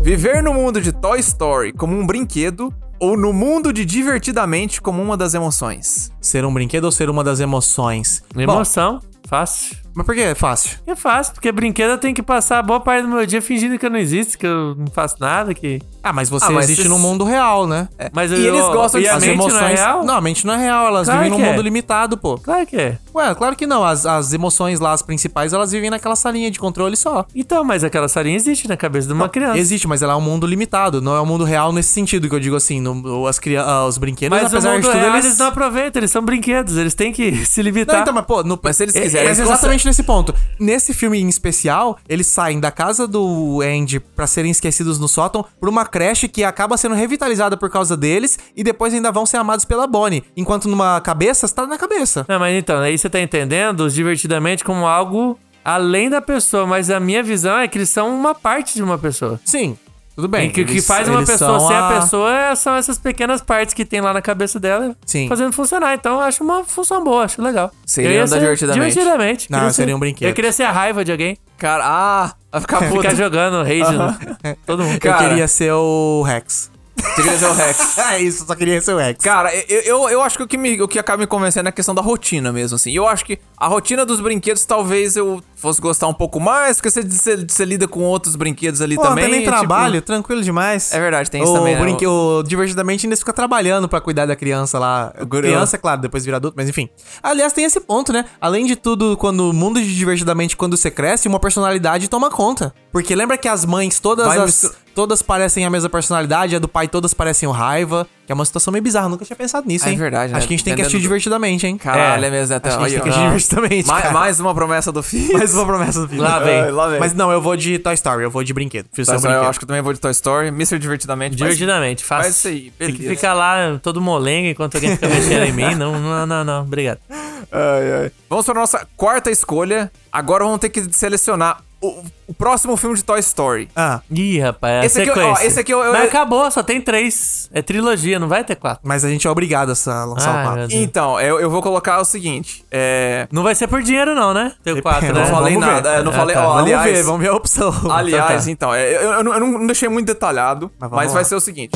Viver 0.00 0.42
no 0.42 0.54
mundo 0.54 0.80
de 0.80 0.92
Toy 0.92 1.18
Story 1.20 1.72
como 1.72 1.96
um 1.98 2.06
brinquedo 2.06 2.72
ou 3.00 3.16
no 3.16 3.32
mundo 3.32 3.72
de 3.72 3.84
Divertidamente 3.84 4.80
como 4.80 5.02
uma 5.02 5.16
das 5.16 5.34
emoções? 5.34 6.12
Ser 6.20 6.44
um 6.44 6.52
brinquedo 6.52 6.84
ou 6.84 6.92
ser 6.92 7.08
uma 7.10 7.24
das 7.24 7.40
emoções? 7.40 8.22
Bom, 8.34 8.40
Emoção, 8.42 9.00
fácil. 9.26 9.76
Mas 9.98 10.06
por 10.06 10.14
que 10.14 10.20
é 10.20 10.34
fácil? 10.34 10.78
É 10.86 10.94
fácil, 10.94 11.34
porque 11.34 11.50
brinquedo 11.50 11.90
eu 11.90 11.98
tenho 11.98 12.14
que 12.14 12.22
passar 12.22 12.62
boa 12.62 12.78
parte 12.78 13.02
do 13.02 13.08
meu 13.08 13.26
dia 13.26 13.42
fingindo 13.42 13.76
que 13.78 13.84
eu 13.84 13.90
não 13.90 13.98
existo, 13.98 14.38
que 14.38 14.46
eu 14.46 14.76
não 14.76 14.86
faço 14.92 15.16
nada, 15.18 15.52
que... 15.52 15.80
Ah, 16.02 16.12
mas 16.12 16.28
você 16.30 16.46
Ah, 16.46 16.50
mas 16.50 16.64
existe 16.66 16.82
esses- 16.82 16.92
no 16.92 16.98
mundo 16.98 17.24
real, 17.24 17.66
né? 17.66 17.88
Mas 18.12 18.30
E 18.30 18.34
eu- 18.34 18.54
eles 18.54 18.66
gostam 18.68 19.00
e 19.00 19.02
de 19.04 19.08
a 19.08 19.16
As 19.16 19.22
mente 19.24 19.32
emoções. 19.34 19.60
não 19.60 19.68
é 19.68 19.74
real? 19.74 20.04
Não, 20.04 20.14
a 20.14 20.20
mente 20.20 20.46
não 20.46 20.54
é 20.54 20.56
real, 20.58 20.86
elas 20.86 21.06
Claro 21.08 21.24
vivem 21.24 21.38
num 21.38 21.44
é. 21.44 21.50
mundo 21.50 21.62
limitado, 21.62 22.16
pô. 22.16 22.38
Claro 22.38 22.64
que 22.64 22.76
é. 22.76 22.98
Ué, 23.14 23.34
claro 23.34 23.56
que 23.56 23.66
não. 23.66 23.82
As, 23.84 24.06
as 24.06 24.32
emoções 24.32 24.78
lá, 24.78 24.92
as 24.92 25.02
principais, 25.02 25.52
elas 25.52 25.72
vivem 25.72 25.90
naquela 25.90 26.14
salinha 26.14 26.48
de 26.50 26.58
controle 26.60 26.96
só. 26.96 27.26
Então, 27.34 27.64
mas 27.64 27.82
aquela 27.82 28.06
salinha 28.08 28.36
existe 28.36 28.68
na 28.68 28.76
cabeça 28.76 29.08
de 29.08 29.12
uma 29.12 29.28
criança. 29.28 29.58
Existe, 29.58 29.88
mas 29.88 30.00
ela 30.00 30.12
é 30.12 30.16
um 30.16 30.20
mundo 30.20 30.46
limitado. 30.46 31.02
Não 31.02 31.16
é 31.16 31.20
um 31.20 31.26
mundo 31.26 31.42
real 31.44 31.72
nesse 31.72 31.90
sentido 31.90 32.28
que 32.28 32.34
eu 32.36 32.40
digo 32.40 32.54
assim. 32.54 32.80
No, 32.80 33.26
as 33.26 33.38
crian- 33.40 33.64
ah, 33.64 33.84
os 33.86 33.98
brinquedos, 33.98 34.38
Mas 34.38 34.52
o 34.52 34.56
apesar 34.56 34.70
mundo 34.70 34.82
de 34.82 34.86
tudo, 34.88 34.98
real, 35.00 35.12
eles. 35.14 35.24
eles... 35.26 35.38
não 35.38 35.46
aproveitam, 35.48 35.98
eles 36.00 36.10
são 36.12 36.22
brinquedos, 36.22 36.76
eles 36.76 36.94
têm 36.94 37.12
que 37.12 37.34
se 37.44 37.60
limitar. 37.60 37.96
Não, 37.96 38.02
então, 38.02 38.14
mas 38.14 38.24
pô, 38.24 38.44
no... 38.44 38.58
Mas 38.62 38.76
se 38.76 38.84
eles 38.84 38.94
é- 38.94 39.00
quiserem, 39.00 39.26
é 39.26 39.30
eles 39.30 39.38
exatamente 39.40 39.87
nesse 39.88 40.02
ponto. 40.02 40.34
Nesse 40.58 40.94
filme 40.94 41.18
em 41.18 41.28
especial, 41.28 41.98
eles 42.08 42.26
saem 42.26 42.60
da 42.60 42.70
casa 42.70 43.06
do 43.06 43.60
Andy 43.62 43.98
pra 43.98 44.26
serem 44.26 44.50
esquecidos 44.50 44.98
no 44.98 45.08
sótão 45.08 45.44
por 45.58 45.68
uma 45.68 45.84
creche 45.84 46.28
que 46.28 46.44
acaba 46.44 46.76
sendo 46.76 46.94
revitalizada 46.94 47.56
por 47.56 47.70
causa 47.70 47.96
deles 47.96 48.38
e 48.54 48.62
depois 48.62 48.92
ainda 48.94 49.10
vão 49.10 49.26
ser 49.26 49.38
amados 49.38 49.64
pela 49.64 49.86
Bonnie. 49.86 50.22
Enquanto 50.36 50.68
numa 50.68 51.00
cabeça, 51.00 51.48
tá 51.48 51.66
na 51.66 51.78
cabeça. 51.78 52.24
Não, 52.28 52.38
mas 52.38 52.56
então, 52.56 52.78
aí 52.80 52.96
você 52.96 53.08
tá 53.08 53.20
entendendo 53.20 53.88
divertidamente 53.90 54.62
como 54.62 54.86
algo 54.86 55.38
além 55.64 56.08
da 56.08 56.20
pessoa, 56.20 56.66
mas 56.66 56.90
a 56.90 57.00
minha 57.00 57.22
visão 57.22 57.58
é 57.58 57.68
que 57.68 57.76
eles 57.78 57.90
são 57.90 58.14
uma 58.14 58.34
parte 58.34 58.74
de 58.74 58.82
uma 58.82 58.98
pessoa. 58.98 59.40
Sim, 59.44 59.76
tudo 60.18 60.26
bem. 60.26 60.48
E 60.48 60.50
que 60.50 60.62
o 60.62 60.64
que 60.66 60.72
Eles- 60.72 60.84
faz 60.86 61.06
uma 61.08 61.18
eles 61.20 61.30
pessoa 61.30 61.60
ser 61.60 61.74
a 61.74 62.00
pessoa 62.00 62.36
é- 62.36 62.54
são 62.56 62.74
essas 62.74 62.98
pequenas 62.98 63.40
partes 63.40 63.72
que 63.72 63.84
tem 63.84 64.00
lá 64.00 64.12
na 64.12 64.20
cabeça 64.20 64.58
dela 64.58 64.96
Sim. 65.06 65.28
fazendo 65.28 65.52
funcionar. 65.52 65.94
Então 65.94 66.14
eu 66.14 66.20
acho 66.22 66.42
uma 66.42 66.64
função 66.64 67.04
boa, 67.04 67.22
acho 67.22 67.40
legal. 67.40 67.70
Seria 67.86 68.10
Eu 68.10 68.14
ia 68.14 68.20
andar 68.22 68.28
ser 68.34 68.40
divertidamente. 68.40 68.88
Divertidamente. 68.90 69.50
Não, 69.52 69.58
Queria 69.60 69.72
seria 69.72 69.92
ser- 69.92 69.94
um 69.96 70.00
brinquedo. 70.00 70.28
Eu 70.28 70.34
queria 70.34 70.50
ser 70.52 70.64
a 70.64 70.72
raiva 70.72 71.04
de 71.04 71.12
alguém. 71.12 71.38
Cara, 71.56 71.84
ah, 71.86 72.34
vai 72.50 72.60
ficar 72.60 72.78
puto. 72.90 73.00
Ficar 73.02 73.14
jogando 73.14 73.62
rage 73.62 73.92
no... 73.96 74.56
todo 74.66 74.82
mundo. 74.82 74.98
Cara, 74.98 75.22
eu 75.24 75.28
queria 75.28 75.46
ser 75.46 75.72
o 75.72 76.22
Rex. 76.26 76.68
Você 76.96 77.14
queria 77.22 77.38
ser 77.38 77.46
o 77.46 77.52
Rex. 77.54 77.98
é 78.10 78.18
isso, 78.20 78.44
só 78.44 78.54
queria 78.56 78.80
ser 78.80 78.92
o 78.92 78.96
Rex. 78.98 79.22
Cara, 79.22 79.54
eu, 79.54 79.82
eu, 79.82 80.08
eu 80.08 80.20
acho 80.22 80.36
que 80.36 80.42
o 80.42 80.48
que, 80.48 80.58
me, 80.58 80.82
o 80.82 80.88
que 80.88 80.98
acaba 80.98 81.18
me 81.20 81.28
convencendo 81.28 81.68
é 81.68 81.70
a 81.70 81.72
questão 81.72 81.94
da 81.94 82.02
rotina 82.02 82.52
mesmo, 82.52 82.74
assim. 82.74 82.90
Eu 82.90 83.06
acho 83.06 83.24
que 83.24 83.38
a 83.56 83.68
rotina 83.68 84.04
dos 84.04 84.20
brinquedos 84.20 84.64
talvez 84.64 85.16
eu 85.16 85.40
fosse 85.58 85.80
gostar 85.80 86.06
um 86.08 86.14
pouco 86.14 86.38
mais, 86.40 86.76
porque 86.76 86.90
você, 86.90 87.02
você, 87.02 87.36
você 87.36 87.64
lida 87.64 87.86
com 87.88 88.00
outros 88.00 88.36
brinquedos 88.36 88.80
ali 88.80 88.94
Pô, 88.96 89.02
também. 89.02 89.24
não 89.24 89.30
tem 89.30 89.40
nem 89.40 89.40
tipo- 89.46 89.58
trabalho, 89.58 90.00
tranquilo 90.02 90.42
demais. 90.42 90.92
É 90.92 91.00
verdade, 91.00 91.30
tem 91.30 91.42
isso 91.42 91.52
o 91.52 91.56
também, 91.56 91.74
né? 91.74 91.80
brinque- 91.80 92.06
o 92.06 92.42
Divertidamente 92.42 93.06
ainda 93.06 93.16
fica 93.16 93.32
trabalhando 93.32 93.88
pra 93.88 94.00
cuidar 94.00 94.26
da 94.26 94.36
criança 94.36 94.78
lá. 94.78 95.12
Criança, 95.28 95.76
é 95.76 95.78
claro, 95.78 96.00
depois 96.00 96.24
vira 96.24 96.36
adulto, 96.36 96.54
mas 96.56 96.68
enfim. 96.68 96.88
Aliás, 97.22 97.52
tem 97.52 97.64
esse 97.64 97.80
ponto, 97.80 98.12
né? 98.12 98.24
Além 98.40 98.66
de 98.66 98.76
tudo, 98.76 99.16
quando 99.16 99.50
o 99.50 99.52
mundo 99.52 99.80
de 99.80 99.96
Divertidamente, 99.98 100.56
quando 100.56 100.76
você 100.76 100.90
cresce, 100.90 101.26
uma 101.28 101.40
personalidade 101.40 102.08
toma 102.08 102.30
conta. 102.30 102.72
Porque 102.92 103.14
lembra 103.14 103.36
que 103.36 103.48
as 103.48 103.64
mães, 103.64 103.98
todas 104.00 104.26
Vai 104.26 104.38
as... 104.38 104.70
Todas 104.94 105.22
parecem 105.22 105.64
a 105.64 105.70
mesma 105.70 105.88
personalidade, 105.88 106.56
a 106.56 106.58
do 106.58 106.66
pai 106.68 106.88
todas 106.88 107.14
parecem 107.14 107.48
o 107.48 107.52
raiva. 107.52 108.06
Que 108.28 108.32
é 108.32 108.34
uma 108.34 108.44
situação 108.44 108.70
meio 108.70 108.82
bizarra, 108.82 109.08
nunca 109.08 109.24
tinha 109.24 109.34
pensado 109.34 109.66
nisso, 109.66 109.88
É 109.88 109.90
hein? 109.90 109.96
verdade, 109.96 110.32
né? 110.34 110.38
Acho 110.38 110.46
que 110.46 110.52
a 110.52 110.56
gente 110.58 110.62
tem 110.62 110.74
que 110.74 110.82
assistir 110.82 111.00
divertidamente, 111.00 111.66
hein? 111.66 111.78
Caralho, 111.78 112.26
é, 112.26 112.30
mesmo, 112.30 112.54
até 112.54 112.68
Acho 112.68 112.76
que 112.76 112.84
a 112.84 112.88
gente 112.88 112.96
tem 112.96 113.02
que 113.04 113.08
assistir 113.08 113.24
divertidamente, 113.26 113.88
Mais, 113.88 114.12
mais 114.12 114.40
uma 114.40 114.54
promessa 114.54 114.92
do 114.92 115.02
filho. 115.02 115.32
Mais 115.38 115.54
uma 115.54 115.64
promessa 115.64 116.00
do 116.02 116.08
filho. 116.10 116.20
Lá 116.20 116.38
vem. 116.38 116.60
Ai, 116.60 116.70
lá 116.70 116.88
vem. 116.88 117.00
Mas 117.00 117.14
não, 117.14 117.32
eu 117.32 117.40
vou 117.40 117.56
de 117.56 117.78
Toy 117.78 117.94
Story, 117.94 118.24
eu 118.24 118.30
vou 118.30 118.44
de 118.44 118.52
brinquedo. 118.52 118.84
Tá, 118.84 119.00
um 119.00 119.04
só 119.06 119.14
eu 119.14 119.20
brinquedo. 119.22 119.44
acho 119.48 119.58
que 119.58 119.64
eu 119.64 119.66
também 119.68 119.80
vou 119.80 119.94
de 119.94 119.98
Toy 119.98 120.10
Story. 120.10 120.48
Mr. 120.48 120.78
Divertidamente. 120.78 121.36
Divertidamente, 121.36 122.04
fácil. 122.04 122.24
Faz 122.24 122.36
isso 122.36 122.48
aí, 122.48 122.70
Tem 122.78 122.88
que 122.92 122.98
beleza. 122.98 123.14
ficar 123.14 123.32
lá 123.32 123.80
todo 123.82 123.98
molenga 123.98 124.50
enquanto 124.50 124.74
alguém 124.74 124.90
fica 124.90 125.08
mexendo 125.08 125.44
em 125.44 125.52
mim. 125.52 125.74
Não, 125.74 125.98
não, 125.98 126.26
não, 126.26 126.44
não. 126.44 126.62
Obrigado. 126.64 126.98
Ai, 127.50 128.02
ai. 128.02 128.12
Vamos 128.28 128.44
para 128.44 128.58
a 128.58 128.60
nossa 128.60 128.86
quarta 128.94 129.30
escolha. 129.30 129.90
Agora 130.12 130.44
vamos 130.44 130.58
ter 130.60 130.68
que 130.68 130.84
selecionar 130.92 131.62
o, 131.80 132.02
o 132.26 132.34
próximo 132.34 132.76
filme 132.76 132.96
de 132.96 133.04
Toy 133.04 133.20
Story. 133.20 133.68
Ah, 133.76 134.00
Ih, 134.10 134.40
rapaz, 134.40 134.72
é 134.74 134.80
a 134.80 134.84
Esse 134.84 135.00
aqui, 135.02 135.10
ó, 135.10 135.14
sequência. 135.14 135.44
esse 135.46 135.60
aqui 135.60 135.72
eu- 135.72 135.80
eu- 135.82 135.92
Mas 135.92 136.04
acabou, 136.08 136.50
só 136.50 136.62
tem 136.62 136.80
três. 136.80 137.48
É 137.52 137.62
trilogia, 137.62 138.18
não 138.18 138.28
vai 138.28 138.42
ter 138.44 138.56
quatro. 138.56 138.80
mas 138.82 139.04
a 139.04 139.08
gente 139.08 139.26
é 139.26 139.30
obrigado 139.30 139.68
a 139.70 140.04
lançar 140.04 140.34
Ai, 140.46 140.52
o 140.52 140.56
Deus. 140.68 140.72
Então, 140.72 141.20
eu, 141.20 141.38
eu 141.40 141.48
vou 141.50 141.62
colocar 141.62 142.00
o 142.00 142.04
seguinte. 142.04 142.64
É. 142.70 143.28
Não 143.30 143.42
vai 143.42 143.54
ser 143.54 143.68
por 143.68 143.82
dinheiro, 143.82 144.14
não, 144.14 144.34
né? 144.34 144.52
Tem 144.64 144.80
quatro, 144.82 145.06
Eu 145.06 145.14
né? 145.14 145.20
não 145.22 145.30
falei 145.30 145.54
vamos 145.54 145.68
ver. 145.68 145.74
nada. 145.74 145.90
é, 145.94 146.02
não 146.02 146.10
Ah, 146.10 146.14
falei. 146.14 146.34
tá. 146.34 146.42
ó, 146.42 146.48
Vamos 146.48 146.62
aliás, 146.64 146.92
ver, 146.96 147.02
vamos 147.04 147.20
ver 147.20 147.28
a 147.28 147.34
opção. 147.34 147.72
aliás, 147.90 148.44
tá. 148.44 148.50
então, 148.50 148.74
é, 148.74 148.96
eu, 148.96 149.00
eu 149.12 149.24
não- 149.24 149.34
eu 149.34 149.40
não 149.40 149.66
deixei 149.66 149.88
muito 149.88 150.06
detalhado, 150.06 150.70
Mas 150.78 150.90
mas, 150.90 151.12
vai 151.12 151.24
ser 151.24 151.34
o 151.36 151.40
seguinte: 151.40 151.72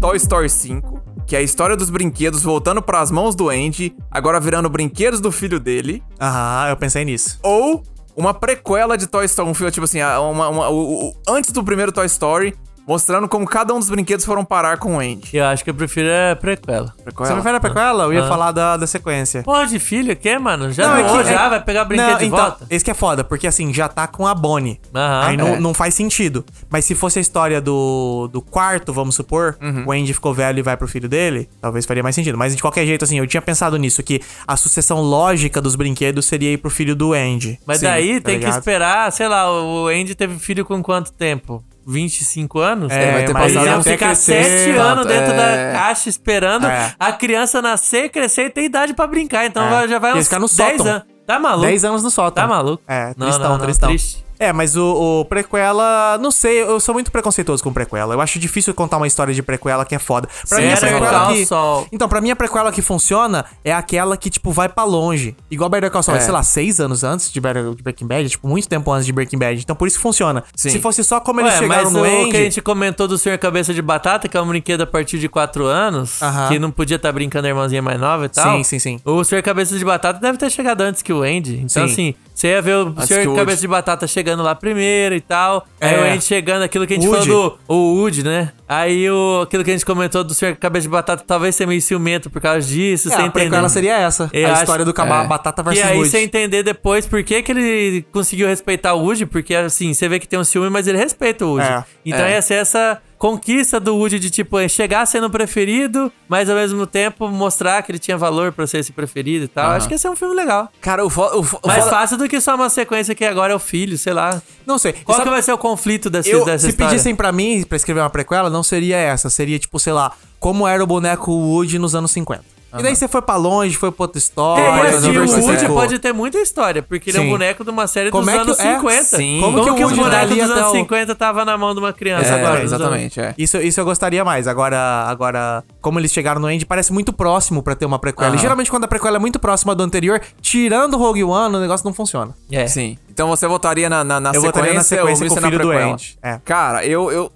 Toy 0.00 0.16
Story 0.16 0.50
5, 0.50 1.02
que 1.26 1.34
é 1.34 1.38
a 1.38 1.42
história 1.42 1.76
dos 1.76 1.88
brinquedos 1.88 2.42
voltando 2.42 2.82
para 2.82 3.00
as 3.00 3.10
mãos 3.10 3.34
do 3.34 3.48
Andy, 3.48 3.94
agora 4.10 4.38
virando 4.40 4.68
brinquedos 4.68 5.20
do 5.20 5.32
filho 5.32 5.58
dele, 5.58 6.02
Aham, 6.20 6.68
eu 6.70 6.76
pensei 6.76 7.04
nisso. 7.04 7.38
ou 7.42 7.82
uma 8.16 8.32
prequela 8.34 8.96
de 8.96 9.06
Toy 9.06 9.24
Story, 9.24 9.50
um 9.50 9.54
filme 9.54 9.70
tipo 9.72 9.84
assim, 9.84 10.00
uma, 10.02 10.48
uma- 10.48 10.68
o- 10.68 11.08
o- 11.08 11.14
antes 11.28 11.50
do 11.50 11.62
primeiro 11.64 11.90
Toy 11.92 12.06
Story, 12.06 12.54
mostrando 12.86 13.28
como 13.28 13.46
cada 13.46 13.72
um 13.72 13.78
dos 13.78 13.88
brinquedos 13.88 14.24
foram 14.24 14.44
parar 14.44 14.78
com 14.78 14.96
o 14.96 14.98
Andy. 15.00 15.30
Eu 15.32 15.44
acho 15.46 15.64
que 15.64 15.70
eu 15.70 15.74
prefiro 15.74 16.08
a 16.32 16.36
prequela. 16.36 16.92
Prequela? 17.02 17.26
Você 17.28 17.34
prefere 17.34 17.56
a 17.56 17.60
prequela? 17.60 18.04
Eu 18.04 18.12
ia 18.12 18.24
Ah. 18.24 18.28
falar 18.28 18.52
da, 18.52 18.76
da 18.76 18.86
sequência. 18.86 19.42
Porra 19.42 19.66
de 19.66 19.78
filho, 19.78 20.14
que, 20.16 20.38
mano? 20.38 20.70
Já 20.72 20.88
Não, 20.88 20.96
é 20.96 21.02
doou, 21.04 21.18
que- 21.18 21.24
já? 21.32 21.46
é- 21.46 21.48
Vai 21.50 21.62
pegar 21.64 21.84
brinquedo 21.84 22.10
Não, 22.10 22.18
de 22.18 22.24
então, 22.26 22.38
volta? 22.38 22.66
Esse 22.68 22.84
que 22.84 22.90
é 22.90 22.94
foda, 22.94 23.24
porque 23.24 23.46
assim, 23.46 23.72
já 23.72 23.88
tá 23.88 24.06
com 24.06 24.26
a 24.26 24.34
Bonnie. 24.34 24.80
Aham. 24.94 25.26
Aí 25.26 25.36
não, 25.36 25.48
É. 25.48 25.60
não 25.60 25.72
faz 25.74 25.94
sentido. 25.94 26.44
Mas 26.70 26.84
se 26.84 26.94
fosse 26.94 27.18
a 27.18 27.22
história 27.22 27.60
do, 27.60 28.28
do 28.32 28.42
quarto, 28.42 28.92
vamos 28.92 29.14
supor, 29.14 29.56
Uhum. 29.62 29.84
o 29.86 29.92
Andy 29.92 30.12
ficou 30.12 30.34
velho 30.34 30.58
e 30.58 30.62
vai 30.62 30.76
pro 30.76 30.86
filho 30.88 31.08
dele, 31.08 31.48
talvez 31.60 31.86
faria 31.86 32.02
mais 32.02 32.14
sentido. 32.14 32.36
Mas 32.36 32.54
de 32.54 32.60
qualquer 32.62 32.84
jeito, 32.86 33.04
assim, 33.04 33.18
eu 33.18 33.26
tinha 33.26 33.40
pensado 33.42 33.76
nisso, 33.78 34.02
que 34.02 34.20
a 34.46 34.56
sucessão 34.56 35.00
lógica 35.00 35.60
dos 35.60 35.74
brinquedos 35.74 36.26
seria 36.26 36.52
ir 36.52 36.58
pro 36.58 36.70
filho 36.70 36.94
do 36.94 37.12
Andy. 37.14 37.58
Mas 37.66 37.78
Sim, 37.78 37.86
daí 37.86 38.20
tá 38.20 38.26
tem 38.26 38.38
que 38.38 38.44
ligado? 38.46 38.58
esperar, 38.58 39.12
sei 39.12 39.28
lá, 39.28 39.50
o 39.50 39.86
Andy 39.88 40.14
teve 40.14 40.38
filho 40.38 40.64
com 40.64 40.82
quanto 40.82 41.12
tempo? 41.12 41.64
25 41.86 42.58
anos? 42.58 42.92
É, 42.92 43.12
vai 43.12 43.24
ter 43.26 43.32
mas 43.32 43.52
passado 43.54 43.80
até 43.80 43.92
ficar 43.92 44.06
crescer, 44.06 44.44
7 44.44 44.66
tanto, 44.76 44.80
anos 44.80 45.06
dentro 45.06 45.32
é. 45.32 45.36
da 45.72 45.78
caixa 45.78 46.08
esperando 46.08 46.66
É. 46.66 46.92
a 46.98 47.12
criança 47.12 47.60
nascer, 47.62 48.08
crescer 48.10 48.46
e 48.46 48.50
ter 48.50 48.64
idade 48.64 48.94
pra 48.94 49.06
brincar. 49.06 49.46
Então 49.46 49.62
É. 49.62 49.86
já 49.88 49.98
vai 49.98 50.12
Eles 50.12 50.20
uns 50.22 50.26
ficam 50.28 50.40
no 50.40 50.46
10 50.48 50.76
sótão. 50.78 50.92
anos. 50.92 51.06
Tá 51.26 51.38
maluco? 51.38 51.66
10 51.66 51.84
anos 51.84 52.02
no 52.02 52.10
sótão. 52.10 52.42
Tá 52.42 52.46
maluco? 52.48 52.82
É, 52.86 53.14
Não, 53.16 53.26
tristão, 53.26 53.48
não, 53.50 53.58
não, 53.58 53.64
tristão. 53.64 53.88
triste. 53.88 54.23
É, 54.38 54.52
mas 54.52 54.76
o, 54.76 55.20
o 55.20 55.24
prequela, 55.24 56.18
não 56.18 56.30
sei, 56.30 56.62
eu 56.62 56.78
sou 56.80 56.92
muito 56.94 57.10
preconceituoso 57.10 57.62
com 57.62 57.72
prequela. 57.72 58.14
Eu 58.14 58.20
acho 58.20 58.38
difícil 58.38 58.74
contar 58.74 58.96
uma 58.96 59.06
história 59.06 59.32
de 59.32 59.42
prequela 59.42 59.84
que 59.84 59.94
é 59.94 59.98
foda. 59.98 60.28
Pra 60.48 60.58
mim, 60.58 60.66
a 60.66 60.74
Better 60.74 60.90
prequela 60.90 61.32
que... 61.32 61.46
Então, 61.92 62.08
pra 62.08 62.20
mim, 62.20 62.30
a 62.30 62.36
prequela 62.36 62.72
que 62.72 62.82
funciona 62.82 63.44
é 63.64 63.72
aquela 63.72 64.16
que, 64.16 64.28
tipo, 64.30 64.50
vai 64.50 64.68
pra 64.68 64.84
longe. 64.84 65.36
Igual 65.50 65.70
Better 65.70 65.90
Call 65.90 66.02
Saul, 66.02 66.18
É. 66.18 66.20
sei 66.20 66.32
lá, 66.32 66.42
seis 66.42 66.80
anos 66.80 67.04
antes 67.04 67.32
de, 67.32 67.40
Better, 67.40 67.74
de 67.74 67.82
Breaking 67.82 68.06
Bad, 68.06 68.28
tipo, 68.28 68.48
muito 68.48 68.68
tempo 68.68 68.90
antes 68.92 69.06
de 69.06 69.12
Breaking 69.12 69.38
Bad. 69.38 69.60
Então, 69.60 69.76
por 69.76 69.86
isso 69.88 69.96
que 69.98 70.02
funciona. 70.02 70.42
Sim. 70.54 70.70
Se 70.70 70.78
fosse 70.80 71.04
só 71.04 71.20
como 71.20 71.40
eles 71.40 71.52
Ué, 71.52 71.58
chegaram 71.58 71.84
mas 71.84 71.92
no 71.92 72.00
o 72.00 72.04
Andy... 72.04 72.30
que 72.30 72.36
a 72.36 72.40
gente 72.40 72.60
comentou 72.62 73.06
do 73.06 73.16
Senhor 73.18 73.38
Cabeça 73.38 73.72
de 73.72 73.82
Batata, 73.82 74.28
que 74.28 74.36
é 74.36 74.40
um 74.40 74.46
brinquedo 74.48 74.82
a 74.82 74.86
partir 74.86 75.18
de 75.18 75.28
4 75.28 75.64
anos, 75.66 76.20
Aham. 76.22 76.48
que 76.48 76.58
não 76.58 76.70
podia 76.70 76.96
estar 76.96 77.12
brincando 77.12 77.46
a 77.46 77.50
irmãzinha 77.50 77.82
mais 77.82 78.00
nova 78.00 78.26
e 78.26 78.28
tal. 78.28 78.56
Sim, 78.56 78.64
sim, 78.64 78.78
sim. 78.78 79.00
O 79.04 79.22
Senhor 79.24 79.42
Cabeça 79.42 79.76
de 79.78 79.84
Batata 79.84 80.18
deve 80.18 80.38
ter 80.38 80.50
chegado 80.50 80.80
antes 80.82 81.02
que 81.02 81.12
o 81.12 81.22
Andy. 81.22 81.56
Então, 81.64 81.86
Sim. 81.86 81.92
assim, 81.92 82.14
você 82.34 82.48
ia 82.48 82.60
ver 82.60 82.74
o 82.76 82.92
que 82.92 83.06
Senhor 83.06 83.22
Cabeça 83.26 83.40
Woody. 83.50 83.60
de 83.60 83.68
Batata 83.68 84.06
chegando 84.08 84.42
lá 84.42 84.54
primeiro 84.56 85.14
e 85.14 85.20
tal. 85.20 85.66
Aí 85.80 85.94
É. 85.94 85.98
o 86.00 86.04
Andy 86.14 86.24
chegando, 86.24 86.62
aquilo 86.62 86.84
que 86.86 86.94
a 86.94 86.96
gente 86.96 87.06
Woody. 87.08 87.28
falou 87.28 87.50
do 87.50 87.58
o 87.74 87.94
Woody, 88.00 88.24
né? 88.24 88.52
Aí 88.68 89.08
o, 89.08 89.42
aquilo 89.42 89.62
que 89.62 89.70
a 89.70 89.72
gente 89.74 89.86
comentou 89.86 90.24
do 90.24 90.34
Senhor 90.34 90.56
Cabeça 90.56 90.82
de 90.82 90.88
Batata 90.88 91.22
talvez 91.24 91.54
ser 91.54 91.64
meio 91.66 91.80
ciumento 91.80 92.28
por 92.28 92.40
causa 92.42 92.66
disso, 92.66 93.08
É, 93.08 93.14
a 93.14 93.30
prequela 93.30 93.46
entendeu? 93.48 93.68
seria 93.68 93.96
essa. 93.98 94.28
Eu 94.32 94.48
a 94.48 94.52
acho- 94.52 94.62
história 94.64 94.84
do 94.84 94.92
caba- 94.92 95.22
é. 95.22 95.26
Batata 95.28 95.62
E 95.62 95.64
versus 95.64 95.84
aí 95.84 95.96
Woody. 95.96 96.10
você 96.10 96.18
entender 96.24 96.62
depois 96.64 97.06
por 97.06 97.22
que, 97.22 97.40
que 97.42 97.52
ele 97.52 98.04
conseguiu 98.10 98.48
respeitar 98.48 98.94
o 98.94 99.02
Woody, 99.04 99.26
porque 99.26 99.54
assim, 99.54 99.94
você 99.94 100.08
vê 100.08 100.18
que 100.18 100.26
tem 100.26 100.38
um 100.38 100.44
ciúme, 100.44 100.70
mas 100.70 100.88
ele 100.88 100.98
respeita 100.98 101.46
o 101.46 101.50
Woody. 101.52 101.66
É. 101.68 101.84
Então 102.04 102.24
É. 102.24 102.32
ia 102.32 102.42
ser 102.42 102.54
essa 102.54 103.00
conquista 103.28 103.80
do 103.80 103.96
Woody 103.96 104.18
de 104.18 104.28
tipo, 104.28 104.58
é 104.58 104.68
chegar 104.68 105.06
sendo 105.06 105.30
preferido, 105.30 106.12
mas 106.28 106.50
ao 106.50 106.56
mesmo 106.56 106.86
tempo 106.86 107.26
mostrar 107.28 107.82
que 107.82 107.90
ele 107.90 107.98
tinha 107.98 108.18
valor 108.18 108.52
pra 108.52 108.66
ser 108.66 108.78
esse 108.80 108.92
preferido 108.92 109.46
e 109.46 109.48
tal. 109.48 109.70
Acho 109.70 109.88
que 109.88 109.94
esse 109.94 110.06
é 110.06 110.10
um 110.10 110.14
filme 110.16 110.34
legal. 110.34 110.68
Cara, 110.78 111.02
o, 111.02 111.08
fo- 111.08 111.38
o, 111.38 111.42
fo- 111.42 111.58
Mais 111.66 111.88
fácil 111.88 112.18
do 112.18 112.28
que 112.28 112.38
só 112.38 112.54
uma 112.54 112.68
sequência 112.68 113.14
que 113.14 113.24
agora 113.24 113.54
é 113.54 113.56
o 113.56 113.58
filho, 113.58 113.96
sei 113.96 114.12
lá. 114.12 114.42
Não 114.66 114.76
sei. 114.76 114.92
Qual 114.92 115.16
Sabe- 115.16 115.30
que 115.30 115.32
vai 115.32 115.40
ser 115.42 115.52
o 115.52 115.58
conflito 115.58 116.10
desse, 116.10 116.28
Eu, 116.30 116.44
dessa 116.44 116.64
se 116.66 116.70
história? 116.72 116.90
pedissem 116.90 117.16
pra 117.16 117.32
mim 117.32 117.64
pra 117.66 117.76
escrever 117.76 118.00
uma 118.00 118.10
prequela, 118.10 118.50
não 118.50 118.62
seria 118.62 118.98
essa. 118.98 119.30
Seria, 119.30 119.58
tipo, 119.58 119.78
sei 119.78 119.94
lá, 119.94 120.12
como 120.38 120.68
era 120.68 120.84
o 120.84 120.86
boneco 120.86 121.32
Woody 121.32 121.78
nos 121.78 121.94
anos 121.94 122.10
50. 122.10 122.44
E 122.78 122.82
daí 122.82 122.96
você 122.96 123.06
foi 123.08 123.22
pra 123.22 123.36
longe, 123.36 123.76
foi 123.76 123.90
pra 123.92 124.04
outra 124.04 124.18
história. 124.18 124.62
É, 124.62 124.84
e 124.84 124.96
assim, 124.96 125.16
o 125.16 125.20
Woody 125.44 125.58
tipo, 125.58 125.74
pode 125.74 125.98
ter 125.98 126.12
muita 126.12 126.38
história, 126.38 126.82
porque 126.82 127.10
ele 127.10 127.18
é 127.18 127.20
um 127.20 127.28
boneco 127.30 127.64
de 127.64 127.70
uma 127.70 127.86
série 127.86 128.10
Como 128.10 128.24
dos 128.24 128.30
é 128.32 128.36
que- 128.36 128.40
anos 128.42 128.60
é, 128.60 128.74
50. 128.76 129.02
sim. 129.04 129.38
Como, 129.40 129.58
Como 129.58 129.70
que, 129.76 129.78
que 129.80 129.84
o 129.84 129.96
boneco 129.96 130.34
dos 130.34 130.50
anos 130.50 130.66
o- 130.68 130.72
50 130.72 131.14
tava 131.14 131.44
na 131.44 131.56
mão 131.56 131.72
de 131.74 131.80
uma 131.80 131.92
criança 131.92 132.28
É, 132.28 132.34
agora? 132.40 132.62
exatamente, 132.62 133.20
é. 133.20 133.34
Isso, 133.38 133.56
isso 133.58 133.80
eu 133.80 133.84
gostaria 133.84 134.24
mais. 134.24 134.48
Agora, 134.48 134.76
agora, 135.06 135.62
como 135.80 135.98
eles 136.00 136.12
chegaram 136.12 136.40
no 136.40 136.50
End, 136.50 136.64
parece 136.66 136.92
muito 136.92 137.12
próximo 137.12 137.62
pra 137.62 137.74
ter 137.74 137.86
uma 137.86 137.98
prequela. 137.98 138.28
E 138.30 138.32
Aham. 138.32 138.38
geralmente, 138.38 138.70
quando 138.70 138.84
a 138.84 138.88
prequela 138.88 139.16
é 139.16 139.20
muito 139.20 139.38
próxima 139.38 139.74
do 139.74 139.82
anterior, 139.82 140.20
tirando 140.40 140.94
o 140.94 140.98
Rogue 140.98 141.24
One, 141.24 141.56
o 141.56 141.60
negócio 141.60 141.84
não 141.86 141.94
funciona. 141.94 142.34
É. 142.50 142.66
Sim. 142.66 142.98
Então 143.10 143.28
você 143.28 143.46
votaria 143.46 143.88
na, 143.88 144.02
na, 144.02 144.18
na 144.18 144.30
Eu 144.30 144.40
sequência 144.40 144.48
votaria 144.52 144.74
na 144.74 144.82
sequência 144.82 145.24
ou 145.24 145.30
com 145.30 145.36
o 145.38 145.40
na 145.40 145.46
filho 145.48 145.58
do 145.62 145.68
prequela? 145.68 145.92
Andy. 145.92 146.18
É. 146.22 146.40
Cara, 146.44 146.84
eu, 146.84 147.12
eu... 147.12 147.32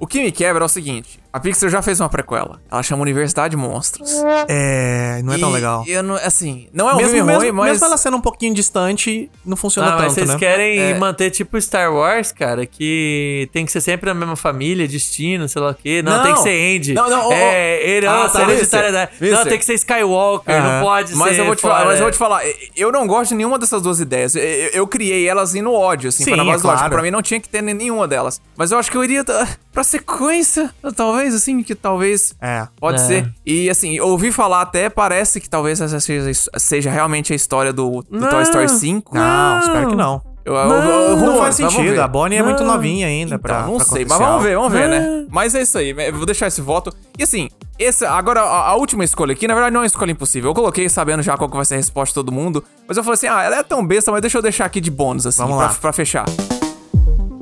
O 0.00 0.06
que 0.06 0.20
me 0.20 0.32
quebra 0.32 0.64
é 0.64 0.66
o 0.66 0.68
seguinte. 0.68 1.21
A 1.32 1.40
Pixar 1.40 1.70
já 1.70 1.80
fez 1.80 1.98
uma 1.98 2.08
prequela. 2.10 2.60
Ela 2.70 2.82
chama 2.82 3.00
Universidade 3.02 3.56
Monstros. 3.56 4.10
É, 4.48 5.20
não 5.24 5.32
é 5.32 5.38
tão 5.38 5.50
E 5.50 5.52
legal. 5.54 5.84
Eu 5.86 6.02
não, 6.02 6.14
assim, 6.16 6.68
não 6.74 6.90
é 6.90 6.92
um 6.92 6.96
mesmo, 6.96 7.12
filme 7.12 7.26
mesmo, 7.26 7.40
ruim, 7.42 7.52
mas... 7.52 7.70
mesmo 7.72 7.86
ela 7.86 7.96
sendo 7.96 8.16
um 8.18 8.20
pouquinho 8.20 8.52
distante, 8.54 9.30
não 9.44 9.56
funciona 9.56 9.92
mas 9.92 10.00
tanto, 10.02 10.14
vocês 10.14 10.28
né? 10.28 10.36
querem 10.38 10.78
É. 10.78 10.98
manter 10.98 11.30
tipo 11.30 11.58
Star 11.60 11.92
Wars, 11.92 12.32
cara, 12.32 12.66
que 12.66 13.48
tem 13.52 13.64
que 13.64 13.72
ser 13.72 13.80
sempre 13.80 14.10
a 14.10 14.14
mesma 14.14 14.36
família, 14.36 14.86
destino, 14.86 15.48
sei 15.48 15.62
lá 15.62 15.70
o 15.70 15.74
quê. 15.74 16.02
Não, 16.02 16.18
Não. 16.18 16.22
tem 16.22 16.34
que 16.34 16.40
ser 16.40 16.76
Andy. 16.76 16.92
Não, 16.94 17.08
não, 17.08 17.28
ô. 17.28 17.32
é, 17.32 17.88
herança, 17.96 18.38
Ah, 18.38 18.44
tá, 18.44 18.52
hereditariedade. 18.52 19.12
Não, 19.20 19.44
tem 19.44 19.58
que 19.58 19.64
ser 19.64 19.74
Skywalker, 19.74 20.54
Aham. 20.54 20.72
não 20.80 20.82
pode 20.84 21.14
Mas 21.16 21.34
ser 21.34 21.40
eu, 21.40 21.46
vou 21.46 21.56
te 21.56 21.62
falar, 21.62 21.84
mas 21.86 21.96
eu 21.96 22.02
vou 22.02 22.12
te 22.12 22.18
falar, 22.18 22.42
eu 22.76 22.92
não 22.92 23.06
gosto 23.06 23.30
de 23.30 23.36
nenhuma 23.36 23.58
dessas 23.58 23.80
duas 23.80 24.00
ideias. 24.00 24.36
Eu, 24.36 24.42
eu- 24.42 24.70
eu 24.72 24.86
criei 24.86 25.26
elas 25.26 25.50
assim, 25.50 25.62
no 25.62 25.72
ódio, 25.72 26.08
assim, 26.10 26.24
Sim, 26.24 26.36
base 26.36 26.50
é 26.50 26.58
claro. 26.60 26.90
Pra 26.90 27.00
mim 27.02 27.10
não 27.10 27.22
tinha 27.22 27.40
que 27.40 27.48
ter 27.48 27.62
nenhuma 27.62 28.06
delas. 28.06 28.40
Mas 28.56 28.70
eu 28.70 28.78
acho 28.78 28.90
que 28.90 28.96
eu 28.98 29.04
iria 29.04 29.24
pra 29.72 29.82
sequência, 29.84 30.70
talvez, 30.94 31.21
assim, 31.34 31.62
que 31.62 31.74
talvez 31.74 32.34
É. 32.40 32.66
Pode 32.80 33.00
É. 33.00 33.04
ser. 33.04 33.32
E 33.46 33.68
assim, 33.70 33.98
ouvi 34.00 34.32
falar 34.32 34.62
até, 34.62 34.88
parece 34.90 35.40
que 35.40 35.48
talvez 35.48 35.80
essa 35.80 36.00
seja, 36.00 36.30
seja 36.58 36.90
realmente 36.90 37.32
a 37.32 37.36
história 37.36 37.72
do, 37.72 38.02
do 38.02 38.20
Não. 38.20 38.28
Toy 38.28 38.42
Story 38.42 38.68
5. 38.68 39.14
Não, 39.14 39.58
espero 39.60 39.88
que 39.90 39.94
não. 39.96 40.22
Eu, 40.44 40.54
eu, 40.54 40.60
eu, 40.72 40.82
eu- 41.10 41.16
Não 41.18 41.38
faz 41.38 41.54
sentido. 41.54 42.00
A 42.00 42.08
Bonnie 42.08 42.36
é 42.38 42.42
muito 42.42 42.64
Não. 42.64 42.72
novinha 42.74 43.06
ainda 43.06 43.38
pra. 43.38 43.60
Então, 43.60 43.70
não 43.70 43.76
pra 43.76 43.86
sei, 43.86 44.04
mas 44.04 44.18
vamos 44.18 44.42
ver, 44.42 44.56
vamos 44.56 44.72
ver, 44.72 44.88
né? 44.88 45.24
Mas 45.30 45.54
é 45.54 45.62
isso 45.62 45.78
aí, 45.78 45.92
vou 46.10 46.26
deixar 46.26 46.48
esse 46.48 46.60
voto. 46.60 46.92
E 47.16 47.22
assim, 47.22 47.48
esse, 47.78 48.04
agora 48.04 48.40
a, 48.40 48.70
a 48.70 48.74
última 48.74 49.04
escolha 49.04 49.34
aqui, 49.34 49.46
na 49.46 49.54
verdade 49.54 49.72
não 49.72 49.78
é 49.80 49.82
uma 49.82 49.86
escolha 49.86 50.10
impossível. 50.10 50.50
Eu 50.50 50.54
coloquei 50.54 50.88
sabendo 50.88 51.22
já 51.22 51.36
qual 51.36 51.48
que 51.48 51.54
vai 51.54 51.64
ser 51.64 51.74
a 51.74 51.76
resposta 51.76 52.10
de 52.10 52.14
todo 52.14 52.32
mundo, 52.32 52.64
mas 52.88 52.96
eu 52.96 53.04
falei 53.04 53.14
assim, 53.14 53.28
ah, 53.28 53.40
ela 53.40 53.56
é 53.58 53.62
tão 53.62 53.86
besta, 53.86 54.10
mas 54.10 54.20
deixa 54.20 54.36
eu 54.36 54.42
deixar 54.42 54.64
aqui 54.64 54.80
de 54.80 54.90
bônus, 54.90 55.26
assim, 55.28 55.42
Vamos 55.42 55.58
pra, 55.58 55.66
lá. 55.66 55.74
pra 55.74 55.92
fechar. 55.92 56.24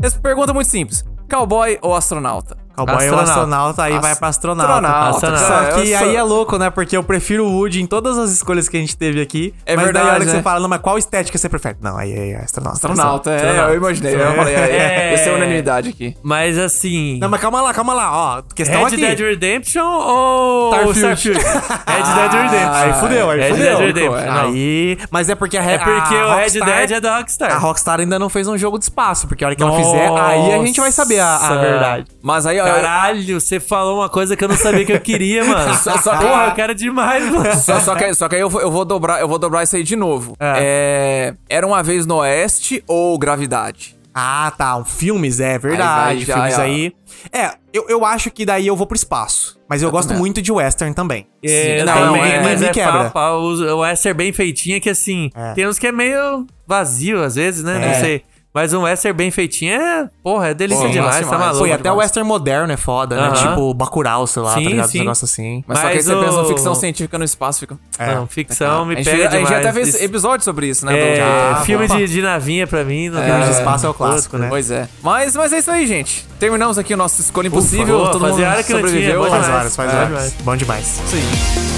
Essa 0.03 0.19
pergunta 0.19 0.51
é 0.51 0.55
muito 0.55 0.69
simples. 0.69 1.03
Cowboy 1.31 1.79
ou 1.81 1.95
astronauta? 1.95 2.57
Cowboy 2.87 2.95
ou 2.95 3.01
Astronauta. 3.01 3.31
astronauta, 3.31 3.83
aí 3.85 3.93
Ast- 3.93 4.03
vai 4.03 4.17
pra 4.17 4.29
astronauta. 4.29 4.73
astronauta, 4.73 5.27
cara, 5.33 5.71
Só 5.73 5.81
que 5.83 5.95
aí 5.95 6.05
sou- 6.05 6.17
é 6.17 6.23
louco, 6.23 6.59
né? 6.59 6.71
Porque 6.71 6.97
eu 6.97 7.03
prefiro 7.03 7.47
o 7.47 7.53
Woody 7.53 7.81
em 7.83 7.87
todas 7.87 8.19
as 8.19 8.31
escolhas 8.31 8.69
que 8.69 8.77
a 8.77 8.81
gente 8.81 8.97
teve 8.97 9.21
aqui. 9.21 9.55
É 9.67 9.77
mas 9.77 9.87
daí 9.93 9.97
a 9.97 10.05
hora 10.05 10.11
verdade, 10.11 10.21
que 10.21 10.27
né? 10.33 10.37
você 10.39 10.43
fala, 10.43 10.61
não, 10.61 10.69
mas 10.69 10.81
qual 10.81 10.99
estética 10.99 11.37
você 11.39 11.49
prefere? 11.49 11.77
Não, 11.81 11.97
aí 11.97 12.13
é 12.13 12.37
astronauta. 12.43 12.77
Astronauta, 12.77 13.31
é, 13.31 13.37
Astronauta. 13.37 13.71
eu 13.73 13.77
imaginei. 13.77 14.15
Eu 14.15 14.35
falei, 14.35 14.55
é, 14.55 14.59
É. 14.59 15.15
essa 15.15 15.29
é 15.31 15.33
a 15.33 15.37
unanimidade 15.37 15.89
aqui. 15.91 16.17
Mas 16.23 16.59
assim. 16.59 17.19
Não, 17.21 17.29
mas 17.29 17.41
calma 17.41 17.61
lá, 17.61 17.73
calma 17.75 17.95
lá, 17.95 18.13
ó. 18.39 18.43
Questão 18.55 18.81
Red 18.85 18.87
aqui. 18.89 18.97
Dead 19.01 19.19
Redemption 19.21 19.85
ou 19.85 20.73
Starfield. 20.93 20.99
Starfield? 20.99 21.41
Red 21.87 22.03
Dead 22.15 22.33
Redemption. 22.43 22.73
Aí 22.75 22.93
fudeu, 22.95 23.31
aí 23.31 23.41
Red 23.41 23.51
fudeu. 23.51 23.77
Dead 23.79 23.87
Redemption. 23.87 24.27
não. 24.33 24.41
Aí, 24.51 24.99
mas 25.11 25.29
é 25.31 25.35
porque 25.35 25.57
a 25.59 25.63
É 25.65 25.79
porque 25.79 26.15
a 26.15 26.27
o 26.27 26.31
Red 26.31 26.43
Rockstar- 26.43 26.67
Dead 26.69 26.91
é 26.93 27.01
da 27.01 27.17
Rockstar. 27.19 27.53
A 27.53 27.59
Rockstar 27.59 28.01
ainda 28.01 28.19
não 28.19 28.29
fez 28.29 28.47
um 28.49 28.57
jogo 28.59 28.79
de 28.79 28.85
espaço, 28.85 29.27
porque 29.29 29.45
a 29.45 29.49
hora 29.49 29.57
que 29.57 29.63
ela 29.63 29.77
fizer, 29.77 30.11
aí 30.21 30.53
a 30.53 30.59
gente 30.65 30.81
vai 30.81 30.91
saber 30.93 31.21
a, 31.21 31.37
a 31.37 31.57
verdade. 31.57 32.07
Mas 32.23 32.47
aí, 32.47 32.59
ó, 32.61 32.67
Caralho, 32.75 33.41
você 33.41 33.59
falou 33.61 33.99
uma 33.99 34.09
coisa 34.09 34.37
que 34.37 34.45
eu 34.45 34.49
não 34.49 34.57
sabia 34.57 34.85
que 34.85 34.93
eu 34.93 35.01
queria, 35.01 35.45
mano. 35.45 35.75
Só- 35.79 35.99
só 35.99 36.17
que- 36.17 36.25
Porra, 36.25 36.45
eu 36.47 36.53
quero 36.53 36.75
demais, 36.75 37.31
mano. 37.31 37.55
Só, 37.57 37.81
só 37.81 37.95
que, 37.95 38.13
só 38.15 38.29
que 38.29 38.37
aí 38.37 38.41
eu 38.41 38.51
vou, 38.51 38.61
eu 38.61 38.71
vou 38.71 38.85
dobrar, 38.85 39.21
eu 39.21 39.29
vou 39.29 39.39
dobrar 39.39 39.63
isso 39.63 39.77
aí 39.77 39.83
de 39.83 39.97
novo. 39.97 40.35
É, 40.41 41.35
Era 41.49 41.67
uma 41.67 41.83
vez 41.83 42.07
no 42.07 42.17
Oeste 42.17 42.83
ou 42.87 43.19
Gravidade? 43.19 43.97
Ah, 44.13 44.53
tá. 44.59 44.77
Um 44.77 44.85
filmes, 44.85 45.39
é 45.39 45.53
Aí 45.53 45.59
verdade. 45.59 46.25
vai 46.25 46.25
já, 46.25 46.35
filmes 46.35 46.59
ó. 46.59 46.63
aí. 46.63 46.93
É, 47.33 47.53
eu, 47.73 47.87
eu 47.89 48.05
acho 48.05 48.29
que 48.31 48.45
daí 48.45 48.67
eu 48.67 48.75
vou 48.75 48.85
pro 48.87 48.97
espaço. 48.97 49.57
Mas 49.69 49.83
eu, 49.83 49.91
gosto 49.91 50.09
também. 50.09 50.21
muito 50.21 50.43
de 50.43 50.51
western 50.51 50.93
também. 50.93 51.29
É, 51.45 51.85
não, 51.85 51.95
não, 51.95 52.07
não, 52.07 52.17
é, 52.17 52.37
é, 52.37 52.43
mas 52.43 52.61
me 52.61 52.67
é 52.67 52.71
quebra. 52.73 53.05
pau, 53.05 53.11
pau. 53.13 53.41
O 53.43 53.53
o 53.77 53.79
Western 53.79 54.17
bem 54.19 54.33
feitinho 54.33 54.79
é 54.79 54.81
que 54.81 54.91
assim, 54.91 55.31
É. 55.33 55.53
tem 55.55 55.65
uns 55.69 55.79
que 55.79 55.87
é 55.87 55.93
meio 55.93 56.45
vazio 56.67 57.23
às 57.23 57.37
vezes, 57.37 57.63
né? 57.63 57.77
É. 57.81 57.87
Não 57.87 57.95
sei. 58.01 58.25
Mas 58.53 58.73
um 58.73 58.83
Western 58.83 59.17
bem 59.17 59.31
feitinho 59.31 59.75
é, 59.75 60.09
porra, 60.25 60.49
é 60.49 60.55
delícia 60.55 60.85
Pô, 60.87 60.91
demais, 60.93 61.25
tá 61.29 61.39
maluco. 61.39 61.65
Pô, 61.69 61.73
até 61.73 61.93
o 61.93 61.97
western 61.97 62.27
moderno 62.29 62.73
é 62.73 62.77
foda, 62.77 63.15
né? 63.15 63.29
Aham. 63.29 63.33
Tipo 63.51 63.75
Bacurau, 63.75 64.27
sei 64.27 64.43
lá, 64.43 64.55
Sim, 64.55 64.65
tá 64.65 64.71
ligado? 64.71 64.89
sim. 64.89 64.99
Um 64.99 65.01
negócio 65.03 65.25
assim. 65.25 65.65
Mas, 65.69 65.79
só 65.79 65.85
que 65.85 65.91
aí 65.91 65.97
Mas 65.97 66.05
você 66.05 66.17
pensa 66.17 66.41
o- 66.41 66.49
ficção 66.49 66.75
científica 66.75 67.17
no 67.17 67.25
espaço, 67.25 67.61
fica... 67.61 67.79
Não, 67.99 68.27
ficção 68.27 68.85
me 68.85 68.95
a, 68.95 68.97
gente, 68.97 69.05
pega 69.09 69.29
a 69.29 69.31
gente 69.31 69.45
demais. 69.47 69.67
até 69.67 69.73
fez 69.73 70.03
episódio 70.03 70.45
sobre 70.45 70.67
isso, 70.67 70.85
né? 70.85 70.99
é, 70.99 71.17
do- 71.17 71.57
Ah, 71.57 71.63
filme 71.65 71.87
de, 71.87 72.09
de 72.09 72.23
navinha 72.23 72.67
pra 72.67 72.83
mim. 72.85 73.09
Não 73.09 73.23
Filme 73.23 73.45
de 73.45 73.51
espaço 73.53 73.87
é 73.87 73.89
o 73.89 73.95
clássico, 73.95 74.37
né? 74.37 74.49
Pois 74.49 74.69
é. 74.71 74.89
Mas, 75.01 75.37
mas 75.37 75.53
é 75.53 75.59
isso 75.59 75.71
aí, 75.71 75.87
gente. 75.87 76.27
Terminamos 76.41 76.77
aqui 76.77 76.93
o 76.93 76.97
nosso 76.97 77.21
Escolha 77.21 77.47
Impossível. 77.47 77.99
boa, 77.99 78.11
todo 78.11 78.21
mundo 78.21 78.31
fazia 78.31 78.49
hora 78.51 78.63
que 78.65 78.73
não 78.73 78.81
tinha, 78.81 78.91
sobreviveu. 78.91 79.25
Faz 79.31 79.49
horas, 79.49 79.77
faz 79.77 79.93
É. 79.93 79.97
horas. 79.97 80.35
Bom 80.43 80.57
demais. 80.57 81.01
Isso 81.07 81.70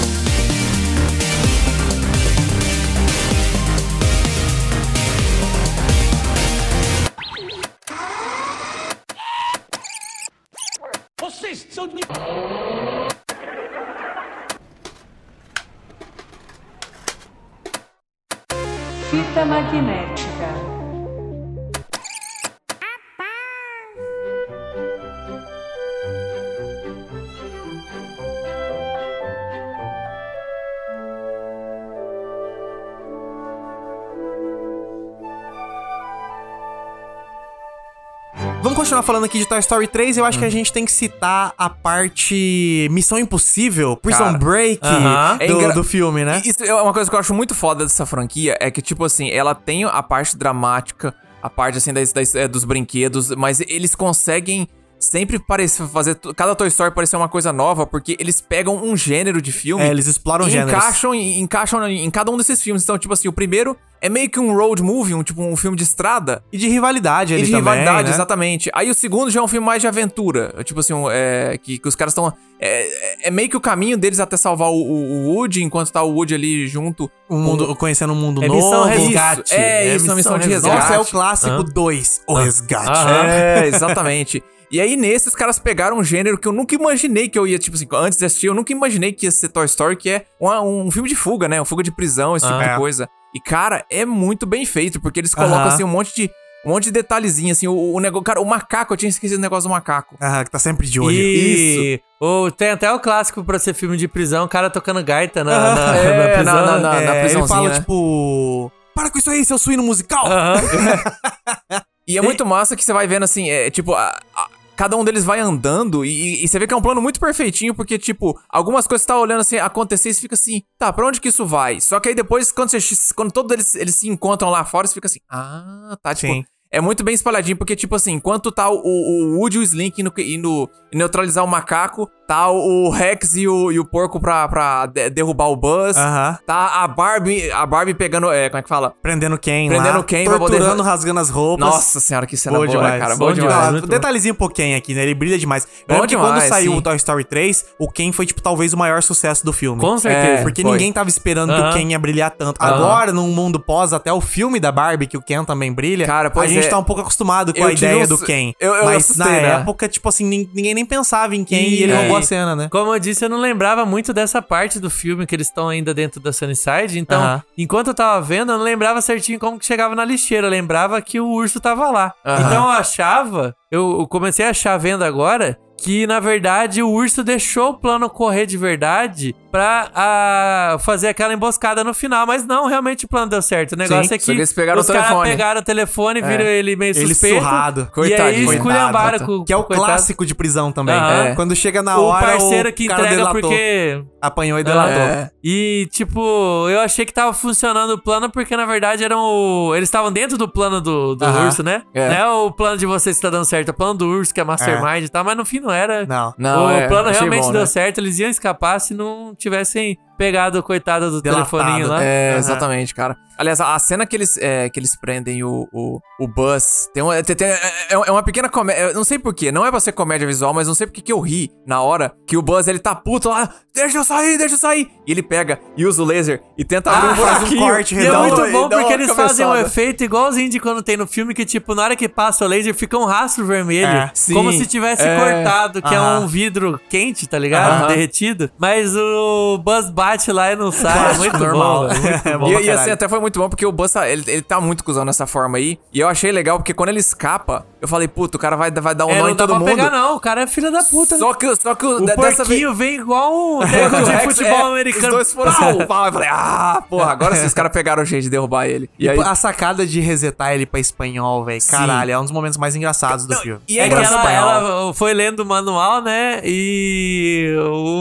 continuar 38.93 39.03
falando 39.03 39.25
aqui 39.25 39.39
de 39.39 39.47
Toy 39.47 39.57
Story 39.59 39.87
3. 39.87 40.17
Eu 40.17 40.25
acho 40.25 40.37
que 40.37 40.45
a 40.45 40.49
gente 40.49 40.71
tem 40.71 40.85
que 40.85 40.91
citar 40.91 41.51
a 41.57 41.67
parte 41.69 42.87
Missão 42.91 43.17
Impossível, 43.17 43.97
Prison 43.97 44.19
Cara, 44.25 44.37
Break 44.37 44.79
aham. 44.83 45.37
É 45.39 45.47
do, 45.47 45.53
engra- 45.53 45.73
do 45.73 45.83
filme, 45.83 46.23
né? 46.23 46.41
Isso 46.45 46.63
é 46.63 46.73
uma 46.81 46.93
coisa 46.93 47.09
que 47.09 47.15
eu 47.15 47.19
acho 47.19 47.33
muito 47.33 47.55
foda 47.55 47.83
dessa 47.83 48.05
franquia, 48.05 48.55
é 48.59 48.69
que, 48.69 48.81
tipo 48.83 49.03
assim, 49.03 49.29
ela 49.31 49.55
tem 49.55 49.83
a 49.83 50.03
parte 50.03 50.37
dramática, 50.37 51.13
a 51.41 51.49
parte, 51.49 51.79
assim, 51.79 51.91
das, 51.91 52.13
das- 52.13 52.35
é, 52.35 52.47
dos 52.47 52.63
brinquedos, 52.65 53.31
mas 53.31 53.61
eles 53.61 53.95
conseguem 53.95 54.67
sempre 55.03 55.37
parecer, 55.39 55.85
fazer 55.87 56.15
cada 56.35 56.55
Toy 56.55 56.67
Story 56.67 56.91
parecer 56.93 57.15
uma 57.15 57.29
coisa 57.29 57.51
nova, 57.53 57.85
porque 57.85 58.15
eles 58.19 58.39
pegam 58.41 58.75
um 58.83 58.95
gênero 58.95 59.41
de 59.41 59.51
filme... 59.51 59.83
É, 59.83 59.89
eles 59.89 60.07
exploram 60.07 60.47
e 60.47 60.51
gêneros. 60.51 60.71
encaixam, 60.73 61.13
encaixam 61.13 61.87
em 61.89 62.09
cada 62.09 62.31
um 62.31 62.37
desses 62.37 62.61
filmes. 62.61 62.83
Então, 62.83 62.97
tipo 62.97 63.13
assim, 63.13 63.27
o 63.27 63.33
primeiro 63.33 63.75
é 64.01 64.09
meio 64.09 64.29
que 64.29 64.39
um 64.39 64.53
road 64.55 64.81
movie, 64.83 65.13
um, 65.13 65.23
tipo 65.23 65.41
um 65.41 65.55
filme 65.55 65.77
de 65.77 65.83
estrada, 65.83 66.43
E 66.51 66.57
de 66.57 66.67
rivalidade 66.67 67.33
e 67.33 67.35
ali 67.37 67.45
de 67.45 67.51
também, 67.51 67.61
rivalidade, 67.79 68.09
né? 68.09 68.13
exatamente. 68.15 68.69
Aí 68.73 68.89
o 68.89 68.93
segundo 68.93 69.31
já 69.31 69.39
é 69.39 69.43
um 69.43 69.47
filme 69.47 69.65
mais 69.65 69.81
de 69.81 69.87
aventura. 69.87 70.53
Tipo 70.63 70.79
assim, 70.81 70.93
um, 70.93 71.09
é, 71.09 71.57
que, 71.57 71.77
que 71.79 71.87
os 71.87 71.95
caras 71.95 72.11
estão. 72.11 72.33
É, 72.59 72.81
é- 72.81 73.27
é 73.27 73.31
meio 73.31 73.47
que 73.49 73.55
o 73.57 73.61
caminho 73.61 73.97
deles 73.97 74.19
até 74.19 74.35
salvar 74.37 74.69
o, 74.69 74.73
o- 74.75 75.11
o 75.29 75.33
Woody, 75.35 75.63
enquanto 75.63 75.91
tá 75.91 76.03
o 76.03 76.11
Woody 76.13 76.33
ali 76.35 76.67
junto. 76.67 77.09
Um 77.29 77.39
mundo, 77.39 77.75
conhecendo 77.77 78.11
um 78.13 78.15
mundo 78.15 78.43
É 78.43 78.47
novo. 78.47 78.59
missão 78.61 78.83
resgate. 78.85 79.53
é 79.53 79.95
isso, 79.95 80.05
uma 80.05 80.15
missão 80.15 80.37
de 80.37 80.49
resgate. 80.49 80.75
Nossa, 80.77 80.93
é 80.95 80.99
o 80.99 81.05
clássico 81.05 81.51
Hã? 81.55 81.63
2, 81.63 82.21
o 82.27 82.33
resgate. 82.35 82.89
Aham. 82.89 83.23
É, 83.27 83.67
exatamente. 83.67 84.43
E 84.71 84.79
aí, 84.81 84.95
nesse, 84.97 85.27
os 85.27 85.35
caras 85.35 85.59
pegaram 85.59 85.97
um 85.97 86.03
gênero 86.03 86.37
que 86.37 86.47
eu 86.47 86.51
nunca 86.51 86.73
imaginei 86.75 87.29
que 87.29 87.37
eu 87.37 87.45
ia, 87.47 87.59
tipo 87.59 87.75
assim, 87.75 87.87
antes 87.93 88.17
de 88.17 88.25
assistir, 88.25 88.47
eu 88.47 88.53
nunca 88.53 88.71
imaginei 88.71 89.11
que 89.13 89.25
ia 89.25 89.31
ser 89.31 89.49
Toy 89.49 89.65
Story, 89.65 89.95
que 89.95 90.09
é 90.09 90.25
uma- 90.39 90.61
um 90.61 90.89
filme 90.91 91.07
de 91.09 91.15
fuga, 91.15 91.47
né? 91.47 91.61
Um 91.61 91.65
fuga 91.65 91.83
de 91.83 91.91
prisão, 91.91 92.35
esse 92.35 92.45
tipo 92.45 92.57
Ah. 92.59 92.67
de 92.73 92.77
coisa. 92.77 93.07
E, 93.35 93.39
cara, 93.39 93.85
é 93.89 94.05
muito 94.05 94.45
bem 94.45 94.65
feito, 94.65 94.99
porque 95.01 95.19
eles 95.19 95.33
colocam, 95.33 95.57
Aham. 95.59 95.67
assim, 95.67 95.83
um 95.83 95.87
monte 95.87 96.15
de. 96.15 96.29
Um 96.65 96.69
monte 96.69 96.85
de 96.85 96.91
detalhezinho, 96.91 97.51
assim, 97.51 97.67
o, 97.67 97.75
o 97.93 97.99
negócio. 97.99 98.23
Cara, 98.23 98.39
o 98.39 98.45
macaco, 98.45 98.93
eu 98.93 98.97
tinha 98.97 99.09
esquecido 99.09 99.37
o 99.37 99.41
negócio 99.41 99.67
do 99.67 99.71
macaco. 99.73 100.15
Ah, 100.17 100.45
que 100.45 100.49
tá 100.49 100.57
sempre 100.57 100.87
de 100.87 100.97
olho. 100.97 101.13
E 101.17 101.99
ou 102.21 102.49
tem 102.49 102.69
até 102.69 102.89
o 102.89 103.01
clássico 103.01 103.43
pra 103.43 103.59
ser 103.59 103.73
filme 103.73 103.97
de 103.97 104.07
prisão, 104.07 104.45
o 104.45 104.47
cara 104.47 104.69
tocando 104.69 105.03
gaita 105.03 105.43
na, 105.43 105.51
Aham. 105.51 105.75
na, 105.75 105.97
É, 105.97 106.27
na 106.29 106.33
prisão. 106.35 106.55
na- 106.55 106.65
na- 106.65 106.77
né? 106.77 106.81
na- 106.81 106.95
É, 106.95 107.09
ele 107.17 107.19
prisãozinha, 107.25 107.47
fala, 107.47 107.69
né? 107.69 107.79
tipo... 107.79 108.71
Para 108.95 109.09
com 109.09 109.17
isso 109.17 109.29
aí, 109.29 109.43
seu 109.43 109.57
suíno 109.57 109.83
musical! 109.83 110.25
Aham. 110.25 110.55
E 112.05 112.17
é 112.17 112.21
muito 112.21 112.45
massa 112.45 112.75
que 112.75 112.83
você 112.83 112.91
vai 112.91 113.07
vendo 113.07 113.23
assim, 113.23 113.49
é 113.49 113.69
tipo, 113.71 113.93
a- 113.93 114.13
a- 114.35 114.47
cada 114.75 114.97
um 114.97 115.03
deles 115.03 115.23
vai 115.23 115.39
andando 115.39 116.03
e, 116.05 116.43
e 116.43 116.47
você 116.47 116.59
vê 116.59 116.67
que 116.67 116.73
é 116.73 116.77
um 116.77 116.81
plano 116.81 117.01
muito 117.01 117.19
perfeitinho, 117.19 117.73
porque, 117.75 117.97
tipo, 117.97 118.39
algumas 118.49 118.87
coisas 118.87 119.03
você 119.03 119.07
tá 119.07 119.19
olhando 119.19 119.41
assim, 119.41 119.57
acontecer 119.57 120.09
e 120.09 120.13
você 120.13 120.21
fica 120.21 120.35
assim, 120.35 120.63
tá, 120.77 120.91
pra 120.91 121.07
onde 121.07 121.21
que 121.21 121.29
isso 121.29 121.45
vai? 121.45 121.79
Só 121.79 121.99
que 121.99 122.09
aí 122.09 122.15
depois, 122.15 122.51
quando, 122.51 122.69
você, 122.69 123.13
quando 123.13 123.31
todos 123.31 123.51
eles, 123.51 123.75
eles 123.75 123.95
se 123.95 124.07
encontram 124.07 124.49
lá 124.49 124.65
fora, 124.65 124.87
você 124.87 124.93
fica 124.93 125.07
assim, 125.07 125.19
ah, 125.29 125.97
tá, 126.01 126.13
tipo. 126.15 126.33
Sim. 126.33 126.45
É 126.73 126.81
muito 126.81 127.03
bem 127.03 127.13
espalhadinho, 127.13 127.55
porque, 127.55 127.75
tipo 127.75 127.95
assim, 127.95 128.13
enquanto 128.13 128.51
tá 128.51 128.67
o, 128.69 128.75
o 128.83 129.37
Woody 129.37 129.57
e 129.57 129.59
o 129.59 129.63
Slink 129.63 130.01
indo, 130.01 130.11
indo 130.17 130.69
neutralizar 130.91 131.43
o 131.43 131.47
macaco, 131.47 132.09
tá 132.27 132.49
o 132.49 132.89
Rex 132.89 133.35
e 133.35 133.47
o, 133.47 133.71
e 133.71 133.79
o 133.79 133.85
porco 133.85 134.19
pra, 134.19 134.47
pra 134.47 134.85
de- 134.87 135.09
derrubar 135.11 135.49
o 135.49 135.55
Buzz, 135.55 135.95
Aham. 135.97 136.37
tá 136.47 136.83
a 136.83 136.87
Barbie, 136.87 137.51
a 137.51 137.65
Barbie 137.65 137.93
pegando, 137.93 138.31
é, 138.31 138.49
como 138.49 138.59
é 138.59 138.63
que 138.63 138.69
fala? 138.69 138.93
Prendendo 139.01 139.37
quem 139.37 139.69
Prendendo 139.69 139.97
lá, 139.99 140.03
Ken 140.03 140.23
pra 140.25 140.37
poder- 140.39 140.57
torturando, 140.57 140.81
rasgando 140.83 141.19
as 141.19 141.29
roupas. 141.29 141.65
Nossa 141.67 141.99
senhora, 141.99 142.25
que 142.25 142.35
cena 142.35 142.55
Boa 142.57 142.65
boa, 142.65 142.77
demais, 142.77 142.93
né, 142.93 142.99
cara? 142.99 143.15
boa 143.17 143.33
Boa 143.33 143.33
demais. 143.47 143.71
Muito 143.71 143.87
detalhezinho 143.87 144.33
pro 144.33 144.49
Ken 144.49 144.75
aqui, 144.75 144.95
né? 144.95 145.03
Ele 145.03 145.13
brilha 145.13 145.37
demais. 145.37 145.63
Eu 145.65 145.69
Bom 145.87 145.93
lembro 145.93 146.07
que 146.09 146.15
quando 146.15 146.33
demais, 146.33 146.49
saiu 146.49 146.71
sim. 146.71 146.77
o 146.77 146.81
Toy 146.81 146.95
Story 146.95 147.23
3, 147.23 147.65
o 147.79 147.87
Ken 147.91 148.11
foi, 148.11 148.25
tipo, 148.25 148.41
talvez 148.41 148.73
o 148.73 148.77
maior 148.77 149.03
sucesso 149.03 149.45
do 149.45 149.53
filme. 149.53 149.79
Com 149.79 149.95
certeza. 149.99 150.39
É. 150.39 150.41
Porque 150.41 150.63
foi. 150.63 150.71
ninguém 150.71 150.91
tava 150.91 151.09
esperando 151.09 151.53
que 151.53 151.59
Aham. 151.61 151.69
o 151.69 151.73
Ken 151.73 151.87
ia 151.91 151.99
brilhar 151.99 152.31
tanto. 152.31 152.59
Aham. 152.59 152.73
Agora, 152.73 153.11
num 153.13 153.27
mundo 153.29 153.59
pós, 153.59 153.93
até 153.93 154.11
o 154.11 154.19
filme 154.21 154.59
da 154.59 154.71
Barbie, 154.71 155.05
que 155.05 155.17
o 155.17 155.21
Ken 155.21 155.43
também 155.43 155.71
brilha, 155.71 156.05
Cara, 156.07 156.31
pois 156.31 156.49
a 156.49 156.53
gente 156.53 156.62
gente 156.63 156.71
tá 156.71 156.77
um 156.79 156.83
pouco 156.83 157.01
acostumado 157.01 157.53
com 157.53 157.63
a 157.63 157.71
ideia 157.71 158.03
uns- 158.03 158.09
do 158.09 158.17
Ken. 158.17 158.53
eu- 158.59 158.73
eu 158.75 158.85
mas 158.85 159.03
assustei, 159.03 159.25
na 159.25 159.41
né? 159.41 159.47
época, 159.61 159.87
tipo 159.87 160.07
assim, 160.09 160.25
nin- 160.25 160.49
ninguém 160.53 160.73
nem 160.73 160.85
pensava 160.85 161.35
em 161.35 161.43
Ken 161.43 161.55
e, 161.61 161.75
E- 161.79 161.83
ele 161.83 161.91
é. 161.91 161.95
roubou 161.97 162.17
a 162.17 162.21
cena, 162.21 162.55
né? 162.55 162.67
Como 162.71 162.93
eu 162.93 162.99
disse, 162.99 163.23
eu 163.25 163.29
não 163.29 163.39
lembrava 163.39 163.85
muito 163.85 164.13
dessa 164.13 164.41
parte 164.41 164.79
do 164.79 164.89
filme 164.89 165.25
que 165.25 165.35
eles 165.35 165.47
estão 165.47 165.69
ainda 165.69 165.93
dentro 165.93 166.19
da 166.19 166.31
Sunnyside. 166.33 166.97
Então, 166.99 167.21
Aham. 167.21 167.43
enquanto 167.57 167.87
eu 167.87 167.93
tava 167.93 168.21
vendo, 168.21 168.51
eu 168.51 168.57
não 168.57 168.63
lembrava 168.65 169.01
certinho 169.01 169.39
como 169.39 169.57
que 169.59 169.65
chegava 169.65 169.95
na 169.95 170.05
lixeira. 170.05 170.47
Eu 170.47 170.51
lembrava 170.51 171.01
que 171.01 171.19
o 171.19 171.27
urso 171.27 171.59
tava 171.59 171.89
lá. 171.91 172.13
Aham. 172.25 172.39
Então 172.47 172.63
eu 172.65 172.69
achava, 172.71 173.55
eu 173.71 174.05
comecei 174.09 174.45
a 174.45 174.49
achar 174.49 174.77
vendo 174.77 175.03
agora 175.03 175.57
que 175.81 176.07
na 176.07 176.19
verdade 176.19 176.81
o 176.81 176.89
urso 176.89 177.23
deixou 177.23 177.71
o 177.71 177.73
plano 177.77 178.09
correr 178.09 178.45
de 178.45 178.57
verdade 178.57 179.35
pra 179.53 179.91
ah, 179.93 180.77
fazer 180.79 181.09
aquela 181.09 181.31
emboscada 181.31 181.83
no 181.83 181.93
final. 181.93 182.25
Mas 182.25 182.43
não, 182.43 182.65
realmente 182.65 183.05
o 183.05 183.07
plano 183.07 183.27
deu 183.29 183.39
certo. 183.39 183.73
O 183.73 183.75
negócio 183.75 184.05
Sim, 184.09 184.15
é 184.15 184.17
que, 184.17 184.25
que 184.25 184.31
eles 184.31 184.51
pegaram 184.51 184.81
os 184.81 184.89
o 184.89 184.91
caras 184.91 185.09
telefone. 185.09 185.29
pegaram 185.29 185.61
o 185.61 185.63
telefone, 185.63 186.21
viram 186.23 186.43
ele 186.45 186.75
meio 186.75 186.89
Ele 186.97 187.07
suspeito. 187.13 187.37
surrado. 187.37 187.81
E 187.81 187.83
aí 187.83 187.91
Coitadinho. 187.91 188.53
esculhambaram 188.53 189.19
Coitado, 189.19 189.37
com 189.39 189.45
Que 189.45 189.53
é 189.53 189.55
o 189.55 189.63
coitado. 189.63 189.85
clássico 189.87 190.25
de 190.25 190.33
prisão 190.33 190.71
também. 190.71 190.95
Aham. 190.95 191.23
É. 191.25 191.35
Quando 191.35 191.55
chega 191.55 191.83
na 191.83 191.99
O 191.99 192.05
hora, 192.05 192.25
parceiro 192.25 192.69
o 192.69 192.73
que 192.73 192.87
cara 192.87 193.01
entrega 193.01 193.15
delatou. 193.17 193.41
porque 193.41 194.03
Apanhou 194.19 194.57
e 194.57 194.63
delatou. 194.63 195.01
É. 195.03 195.29
e, 195.43 195.87
tipo, 195.91 196.67
eu 196.69 196.79
achei 196.79 197.05
que 197.05 197.13
tava 197.13 197.31
funcionando 197.31 197.91
o 197.91 197.97
plano 198.01 198.31
porque, 198.31 198.57
na 198.57 198.65
verdade, 198.65 199.03
eram 199.03 199.19
o... 199.19 199.75
eles 199.75 199.87
estavam 199.87 200.11
dentro 200.11 200.35
do 200.35 200.47
plano 200.47 200.81
do, 200.81 201.13
do 201.13 201.25
urso, 201.45 201.61
né? 201.61 201.83
É. 201.93 202.09
Não 202.09 202.15
é 202.15 202.27
o 202.31 202.51
plano 202.51 202.77
de 202.77 202.85
vocês 202.87 203.17
que 203.17 203.21
tá 203.21 203.29
dando 203.29 203.45
certo, 203.45 203.67
é 203.67 203.71
o 203.71 203.73
plano 203.75 203.93
do 203.95 204.07
urso, 204.07 204.33
que 204.33 204.39
é 204.39 204.43
Mastermind 204.43 205.03
e 205.03 205.09
tal, 205.09 205.23
mas 205.23 205.37
no 205.37 205.45
fim 205.45 205.59
não 205.59 205.69
era. 205.71 206.05
Não. 206.07 206.33
Não, 206.39 206.65
o 206.65 206.71
é, 206.71 206.87
plano 206.87 207.09
achei 207.09 207.19
realmente 207.21 207.43
bom, 207.45 207.51
deu 207.51 207.61
né? 207.61 207.67
certo, 207.67 207.99
eles 207.99 208.17
iam 208.17 208.29
escapar 208.29 208.79
se 208.79 208.93
não 208.95 209.35
tivessem 209.43 209.95
pegado 210.23 210.59
o 210.59 210.63
coitado 210.63 211.11
do 211.11 211.21
Delatado. 211.21 211.49
telefoninho 211.49 211.87
lá. 211.87 212.01
É, 212.03 212.29
Aham. 212.31 212.39
exatamente, 212.39 212.95
cara. 212.95 213.17
Aliás, 213.37 213.59
a 213.59 213.77
cena 213.79 214.05
que 214.05 214.15
eles, 214.15 214.37
é, 214.37 214.69
que 214.69 214.79
eles 214.79 214.95
prendem 214.95 215.43
o, 215.43 215.67
o, 215.73 215.99
o 216.19 216.27
Buzz 216.27 216.87
tem 216.93 217.01
uma, 217.03 217.21
tem- 217.23 217.35
tem- 217.35 217.47
é, 217.47 217.59
é 217.89 218.11
uma 218.11 218.21
pequena 218.23 218.47
comédia. 218.47 218.81
eu 218.83 218.93
Não 218.93 219.03
sei 219.03 219.17
porquê, 219.19 219.51
não 219.51 219.65
é 219.65 219.71
pra 219.71 219.79
ser 219.79 219.91
comédia 219.91 220.25
visual, 220.27 220.53
mas 220.53 220.67
não 220.67 220.75
sei 220.75 220.85
porque 220.87 221.01
que 221.01 221.11
eu 221.11 221.19
ri 221.19 221.51
na 221.65 221.81
hora 221.81 222.13
que 222.27 222.37
o 222.37 222.41
Buzz 222.43 222.67
ele 222.67 222.77
tá 222.79 222.93
puto 222.93 223.29
lá. 223.29 223.49
Deixa 223.73 223.97
eu 223.97 224.03
sair, 224.03 224.37
deixa 224.37 224.53
eu 224.53 224.57
sair. 224.59 224.87
E 225.05 225.11
ele 225.11 225.23
pega 225.23 225.59
e 225.75 225.83
usa 225.83 226.03
o 226.03 226.05
laser 226.05 226.41
e 226.55 226.63
tenta 226.63 226.91
abrir 226.91 227.07
um 227.07 227.11
Ah, 227.11 227.15
faz 227.15 227.37
um 227.37 227.39
buraquinho. 227.39 227.59
corte 227.67 227.95
E 227.95 228.05
é 228.05 228.11
muito 228.11 228.51
bom 228.51 228.69
porque 228.69 228.93
eles 228.93 229.11
fazem 229.11 229.45
um 229.45 229.49
cabeçada. 229.49 229.67
efeito 229.67 230.03
igualzinho 230.03 230.49
de 230.49 230.59
quando 230.59 230.83
tem 230.83 230.95
no 230.95 231.07
filme, 231.07 231.33
que 231.33 231.43
tipo, 231.43 231.73
na 231.73 231.81
hora 231.83 231.95
que 231.95 232.07
passa 232.07 232.45
o 232.45 232.47
laser 232.47 232.75
fica 232.75 232.95
um 232.99 233.05
rastro 233.05 233.43
vermelho. 233.47 233.87
É, 233.87 234.11
sim. 234.13 234.35
como 234.35 234.51
se 234.53 234.67
tivesse 234.67 235.01
É. 235.03 235.17
cortado, 235.17 235.81
que 235.81 235.93
é 235.93 235.97
Aham. 235.97 236.19
um 236.19 236.27
vidro 236.27 236.79
quente, 236.87 237.27
tá 237.27 237.39
ligado? 237.39 237.71
Aham. 237.71 237.87
Derretido. 237.87 238.51
Mas 238.59 238.95
o 238.95 239.57
Buzz 239.57 239.89
bate 239.89 240.12
lá 240.31 240.51
e 240.51 240.55
não 240.55 240.71
sai. 240.73 241.13
É 241.13 241.17
muito 241.17 241.37
normal. 241.37 241.87
bom, 241.87 241.93
muito 241.93 242.27
É 242.27 242.37
bom. 242.37 242.47
E, 242.59 242.63
e 242.65 242.69
assim, 242.69 242.91
até 242.91 243.07
foi 243.09 243.19
muito 243.19 243.39
bom 243.39 243.49
porque 243.49 243.65
o 243.65 243.71
Buzz, 243.71 243.91
tá- 243.93 244.07
ele, 244.09 244.23
ele 244.27 244.41
tá 244.41 244.59
muito 244.61 244.83
cuzão 244.83 245.05
nessa 245.05 245.25
forma 245.25 245.57
aí. 245.57 245.79
E 245.91 245.99
eu 245.99 246.07
achei 246.07 246.31
legal 246.31 246.57
porque 246.57 246.73
quando 246.73 246.89
ele 246.89 246.99
escapa, 246.99 247.65
eu 247.83 247.87
falei, 247.89 248.07
puta, 248.07 248.37
o 248.37 248.39
cara 248.39 248.55
vai, 248.55 248.71
vai 248.71 248.95
dar 248.95 249.05
um 249.05 249.09
É, 249.09 249.15
nó 249.17 249.23
não 249.23 249.29
em 249.29 249.35
dá 249.35 249.37
todo 249.45 249.49
pra 249.49 249.59
mundo. 249.59 249.67
pegar, 249.67 249.89
não. 249.91 250.15
O 250.15 250.19
cara 250.21 250.41
é 250.43 250.47
filho 250.47 250.71
da 250.71 250.81
puta. 250.83 251.15
né? 251.15 251.19
Só 251.19 251.33
que, 251.33 251.55
só 251.57 251.75
que 251.75 251.85
O 251.85 251.99
de- 251.99 252.05
dessa 252.05 252.21
vez. 252.21 252.37
porquinho 252.37 252.73
vem 252.73 252.95
igual 252.95 253.57
um 253.57 253.59
técnico 253.67 254.03
de 254.05 254.23
futebol 254.35 254.67
é, 254.67 254.71
americano. 254.71 255.07
Os 255.07 255.13
dois 255.13 255.33
foram 255.33 255.51
pau, 255.51 255.85
pau. 255.87 256.05
Eu 256.07 256.13
falei, 256.13 256.29
ah, 256.31 256.81
porra, 256.89 257.11
agora 257.11 257.35
sim 257.35 257.45
os 257.45 257.53
caras 257.53 257.71
pegaram 257.73 258.01
o 258.01 258.05
jeito 258.05 258.23
de 258.23 258.29
derrubar 258.29 258.65
ele. 258.67 258.89
E, 258.97 259.03
E 259.05 259.09
aí. 259.09 259.19
a 259.19 259.35
sacada 259.35 259.85
de 259.85 259.99
resetar 259.99 260.53
ele 260.53 260.65
pra 260.65 260.79
espanhol, 260.79 261.43
velho. 261.43 261.59
Caralho, 261.69 262.11
é 262.11 262.17
um 262.17 262.23
dos 262.23 262.31
momentos 262.31 262.57
mais 262.57 262.73
engraçados 262.75 263.25
do 263.25 263.33
Não, 263.35 263.41
filme. 263.41 263.59
e 263.67 263.77
É 263.79 263.89
que 263.89 263.93
ela, 263.95 264.31
ela 264.31 264.93
foi 264.93 265.13
lendo 265.13 265.41
o 265.41 265.45
manual, 265.45 266.01
né? 266.01 266.39
E 266.43 267.53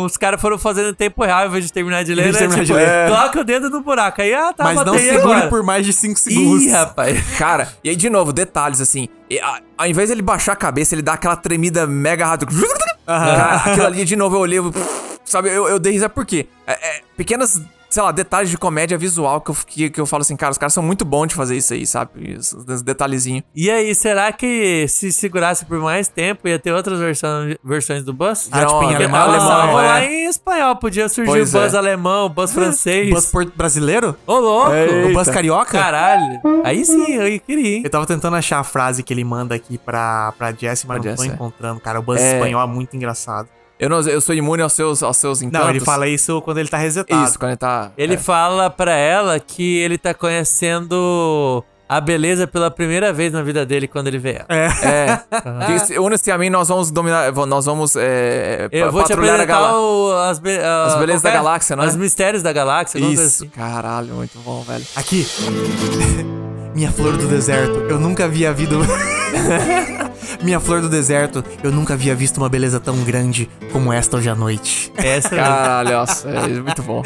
os 0.05 0.17
caras 0.17 0.41
foram 0.41 0.59
fazendo 0.59 0.91
em 0.91 0.95
tempo 0.95 1.25
real, 1.25 1.41
ao 1.41 1.47
invés 1.49 1.65
de 1.65 1.73
terminar 1.73 2.05
de 2.05 2.15
ler, 2.15 2.29
Em 2.29 2.31
vez 2.33 2.37
de 2.37 2.43
né? 2.43 2.49
terminar 2.49 2.65
Tipo, 2.67 2.79
de 2.79 2.85
ler. 2.85 3.09
coloca 3.11 3.41
o 3.41 3.45
dedo 3.45 3.69
no 3.71 3.81
buraco. 3.83 4.23
Aí, 4.23 4.33
ah, 4.33 4.53
tá, 4.53 4.65
Mas 4.65 4.85
não 4.85 4.97
segure 4.97 5.17
agora. 5.35 5.49
por 5.49 5.63
mais 5.63 5.85
de 5.85 5.93
5 5.93 6.19
segundos. 6.21 6.63
Ih, 6.63 6.71
rapaz. 6.71 7.21
Cara, 7.37 7.69
e 7.83 7.89
aí 7.91 7.97
de 7.97 8.09
novo, 8.09 8.33
detalhes 8.33 8.81
assim. 8.81 9.09
E, 9.35 9.41
a- 9.41 9.61
ao 9.79 9.87
invés 9.87 10.09
dele 10.11 10.23
baixar 10.23 10.53
a 10.53 10.57
cabeça, 10.57 10.95
ele 10.95 11.03
dá 11.03 11.15
aquela 11.15 11.37
tremida 11.37 11.87
mega 11.87 12.27
rápido. 12.27 12.53
Cara, 13.07 13.55
aquilo 13.57 13.87
ali 13.87 14.05
de 14.05 14.15
novo 14.17 14.37
eu 14.37 14.41
olhei, 14.41 14.59
sabe, 15.25 15.49
eu, 15.49 15.67
eu 15.69 15.79
dei 15.79 15.93
risada 15.93 16.11
por 16.13 16.25
quê? 16.27 16.47
É, 16.67 16.73
é, 16.73 17.01
pequenas, 17.17 17.61
sei 17.93 18.03
lá, 18.03 18.11
detalhes 18.11 18.49
de 18.51 18.57
comédia 18.57 18.97
visual 18.97 19.41
que 19.41 19.51
eu, 19.51 19.57
que, 19.67 19.91
que 19.91 20.01
eu 20.01 20.07
falo 20.07 20.23
assim, 20.23 20.35
cara, 20.35 20.51
os 20.51 20.57
caras 20.59 20.73
são 20.73 20.83
muito 20.83 21.05
bons 21.05 21.27
de 21.29 21.35
fazer 21.35 21.57
isso 21.57 21.75
aí, 21.75 21.87
sabe? 21.87 22.33
Esses 22.39 22.83
detalhezinhos. 22.83 23.45
E 23.55 23.71
aí, 23.71 23.95
será 23.95 24.33
que 24.33 24.87
se 24.89 25.13
segurasse 25.13 25.65
por 25.67 25.79
mais 25.79 26.09
tempo 26.09 26.49
ia 26.49 26.59
ter 26.59 26.73
outras 26.73 26.99
versões, 26.99 27.57
versões 27.63 28.03
do 28.03 28.13
Buzz? 28.15 28.49
Ah, 28.51 28.61
tipo, 28.65 28.77
em 28.77 28.81
Porque 28.81 28.95
alemão, 28.95 29.21
Tava 29.21 29.31
alemão, 29.33 29.49
salvo 29.49 29.79
é. 29.81 29.87
lá 29.87 30.05
em 30.05 30.25
espanhol, 30.27 30.77
podia 30.77 31.09
surgir 31.09 31.31
Pois 31.31 31.55
o 31.55 31.59
Buzz 31.61 31.75
é. 31.75 31.77
alemão, 31.77 32.27
o 32.27 32.29
Buzz 32.31 32.51
francês. 32.55 33.27
Por- 33.27 33.51
brasileiro? 33.53 34.17
Ô, 34.27 34.39
louco! 34.39 34.71
O 35.11 35.13
Buzz 35.13 35.29
carioca? 35.29 35.73
Caralho. 35.79 36.41
Aí 36.65 36.85
sim, 36.85 37.13
eu 37.13 37.39
queria, 37.41 37.77
hein? 37.77 37.83
Eu 37.85 37.91
tava 37.91 38.07
tentando 38.07 38.37
achar 38.37 38.59
a 38.61 38.65
frase 38.65 39.03
que 39.03 39.13
ele 39.13 39.25
manda 39.25 39.55
aqui 39.55 39.77
pra, 39.77 40.33
pra 40.39 40.51
Jessie, 40.53 40.87
mas 40.89 40.99
Pra 41.01 41.11
não 41.11 41.17
tô 41.17 41.23
Jessie, 41.23 41.31
é. 41.31 41.35
encontrando, 41.35 41.81
cara. 41.81 41.99
O 42.01 42.03
Buzz 42.03 42.21
É. 42.23 42.35
espanhol 42.35 42.63
é 42.63 42.67
muito 42.67 42.97
engraçado. 42.97 43.49
Eu, 43.83 43.89
não, 43.91 44.01
eu 44.01 44.21
sou 44.21 44.35
imune 44.35 44.63
aos 44.63 44.73
seus, 44.73 45.03
aos 45.03 45.17
seus 45.17 45.43
encantos. 45.43 45.61
Não, 45.67 45.71
ele 45.71 45.81
fala 45.81 46.07
isso 46.07 46.41
quando 46.43 46.59
ele 46.59 46.69
tá 46.69 46.79
resetado. 46.79 47.25
Isso, 47.25 47.39
quando 47.39 47.51
ele 47.51 47.57
tá. 47.59 47.91
Ele 47.99 48.15
é. 48.15 48.19
fala 48.19 48.71
pra 48.71 48.93
ela 48.93 49.41
que 49.41 49.79
ele 49.79 49.99
tá 49.99 50.15
conhecendo 50.15 51.65
a 51.89 52.01
beleza 52.01 52.47
pela 52.47 52.71
primeira 52.71 53.13
vez 53.13 53.33
na 53.33 53.43
vida 53.43 53.67
dele 53.67 53.87
quando 53.89 54.07
ele 54.07 54.19
vê 54.19 54.41
ela. 54.41 54.47
É. 54.49 55.79
Se- 55.85 55.99
Une-se 55.99 56.31
a 56.31 56.39
mim, 56.39 56.49
nós 56.49 56.69
vamos 56.69 56.91
dominar. 56.93 57.33
Nós 57.47 57.67
vamos. 57.67 57.97
É, 57.97 58.69
Eu 58.71 58.87
pa- 58.87 58.91
vou 58.93 59.03
te 59.05 59.13
a 59.13 59.17
apresentar 59.17 59.75
o- 59.75 60.13
as, 60.31 60.39
be- 60.39 60.59
a- 60.59 60.85
As 60.87 60.95
belezas 60.97 61.23
da 61.23 61.31
que 61.31 61.37
é? 61.37 61.39
galáxia, 61.39 61.77
não 61.77 61.85
é? 61.85 61.89
Os 61.89 61.97
mistérios 61.97 62.43
da 62.43 62.53
galáxia. 62.53 62.99
Isso, 63.01 63.23
assim. 63.23 63.49
caralho, 63.49 64.15
muito 64.15 64.39
bom, 64.39 64.63
velho. 64.63 64.85
Aqui. 64.97 65.27
Minha 66.75 66.91
flor 66.91 67.17
do 67.19 67.27
deserto. 67.27 67.75
Eu 67.91 67.99
nunca 68.01 68.25
havia 68.25 68.53
visto. 68.53 68.77
Minha 70.43 70.61
flor 70.61 70.81
do 70.81 70.89
deserto. 70.89 71.45
Eu 71.63 71.71
nunca 71.71 71.95
havia 71.95 72.15
visto 72.15 72.39
uma 72.39 72.49
beleza 72.49 72.79
tão 72.81 72.97
grande 73.05 73.49
como 73.73 73.93
esta 73.93 74.17
hoje 74.17 74.29
à 74.29 74.35
noite. 74.35 74.93
Essa. 74.97 75.29
Caralho, 75.35 75.91
nossa, 75.93 76.29
é 76.29 76.49
muito 76.49 76.83
bom. 76.83 77.03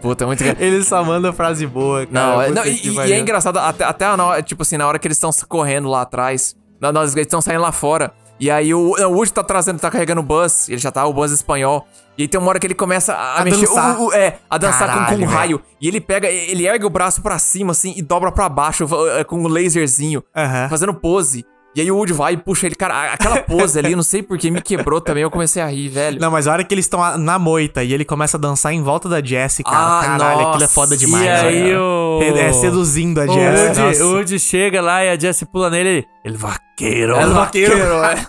Puta, 0.00 0.24
é 0.24 0.26
muito. 0.26 0.42
Ele 0.42 0.82
só 0.84 1.02
manda 1.04 1.32
frase 1.32 1.66
boa, 1.66 2.06
cara. 2.06 2.26
Não, 2.26 2.42
é, 2.42 2.50
não, 2.50 2.64
e, 2.66 2.88
e 3.08 3.12
é 3.12 3.18
engraçado, 3.18 3.58
até, 3.58 3.84
até 3.84 4.16
na 4.16 4.24
hora, 4.24 4.42
tipo 4.42 4.62
assim, 4.62 4.76
na 4.76 4.86
hora 4.86 4.98
que 4.98 5.06
eles 5.06 5.16
estão 5.16 5.30
correndo 5.48 5.88
lá 5.88 6.02
atrás, 6.02 6.54
na- 6.80 6.92
nós 6.92 7.12
eles 7.14 7.26
estão 7.26 7.40
saindo 7.40 7.62
lá 7.62 7.72
fora. 7.72 8.12
E 8.38 8.50
aí 8.50 8.74
o, 8.74 8.90
o 8.90 9.12
Woody 9.14 9.32
tá 9.32 9.42
trazendo, 9.42 9.78
tá 9.78 9.90
carregando 9.90 10.20
o 10.20 10.24
Buzz, 10.24 10.68
ele 10.68 10.76
já 10.76 10.90
tá, 10.92 11.06
o 11.06 11.12
Buzz 11.14 11.32
espanhol. 11.32 11.86
E 12.18 12.22
aí 12.22 12.28
tem 12.28 12.38
uma 12.38 12.48
hora 12.50 12.58
que 12.58 12.66
ele 12.66 12.74
começa 12.74 13.14
a, 13.14 13.40
A 13.40 13.44
mexer. 13.44 13.60
dançar. 13.66 13.98
o- 13.98 14.08
o- 14.08 14.12
é, 14.12 14.38
a 14.50 14.58
dançar 14.58 14.88
com- 14.88 14.94
com, 14.98 15.04
Caralho, 15.04 15.22
um 15.24 15.26
raio. 15.26 15.62
E 15.80 15.88
ele 15.88 16.00
pega, 16.02 16.28
ele 16.30 16.66
ergue 16.66 16.84
o 16.84 16.90
braço 16.90 17.22
pra 17.22 17.38
cima, 17.38 17.72
assim, 17.72 17.94
e 17.96 18.02
dobra 18.02 18.30
pra 18.30 18.46
baixo 18.50 18.86
eh, 19.18 19.24
com 19.24 19.38
um 19.42 19.48
laserzinho, 19.48 20.22
Aham. 20.36 20.68
fazendo 20.68 20.92
pose. 20.92 21.46
E 21.76 21.80
aí 21.82 21.90
o 21.90 21.96
Woody 21.96 22.14
vai 22.14 22.32
e 22.32 22.36
puxa 22.38 22.64
ele. 22.64 22.74
Cara, 22.74 23.12
aquela 23.12 23.42
pose 23.42 23.78
ali, 23.78 23.94
não 23.94 24.02
sei 24.02 24.22
porque 24.22 24.50
me 24.50 24.62
quebrou 24.62 24.98
também, 24.98 25.22
eu 25.22 25.30
comecei 25.30 25.60
a 25.60 25.66
rir, 25.66 25.90
velho. 25.90 26.18
Não, 26.18 26.30
mas 26.30 26.48
a 26.48 26.52
hora 26.52 26.64
que 26.64 26.72
eles 26.72 26.86
estão 26.86 27.18
na 27.18 27.38
moita 27.38 27.84
e 27.84 27.92
ele 27.92 28.02
começa 28.02 28.38
a 28.38 28.40
dançar 28.40 28.72
em 28.72 28.82
volta 28.82 29.10
da 29.10 29.22
Jessie, 29.22 29.62
cara. 29.62 29.98
Ah, 29.98 30.02
caralho, 30.02 30.40
aquilo 30.40 30.56
é 30.56 30.60
nossa. 30.60 30.68
foda 30.68 30.96
demais. 30.96 31.24
E 31.24 31.28
aí 31.28 31.62
velho. 31.64 31.82
o... 31.82 32.22
É, 32.22 32.52
seduzindo 32.54 33.20
a 33.20 33.26
Jessie. 33.26 33.82
Nossa. 33.82 34.04
o 34.06 34.12
Woody 34.14 34.38
chega 34.38 34.80
lá 34.80 35.04
e 35.04 35.10
a 35.10 35.18
Jessie 35.18 35.46
pula 35.46 35.68
nele 35.68 35.86
ele... 35.86 36.08
Ele 36.24 36.36
vaqueiro. 36.38 37.14
É 37.14 37.26
vaqueiro, 37.26 37.76
é. 38.04 38.26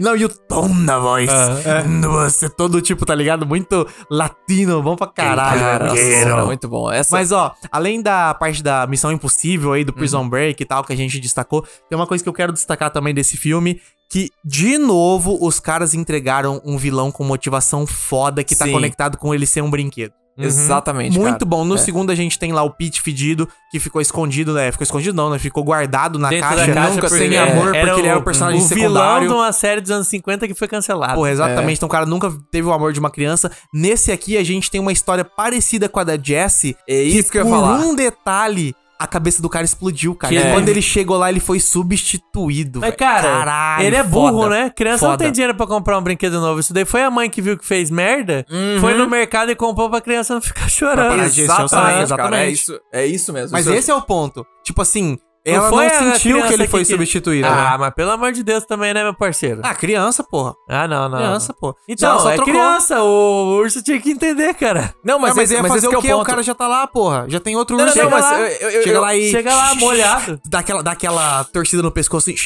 Não, 0.00 0.16
e 0.16 0.24
o 0.24 0.28
tom 0.28 0.84
da 0.84 0.98
voz. 0.98 1.28
Ah. 1.30 1.82
Nossa, 1.86 2.46
é 2.46 2.48
todo 2.48 2.80
tipo, 2.80 3.04
tá 3.04 3.14
ligado? 3.14 3.46
Muito 3.46 3.86
latino, 4.10 4.82
bom 4.82 4.96
pra 4.96 5.06
caralho. 5.06 5.60
Cara, 5.60 5.86
nossa, 5.86 6.46
muito 6.46 6.68
bom. 6.68 6.90
Essa, 6.90 7.16
Mas 7.16 7.32
ó, 7.32 7.54
além 7.70 8.00
da 8.00 8.32
parte 8.34 8.62
da 8.62 8.86
Missão 8.86 9.12
Impossível 9.12 9.72
aí, 9.72 9.84
do 9.84 9.92
Prison 9.92 10.22
Uhum. 10.22 10.28
Break 10.28 10.62
e 10.62 10.66
tal, 10.66 10.82
que 10.84 10.92
a 10.92 10.96
gente 10.96 11.20
destacou, 11.20 11.62
tem 11.88 11.96
uma 11.96 12.06
coisa 12.06 12.22
que 12.22 12.28
eu 12.28 12.32
quero 12.32 12.52
destacar 12.52 12.90
também 12.90 13.12
desse 13.12 13.36
filme, 13.36 13.80
que, 14.08 14.30
de 14.44 14.78
novo, 14.78 15.38
os 15.40 15.60
caras 15.60 15.92
entregaram 15.94 16.60
um 16.64 16.78
vilão 16.78 17.10
com 17.10 17.24
motivação 17.24 17.86
foda 17.86 18.44
que 18.44 18.54
tá 18.54 18.64
Sim. 18.64 18.72
conectado 18.72 19.18
com 19.18 19.34
ele 19.34 19.46
ser 19.46 19.62
um 19.62 19.70
brinquedo. 19.70 20.12
Exatamente. 20.36 21.18
Muito 21.18 21.32
cara. 21.32 21.44
bom. 21.44 21.64
No 21.64 21.74
É. 21.76 21.78
segundo 21.78 22.10
a 22.10 22.14
gente 22.14 22.38
tem 22.38 22.52
lá 22.52 22.62
o 22.62 22.70
Pete 22.70 23.00
fedido, 23.00 23.48
que 23.70 23.78
ficou 23.78 24.00
escondido, 24.00 24.52
né? 24.52 24.70
Ficou 24.72 24.84
escondido 24.84 25.14
não, 25.16 25.30
né? 25.30 25.38
Ficou 25.38 25.62
guardado 25.62 26.18
na 26.18 26.28
Dentro 26.28 26.48
caixa, 26.48 26.72
caixa 26.72 26.90
nunca 26.94 27.08
sem 27.08 27.34
é- 27.34 27.38
amor, 27.38 27.72
porque 27.72 28.00
ele 28.00 28.08
era 28.08 28.18
o 28.18 28.22
personagem 28.22 28.60
o 28.60 28.64
vilão 28.66 28.82
secundário. 28.92 29.28
de 29.28 29.34
uma 29.34 29.52
série 29.52 29.80
dos 29.80 29.90
anos 29.90 30.08
50 30.08 30.46
que 30.48 30.54
foi 30.54 30.66
cancelada. 30.68 31.14
Porra, 31.14 31.28
É. 31.28 31.32
exatamente. 31.32 31.76
Então 31.76 31.86
o 31.86 31.90
cara 31.92 32.06
nunca 32.06 32.32
teve 32.50 32.66
o 32.66 32.72
amor 32.72 32.92
de 32.92 33.00
uma 33.00 33.10
criança. 33.10 33.50
Nesse 33.72 34.10
aqui 34.10 34.36
a 34.36 34.44
gente 34.44 34.70
tem 34.70 34.80
uma 34.80 34.92
história 34.92 35.24
parecida 35.24 35.88
com 35.88 36.00
a 36.00 36.04
da 36.04 36.16
Jessie. 36.20 36.76
É 36.88 37.00
isso 37.02 37.30
que 37.30 37.38
eu 37.38 37.44
ia 37.44 37.50
por 37.50 37.60
falar. 37.60 37.78
um 37.80 37.94
detalhe, 37.94 38.74
a 38.98 39.06
cabeça 39.06 39.42
do 39.42 39.48
cara 39.48 39.64
explodiu, 39.64 40.14
cara. 40.14 40.32
Que 40.34 40.40
E 40.40 40.42
é. 40.42 40.52
quando 40.52 40.68
ele 40.68 40.80
chegou 40.82 41.16
lá, 41.16 41.28
ele 41.30 41.40
foi 41.40 41.58
substituído. 41.60 42.80
Mas, 42.80 42.88
velho. 42.90 42.98
cara, 42.98 43.22
Caralho, 43.22 43.84
ele 43.86 43.96
é 43.96 44.02
burro, 44.02 44.42
foda. 44.42 44.50
né? 44.50 44.70
Criança 44.70 45.04
não 45.04 45.12
Foda. 45.12 45.24
tem 45.24 45.32
dinheiro 45.32 45.54
pra 45.54 45.66
comprar 45.66 45.98
um 45.98 46.02
brinquedo 46.02 46.40
novo. 46.40 46.60
Isso 46.60 46.72
daí 46.72 46.84
foi 46.84 47.02
a 47.02 47.10
mãe 47.10 47.28
que 47.28 47.42
viu 47.42 47.56
que 47.58 47.66
fez 47.66 47.90
merda, 47.90 48.46
foi 48.80 48.94
no 48.94 49.08
mercado 49.08 49.50
e 49.50 49.54
comprou 49.56 49.90
pra 49.90 50.00
criança 50.00 50.34
não 50.34 50.40
ficar 50.40 50.68
chorando. 50.70 51.14
Pra 51.14 51.24
é 51.24 51.26
Exatamente, 51.26 52.02
exatamente. 52.02 52.42
é 52.42 52.50
isso, 52.50 52.80
é 52.92 53.06
isso 53.06 53.32
mesmo. 53.32 53.52
Mas 53.52 53.66
Isso- 53.66 53.74
esse 53.74 53.90
é 53.90 53.94
o 53.94 54.02
ponto. 54.02 54.46
Tipo 54.62 54.80
assim, 54.82 55.18
Ela 55.46 55.64
não, 55.70 55.76
foi 55.76 55.86
a 55.86 56.14
sentiu 56.14 56.42
que 56.42 56.54
ele 56.54 56.66
foi 56.66 56.80
que- 56.80 56.92
substituído. 56.92 57.46
Ah, 57.46 57.72
né? 57.72 57.76
mas 57.78 57.94
pelo 57.94 58.10
amor 58.12 58.32
de 58.32 58.42
Deus 58.42 58.64
também, 58.64 58.94
né, 58.94 59.02
meu 59.02 59.12
parceiro? 59.12 59.60
Ah, 59.62 59.74
criança, 59.74 60.24
porra. 60.24 60.54
Ah, 60.66 60.88
não, 60.88 61.06
não. 61.08 61.18
Criança, 61.18 61.52
não. 61.52 61.70
pô. 61.72 61.76
Então, 61.86 62.16
Só- 62.16 62.22
só 62.24 62.30
é 62.30 62.36
trocou. 62.36 62.54
criança, 62.54 63.02
o 63.02 63.56
urso 63.58 63.82
tinha 63.82 64.00
que 64.00 64.10
entender, 64.10 64.54
cara. 64.54 64.94
Não, 65.04 65.18
Mas, 65.18 65.30
mas, 65.30 65.36
mas 65.36 65.44
esse, 65.50 65.54
ia 65.54 65.62
mas 65.62 65.68
fazer 65.72 65.86
esse 65.86 65.88
que 65.88 65.94
é 65.94 65.98
o 65.98 66.00
o 66.00 66.02
quê? 66.02 66.14
O, 66.14 66.24
cara 66.24 66.42
já 66.42 66.54
tá 66.54 66.66
lá, 66.66 66.86
porra. 66.86 67.26
Já 67.28 67.40
tem 67.40 67.56
outro 67.56 67.76
Não, 67.76 67.84
urso. 67.84 67.96
não, 67.98 68.04
não, 68.04 68.10
Chega 68.22 68.26
lá, 68.26 68.40
eu- 68.40 68.70
eu- 68.70 68.82
chega 68.82 68.96
eu- 68.96 69.00
lá 69.02 69.14
e... 69.16 69.30
chega 69.30 69.54
lá 69.54 69.74
molhado. 69.74 70.40
Dá 70.46 70.60
aquela, 70.60 70.82
dá 70.82 70.92
aquela 70.92 71.44
torcida 71.44 71.82
no 71.82 71.90
pescoço 71.92 72.30
assim... 72.30 72.38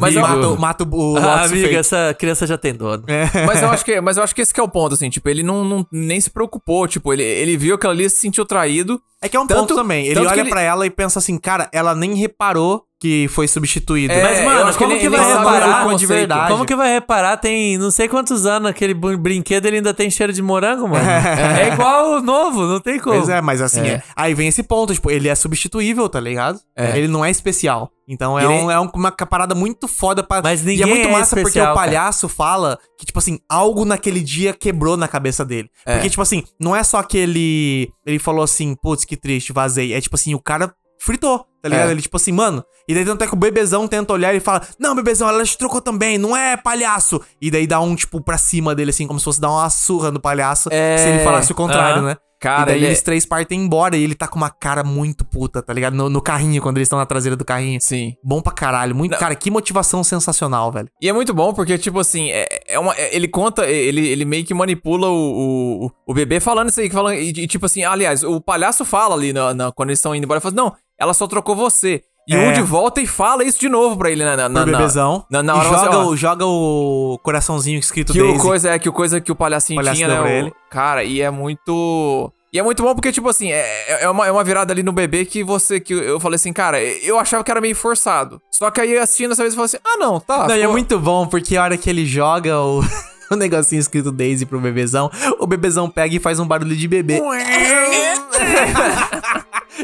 Mas 0.00 0.14
eu- 0.16 0.22
mata, 0.22 0.48
o- 0.48 0.58
mata 0.60 0.84
o 0.84 1.12
o 1.12 1.16
Ah, 1.18 1.44
amiga, 1.44 1.78
essa 1.78 2.14
criança 2.18 2.46
já 2.46 2.58
tem 2.58 2.74
dono. 2.74 3.04
Mas 3.46 3.62
eu 3.62 3.70
acho 3.70 3.84
que, 3.84 4.00
mas 4.00 4.16
eu 4.16 4.22
acho 4.22 4.34
que 4.34 4.40
esse 4.42 4.52
que 4.52 4.58
é 4.58 4.62
o 4.62 4.68
ponto, 4.68 4.94
assim, 4.94 5.08
tipo, 5.10 5.28
ele 5.28 5.42
não, 5.42 5.64
não- 5.64 5.86
nem 5.92 6.20
se 6.20 6.30
preocupou, 6.30 6.88
tipo, 6.88 7.12
ele, 7.12 7.22
ele 7.22 7.56
viu 7.56 7.74
aquilo 7.76 7.92
ali 7.92 8.04
e 8.04 8.10
se 8.10 8.16
sentiu 8.16 8.44
traído. 8.44 9.00
É 9.22 9.28
que 9.28 9.36
é 9.36 9.40
um 9.40 9.46
Tanto- 9.46 9.60
ponto 9.68 9.74
também. 9.76 10.06
Ele 10.06 10.20
que 10.20 10.26
olha 10.26 10.40
ele- 10.40 10.50
pra 10.50 10.60
ela 10.62 10.84
e 10.86 10.90
pensa 10.90 11.18
assim, 11.18 11.38
cara, 11.38 11.68
ela 11.72 11.94
nem 11.94 12.14
reparou 12.14 12.84
que 13.04 13.28
foi 13.28 13.46
substituído. 13.46 14.14
É, 14.14 14.22
Mas, 14.22 14.42
mano, 14.44 14.72
que 14.72 14.78
como 14.78 14.92
ele- 14.92 15.00
que 15.00 15.06
ele 15.08 15.16
vai 15.16 15.36
reparar? 15.36 15.86
o 15.88 15.94
de 15.94 16.06
verdade. 16.06 16.50
Como 16.50 16.64
que 16.64 16.74
vai 16.74 16.90
reparar? 16.90 17.36
Tem 17.36 17.76
não 17.76 17.90
sei 17.90 18.08
quantos 18.08 18.46
anos 18.46 18.70
aquele 18.70 18.94
brin- 18.94 19.18
brinquedo 19.18 19.66
ele 19.66 19.76
ainda 19.76 19.92
tem 19.92 20.08
cheiro 20.10 20.32
de 20.32 20.40
morango, 20.40 20.88
mano. 20.88 21.04
É, 21.60 21.68
igual 21.74 22.12
o 22.12 22.20
novo, 22.22 22.62
não 22.66 22.80
tem 22.80 22.98
como. 22.98 23.16
Pois 23.16 23.28
é, 23.28 23.42
mas 23.42 23.60
assim, 23.60 23.80
É. 23.82 23.88
é. 23.96 24.02
aí 24.16 24.32
vem 24.32 24.48
esse 24.48 24.62
ponto, 24.62 24.94
tipo, 24.94 25.10
ele 25.10 25.28
é 25.28 25.34
substituível, 25.34 26.08
tá 26.08 26.18
ligado? 26.18 26.58
É. 26.74 26.96
Ele 26.96 27.06
não 27.08 27.22
é 27.22 27.30
especial. 27.30 27.90
Então 28.08 28.38
é, 28.38 28.44
Ele- 28.44 28.52
um- 28.54 28.70
é 28.70 28.80
um- 28.80 28.90
uma 28.94 29.12
parada 29.12 29.54
muito 29.54 29.86
foda 29.86 30.22
pra. 30.22 30.40
Mas 30.42 30.60
e 30.60 30.64
é 30.64 30.66
ninguém 30.66 30.86
muito 30.86 31.08
é 31.08 31.12
massa 31.12 31.36
porque 31.36 31.40
especial, 31.48 31.72
o 31.72 31.76
cara. 31.76 31.86
palhaço 31.86 32.28
fala 32.28 32.78
que, 32.98 33.04
tipo 33.06 33.18
assim, 33.18 33.38
algo 33.48 33.84
naquele 33.84 34.20
dia 34.20 34.52
quebrou 34.54 34.96
na 34.96 35.08
cabeça 35.08 35.44
dele. 35.44 35.68
É. 35.86 35.94
Porque, 35.94 36.10
tipo 36.10 36.22
assim, 36.22 36.42
não 36.60 36.74
é 36.74 36.82
só 36.82 37.02
que 37.02 37.16
ele. 37.18 37.90
Ele 38.06 38.18
falou 38.18 38.42
assim, 38.44 38.74
putz, 38.74 39.04
que 39.04 39.16
triste, 39.16 39.52
vazei. 39.52 39.92
É 39.94 40.00
tipo 40.00 40.16
assim, 40.16 40.34
o 40.34 40.38
cara 40.40 40.72
fritou, 41.04 41.46
tá 41.62 41.68
ligado? 41.68 41.88
É. 41.88 41.90
Ele, 41.92 42.02
tipo 42.02 42.16
assim, 42.16 42.32
mano. 42.32 42.64
E 42.88 42.94
daí 42.94 43.04
tanto 43.04 43.22
é 43.22 43.26
que 43.26 43.32
o 43.34 43.36
bebezão 43.36 43.86
tenta 43.88 44.12
olhar 44.12 44.34
e 44.34 44.40
fala: 44.40 44.62
Não, 44.78 44.94
bebezão, 44.94 45.28
ela 45.28 45.44
te 45.44 45.56
trocou 45.56 45.80
também, 45.80 46.18
não 46.18 46.36
é 46.36 46.56
palhaço. 46.56 47.20
E 47.40 47.50
daí 47.50 47.66
dá 47.66 47.80
um, 47.80 47.94
tipo, 47.94 48.20
pra 48.20 48.38
cima 48.38 48.74
dele, 48.74 48.90
assim, 48.90 49.06
como 49.06 49.18
se 49.18 49.24
fosse 49.24 49.40
dar 49.40 49.50
uma 49.50 49.70
surra 49.70 50.10
no 50.10 50.20
palhaço. 50.20 50.68
É. 50.72 50.98
Se 50.98 51.08
ele 51.08 51.24
falasse 51.24 51.52
o 51.52 51.54
contrário, 51.54 51.98
Aham. 51.98 52.06
né? 52.08 52.16
Cara, 52.40 52.62
e 52.62 52.66
daí 52.66 52.76
ele 52.76 52.84
é- 52.84 52.88
eles 52.90 53.00
três 53.00 53.24
partem 53.24 53.58
embora 53.58 53.96
e 53.96 54.02
ele 54.02 54.14
tá 54.14 54.28
com 54.28 54.36
uma 54.36 54.50
cara 54.50 54.84
muito 54.84 55.24
puta, 55.24 55.62
tá 55.62 55.72
ligado? 55.72 55.94
No, 55.94 56.10
no 56.10 56.20
carrinho, 56.20 56.60
quando 56.60 56.76
eles 56.76 56.86
estão 56.86 56.98
na 56.98 57.06
traseira 57.06 57.34
do 57.36 57.44
carrinho. 57.44 57.80
Sim. 57.80 58.12
Bom 58.22 58.42
pra 58.42 58.52
caralho. 58.52 58.94
Muito, 58.94 59.16
cara, 59.16 59.34
que 59.34 59.50
motivação 59.50 60.04
sensacional, 60.04 60.70
velho. 60.70 60.90
E 61.00 61.08
é 61.08 61.12
muito 61.14 61.32
bom 61.32 61.54
porque, 61.54 61.78
tipo 61.78 61.98
assim, 61.98 62.30
é, 62.30 62.46
é 62.68 62.78
uma, 62.78 62.92
é- 62.96 63.16
ele 63.16 63.28
conta, 63.28 63.64
ele, 63.66 64.06
ele 64.06 64.26
meio 64.26 64.44
que 64.44 64.52
manipula 64.52 65.08
o, 65.08 65.86
o, 65.86 65.90
o 66.06 66.12
bebê 66.12 66.38
falando 66.38 66.68
isso 66.68 66.80
aí, 66.80 66.90
falando, 66.90 67.14
e, 67.14 67.30
e, 67.30 67.46
tipo 67.46 67.64
assim, 67.64 67.82
aliás, 67.82 68.22
o 68.22 68.38
palhaço 68.42 68.84
fala 68.84 69.14
ali 69.14 69.32
na, 69.32 69.54
na- 69.54 69.72
quando 69.72 69.88
eles 69.88 69.98
estão 70.00 70.14
indo 70.14 70.24
embora, 70.24 70.36
ele 70.36 70.42
fala 70.42 70.52
assim, 70.54 70.70
não, 70.70 70.76
ela 71.04 71.14
só 71.14 71.26
trocou 71.26 71.54
você. 71.54 72.02
E 72.26 72.34
É. 72.34 72.38
o 72.38 72.42
Woody 72.46 72.62
volta 72.62 73.00
e 73.02 73.06
fala 73.06 73.44
isso 73.44 73.60
de 73.60 73.68
novo 73.68 73.98
pra 73.98 74.10
ele 74.10 74.24
na, 74.24 74.34
na, 74.34 74.48
na, 74.48 74.64
na- 74.66 74.78
bebezão. 74.78 75.26
Na, 75.30 75.42
na 75.42 75.52
e 75.52 75.56
hora 75.58 75.68
joga, 75.68 75.98
ó, 75.98 76.06
o, 76.06 76.16
joga 76.16 76.46
o 76.46 77.20
coraçãozinho 77.22 77.78
escrito 77.78 78.12
que 78.14 78.18
Daisy. 78.18 78.38
o 78.38 78.40
coisa 78.40 78.70
é 78.70 78.78
que 78.78 78.88
o 78.88 78.92
coisa 78.92 79.20
que 79.20 79.30
o 79.30 79.34
palhacinho 79.36 79.76
Palhaço 79.78 79.96
tinha, 79.96 80.08
né? 80.08 80.20
o- 80.20 80.26
ele. 80.26 80.52
Cara, 80.70 81.04
e 81.04 81.20
é 81.20 81.30
muito. 81.30 82.32
E 82.50 82.58
é 82.58 82.62
muito 82.62 82.82
bom 82.82 82.94
porque, 82.94 83.10
tipo 83.12 83.28
assim, 83.28 83.50
é, 83.52 84.04
é, 84.04 84.08
uma, 84.08 84.26
é 84.26 84.30
uma 84.32 84.42
virada 84.44 84.72
ali 84.72 84.82
no 84.82 84.92
bebê 84.92 85.24
que 85.26 85.44
você. 85.44 85.78
que 85.80 85.92
eu 85.92 86.18
falei 86.18 86.36
assim, 86.36 86.52
cara, 86.52 86.80
eu 86.82 87.18
achava 87.18 87.44
que 87.44 87.50
era 87.50 87.60
meio 87.60 87.76
forçado. 87.76 88.40
Só 88.50 88.70
que 88.70 88.80
aí 88.80 88.96
assistindo 88.96 89.32
essa 89.32 89.42
vez 89.42 89.52
eu 89.52 89.56
falei 89.56 89.66
assim, 89.66 89.78
ah, 89.84 89.98
não, 89.98 90.18
tá. 90.18 90.46
Não, 90.48 90.56
e 90.56 90.62
é 90.62 90.66
muito 90.68 90.98
bom, 90.98 91.26
porque 91.26 91.56
a 91.58 91.64
hora 91.64 91.76
que 91.76 91.90
ele 91.90 92.06
joga 92.06 92.58
o, 92.58 92.80
o 93.30 93.36
negocinho 93.36 93.80
escrito 93.80 94.10
Daisy 94.12 94.46
pro 94.46 94.60
bebezão, 94.60 95.10
o 95.40 95.46
bebezão 95.46 95.90
pega 95.90 96.14
e 96.14 96.18
faz 96.20 96.38
um 96.40 96.46
barulho 96.46 96.74
de 96.76 96.88
bebê. 96.88 97.20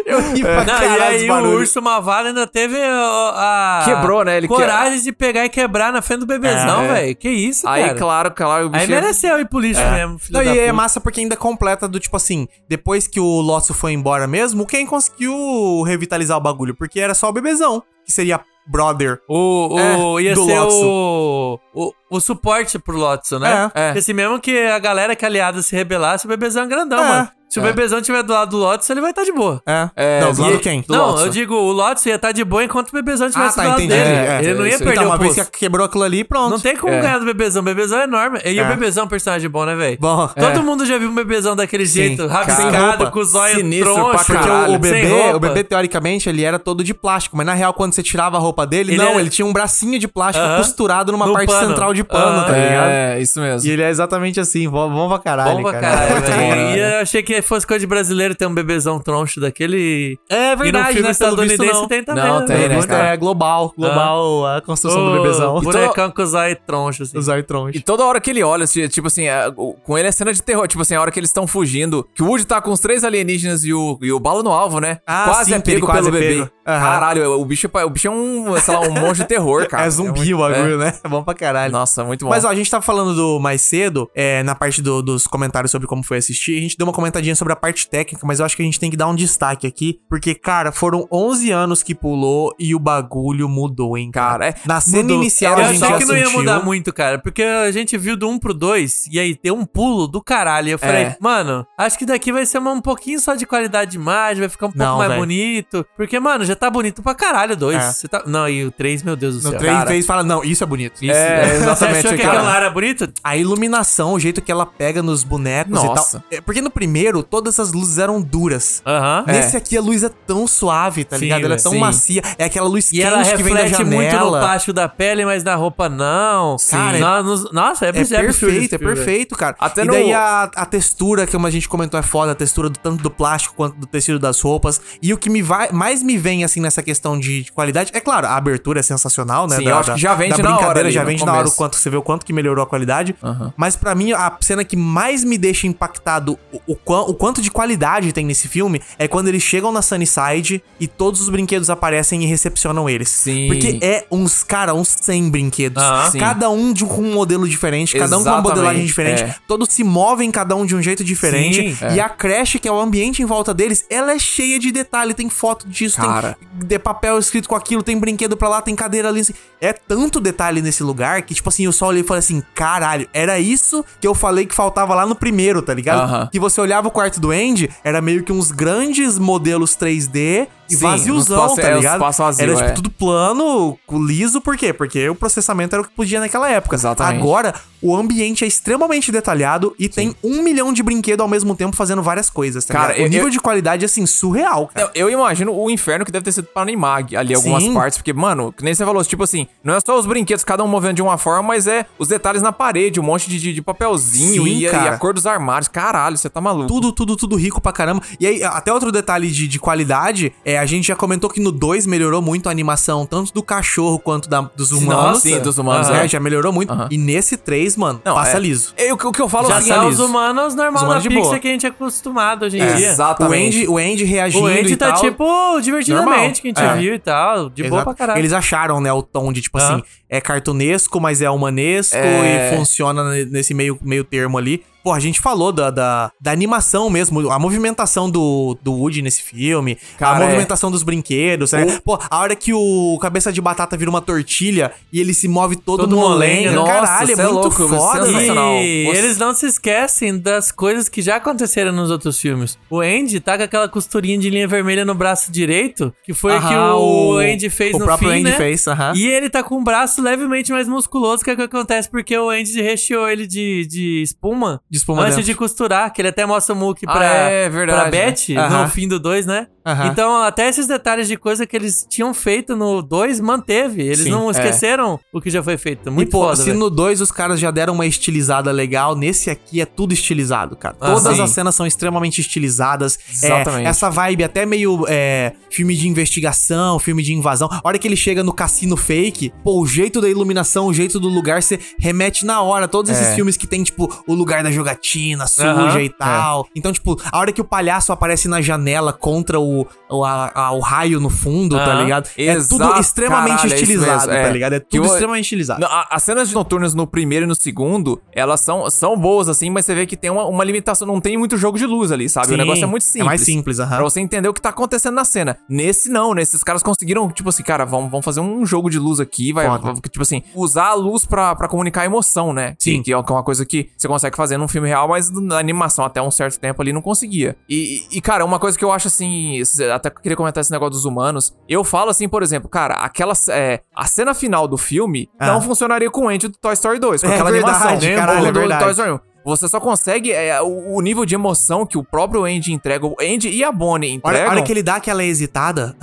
Eu 0.07 0.21
ri 0.33 0.43
pra 0.43 0.57
Não, 0.57 0.63
e 0.63 0.67
caralho 0.89 1.03
aí 1.03 1.31
o 1.31 1.51
urso 1.57 1.81
malvado 1.83 2.29
ainda 2.29 2.47
teve 2.47 2.77
a. 2.83 3.83
Quebrou, 3.85 4.25
né? 4.25 4.37
Ele 4.39 4.49
que- 4.49 4.55
coragem 4.55 5.01
de 5.01 5.13
pegar 5.13 5.45
e 5.45 5.49
quebrar 5.49 5.93
na 5.93 6.03
frente 6.03 6.21
do 6.21 6.27
bebezão, 6.27 6.83
É. 6.85 6.93
velho. 6.95 7.17
Que 7.17 7.29
isso, 7.29 7.69
Aí, 7.69 7.85
cara. 7.85 7.99
claro, 7.99 8.31
claro, 8.33 8.67
o 8.67 8.71
bicho. 8.71 8.83
Aí 8.85 8.89
mereceu 8.91 9.39
ir 9.39 9.49
pro 9.49 9.59
lixo 9.59 9.81
mesmo, 9.91 10.19
filho 10.19 10.39
Não, 10.39 10.45
da 10.45 10.55
e 10.55 10.59
é 10.59 10.73
massa 10.73 11.01
porque 11.01 11.21
ainda 11.21 11.37
completa 11.37 11.87
do 11.89 11.99
tipo 12.01 12.17
assim, 12.17 12.47
depois 12.69 13.07
que 13.07 13.21
o 13.21 13.41
Lotso 13.41 13.75
foi 13.75 13.93
embora 13.93 14.27
mesmo, 14.27 14.67
quem 14.67 14.87
conseguiu 14.87 15.83
revitalizar 15.83 16.37
o 16.37 16.41
bagulho? 16.41 16.75
Porque 16.75 17.01
era 17.01 17.15
só 17.15 17.29
o 17.29 17.33
bebezão, 17.33 17.83
que 18.05 18.13
seria 18.13 18.41
brother. 18.67 19.19
O, 19.29 19.75
o, 19.75 20.19
É, 20.19 20.23
ia 20.23 20.35
do 20.35 20.45
ser 20.45 20.61
Lotso. 20.61 20.87
o, 20.87 21.59
o, 21.75 21.93
o 22.11 22.21
suporte 22.21 22.79
pro 22.79 22.97
Lotso, 22.97 23.39
né? 23.39 23.71
É, 23.75 23.81
é. 23.81 23.87
Porque 23.87 23.99
assim, 23.99 24.13
mesmo 24.13 24.39
que 24.41 24.67
a 24.67 24.79
galera 24.79 25.17
que 25.17 25.25
é 25.25 25.29
aliada 25.29 25.61
se 25.63 25.75
rebelasse, 25.75 26.27
o 26.27 26.29
bebezão 26.29 26.65
é 26.65 26.67
grandão, 26.67 27.03
É, 27.05 27.09
mano. 27.09 27.29
Se 27.51 27.59
o 27.59 27.63
é. 27.63 27.67
bebezão 27.67 27.99
estiver 27.99 28.23
do 28.23 28.33
lado 28.33 28.51
do 28.53 28.57
Lotso, 28.59 28.93
ele 28.93 29.01
vai 29.01 29.11
estar 29.11 29.25
de 29.25 29.33
boa. 29.33 29.61
É. 29.67 29.91
É, 29.97 30.21
não, 30.21 30.33
do 30.33 30.41
e- 30.41 30.45
lado 30.45 30.59
quem? 30.61 30.83
Do 30.87 30.95
não, 30.97 31.07
Lotso. 31.11 31.25
eu 31.27 31.31
digo, 31.31 31.55
o 31.57 31.73
Lotso 31.73 32.09
ia 32.09 32.15
estar 32.15 32.31
de 32.31 32.45
boa 32.45 32.63
enquanto 32.63 32.91
o 32.91 32.93
bebezão 32.93 33.27
Ah, 33.27 33.29
estivesse 33.31 33.57
tá, 33.57 33.63
do 33.63 33.69
lado 33.71 33.83
entendi. 33.83 34.01
dele. 34.01 34.15
É, 34.17 34.39
ele 34.45 34.55
não 34.55 34.65
ia 34.65 34.69
isso. 34.71 34.79
perder 34.79 34.93
Então, 34.93 35.05
o 35.05 35.07
uma 35.09 35.19
vez 35.19 35.35
que 35.35 35.59
quebrou 35.59 35.85
aquilo 35.85 36.05
ali, 36.05 36.23
pronto. 36.23 36.51
Não 36.51 36.61
tem 36.61 36.77
como 36.77 36.93
É. 36.95 37.01
ganhar 37.01 37.19
do 37.19 37.25
bebezão. 37.25 37.61
O 37.61 37.65
bebezão 37.65 37.99
é 37.99 38.05
enorme. 38.05 38.39
E 38.45 38.57
É. 38.57 38.63
o 38.63 38.69
bebezão 38.69 39.03
é 39.03 39.07
um 39.07 39.09
personagem 39.09 39.51
bom, 39.51 39.65
né, 39.65 39.75
velho? 39.75 39.99
Bom, 40.01 40.29
Todo 40.29 40.59
é. 40.61 40.63
mundo 40.63 40.87
já 40.87 40.97
viu 40.97 41.09
um 41.11 41.15
bebezão 41.15 41.57
daquele 41.57 41.87
jeito, 41.87 42.29
cara. 42.29 42.45
Sem 42.53 42.71
rabiscado, 42.71 43.11
com 43.11 43.19
os 43.19 43.35
olhos 43.35 43.57
Sinistro 43.57 43.95
tronchos. 43.95 44.27
Porque 44.27 44.33
o- 44.33 44.41
Caralho, 44.47 44.75
o, 44.75 44.79
bebê, 44.79 45.01
sem 45.03 45.11
roupa. 45.11 45.37
o 45.37 45.41
bebê, 45.41 45.65
teoricamente, 45.65 46.29
ele 46.29 46.45
era 46.45 46.59
todo 46.59 46.85
de 46.85 46.95
plástico, 46.95 47.37
mas 47.37 47.45
na 47.47 47.55
real, 47.55 47.75
quando 47.75 47.95
você 47.95 48.03
tirava 48.03 48.37
a 48.37 48.41
roupa 48.41 48.65
dele, 48.65 48.93
Ele 48.93 48.99
não, 49.03 49.11
era- 49.11 49.21
ele 49.21 49.29
tinha 49.31 49.45
um 49.45 49.53
bracinho 49.53 49.99
de 49.99 50.07
plástico 50.07 50.47
costurado 50.57 51.11
numa 51.11 51.33
parte 51.33 51.53
central 51.53 51.93
de 51.93 52.05
pano, 52.05 52.45
tá 52.45 52.53
ligado? 52.53 52.89
É, 52.91 53.21
isso 53.21 53.41
mesmo. 53.41 53.69
E 53.69 53.73
ele 53.73 53.83
é 53.83 53.89
exatamente 53.91 54.39
assim, 54.39 54.69
bom, 54.69 55.09
pra 55.09 55.19
caralho, 55.19 55.57
Bom 55.57 55.63
pra 55.63 55.81
cara. 55.81 56.21
caralho, 56.23 56.61
E 56.77 56.77
né? 56.81 56.97
eu 56.99 57.03
achei 57.03 57.23
que 57.25 57.40
fosse 57.43 57.67
coisa 57.67 57.81
de 57.81 57.87
brasileiro 57.87 58.35
ter 58.35 58.47
um 58.47 58.55
bebezão 58.55 58.99
troncho 58.99 59.41
daquele. 59.41 60.19
É 60.29 60.53
E 60.53 60.57
no 60.57 60.63
verdade, 60.63 60.87
filme 60.89 61.03
né? 61.03 61.09
Visto, 61.09 61.23
estadunidense 61.25 61.73
não. 61.81 61.89
tem 61.89 62.05
também. 62.05 62.25
Não, 62.25 62.47
tem, 62.47 62.69
né, 62.69 62.83
cara? 62.87 63.07
É 63.09 63.17
global, 63.17 63.73
global 63.77 64.47
a 64.47 64.61
construção 64.61 65.05
do 65.05 65.11
Ô, 65.13 65.23
bebezão. 65.23 65.61
Bonecão 65.61 66.11
com 66.11 66.23
os 66.23 66.35
olhos 66.35 66.59
tronchos, 66.67 67.09
assim. 67.09 67.19
Os 67.19 67.29
olhos 67.29 67.47
tronchos. 67.47 67.77
E 67.81 67.83
toda 67.85 68.05
hora 68.05 68.21
que 68.21 68.31
ele 68.31 68.43
olha, 68.43 68.65
assim, 68.65 68.87
tipo 68.89 69.07
assim, 69.07 69.25
é, 69.27 69.49
o- 69.57 69.75
com 69.75 69.97
ele 69.99 70.09
é 70.09 70.13
cena 70.13 70.33
de 70.33 70.43
terror. 70.43 70.67
Tipo 70.69 70.83
assim, 70.83 70.95
a 70.95 71.01
hora 71.01 71.11
que 71.11 71.19
eles 71.19 71.31
estão 71.31 71.47
fugindo, 71.47 72.07
que 72.15 72.23
o 72.23 72.27
Woody 72.27 72.45
tá 72.47 72.61
com 72.61 72.71
os 72.71 72.81
três 72.81 73.05
alienígenas 73.05 73.65
e 73.65 73.73
o, 73.73 73.99
e 74.03 74.13
o 74.13 74.21
bala 74.21 74.43
no 74.43 74.51
alvo, 74.53 74.81
né? 74.81 74.99
Ah, 75.07 75.25
quase 75.27 75.51
sim, 75.51 75.57
é 75.57 75.61
pego 75.61 75.87
quase 75.87 76.11
pelo 76.11 76.17
é 76.17 76.21
bebê. 76.29 76.51
Aham. 76.67 76.81
Caralho, 76.81 77.41
o 77.41 77.45
bicho, 77.45 77.69
é 77.75 77.85
o 77.85 77.91
bicho 77.91 78.07
é 78.07 78.11
um, 78.11 78.57
sei 78.61 78.75
lá, 78.75 78.81
um 78.81 78.91
monstro 78.93 79.15
de 79.23 79.27
terror, 79.27 79.67
cara. 79.67 79.81
É 79.91 79.91
zumbi 79.91 80.19
muito- 80.21 80.35
o 80.37 80.39
bagulho, 80.39 80.79
né? 80.79 80.95
É 81.03 81.09
bom 81.09 81.23
pra 81.25 81.35
caralho. 81.35 81.73
Nossa, 81.73 82.05
muito 82.05 82.25
bom. 82.25 82.31
Mas 82.31 82.45
ó, 82.45 82.49
a 82.49 82.55
gente 82.55 82.71
tava 82.71 82.85
falando 82.85 83.15
do 83.15 83.41
mais 83.41 83.61
cedo, 83.63 84.09
é, 84.15 84.43
na 84.43 84.55
parte 84.55 84.81
do- 84.83 85.03
dos 85.03 85.27
comentários 85.27 85.71
sobre 85.71 85.89
como 85.89 86.05
foi 86.05 86.19
assistir. 86.19 86.59
A 86.59 86.61
gente 86.61 86.77
deu 86.77 86.87
uma 86.87 86.93
comentadinha 86.93 87.30
sobre 87.35 87.53
a 87.53 87.57
parte 87.57 87.89
técnica, 87.89 88.27
mas 88.27 88.41
eu 88.41 88.47
acho 88.47 88.57
que 88.57 88.63
a 88.63 88.65
gente 88.65 88.79
tem 88.81 88.91
que 88.91 88.97
dar 88.97 89.09
um 89.09 89.15
destaque 89.15 89.67
aqui. 89.67 90.01
Porque, 90.09 90.35
cara, 90.35 90.73
foram 90.73 91.07
11 91.13 91.51
anos 91.51 91.83
que 91.83 91.95
pulou 91.95 92.55
e 92.59 92.75
o 92.75 92.79
bagulho 92.79 93.49
mudou, 93.49 93.97
hein, 93.97 94.11
cara. 94.11 94.49
É- 94.49 94.55
Na 94.67 94.81
cena 94.81 95.03
mudou. 95.03 95.17
inicial 95.19 95.59
Eu 95.59 95.65
a 95.65 95.73
gente 95.73 95.83
achei 95.85 95.89
já 95.95 95.99
que 95.99 96.05
não 96.05 96.17
ia 96.17 96.25
sentiu. 96.25 96.39
mudar 96.41 96.65
muito, 96.65 96.93
cara. 96.93 97.19
Porque 97.19 97.43
a 97.43 97.71
gente 97.71 97.97
viu 97.99 98.17
do 98.17 98.29
1 98.29 98.39
pro 98.39 98.55
2 98.55 99.07
e 99.11 99.19
aí 99.19 99.35
tem 99.35 99.53
um 99.53 99.65
pulo 99.65 100.07
do 100.07 100.23
caralho. 100.23 100.69
E 100.69 100.73
eu 100.73 100.79
falei, 100.79 101.03
É. 101.05 101.17
mano, 101.21 101.67
acho 101.79 101.99
que 101.99 102.07
daqui 102.07 102.33
vai 102.33 102.45
ser 102.47 102.59
um 102.59 102.81
pouquinho 102.81 103.21
só 103.21 103.35
de 103.35 103.47
qualidade 103.47 103.93
de 103.93 103.97
imagem, 103.97 104.41
vai 104.41 104.49
ficar 104.49 104.67
um 104.67 104.71
pouco 104.71 104.79
Não, 104.85 104.99
mais 104.99 105.09
velho. 105.09 105.21
bonito. 105.21 105.87
Porque, 105.97 106.19
mano, 106.21 106.45
já 106.45 106.55
tá 106.57 106.69
bonito 106.71 107.03
pra 107.03 107.15
caralho 107.15 107.53
o 107.55 107.57
2. 107.57 107.77
É. 107.77 107.93
Você 107.93 108.09
tá... 108.09 108.23
Não, 108.27 108.49
e 108.49 108.65
o 108.65 108.71
3, 108.71 109.03
meu 109.03 109.17
Deus 109.17 109.35
do 109.37 109.43
No 109.45 109.51
céu. 109.51 109.59
3 109.59 109.73
Cara, 109.75 109.91
vezes 109.91 110.07
fala, 110.07 110.23
não, 110.23 110.43
isso 110.45 110.63
é 110.63 110.67
bonito. 110.67 111.03
Isso 111.03 111.13
É, 111.13 111.45
Você 111.47 111.57
exatamente. 111.57 111.99
achou 111.99 112.11
que 112.13 112.19
cara. 112.19 112.33
aquilo 112.33 112.45
lá 112.45 112.57
era 112.57 112.71
bonito? 112.71 113.13
A 113.25 113.37
iluminação, 113.37 114.13
o 114.15 114.21
jeito 114.21 114.41
que 114.41 114.51
ela 114.51 114.65
pega 114.67 115.03
nos 115.03 115.23
bonecos 115.25 115.73
Nossa. 115.73 116.19
e 116.19 116.21
tal. 116.21 116.39
É, 116.39 116.41
Porque 116.41 116.61
no 116.61 116.71
primeiro, 116.71 117.20
todas 117.23 117.59
as 117.61 117.73
luzes 117.73 117.99
eram 117.99 118.21
duras. 118.21 118.83
Aham. 118.87 119.25
Nesse 119.27 119.57
aqui, 119.57 119.77
a 119.77 119.81
luz 119.81 120.03
é 120.03 120.09
tão 120.27 120.47
suave, 120.47 121.05
tá 121.05 121.17
Sim, 121.17 121.25
ligado? 121.25 121.45
Ela 121.45 121.55
é 121.55 121.59
tão 121.59 121.73
Sim. 121.73 121.79
macia. 121.79 122.23
É 122.39 122.45
aquela 122.45 122.69
luz 122.69 122.89
E 122.89 122.97
quente 122.97 123.03
ela 123.07 123.23
que 123.23 123.43
vem 123.43 123.55
da 123.55 123.63
reflete 123.63 123.79
janela. 123.79 124.03
muito 124.03 124.17
no 124.25 124.31
plástico 124.31 124.73
da 124.73 124.89
pele, 124.89 125.25
mas 125.25 125.43
na 125.45 125.55
roupa 125.55 125.89
não. 125.89 126.57
Cara, 126.71 126.97
é- 126.97 127.01
No- 127.01 127.23
nos- 127.23 127.53
nossa, 127.53 127.87
é, 127.87 127.91
É 127.95 128.01
esse 128.01 128.15
perfeito, 128.15 128.75
é 128.75 128.79
perfeito, 128.79 129.37
cara. 129.37 129.57
Até 129.59 129.83
e 129.83 129.85
no- 129.85 129.93
daí 129.93 130.13
a, 130.13 130.45
a 130.55 130.67
textura, 130.67 131.27
como 131.27 131.47
a 131.47 131.51
gente 131.51 131.69
comentou, 131.69 131.99
é 131.99 132.03
foda, 132.03 132.33
a 132.33 132.35
textura 132.35 132.69
do, 132.69 132.79
tanto 132.79 133.03
do 133.03 133.11
plástico 133.11 133.55
quanto 133.55 133.77
do 133.77 133.87
tecido 133.87 134.19
das 134.19 134.41
roupas. 134.41 134.81
E 135.03 135.13
o 135.13 135.19
que 135.19 135.29
me 135.31 135.43
vai, 135.43 135.71
mais 135.73 136.03
me 136.03 136.17
vem, 136.19 136.45
assim, 136.45 136.61
nessa 136.61 136.83
questão 136.83 137.19
de, 137.19 137.43
de 137.45 137.53
qualidade, 137.53 137.91
é 137.95 138.01
claro, 138.01 138.27
a 138.27 138.37
abertura 138.37 138.81
é 138.81 138.83
sensacional, 138.83 139.47
né? 139.49 139.57
Sim, 139.57 139.69
eu 139.69 139.77
acho 139.79 139.95
que 139.95 140.01
já 140.01 140.15
vende 140.15 140.37
da 140.37 140.43
na 140.43 140.49
hora 140.51 140.57
brincadeira, 140.59 140.89
ali, 140.89 140.95
já 140.95 141.05
vende 141.05 141.25
na 141.25 141.33
hora 141.33 141.49
o 141.49 141.53
quanto 141.53 141.77
você 141.77 141.91
vê 141.91 141.97
o 141.97 142.03
quanto 142.03 142.25
que 142.25 142.33
melhorou 142.33 142.63
a 142.63 142.67
qualidade. 142.67 143.15
Mas 143.57 143.77
pra 143.77 143.95
mim, 143.95 144.13
a 144.13 144.37
cena 144.41 144.65
que 144.65 144.77
mais 144.77 145.25
me 145.25 145.37
deixa 145.39 145.67
impactado 145.67 146.39
o, 146.53 146.61
o, 146.75 147.10
o 147.11 147.15
quanto 147.15 147.43
de 147.43 147.51
qualidade 147.51 148.13
tem 148.13 148.25
nesse 148.25 148.49
filme 148.49 148.81
é 148.99 149.09
quando 149.09 149.29
eles 149.29 149.43
chegam 149.43 149.73
na 149.73 149.83
Sunnyside 149.83 150.63
e 150.79 150.87
todos 150.87 151.21
os 151.21 151.29
brinquedos 151.29 151.69
aparecem 151.71 152.23
e 152.23 152.27
recepcionam 152.27 152.89
eles. 152.89 153.09
Sim. 153.11 153.49
Porque 153.49 153.79
é 153.83 154.07
uns, 154.11 154.43
cara, 154.43 154.75
uns 154.75 154.89
100 154.89 155.31
brinquedos. 155.31 155.83
Aham. 155.83 156.11
Sim. 156.11 156.19
Cada 156.19 156.49
um 156.51 156.73
de, 156.73 156.85
com 156.85 157.03
um 157.03 157.13
modelo 157.13 157.49
diferente, 157.49 157.99
cada 157.99 158.17
um 158.17 158.23
com 158.23 158.29
uma 158.29 158.35
Exatamente, 158.39 158.49
modelagem 158.57 158.85
diferente. 158.87 159.23
é. 159.25 159.35
Todos 159.47 159.69
se 159.71 159.83
movem, 159.85 160.31
cada 160.31 160.55
um 160.55 160.65
de 160.65 160.75
um 160.77 160.83
jeito 160.83 161.03
diferente. 161.05 161.75
Sim, 161.75 161.87
E 161.95 162.01
a 162.01 162.09
creche, 162.09 162.59
que 162.59 162.69
é 162.69 162.73
o 162.73 162.79
ambiente 162.81 163.23
em 163.23 163.27
volta 163.27 163.53
deles, 163.53 163.85
ela 163.91 164.13
é 164.13 164.19
cheia 164.19 164.59
de 164.59 164.71
detalhe. 164.71 165.13
Tem 165.15 165.29
foto 165.29 165.69
disso, 165.69 165.97
Cara. 165.97 166.37
tem 166.59 166.69
de 166.69 166.79
papel 166.79 167.19
escrito 167.19 167.49
com 167.49 167.57
aquilo, 167.57 167.83
tem 167.83 167.99
brinquedo 167.99 168.37
pra 168.37 168.49
lá, 168.49 168.63
tem 168.63 168.75
cadeira 168.77 169.09
ali. 169.09 169.21
assim. 169.21 169.35
É 169.61 169.73
tanto 169.73 170.21
detalhe 170.21 170.63
nesse 170.63 170.83
lugar 170.83 171.23
que, 171.23 171.35
tipo 171.35 171.49
assim, 171.49 171.65
eu 171.65 171.73
só 171.73 171.89
olhei 171.89 172.03
e 172.03 172.05
falei 172.05 172.21
assim: 172.21 172.43
caralho, 172.55 173.09
era 173.13 173.39
isso 173.39 173.85
que 174.01 174.07
eu 174.07 174.15
falei 174.15 174.47
que 174.47 174.55
faltava 174.55 174.95
lá 174.95 175.05
no 175.05 175.15
primeiro, 175.15 175.61
tá 175.61 175.75
ligado? 175.75 176.01
Aham. 176.03 176.29
Que 176.33 176.39
você 176.39 176.61
olhava 176.61 176.89
o 176.89 176.91
quarto 177.01 177.19
do 177.19 177.31
Andy, 177.31 177.71
era 177.83 178.03
meio 178.03 178.23
que 178.23 178.31
uns 178.31 178.51
grandes 178.51 179.19
modelos 179.19 179.75
3D 179.75 180.47
e 180.71 180.75
Sim, 180.75 180.85
vaziozão, 180.87 181.37
espaço- 181.45 181.57
tá 181.61 181.69
é, 181.69 181.75
ligado? 181.77 181.95
espaço 181.95 182.23
vazio, 182.23 182.43
era 182.45 182.55
tipo 182.57 182.69
é. 182.69 182.73
tudo 182.73 182.91
plano, 182.91 183.79
liso, 184.07 184.41
por 184.41 184.57
quê? 184.57 184.73
Porque 184.73 185.09
o 185.09 185.15
processamento 185.15 185.75
era 185.75 185.83
o 185.83 185.85
que 185.85 185.91
podia 185.95 186.21
naquela 186.21 186.49
época. 186.51 186.77
Exatamente. 186.77 187.21
Agora, 187.21 187.55
o 187.83 187.95
ambiente 187.97 188.45
é 188.45 188.47
extremamente 188.47 189.11
detalhado 189.11 189.75
e 189.79 189.89
tem 189.89 190.15
um 190.23 190.43
milhão 190.43 190.73
de 190.73 190.83
brinquedos 190.83 191.23
ao 191.23 191.29
mesmo 191.29 191.55
tempo 191.55 191.75
fazendo 191.77 192.03
várias 192.03 192.31
coisas, 192.31 192.65
tá 192.65 192.73
Cara, 192.75 192.87
ligado? 192.93 193.01
O 193.03 193.07
eu- 193.07 193.11
nível 193.11 193.27
eu- 193.27 193.31
de 193.31 193.41
qualidade, 193.41 193.85
assim, 193.85 194.07
surreal, 194.07 194.69
cara. 194.69 194.91
Eu, 194.95 195.09
eu 195.09 195.19
imagino 195.19 195.53
o 195.53 195.71
inferno 195.71 196.05
que 196.05 196.13
deve 196.13 196.25
ter 196.25 196.33
sido 196.33 196.47
pra 196.53 196.63
animar 196.63 197.05
ali 197.17 197.35
algumas 197.35 197.63
Sim. 197.63 197.75
partes, 197.75 197.99
porque, 197.99 198.13
mano, 198.13 198.53
que 198.53 198.63
nem 198.65 198.75
você 198.75 198.85
falou, 198.85 199.03
tipo 199.05 199.23
assim, 199.23 199.47
não 199.65 199.75
é 199.75 199.81
só 199.85 199.99
os 199.99 200.07
brinquedos, 200.07 200.45
cada 200.45 200.63
um 200.63 200.69
movendo 200.69 200.95
de 200.97 201.03
uma 201.03 201.19
forma, 201.19 201.43
mas 201.43 201.67
é 201.67 201.87
os 201.99 202.09
detalhes 202.09 202.43
na 202.43 202.53
parede, 202.53 203.01
um 203.01 203.03
monte 203.03 203.29
de, 203.29 203.39
de, 203.41 203.53
de 203.55 203.63
papelzinho 203.63 204.45
Sim, 204.45 204.59
e, 204.59 204.67
a- 204.69 204.73
e 204.85 204.89
a 204.89 204.99
cor 204.99 205.13
dos 205.15 205.27
armários. 205.27 205.69
Caralho, 205.69 206.17
você 206.17 206.29
tá 206.29 206.41
maluco. 206.41 206.69
Tudo, 206.69 206.93
tudo, 206.93 207.17
tudo 207.17 207.37
rico 207.37 207.61
pra 207.61 207.73
caramba. 207.73 208.03
E 208.19 208.27
aí, 208.27 208.45
até 208.45 208.73
outro 208.73 208.93
detalhe 208.93 209.29
de, 209.31 209.49
de 209.49 209.59
qualidade, 209.59 210.33
é, 210.45 210.59
a 210.61 210.67
gente 210.67 210.87
já 210.89 210.95
comentou 210.97 211.29
que 211.31 211.41
no 211.41 211.51
2 211.51 211.87
melhorou 211.87 212.21
muito 212.23 212.49
a 212.49 212.53
animação, 212.53 213.05
tanto 213.07 213.33
do 213.33 213.43
cachorro 213.43 213.99
quanto 213.99 214.29
da, 214.29 214.43
dos 214.43 214.71
humanos. 214.73 215.23
sim, 215.23 215.39
dos 215.41 215.59
humanos, 215.59 215.89
É, 215.91 216.05
é. 216.05 216.09
já 216.09 216.21
melhorou 216.21 216.53
muito. 216.53 216.73
Aham. 216.73 216.89
E 216.91 216.97
nesse 216.99 217.37
3, 217.37 217.77
mano, 217.77 218.01
Não, 218.05 218.15
passa 218.15 218.37
é- 218.37 218.41
liso. 218.41 218.73
É, 218.77 218.93
o, 218.93 218.97
que- 218.97 219.07
o 219.07 219.13
que 219.13 219.21
eu 219.23 219.29
falo 219.29 219.49
Já 219.49 219.57
assim, 219.57 219.73
é 219.73 219.81
os 219.81 219.99
humanos 219.99 220.55
normal 220.55 220.75
Os 220.77 220.83
humanos 220.83 221.05
da 221.05 221.09
Pixar 221.11 221.25
boa. 221.25 221.39
que 221.39 221.49
a 221.49 221.51
gente 221.51 221.67
é 221.67 221.69
acostumado 221.71 222.45
hoje 222.45 222.59
em 222.59 222.61
É, 222.63 222.73
dia. 222.75 222.89
O 222.89 222.91
Exatamente. 222.93 223.57
Andy, 223.59 223.69
o 223.69 223.79
Andy 223.79 224.05
reagindo 224.05 224.45
O 224.45 224.49
Andy 224.49 224.77
tá, 224.77 224.93
tal. 224.93 225.01
tipo, 225.03 225.61
divertidamente 225.61 226.07
normal. 226.11 226.33
que 226.33 226.49
a 226.49 226.51
gente 226.51 226.63
É. 226.63 226.77
viu 226.77 226.95
e 226.95 226.99
tal. 226.99 227.49
De 227.51 227.63
boa 227.65 227.77
Exato. 227.81 227.85
pra 227.85 227.95
caralho. 227.95 228.19
Eles 228.21 228.33
acharam, 228.33 228.81
né, 228.81 228.93
o 228.93 229.03
tom 229.03 229.33
de, 229.33 229.41
tipo 229.41 229.59
assim, 229.59 229.83
é 230.09 230.21
cartunesco, 230.21 231.01
mas 231.01 231.21
é 231.23 231.31
humanesco 231.31 231.97
É. 231.97 232.53
e 232.53 232.57
funciona 232.57 233.05
ne- 233.11 233.25
nesse 233.25 233.55
meio, 233.55 233.79
meio 233.83 234.05
termo 234.05 234.37
ali. 234.39 234.63
Pô, 234.83 234.93
a 234.93 235.01
gente 235.01 235.21
falou 235.21 235.53
da, 235.53 235.71
da, 235.71 236.11
da 236.21 236.31
animação 236.33 236.89
mesmo, 236.89 237.31
a 237.31 237.39
movimentação 237.39 238.11
do, 238.11 238.57
do 238.63 238.73
Woody 238.73 239.03
nesse 239.03 239.23
filme, 239.23 239.77
Cara, 239.99 240.19
a 240.19 240.23
é. 240.23 240.25
movimentação 240.27 240.71
dos 240.71 240.83
brinquedos, 240.83 241.53
né? 241.53 241.79
Pô, 241.85 241.99
a 242.09 242.19
hora 242.19 242.35
que 242.35 242.53
o 242.55 242.99
cabeça 243.01 243.33
de 243.33 243.41
batata 243.41 243.77
vira 243.77 243.91
uma 243.91 244.01
tortilha 244.01 244.73
e 244.93 245.01
ele 245.01 245.13
se 245.13 245.29
move 245.29 245.57
todo, 245.57 245.81
Todo 245.81 245.97
molenga, 245.97 246.51
molenga. 246.51 246.53
Nossa, 246.53 246.73
caralho, 246.73 247.13
é 247.13 247.15
cê 247.17 247.21
é 247.21 247.25
muito 247.25 247.35
louco, 247.37 247.69
foda, 247.69 248.07
sensacional. 248.07 248.53
velho. 248.55 248.65
E 248.67 248.85
Nossa. 248.87 248.99
eles 248.99 249.19
não 249.19 249.35
se 249.35 249.47
esquecem 249.47 250.19
das 250.19 250.51
coisas 250.51 250.89
que 250.89 251.03
já 251.03 251.17
aconteceram 251.17 251.73
nos 251.73 251.91
outros 251.91 252.19
filmes. 252.19 252.59
O 252.71 252.81
Andy 252.81 253.21
tá 253.21 253.37
com 253.37 253.45
aquela 253.45 253.69
costurinha 253.69 254.19
de 254.19 254.31
linha 254.31 254.49
vermelha 254.49 254.85
no 254.85 254.95
braço 254.95 255.31
direito, 255.31 255.93
que 256.05 256.15
foi 256.15 256.37
o 256.37 256.41
que 256.41 256.47
Aham, 256.47 256.75
o, 256.77 257.15
o- 257.15 257.19
Andy 257.19 257.51
fez 257.51 257.75
o 257.75 257.79
no 257.79 257.85
próprio 257.85 258.09
fim, 258.11 258.21
Andy 258.21 258.31
né? 258.31 258.37
fez, 258.39 258.67
aham. 258.67 258.93
E 258.97 259.07
ele 259.07 259.29
tá 259.29 259.43
com 259.43 259.57
um 259.59 259.65
braço 259.65 260.01
levemente 260.03 260.51
mais 260.53 260.67
musculoso, 260.67 261.23
que 261.23 261.31
é 261.31 261.35
o 261.35 261.37
que 261.37 261.43
acontece 261.43 261.91
porque 261.91 262.17
o 262.17 262.31
Andy 262.31 262.63
recheou 262.63 263.09
ele 263.09 263.27
de, 263.27 263.67
de 263.67 264.03
espuma. 264.03 264.61
De 264.71 264.79
espuma 264.79 265.03
Antes 265.03 265.17
dentro. 265.17 265.25
de 265.33 265.35
costurar, 265.35 265.93
que 265.93 266.01
ele 266.01 266.09
até 266.09 266.25
mostra 266.25 266.55
o 266.55 266.57
Mookie 266.59 266.85
Ah, 266.89 266.93
pra, 266.93 267.05
é 267.05 267.49
verdade, 267.49 267.81
pra 267.81 267.91
Beth 267.91 268.29
né? 268.29 268.37
Aham. 268.41 268.63
no 268.63 268.69
fim 268.71 268.87
do 268.87 269.01
2, 269.01 269.27
né? 269.27 269.49
Aham. 269.73 269.87
Então, 269.89 270.17
até 270.23 270.49
esses 270.49 270.67
detalhes 270.67 271.07
de 271.09 271.17
coisa 271.17 271.47
que 271.47 271.57
eles 271.57 271.87
tinham 271.89 272.13
feito 272.15 272.57
no 272.57 272.83
2 272.83 273.21
manteve. 273.21 273.83
Eles 273.83 274.01
Sim, 274.01 274.11
não 274.11 274.29
é. 274.29 274.31
esqueceram 274.33 274.99
o 275.13 275.21
que 275.21 275.31
já 275.31 275.43
foi 275.43 275.57
feito. 275.57 275.91
Muito 275.91 276.09
e, 276.09 276.11
pô, 276.11 276.23
foda, 276.23 276.37
se 276.37 276.45
velho. 276.45 276.59
no 276.59 276.71
2 276.71 277.01
os 277.01 277.11
caras 277.11 277.39
já 277.41 277.51
deram 277.51 277.75
uma 277.75 277.87
estilizada 277.87 278.51
legal, 278.51 278.95
nesse 278.97 279.31
aqui 279.31 279.61
é 279.61 279.65
tudo 279.67 279.93
estilizado, 279.93 280.57
cara. 280.57 280.77
Ah, 280.81 280.95
Todas 280.95 281.17
sim. 281.17 281.23
as 281.23 281.31
cenas 281.31 281.55
são 281.55 281.67
extremamente 281.67 282.21
estilizadas. 282.21 282.99
É, 283.23 283.27
Exatamente. 283.27 283.67
essa 283.67 283.91
vibe 283.91 284.25
até 284.25 284.45
meio 284.47 284.85
é, 284.89 285.33
filme 285.51 285.75
de 285.77 285.89
investigação, 285.89 286.79
filme 286.79 287.03
de 287.03 287.13
invasão. 287.13 287.49
A 287.51 287.61
hora 287.63 287.79
que 287.79 287.87
ele 287.87 287.97
chega 287.97 288.23
no 288.23 288.33
cassino 288.33 288.77
fake, 288.77 289.33
pô, 289.45 289.61
o 289.61 289.67
jeito 289.67 290.01
da 290.01 290.09
iluminação, 290.09 290.67
o 290.67 290.75
jeito 290.75 290.99
do 290.99 291.09
lugar, 291.09 291.43
você 291.43 291.59
remete 291.79 292.25
na 292.25 292.41
hora. 292.43 292.67
Todos 292.69 292.91
esses 292.91 293.09
É. 293.09 293.15
filmes 293.15 293.37
que 293.37 293.47
tem, 293.47 293.63
tipo, 293.63 293.89
o 294.07 294.15
lugar 294.15 294.43
da 294.43 294.51
jogatina, 294.51 295.27
suja 295.27 295.49
Aham, 295.51 295.81
e 295.83 295.89
tal. 295.91 296.47
Então, 296.55 296.73
tipo, 296.73 297.01
a 297.11 297.19
hora 297.19 297.33
que 297.33 297.41
o 297.41 297.45
palhaço 297.45 297.93
aparece 297.93 298.29
na 298.29 298.41
janela 298.41 298.93
contra 298.93 299.39
o, 299.41 299.60
o, 299.89 300.05
a- 300.05 300.31
a- 300.35 300.53
o 300.53 300.61
raio 300.61 301.01
no 301.01 301.11
fundo, 301.11 301.57
tá 301.57 301.75
ligado? 301.75 302.09
É 302.17 302.35
tudo 302.35 302.63
Exato, 302.65 302.81
extremamente 302.81 303.37
caralho, 303.37 303.53
é 303.53 303.57
estilizado, 303.57 304.11
é. 304.11 304.23
tá 304.23 304.31
ligado? 304.31 304.53
É 304.55 304.61
tudo 304.61 304.83
o- 304.83 304.87
extremamente 304.87 305.25
estilizado. 305.25 305.61
Não, 305.61 305.69
a- 305.69 305.87
As 305.91 306.03
cenas 306.03 306.29
de 306.29 306.35
noturnas 306.35 306.75
no 306.75 306.87
primeiro 306.87 307.25
e 307.25 307.29
no 307.29 307.35
segundo, 307.35 308.01
elas 308.13 308.41
são, 308.41 308.69
são 308.71 308.97
boas, 308.97 309.29
assim, 309.29 309.51
mas 309.51 309.65
você 309.67 309.75
vê 309.75 309.87
que 309.87 309.97
tem 309.97 310.11
uma, 310.11 310.25
uma 310.27 310.45
limitação, 310.45 310.87
não 310.87 311.01
tem 311.01 311.17
muito 311.17 311.37
jogo 311.37 311.59
de 311.59 311.67
luz 311.67 311.91
ali, 311.93 312.09
sabe? 312.09 312.29
Sim, 312.29 312.35
o 312.35 312.37
negócio 312.39 312.65
é 312.65 312.67
muito 312.67 312.83
é 312.83 312.87
simples. 312.87 313.07
mais 313.07 313.21
simples, 313.23 313.61
aham. 313.61 313.77
Pra 313.77 313.83
você 313.85 314.01
entender 314.01 314.29
o 314.29 314.35
que 314.35 314.41
tá 314.41 314.51
acontecendo 314.51 314.95
na 314.95 315.05
cena. 315.05 315.37
Nesse 315.49 315.89
não, 315.91 316.15
nesses 316.15 316.43
caras 316.45 316.63
conseguiram, 316.63 317.11
tipo 317.11 317.29
assim, 317.29 317.43
cara, 317.43 317.65
vamos, 317.65 317.91
vamos 317.91 318.05
fazer 318.05 318.21
um 318.21 318.45
jogo 318.47 318.71
de 318.71 318.79
luz 318.79 319.01
aqui, 319.01 319.33
vai, 319.33 319.47
Foda. 319.47 319.75
tipo 319.75 320.03
assim, 320.03 320.23
usar 320.35 320.69
a 320.69 320.75
luz 320.75 321.05
pra, 321.05 321.35
pra 321.35 321.49
comunicar 321.49 321.83
a 321.83 321.85
emoção, 321.85 322.33
né? 322.33 322.55
Sim. 322.59 322.79
Que, 322.79 322.85
que 322.85 322.93
é 322.93 322.97
uma 322.97 323.23
coisa 323.23 323.45
que 323.45 323.69
você 323.77 323.89
consegue 323.89 324.17
fazer 324.17 324.37
num 324.37 324.49
filme 324.49 324.69
real, 324.69 324.89
mas 324.89 325.11
na 325.11 325.39
animação 325.39 325.85
até 325.85 326.01
um 326.01 326.11
certo 326.11 326.39
tempo 326.39 326.61
ali 326.63 326.73
não 326.73 326.83
conseguia. 326.83 327.37
E, 327.49 327.87
e, 327.91 328.01
cara, 328.01 328.25
uma 328.25 328.39
coisa 328.39 328.57
que 328.59 328.65
eu 328.65 328.71
acho 328.73 328.89
assim, 328.89 329.40
até 329.75 329.91
queria 329.91 330.17
comentar 330.17 330.41
esse 330.41 330.51
negócio 330.51 330.73
dos 330.73 330.85
humanos, 330.85 331.35
eu 331.49 331.63
falo 331.65 331.91
assim, 331.91 332.09
por 332.09 332.23
exemplo, 332.23 332.49
cara, 332.49 332.75
aquela, 332.75 333.13
é, 333.31 333.61
a 333.75 333.87
cena 333.87 334.15
final 334.15 334.47
do 334.49 334.57
filme 334.57 335.09
Ah. 335.19 335.27
não 335.29 335.41
funcionaria 335.43 335.91
com 335.91 336.07
o 336.07 336.09
Andy 336.09 336.29
do 336.29 336.37
Toy 336.39 336.53
Story 336.55 336.79
2, 336.79 337.01
com 337.03 337.07
É 337.09 337.15
aquela 337.15 337.31
verdade, 337.31 337.55
animação. 337.57 337.89
nem 337.89 337.97
caralho, 337.97 338.33
do- 338.33 338.41
é 338.41 338.49
do. 338.49 338.59
Toy 338.59 338.71
Story 338.71 338.93
1. 338.93 339.01
Você 339.23 339.49
só 339.49 339.61
consegue 339.61 340.13
é, 340.13 340.41
o, 340.41 340.77
o 340.77 340.81
nível 340.81 341.05
de 341.05 341.15
emoção 341.15 341.67
que 341.67 341.77
o 341.77 341.85
próprio 341.85 342.25
Andy 342.25 342.53
entrega, 342.55 342.87
o 342.87 342.97
Andy 343.01 343.29
e 343.29 343.45
a 343.45 343.53
Bonnie 343.53 343.93
entregam. 343.93 344.21
hora, 344.23 344.31
a 344.31 344.33
hora 344.37 344.43
que 344.43 344.51
ele 344.51 344.63
dá 344.63 344.77
aquela 344.77 345.05
hesitada, 345.05 345.77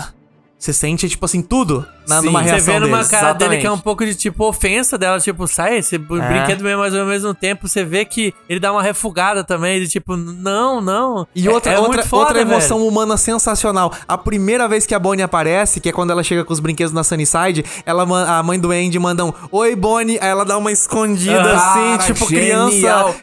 você 0.58 0.74
sente, 0.74 1.08
tipo 1.08 1.24
assim, 1.24 1.42
tudo 1.44 1.86
na, 2.08 2.20
Sim, 2.22 2.26
numa 2.28 2.40
você 2.40 2.46
Você 2.46 2.52
reação 2.56 2.74
vê 2.74 2.80
numa 2.80 2.98
deles. 2.98 3.10
cara 3.12 3.22
dele 3.34 3.36
exatamente. 3.38 3.62
que 3.62 3.68
é 3.68 3.72
um 3.72 3.78
pouco 3.80 4.06
de 4.06 4.16
tipo 4.16 4.46
ofensa 4.48 4.98
dela, 4.98 5.20
tipo, 5.20 5.48
sai 5.48 5.78
esse 5.78 5.98
brinquedo 5.98 6.64
mesmo, 6.64 6.80
mas 6.80 6.96
ao 6.96 7.06
mesmo 7.06 7.34
tempo 7.34 7.68
você 7.68 7.84
vê 7.84 8.06
que 8.06 8.34
ele 8.50 8.60
dá 8.60 8.72
uma 8.72 8.82
refugada 8.82 9.44
também, 9.44 9.80
de 9.80 9.88
tipo, 9.88 10.16
não, 10.16 10.80
não. 10.82 11.28
E 11.36 11.48
É- 11.48 11.52
outra, 11.52 11.72
é 11.74 11.80
outra, 11.80 12.06
foda, 12.06 12.24
outra 12.26 12.42
emoção 12.42 12.78
velho. 12.80 12.90
humana 12.90 13.18
sensacional. 13.18 13.92
A 14.08 14.18
primeira 14.18 14.68
vez 14.68 14.86
que 14.86 14.96
a 14.96 15.00
Bonnie 15.00 15.24
aparece, 15.24 15.80
que 15.80 15.90
é 15.90 15.92
quando 15.92 16.12
ela 16.12 16.24
chega 16.24 16.44
com 16.44 16.54
os 16.54 16.60
brinquedos 16.60 16.94
na 16.94 17.04
Sunnyside, 17.04 17.64
ela, 17.86 18.04
a 18.38 18.44
mãe 18.44 18.60
do 18.60 18.72
Andy 18.72 18.98
manda 19.00 19.26
um 19.26 19.34
Oi, 19.52 19.76
Bonnie. 19.76 20.18
Aí 20.22 20.30
ela 20.30 20.46
dá 20.46 20.58
uma 20.58 20.72
escondida 20.72 21.54
Ah, 21.54 21.96
assim, 21.96 22.14
tipo 22.14 22.30
genial. 22.30 22.70
criança, 22.70 22.78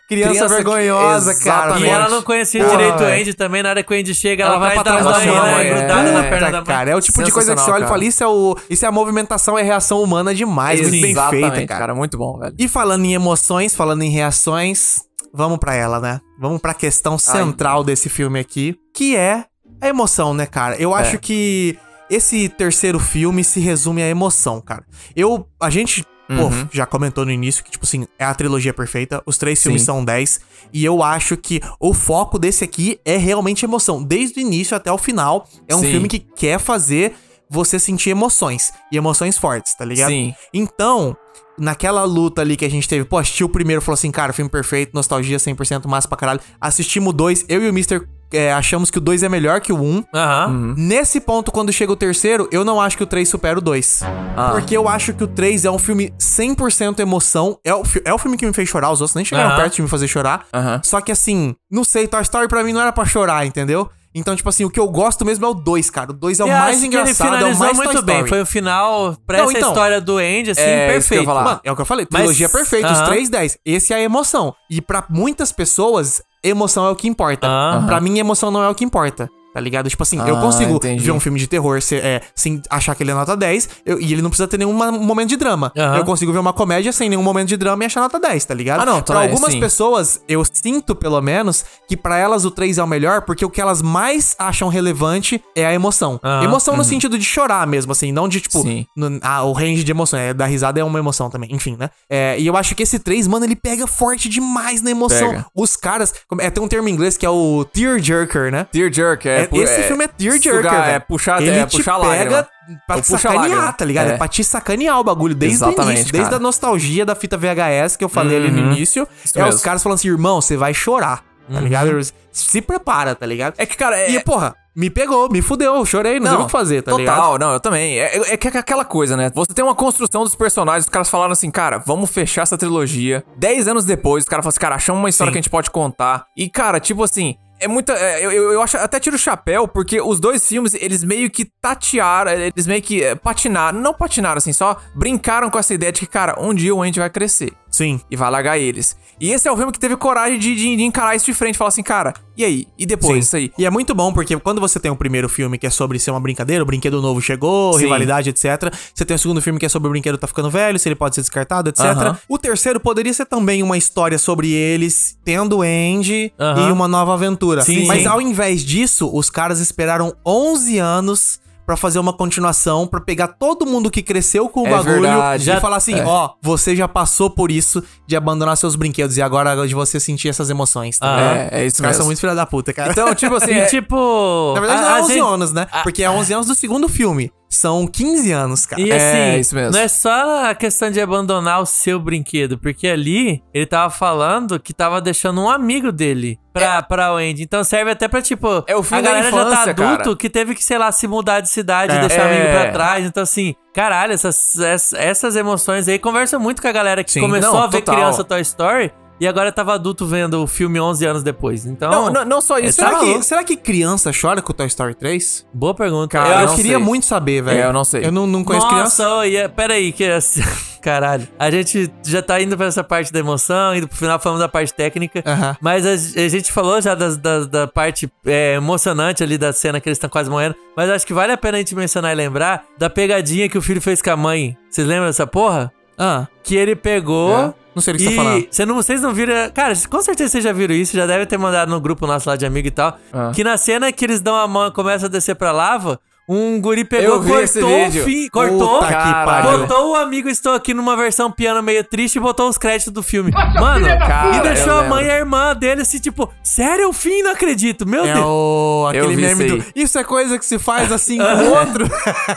criança, 0.08 0.30
Criança 0.30 0.48
que- 0.48 0.54
vergonhosa, 0.54 1.34
cara. 1.34 1.64
Exatamente. 1.66 1.86
E 1.86 1.90
ela 1.90 2.08
não 2.08 2.22
conhecia 2.22 2.64
direito 2.68 2.94
o 2.94 2.98
velho. 2.98 3.20
Andy 3.20 3.34
também, 3.34 3.62
na 3.62 3.70
hora 3.70 3.82
que 3.82 3.92
o 3.94 3.98
Andy 3.98 4.14
chega, 4.14 4.44
ela, 4.44 4.54
Ela 4.56 4.60
vai 4.66 4.74
pra 4.74 4.82
trás 4.84 5.04
da 5.04 5.10
mãe, 5.12 5.26
né, 5.26 5.66
é. 5.66 5.70
grudada 5.74 6.12
na 6.12 6.22
perna 6.22 6.50
da 6.50 6.56
mãe. 6.58 6.64
cara, 6.66 6.90
é 6.90 6.96
o 6.96 7.00
tipo 7.00 7.22
de 7.22 7.30
coisa 7.32 7.54
que 7.54 7.60
você 7.60 7.70
olha 7.70 7.84
e 7.84 7.86
fala, 7.86 7.94
cara. 7.98 8.04
isso 8.04 8.22
é, 8.22 8.26
o, 8.26 8.56
isso 8.74 8.84
é 8.84 8.88
a 8.88 8.92
movimentação, 8.92 9.58
é 9.58 9.62
reação 9.62 10.02
humana 10.02 10.34
demais, 10.34 10.80
muito 10.80 11.00
bem 11.00 11.14
feita, 11.14 11.66
cara. 11.66 11.94
Muito 11.94 12.18
bom, 12.18 12.38
velho. 12.38 12.54
E 12.58 12.68
falando 12.68 13.04
em 13.04 13.14
emoções, 13.14 13.74
falando 13.74 14.02
em 14.02 14.10
reações, 14.10 15.02
vamos 15.32 15.58
pra 15.58 15.74
ela, 15.74 15.98
né? 15.98 16.20
Vamos 16.38 16.60
pra 16.60 16.74
questão 16.74 17.18
central 17.18 17.82
desse 17.82 18.08
filme 18.08 18.38
aqui, 18.38 18.76
que 18.94 19.16
é 19.16 19.46
a 19.80 19.88
emoção, 19.88 20.34
né, 20.34 20.46
cara? 20.46 20.76
Eu 20.76 20.94
acho 20.94 21.18
que 21.18 21.78
esse 22.10 22.48
terceiro 22.48 23.00
filme 23.00 23.42
se 23.42 23.60
resume 23.60 24.02
à 24.02 24.08
emoção, 24.08 24.60
cara. 24.60 24.84
Eu, 25.16 25.46
a 25.60 25.70
gente, 25.70 26.04
pô, 26.28 26.50
já 26.72 26.86
comentou 26.86 27.24
no 27.24 27.30
início 27.30 27.64
que, 27.64 27.70
tipo 27.70 27.84
assim, 27.84 28.06
é 28.18 28.24
a 28.24 28.34
trilogia 28.34 28.72
perfeita, 28.72 29.22
os 29.26 29.38
três 29.38 29.62
filmes 29.62 29.82
Sim. 29.82 29.86
são 29.86 30.04
10, 30.04 30.40
e 30.72 30.84
eu 30.84 31.02
acho 31.02 31.36
que 31.36 31.60
o 31.80 31.92
foco 31.92 32.38
desse 32.38 32.64
aqui 32.64 33.00
é 33.04 33.16
realmente 33.16 33.64
emoção. 33.64 34.02
Desde 34.02 34.38
o 34.38 34.42
início 34.42 34.76
até 34.76 34.92
o 34.92 34.98
final, 34.98 35.48
é 35.66 35.74
um 35.74 35.80
Sim. 35.80 35.92
filme 35.92 36.08
que 36.08 36.18
quer 36.18 36.58
fazer 36.58 37.14
você 37.50 37.78
sentir 37.78 38.10
emoções, 38.10 38.72
e 38.90 38.96
emoções 38.96 39.38
fortes, 39.38 39.74
tá 39.74 39.84
ligado? 39.84 40.08
Sim. 40.08 40.34
Então, 40.52 41.16
naquela 41.58 42.04
luta 42.04 42.42
ali 42.42 42.56
que 42.56 42.64
a 42.64 42.70
gente 42.70 42.88
teve, 42.88 43.04
pô, 43.04 43.18
assistiu 43.18 43.46
o 43.46 43.50
primeiro, 43.50 43.80
falou 43.80 43.94
assim, 43.94 44.10
cara, 44.10 44.32
filme 44.32 44.50
perfeito, 44.50 44.92
nostalgia 44.94 45.36
100% 45.36 45.86
massa 45.86 46.08
pra 46.08 46.16
caralho. 46.16 46.40
Assistimos 46.60 47.10
o 47.10 47.12
dois, 47.12 47.44
eu 47.48 47.62
e 47.62 47.66
o 47.66 47.70
Mr. 47.70 48.06
é, 48.32 48.52
achamos 48.52 48.90
que 48.90 48.98
o 48.98 49.00
2 49.00 49.22
é 49.22 49.28
melhor 49.28 49.60
que 49.60 49.72
o 49.72 49.76
1. 49.76 49.84
Um. 49.84 50.04
Aham. 50.12 50.74
Nesse 50.76 51.20
ponto, 51.20 51.52
quando 51.52 51.72
chega 51.72 51.92
o 51.92 51.96
terceiro, 51.96 52.48
eu 52.50 52.64
não 52.64 52.80
acho 52.80 52.96
que 52.96 53.02
o 53.04 53.06
3 53.06 53.28
supera 53.28 53.58
o 53.58 53.62
2. 53.62 54.02
Ah. 54.36 54.50
Porque 54.52 54.76
eu 54.76 54.88
acho 54.88 55.12
que 55.12 55.22
o 55.22 55.28
3 55.28 55.64
é 55.64 55.70
um 55.70 55.78
filme 55.78 56.12
100% 56.18 56.98
emoção. 56.98 57.58
É 57.62 57.72
o, 57.72 57.82
é 58.04 58.12
o 58.12 58.18
filme 58.18 58.36
que 58.36 58.44
me 58.44 58.52
fez 58.52 58.68
chorar, 58.68 58.90
os 58.90 59.00
outros 59.00 59.14
nem 59.14 59.24
chegaram 59.24 59.50
Aham. 59.50 59.60
perto 59.60 59.76
de 59.76 59.82
me 59.82 59.88
fazer 59.88 60.08
chorar. 60.08 60.46
Aham. 60.52 60.80
Só 60.82 61.00
que 61.00 61.12
assim, 61.12 61.54
não 61.70 61.84
sei, 61.84 62.08
Toy 62.08 62.22
Story 62.22 62.48
pra 62.48 62.64
mim 62.64 62.72
não 62.72 62.80
era 62.80 62.92
pra 62.92 63.04
chorar, 63.04 63.46
entendeu? 63.46 63.88
Então, 64.14 64.36
tipo 64.36 64.48
assim, 64.48 64.64
o 64.64 64.70
que 64.70 64.78
eu 64.78 64.86
gosto 64.88 65.24
mesmo 65.24 65.44
é 65.44 65.48
o 65.48 65.54
2, 65.54 65.90
cara. 65.90 66.12
O 66.12 66.14
2 66.14 66.38
é 66.38 66.44
o 66.44 66.46
Eu 66.46 66.52
mais 66.52 66.82
engraçado, 66.84 67.44
é 67.44 67.52
o 67.52 67.58
mais 67.58 67.76
muito 67.76 68.02
bem. 68.02 68.26
Foi 68.26 68.42
o 68.42 68.46
final 68.46 69.16
pra 69.26 69.38
Não, 69.38 69.44
essa 69.50 69.58
então, 69.58 69.70
história 69.70 70.00
do 70.00 70.18
Andy, 70.18 70.50
assim, 70.52 70.60
é 70.62 70.86
perfeito. 70.86 71.26
Mano, 71.26 71.60
é 71.64 71.72
o 71.72 71.74
que 71.74 71.82
eu 71.82 71.86
falei. 71.86 72.06
Mas- 72.10 72.20
Trilogia 72.22 72.48
perfeita, 72.48 72.92
os 72.92 72.98
Aham. 72.98 73.06
3, 73.08 73.28
10. 73.28 73.58
Esse 73.64 73.92
é 73.92 73.96
a 73.96 74.00
emoção. 74.00 74.54
E 74.70 74.80
pra 74.80 75.04
muitas 75.10 75.50
pessoas, 75.50 76.22
emoção 76.44 76.86
é 76.86 76.90
o 76.90 76.96
que 76.96 77.08
importa. 77.08 77.46
Aham. 77.48 77.86
Pra 77.86 78.00
mim, 78.00 78.18
emoção 78.18 78.50
não 78.52 78.62
é 78.62 78.68
o 78.68 78.74
que 78.74 78.84
importa. 78.84 79.28
Tá 79.54 79.60
ligado? 79.60 79.88
Tipo 79.88 80.02
assim, 80.02 80.18
eu 80.18 80.36
Ah, 80.36 80.40
consigo 80.40 80.74
entendi. 80.74 81.04
ver 81.04 81.12
um 81.12 81.20
filme 81.20 81.38
de 81.38 81.46
terror 81.46 81.80
se- 81.80 81.94
é, 81.96 82.20
sem 82.34 82.60
achar 82.68 82.92
que 82.96 83.04
ele 83.04 83.12
é 83.12 83.14
nota 83.14 83.36
10 83.36 83.68
eu- 83.86 84.00
e 84.00 84.12
ele 84.12 84.20
não 84.20 84.28
precisa 84.28 84.48
ter 84.48 84.58
nenhum 84.58 84.72
momento 84.74 85.28
de 85.28 85.36
drama. 85.36 85.70
Aham. 85.78 85.96
Eu 85.98 86.04
consigo 86.04 86.32
ver 86.32 86.40
uma 86.40 86.52
comédia 86.52 86.92
sem 86.92 87.08
nenhum 87.08 87.22
momento 87.22 87.48
de 87.48 87.56
drama 87.56 87.84
e 87.84 87.86
achar 87.86 88.00
nota 88.00 88.18
10, 88.18 88.44
tá 88.44 88.52
ligado? 88.52 88.80
Ah, 88.80 88.84
não, 88.84 88.94
Pra 89.00 89.14
também, 89.14 89.30
algumas 89.30 89.52
sim. 89.52 89.60
pessoas, 89.60 90.20
eu 90.28 90.44
sinto 90.44 90.96
pelo 90.96 91.20
menos 91.22 91.64
que 91.88 91.96
pra 91.96 92.18
elas 92.18 92.44
o 92.44 92.50
3 92.50 92.78
é 92.78 92.82
o 92.82 92.86
melhor 92.86 93.22
porque 93.22 93.44
o 93.44 93.48
que 93.50 93.60
elas 93.60 93.80
mais 93.80 94.34
acham 94.40 94.68
relevante 94.68 95.40
é 95.54 95.64
a 95.64 95.72
emoção. 95.72 96.18
Aham. 96.24 96.44
Emoção 96.44 96.76
no 96.76 96.82
sentido 96.82 97.16
de 97.16 97.24
chorar 97.24 97.64
mesmo, 97.66 97.92
assim, 97.92 98.10
não 98.10 98.28
de 98.28 98.40
tipo, 98.40 98.64
no- 98.96 99.20
ah, 99.22 99.44
o 99.44 99.52
range 99.52 99.84
de 99.84 99.92
emoção, 99.92 100.18
é, 100.18 100.34
da 100.34 100.46
risada 100.46 100.80
é 100.80 100.84
uma 100.84 100.98
emoção 100.98 101.30
também, 101.30 101.48
enfim, 101.54 101.76
né? 101.78 101.90
É, 102.10 102.36
e 102.40 102.46
eu 102.46 102.56
acho 102.56 102.74
que 102.74 102.82
esse 102.82 102.98
3, 102.98 103.28
mano, 103.28 103.44
ele 103.46 103.54
pega 103.54 103.86
forte 103.86 104.28
demais 104.28 104.82
na 104.82 104.90
emoção. 104.90 105.30
Pega. 105.30 105.46
Os 105.54 105.76
caras, 105.76 106.12
como- 106.28 106.42
é, 106.42 106.50
tem 106.50 106.60
um 106.62 106.66
termo 106.66 106.88
em 106.88 106.92
inglês 106.92 107.16
que 107.16 107.24
é 107.24 107.30
o 107.30 107.64
tear 107.72 108.00
jerker, 108.00 108.50
né? 108.50 108.66
Tear 108.72 108.92
jerk, 108.92 109.28
é. 109.28 109.43
É- 109.44 109.46
pu- 109.48 109.62
esse 109.62 109.82
filme 109.84 110.04
é 110.04 110.08
tearjerker, 110.08 110.56
sugar, 110.56 110.84
velho. 110.84 110.94
É 110.96 110.98
puxar, 110.98 111.42
Ele 111.42 111.50
é, 111.58 111.66
te 111.66 111.76
puxar 111.76 111.94
a 111.96 112.00
pega 112.00 112.08
lágrima. 112.08 112.48
pra 112.86 113.00
te 113.00 113.06
sacanear, 113.06 113.76
tá 113.76 113.84
ligado? 113.84 114.10
É. 114.10 114.14
É. 114.14 114.16
pra 114.18 114.28
te 114.28 114.44
sacanear 114.44 114.98
o 115.00 115.04
bagulho 115.04 115.34
desde 115.34 115.58
o 115.64 115.68
Exatamente, 115.68 115.96
início, 115.96 116.12
desde 116.12 116.30
cara. 116.30 116.36
a 116.36 116.42
nostalgia 116.42 117.04
da 117.06 117.14
fita 117.14 117.36
VHS 117.36 117.96
que 117.96 118.04
eu 118.04 118.08
falei 118.08 118.36
ali 118.36 118.50
no 118.50 118.62
Uhum. 118.62 118.72
início. 118.72 119.06
Isso 119.24 119.38
é 119.38 119.42
mesmo. 119.42 119.56
os 119.56 119.62
caras 119.62 119.82
falando 119.82 119.98
assim, 119.98 120.08
irmão, 120.08 120.40
você 120.40 120.56
vai 120.56 120.74
chorar, 120.74 121.22
tá 121.52 121.60
ligado? 121.60 121.90
Se 122.32 122.60
prepara, 122.60 123.14
tá 123.14 123.24
ligado? 123.26 123.54
É 123.58 123.64
que, 123.66 123.76
cara, 123.76 123.96
é... 123.96 124.10
E, 124.10 124.20
porra, 124.20 124.54
me 124.74 124.90
pegou, 124.90 125.30
me 125.30 125.40
fudeu, 125.40 125.76
eu 125.76 125.86
chorei, 125.86 126.18
não, 126.18 126.26
sei 126.28 126.36
o 126.40 126.46
que 126.46 126.50
fazer, 126.50 126.82
tá 126.82 126.90
total, 126.90 127.34
ligado? 127.34 127.38
não, 127.38 127.52
eu 127.52 127.60
também. 127.60 127.96
É, 127.96 128.16
é- 128.16 128.32
é 128.32 128.36
que 128.36 128.48
é 128.48 128.58
aquela 128.58 128.84
coisa, 128.84 129.16
né? 129.16 129.30
Você 129.32 129.54
tem 129.54 129.64
uma 129.64 129.74
construção 129.74 130.24
dos 130.24 130.34
personagens, 130.34 130.84
os 130.86 130.90
caras 130.90 131.08
falaram 131.08 131.30
assim, 131.30 131.48
cara, 131.48 131.78
vamos 131.78 132.10
fechar 132.10 132.42
essa 132.42 132.58
trilogia. 132.58 133.22
Dez 133.36 133.68
anos 133.68 133.84
depois, 133.84 134.24
os 134.24 134.28
caras 134.28 134.42
falaram 134.42 134.48
assim, 134.54 134.60
cara, 134.60 134.74
achamos 134.74 134.98
uma 135.00 135.08
história 135.08 135.30
Sim. 135.30 135.32
que 135.34 135.38
a 135.38 135.42
gente 135.42 135.50
pode 135.50 135.70
contar. 135.70 136.24
E, 136.36 136.48
cara, 136.48 136.80
tipo 136.80 137.04
assim, 137.04 137.36
é 137.60 137.68
muita. 137.68 137.92
é, 137.94 138.24
eu, 138.24 138.30
eu, 138.30 138.62
acho 138.62 138.76
até 138.76 138.98
tiro 139.00 139.16
o 139.16 139.18
chapéu, 139.18 139.66
porque 139.66 140.00
os 140.00 140.20
dois 140.20 140.46
filmes, 140.46 140.74
eles 140.74 141.02
meio 141.02 141.30
que 141.30 141.44
tatearam, 141.60 142.32
eles 142.32 142.66
meio 142.66 142.82
que 142.82 143.02
é, 143.02 143.14
patinaram. 143.14 143.80
Não 143.80 143.94
patinaram, 143.94 144.38
assim, 144.38 144.52
só 144.52 144.80
brincaram 144.94 145.50
com 145.50 145.58
essa 145.58 145.74
ideia 145.74 145.92
de 145.92 146.00
que, 146.00 146.06
cara, 146.06 146.40
um 146.40 146.52
dia 146.52 146.74
o 146.74 146.82
Andy 146.82 147.00
vai 147.00 147.10
crescer 147.10 147.52
Sim. 147.74 148.00
e 148.10 148.16
vai 148.16 148.30
largar 148.30 148.58
eles. 148.58 148.96
E 149.20 149.30
esse 149.30 149.46
é 149.46 149.52
o 149.52 149.56
filme 149.56 149.70
que 149.70 149.78
teve 149.78 149.96
coragem 149.96 150.38
de, 150.38 150.54
de- 150.56 150.76
de 150.76 150.82
encarar 150.82 151.14
isso 151.14 151.24
de 151.26 151.34
frente. 151.34 151.56
Falar 151.56 151.68
assim, 151.68 151.84
cara, 151.84 152.12
e 152.36 152.44
aí? 152.44 152.66
E 152.76 152.84
depois 152.84 153.12
Sim. 153.12 153.18
isso 153.20 153.36
aí? 153.36 153.52
E 153.56 153.64
é 153.64 153.70
muito 153.70 153.94
bom, 153.94 154.12
porque 154.12 154.36
quando 154.40 154.60
você 154.60 154.80
tem 154.80 154.90
o 154.90 154.96
primeiro 154.96 155.28
filme 155.28 155.56
que 155.56 155.66
é 155.66 155.70
sobre 155.70 155.98
ser 156.00 156.10
uma 156.10 156.18
brincadeira, 156.18 156.62
o 156.64 156.66
brinquedo 156.66 157.00
novo 157.00 157.20
chegou, 157.20 157.72
Sim. 157.74 157.80
rivalidade, 157.84 158.30
etc. 158.30 158.74
Você 158.92 159.04
tem 159.04 159.14
o 159.14 159.18
segundo 159.18 159.40
filme 159.40 159.58
que 159.60 159.66
é 159.66 159.68
sobre 159.68 159.86
o 159.88 159.90
brinquedo 159.92 160.18
tá 160.18 160.26
ficando 160.26 160.50
velho, 160.50 160.78
se 160.80 160.88
ele 160.88 160.96
pode 160.96 161.14
ser 161.14 161.20
descartado, 161.20 161.70
etc. 161.70 161.84
Aham. 161.84 162.18
O 162.28 162.36
terceiro 162.38 162.80
poderia 162.80 163.12
ser 163.14 163.26
também 163.26 163.62
uma 163.62 163.78
história 163.78 164.18
sobre 164.18 164.50
eles 164.50 165.16
tendo 165.24 165.62
Andy 165.62 166.32
Aham. 166.38 166.68
e 166.68 166.72
uma 166.72 166.88
nova 166.88 167.14
aventura. 167.14 167.62
Sim, 167.62 167.86
Mas 167.86 168.06
ao 168.06 168.20
invés 168.20 168.64
disso, 168.64 169.08
os 169.14 169.30
caras 169.30 169.60
esperaram 169.60 170.12
11 170.26 170.78
anos 170.78 171.40
pra 171.66 171.76
fazer 171.76 171.98
uma 171.98 172.12
continuação, 172.12 172.86
pra 172.86 173.00
pegar 173.00 173.28
todo 173.28 173.64
mundo 173.66 173.90
que 173.90 174.02
cresceu 174.02 174.48
com 174.48 174.62
o 174.62 174.66
É 174.66 174.70
bagulho 174.70 175.00
verdade. 175.02 175.42
e 175.42 175.46
Já- 175.46 175.60
falar 175.60 175.76
assim, 175.76 175.94
é. 175.94 176.04
ó, 176.04 176.30
você 176.42 176.76
já 176.76 176.86
passou 176.86 177.30
por 177.30 177.50
isso 177.50 177.82
de 178.06 178.14
abandonar 178.16 178.56
seus 178.56 178.76
brinquedos 178.76 179.16
e 179.16 179.22
agora 179.22 179.52
é 179.64 179.66
de 179.66 179.74
você 179.74 179.98
sentir 179.98 180.28
essas 180.28 180.50
emoções, 180.50 180.98
tá 180.98 181.06
Ah, 181.16 181.36
é, 181.36 181.48
é 181.62 181.66
isso 181.66 181.76
Os 181.76 181.80
caras 181.80 181.96
são 181.96 182.06
muito 182.06 182.20
filha 182.20 182.34
da 182.34 182.44
puta, 182.46 182.72
cara. 182.72 182.90
Então, 182.92 183.14
tipo 183.14 183.34
assim, 183.34 183.52
é- 183.54 183.66
tipo. 183.66 184.52
Na 184.54 184.60
verdade, 184.60 184.80
a- 184.80 184.84
não 184.84 184.88
é 184.96 184.98
a 184.98 185.02
11 185.02 185.12
gente- 185.14 185.22
anos, 185.26 185.52
né? 185.52 185.66
Porque 185.82 186.02
é 186.02 186.10
11 186.10 186.32
anos 186.34 186.46
do 186.46 186.54
segundo 186.54 186.88
filme. 186.88 187.32
São 187.54 187.86
15 187.86 188.32
anos, 188.32 188.66
cara. 188.66 188.82
E 188.82 188.90
É, 188.90 188.96
assim, 189.32 189.40
isso 189.40 189.54
mesmo. 189.54 189.72
não 189.72 189.80
é 189.80 189.88
só 189.88 190.46
a 190.50 190.54
questão 190.54 190.90
de 190.90 191.00
abandonar 191.00 191.60
o 191.60 191.66
seu 191.66 191.98
brinquedo, 192.00 192.58
porque 192.58 192.86
ali 192.88 193.42
ele 193.52 193.66
tava 193.66 193.90
falando 193.90 194.58
que 194.58 194.72
tava 194.72 195.00
deixando 195.00 195.40
um 195.40 195.48
amigo 195.48 195.90
dele 195.92 196.38
pra, 196.52 196.82
pra 196.82 197.12
Wendy. 197.14 197.42
Então 197.42 197.62
serve 197.64 197.90
até 197.90 198.06
pra, 198.08 198.20
tipo, 198.22 198.64
É 198.66 198.74
o 198.76 198.82
fim 198.82 198.96
a 198.96 199.00
da 199.00 199.08
galera 199.08 199.30
já 199.30 199.30
tá 199.44 199.52
infância, 199.52 199.70
adulto 199.72 200.02
cara. 200.04 200.16
que 200.16 200.30
teve 200.30 200.54
que, 200.54 200.62
sei 200.64 200.78
lá, 200.78 200.90
se 200.92 201.06
mudar 201.06 201.40
de 201.40 201.48
cidade 201.48 201.92
É. 201.94 201.96
e 201.96 202.00
deixar 202.08 202.22
o 202.22 202.28
amigo 202.30 202.42
É. 202.46 202.52
pra 202.62 202.72
trás. 202.72 203.04
Então, 203.06 203.22
assim, 203.22 203.54
caralho, 203.74 204.12
essas, 204.12 204.58
essas, 204.58 204.92
essas 204.98 205.36
emoções 205.36 205.88
aí 205.88 205.98
conversam 205.98 206.38
muito 206.40 206.60
com 206.60 206.68
a 206.68 206.72
galera 206.72 207.02
que 207.04 207.12
Sim. 207.12 207.20
começou 207.20 207.52
Não, 207.54 207.62
a 207.62 207.66
ver 207.66 207.80
total. 207.82 207.94
criança 207.96 208.24
Toy 208.24 208.40
Story 208.40 208.92
e 209.20 209.26
agora 209.26 209.52
tava 209.52 209.74
adulto 209.74 210.06
vendo 210.06 210.42
o 210.42 210.46
filme 210.46 210.80
11 210.80 211.06
anos 211.06 211.22
depois. 211.22 211.64
Então, 211.66 211.90
Não, 211.90 212.10
não, 212.10 212.24
não 212.24 212.40
só 212.40 212.58
isso. 212.58 212.78
Tá 212.78 212.88
Será, 212.90 213.00
que, 213.00 213.22
será 213.22 213.44
que 213.44 213.56
criança 213.56 214.10
chora 214.18 214.42
com 214.42 214.52
o 214.52 214.54
Toy 214.54 214.66
Story 214.66 214.94
3? 214.94 215.46
boa 215.52 215.74
pergunta. 215.74 216.08
Cara, 216.08 216.42
eu 216.42 216.48
eu 216.48 216.54
queria 216.56 216.76
sei. 216.76 216.84
muito 216.84 217.06
saber, 217.06 217.42
velho. 217.42 217.60
É, 217.60 217.66
eu 217.66 217.72
não 217.72 217.84
sei. 217.84 218.04
Eu 218.06 218.12
não, 218.12 218.26
não 218.26 218.42
conheço 218.44 218.64
Nossa, 218.66 218.76
criança. 218.76 219.08
olha, 219.10 219.48
peraí, 219.48 219.92
que 219.92 220.04
assim, 220.04 220.42
caralho. 220.82 221.26
A 221.38 221.50
gente 221.50 221.90
já 222.04 222.20
tá 222.22 222.40
indo 222.40 222.56
pra 222.56 222.66
essa 222.66 222.82
parte 222.84 223.12
da 223.12 223.18
emoção, 223.18 223.74
indo 223.74 223.86
pro 223.88 223.96
final 223.96 224.18
falando 224.18 224.40
da 224.40 224.48
parte 224.48 224.74
técnica. 224.74 225.22
Aham. 225.24 225.56
Mas 225.60 225.86
a, 225.86 225.90
a 226.22 226.28
gente 226.28 226.52
falou 226.52 226.80
já 226.80 226.94
das- 226.94 227.16
das- 227.16 227.46
da 227.46 227.66
parte 227.66 228.10
é, 228.26 228.54
emocionante 228.54 229.22
ali 229.22 229.38
da 229.38 229.52
cena 229.52 229.80
que 229.80 229.88
eles 229.88 229.96
estão 229.96 230.10
quase 230.10 230.28
morrendo. 230.28 230.54
Mas 230.76 230.90
acho 230.90 231.06
que 231.06 231.14
vale 231.14 231.32
a 231.32 231.36
pena 231.36 231.56
a 231.56 231.60
gente 231.60 231.74
mencionar 231.74 232.12
e 232.12 232.14
lembrar 232.16 232.64
da 232.76 232.90
pegadinha 232.90 233.48
que 233.48 233.56
o 233.56 233.62
filho 233.62 233.80
fez 233.80 234.02
com 234.02 234.10
a 234.10 234.16
mãe. 234.16 234.56
Vocês 234.68 234.86
lembram 234.86 235.06
dessa 235.06 235.26
porra? 235.26 235.72
Ah, 235.96 236.26
Que 236.42 236.56
ele 236.56 236.74
pegou. 236.74 237.38
É, 237.38 237.54
não 237.74 237.82
sei 237.82 237.94
do 237.94 237.98
que 237.98 238.04
e 238.04 238.08
você 238.08 238.16
tá 238.16 238.22
falando. 238.22 238.46
cê 238.50 238.66
não, 238.66 238.74
vocês 238.74 239.00
não 239.02 239.12
viram. 239.12 239.34
Cara, 239.52 239.74
com 239.88 240.02
certeza 240.02 240.30
vocês 240.30 240.44
já 240.44 240.52
viram 240.52 240.74
isso, 240.74 240.96
já 240.96 241.06
deve 241.06 241.26
ter 241.26 241.38
mandado 241.38 241.70
no 241.70 241.80
grupo 241.80 242.06
nosso 242.06 242.28
lá 242.28 242.36
de 242.36 242.46
amigo 242.46 242.68
e 242.68 242.70
tal. 242.70 242.98
Ah. 243.12 243.32
Que 243.34 243.42
na 243.42 243.56
cena 243.56 243.90
que 243.92 244.04
eles 244.04 244.20
dão 244.20 244.36
a 244.36 244.46
mão 244.46 244.68
e 244.68 244.70
começam 244.70 245.06
a 245.06 245.10
descer 245.10 245.34
pra 245.34 245.52
lava, 245.52 245.98
um 246.28 246.60
guri 246.60 246.84
pegou, 246.84 247.22
cortou 247.22 247.86
o 247.86 247.90
fim. 247.90 248.28
Cortou, 248.30 248.74
Puta 248.78 248.86
que 248.86 248.92
Caralho. 248.92 249.26
pariu. 249.44 249.58
botou 249.66 249.92
o 249.92 249.94
amigo 249.96 250.28
Estou 250.28 250.54
aqui 250.54 250.72
numa 250.72 250.96
versão 250.96 251.30
piano 251.30 251.62
meio 251.62 251.84
triste 251.84 252.16
e 252.16 252.20
botou 252.20 252.48
os 252.48 252.56
créditos 252.56 252.92
do 252.92 253.02
filme. 253.02 253.30
Mano, 253.30 253.86
Cara, 253.86 254.36
e 254.36 254.40
deixou 254.40 254.78
a 254.78 254.84
mãe 254.84 255.04
e 255.04 255.10
a 255.10 255.16
irmã 255.18 255.54
dele 255.54 255.82
assim, 255.82 255.98
tipo, 255.98 256.32
sério, 256.42 256.88
o 256.88 256.92
fim? 256.92 257.22
Não 257.22 257.32
acredito. 257.32 257.86
Meu 257.86 258.04
É 258.04 258.14
Deus. 258.14 258.24
o, 258.26 258.86
aquele 258.88 259.16
vi 259.16 259.22
meme 259.22 259.44
isso 259.46 259.56
do. 259.56 259.64
Isso 259.74 259.98
é 259.98 260.04
coisa 260.04 260.38
que 260.38 260.44
se 260.44 260.58
faz 260.58 260.90
assim 260.90 261.18
com 261.18 261.24
o 261.44 261.58
outro. 261.58 261.86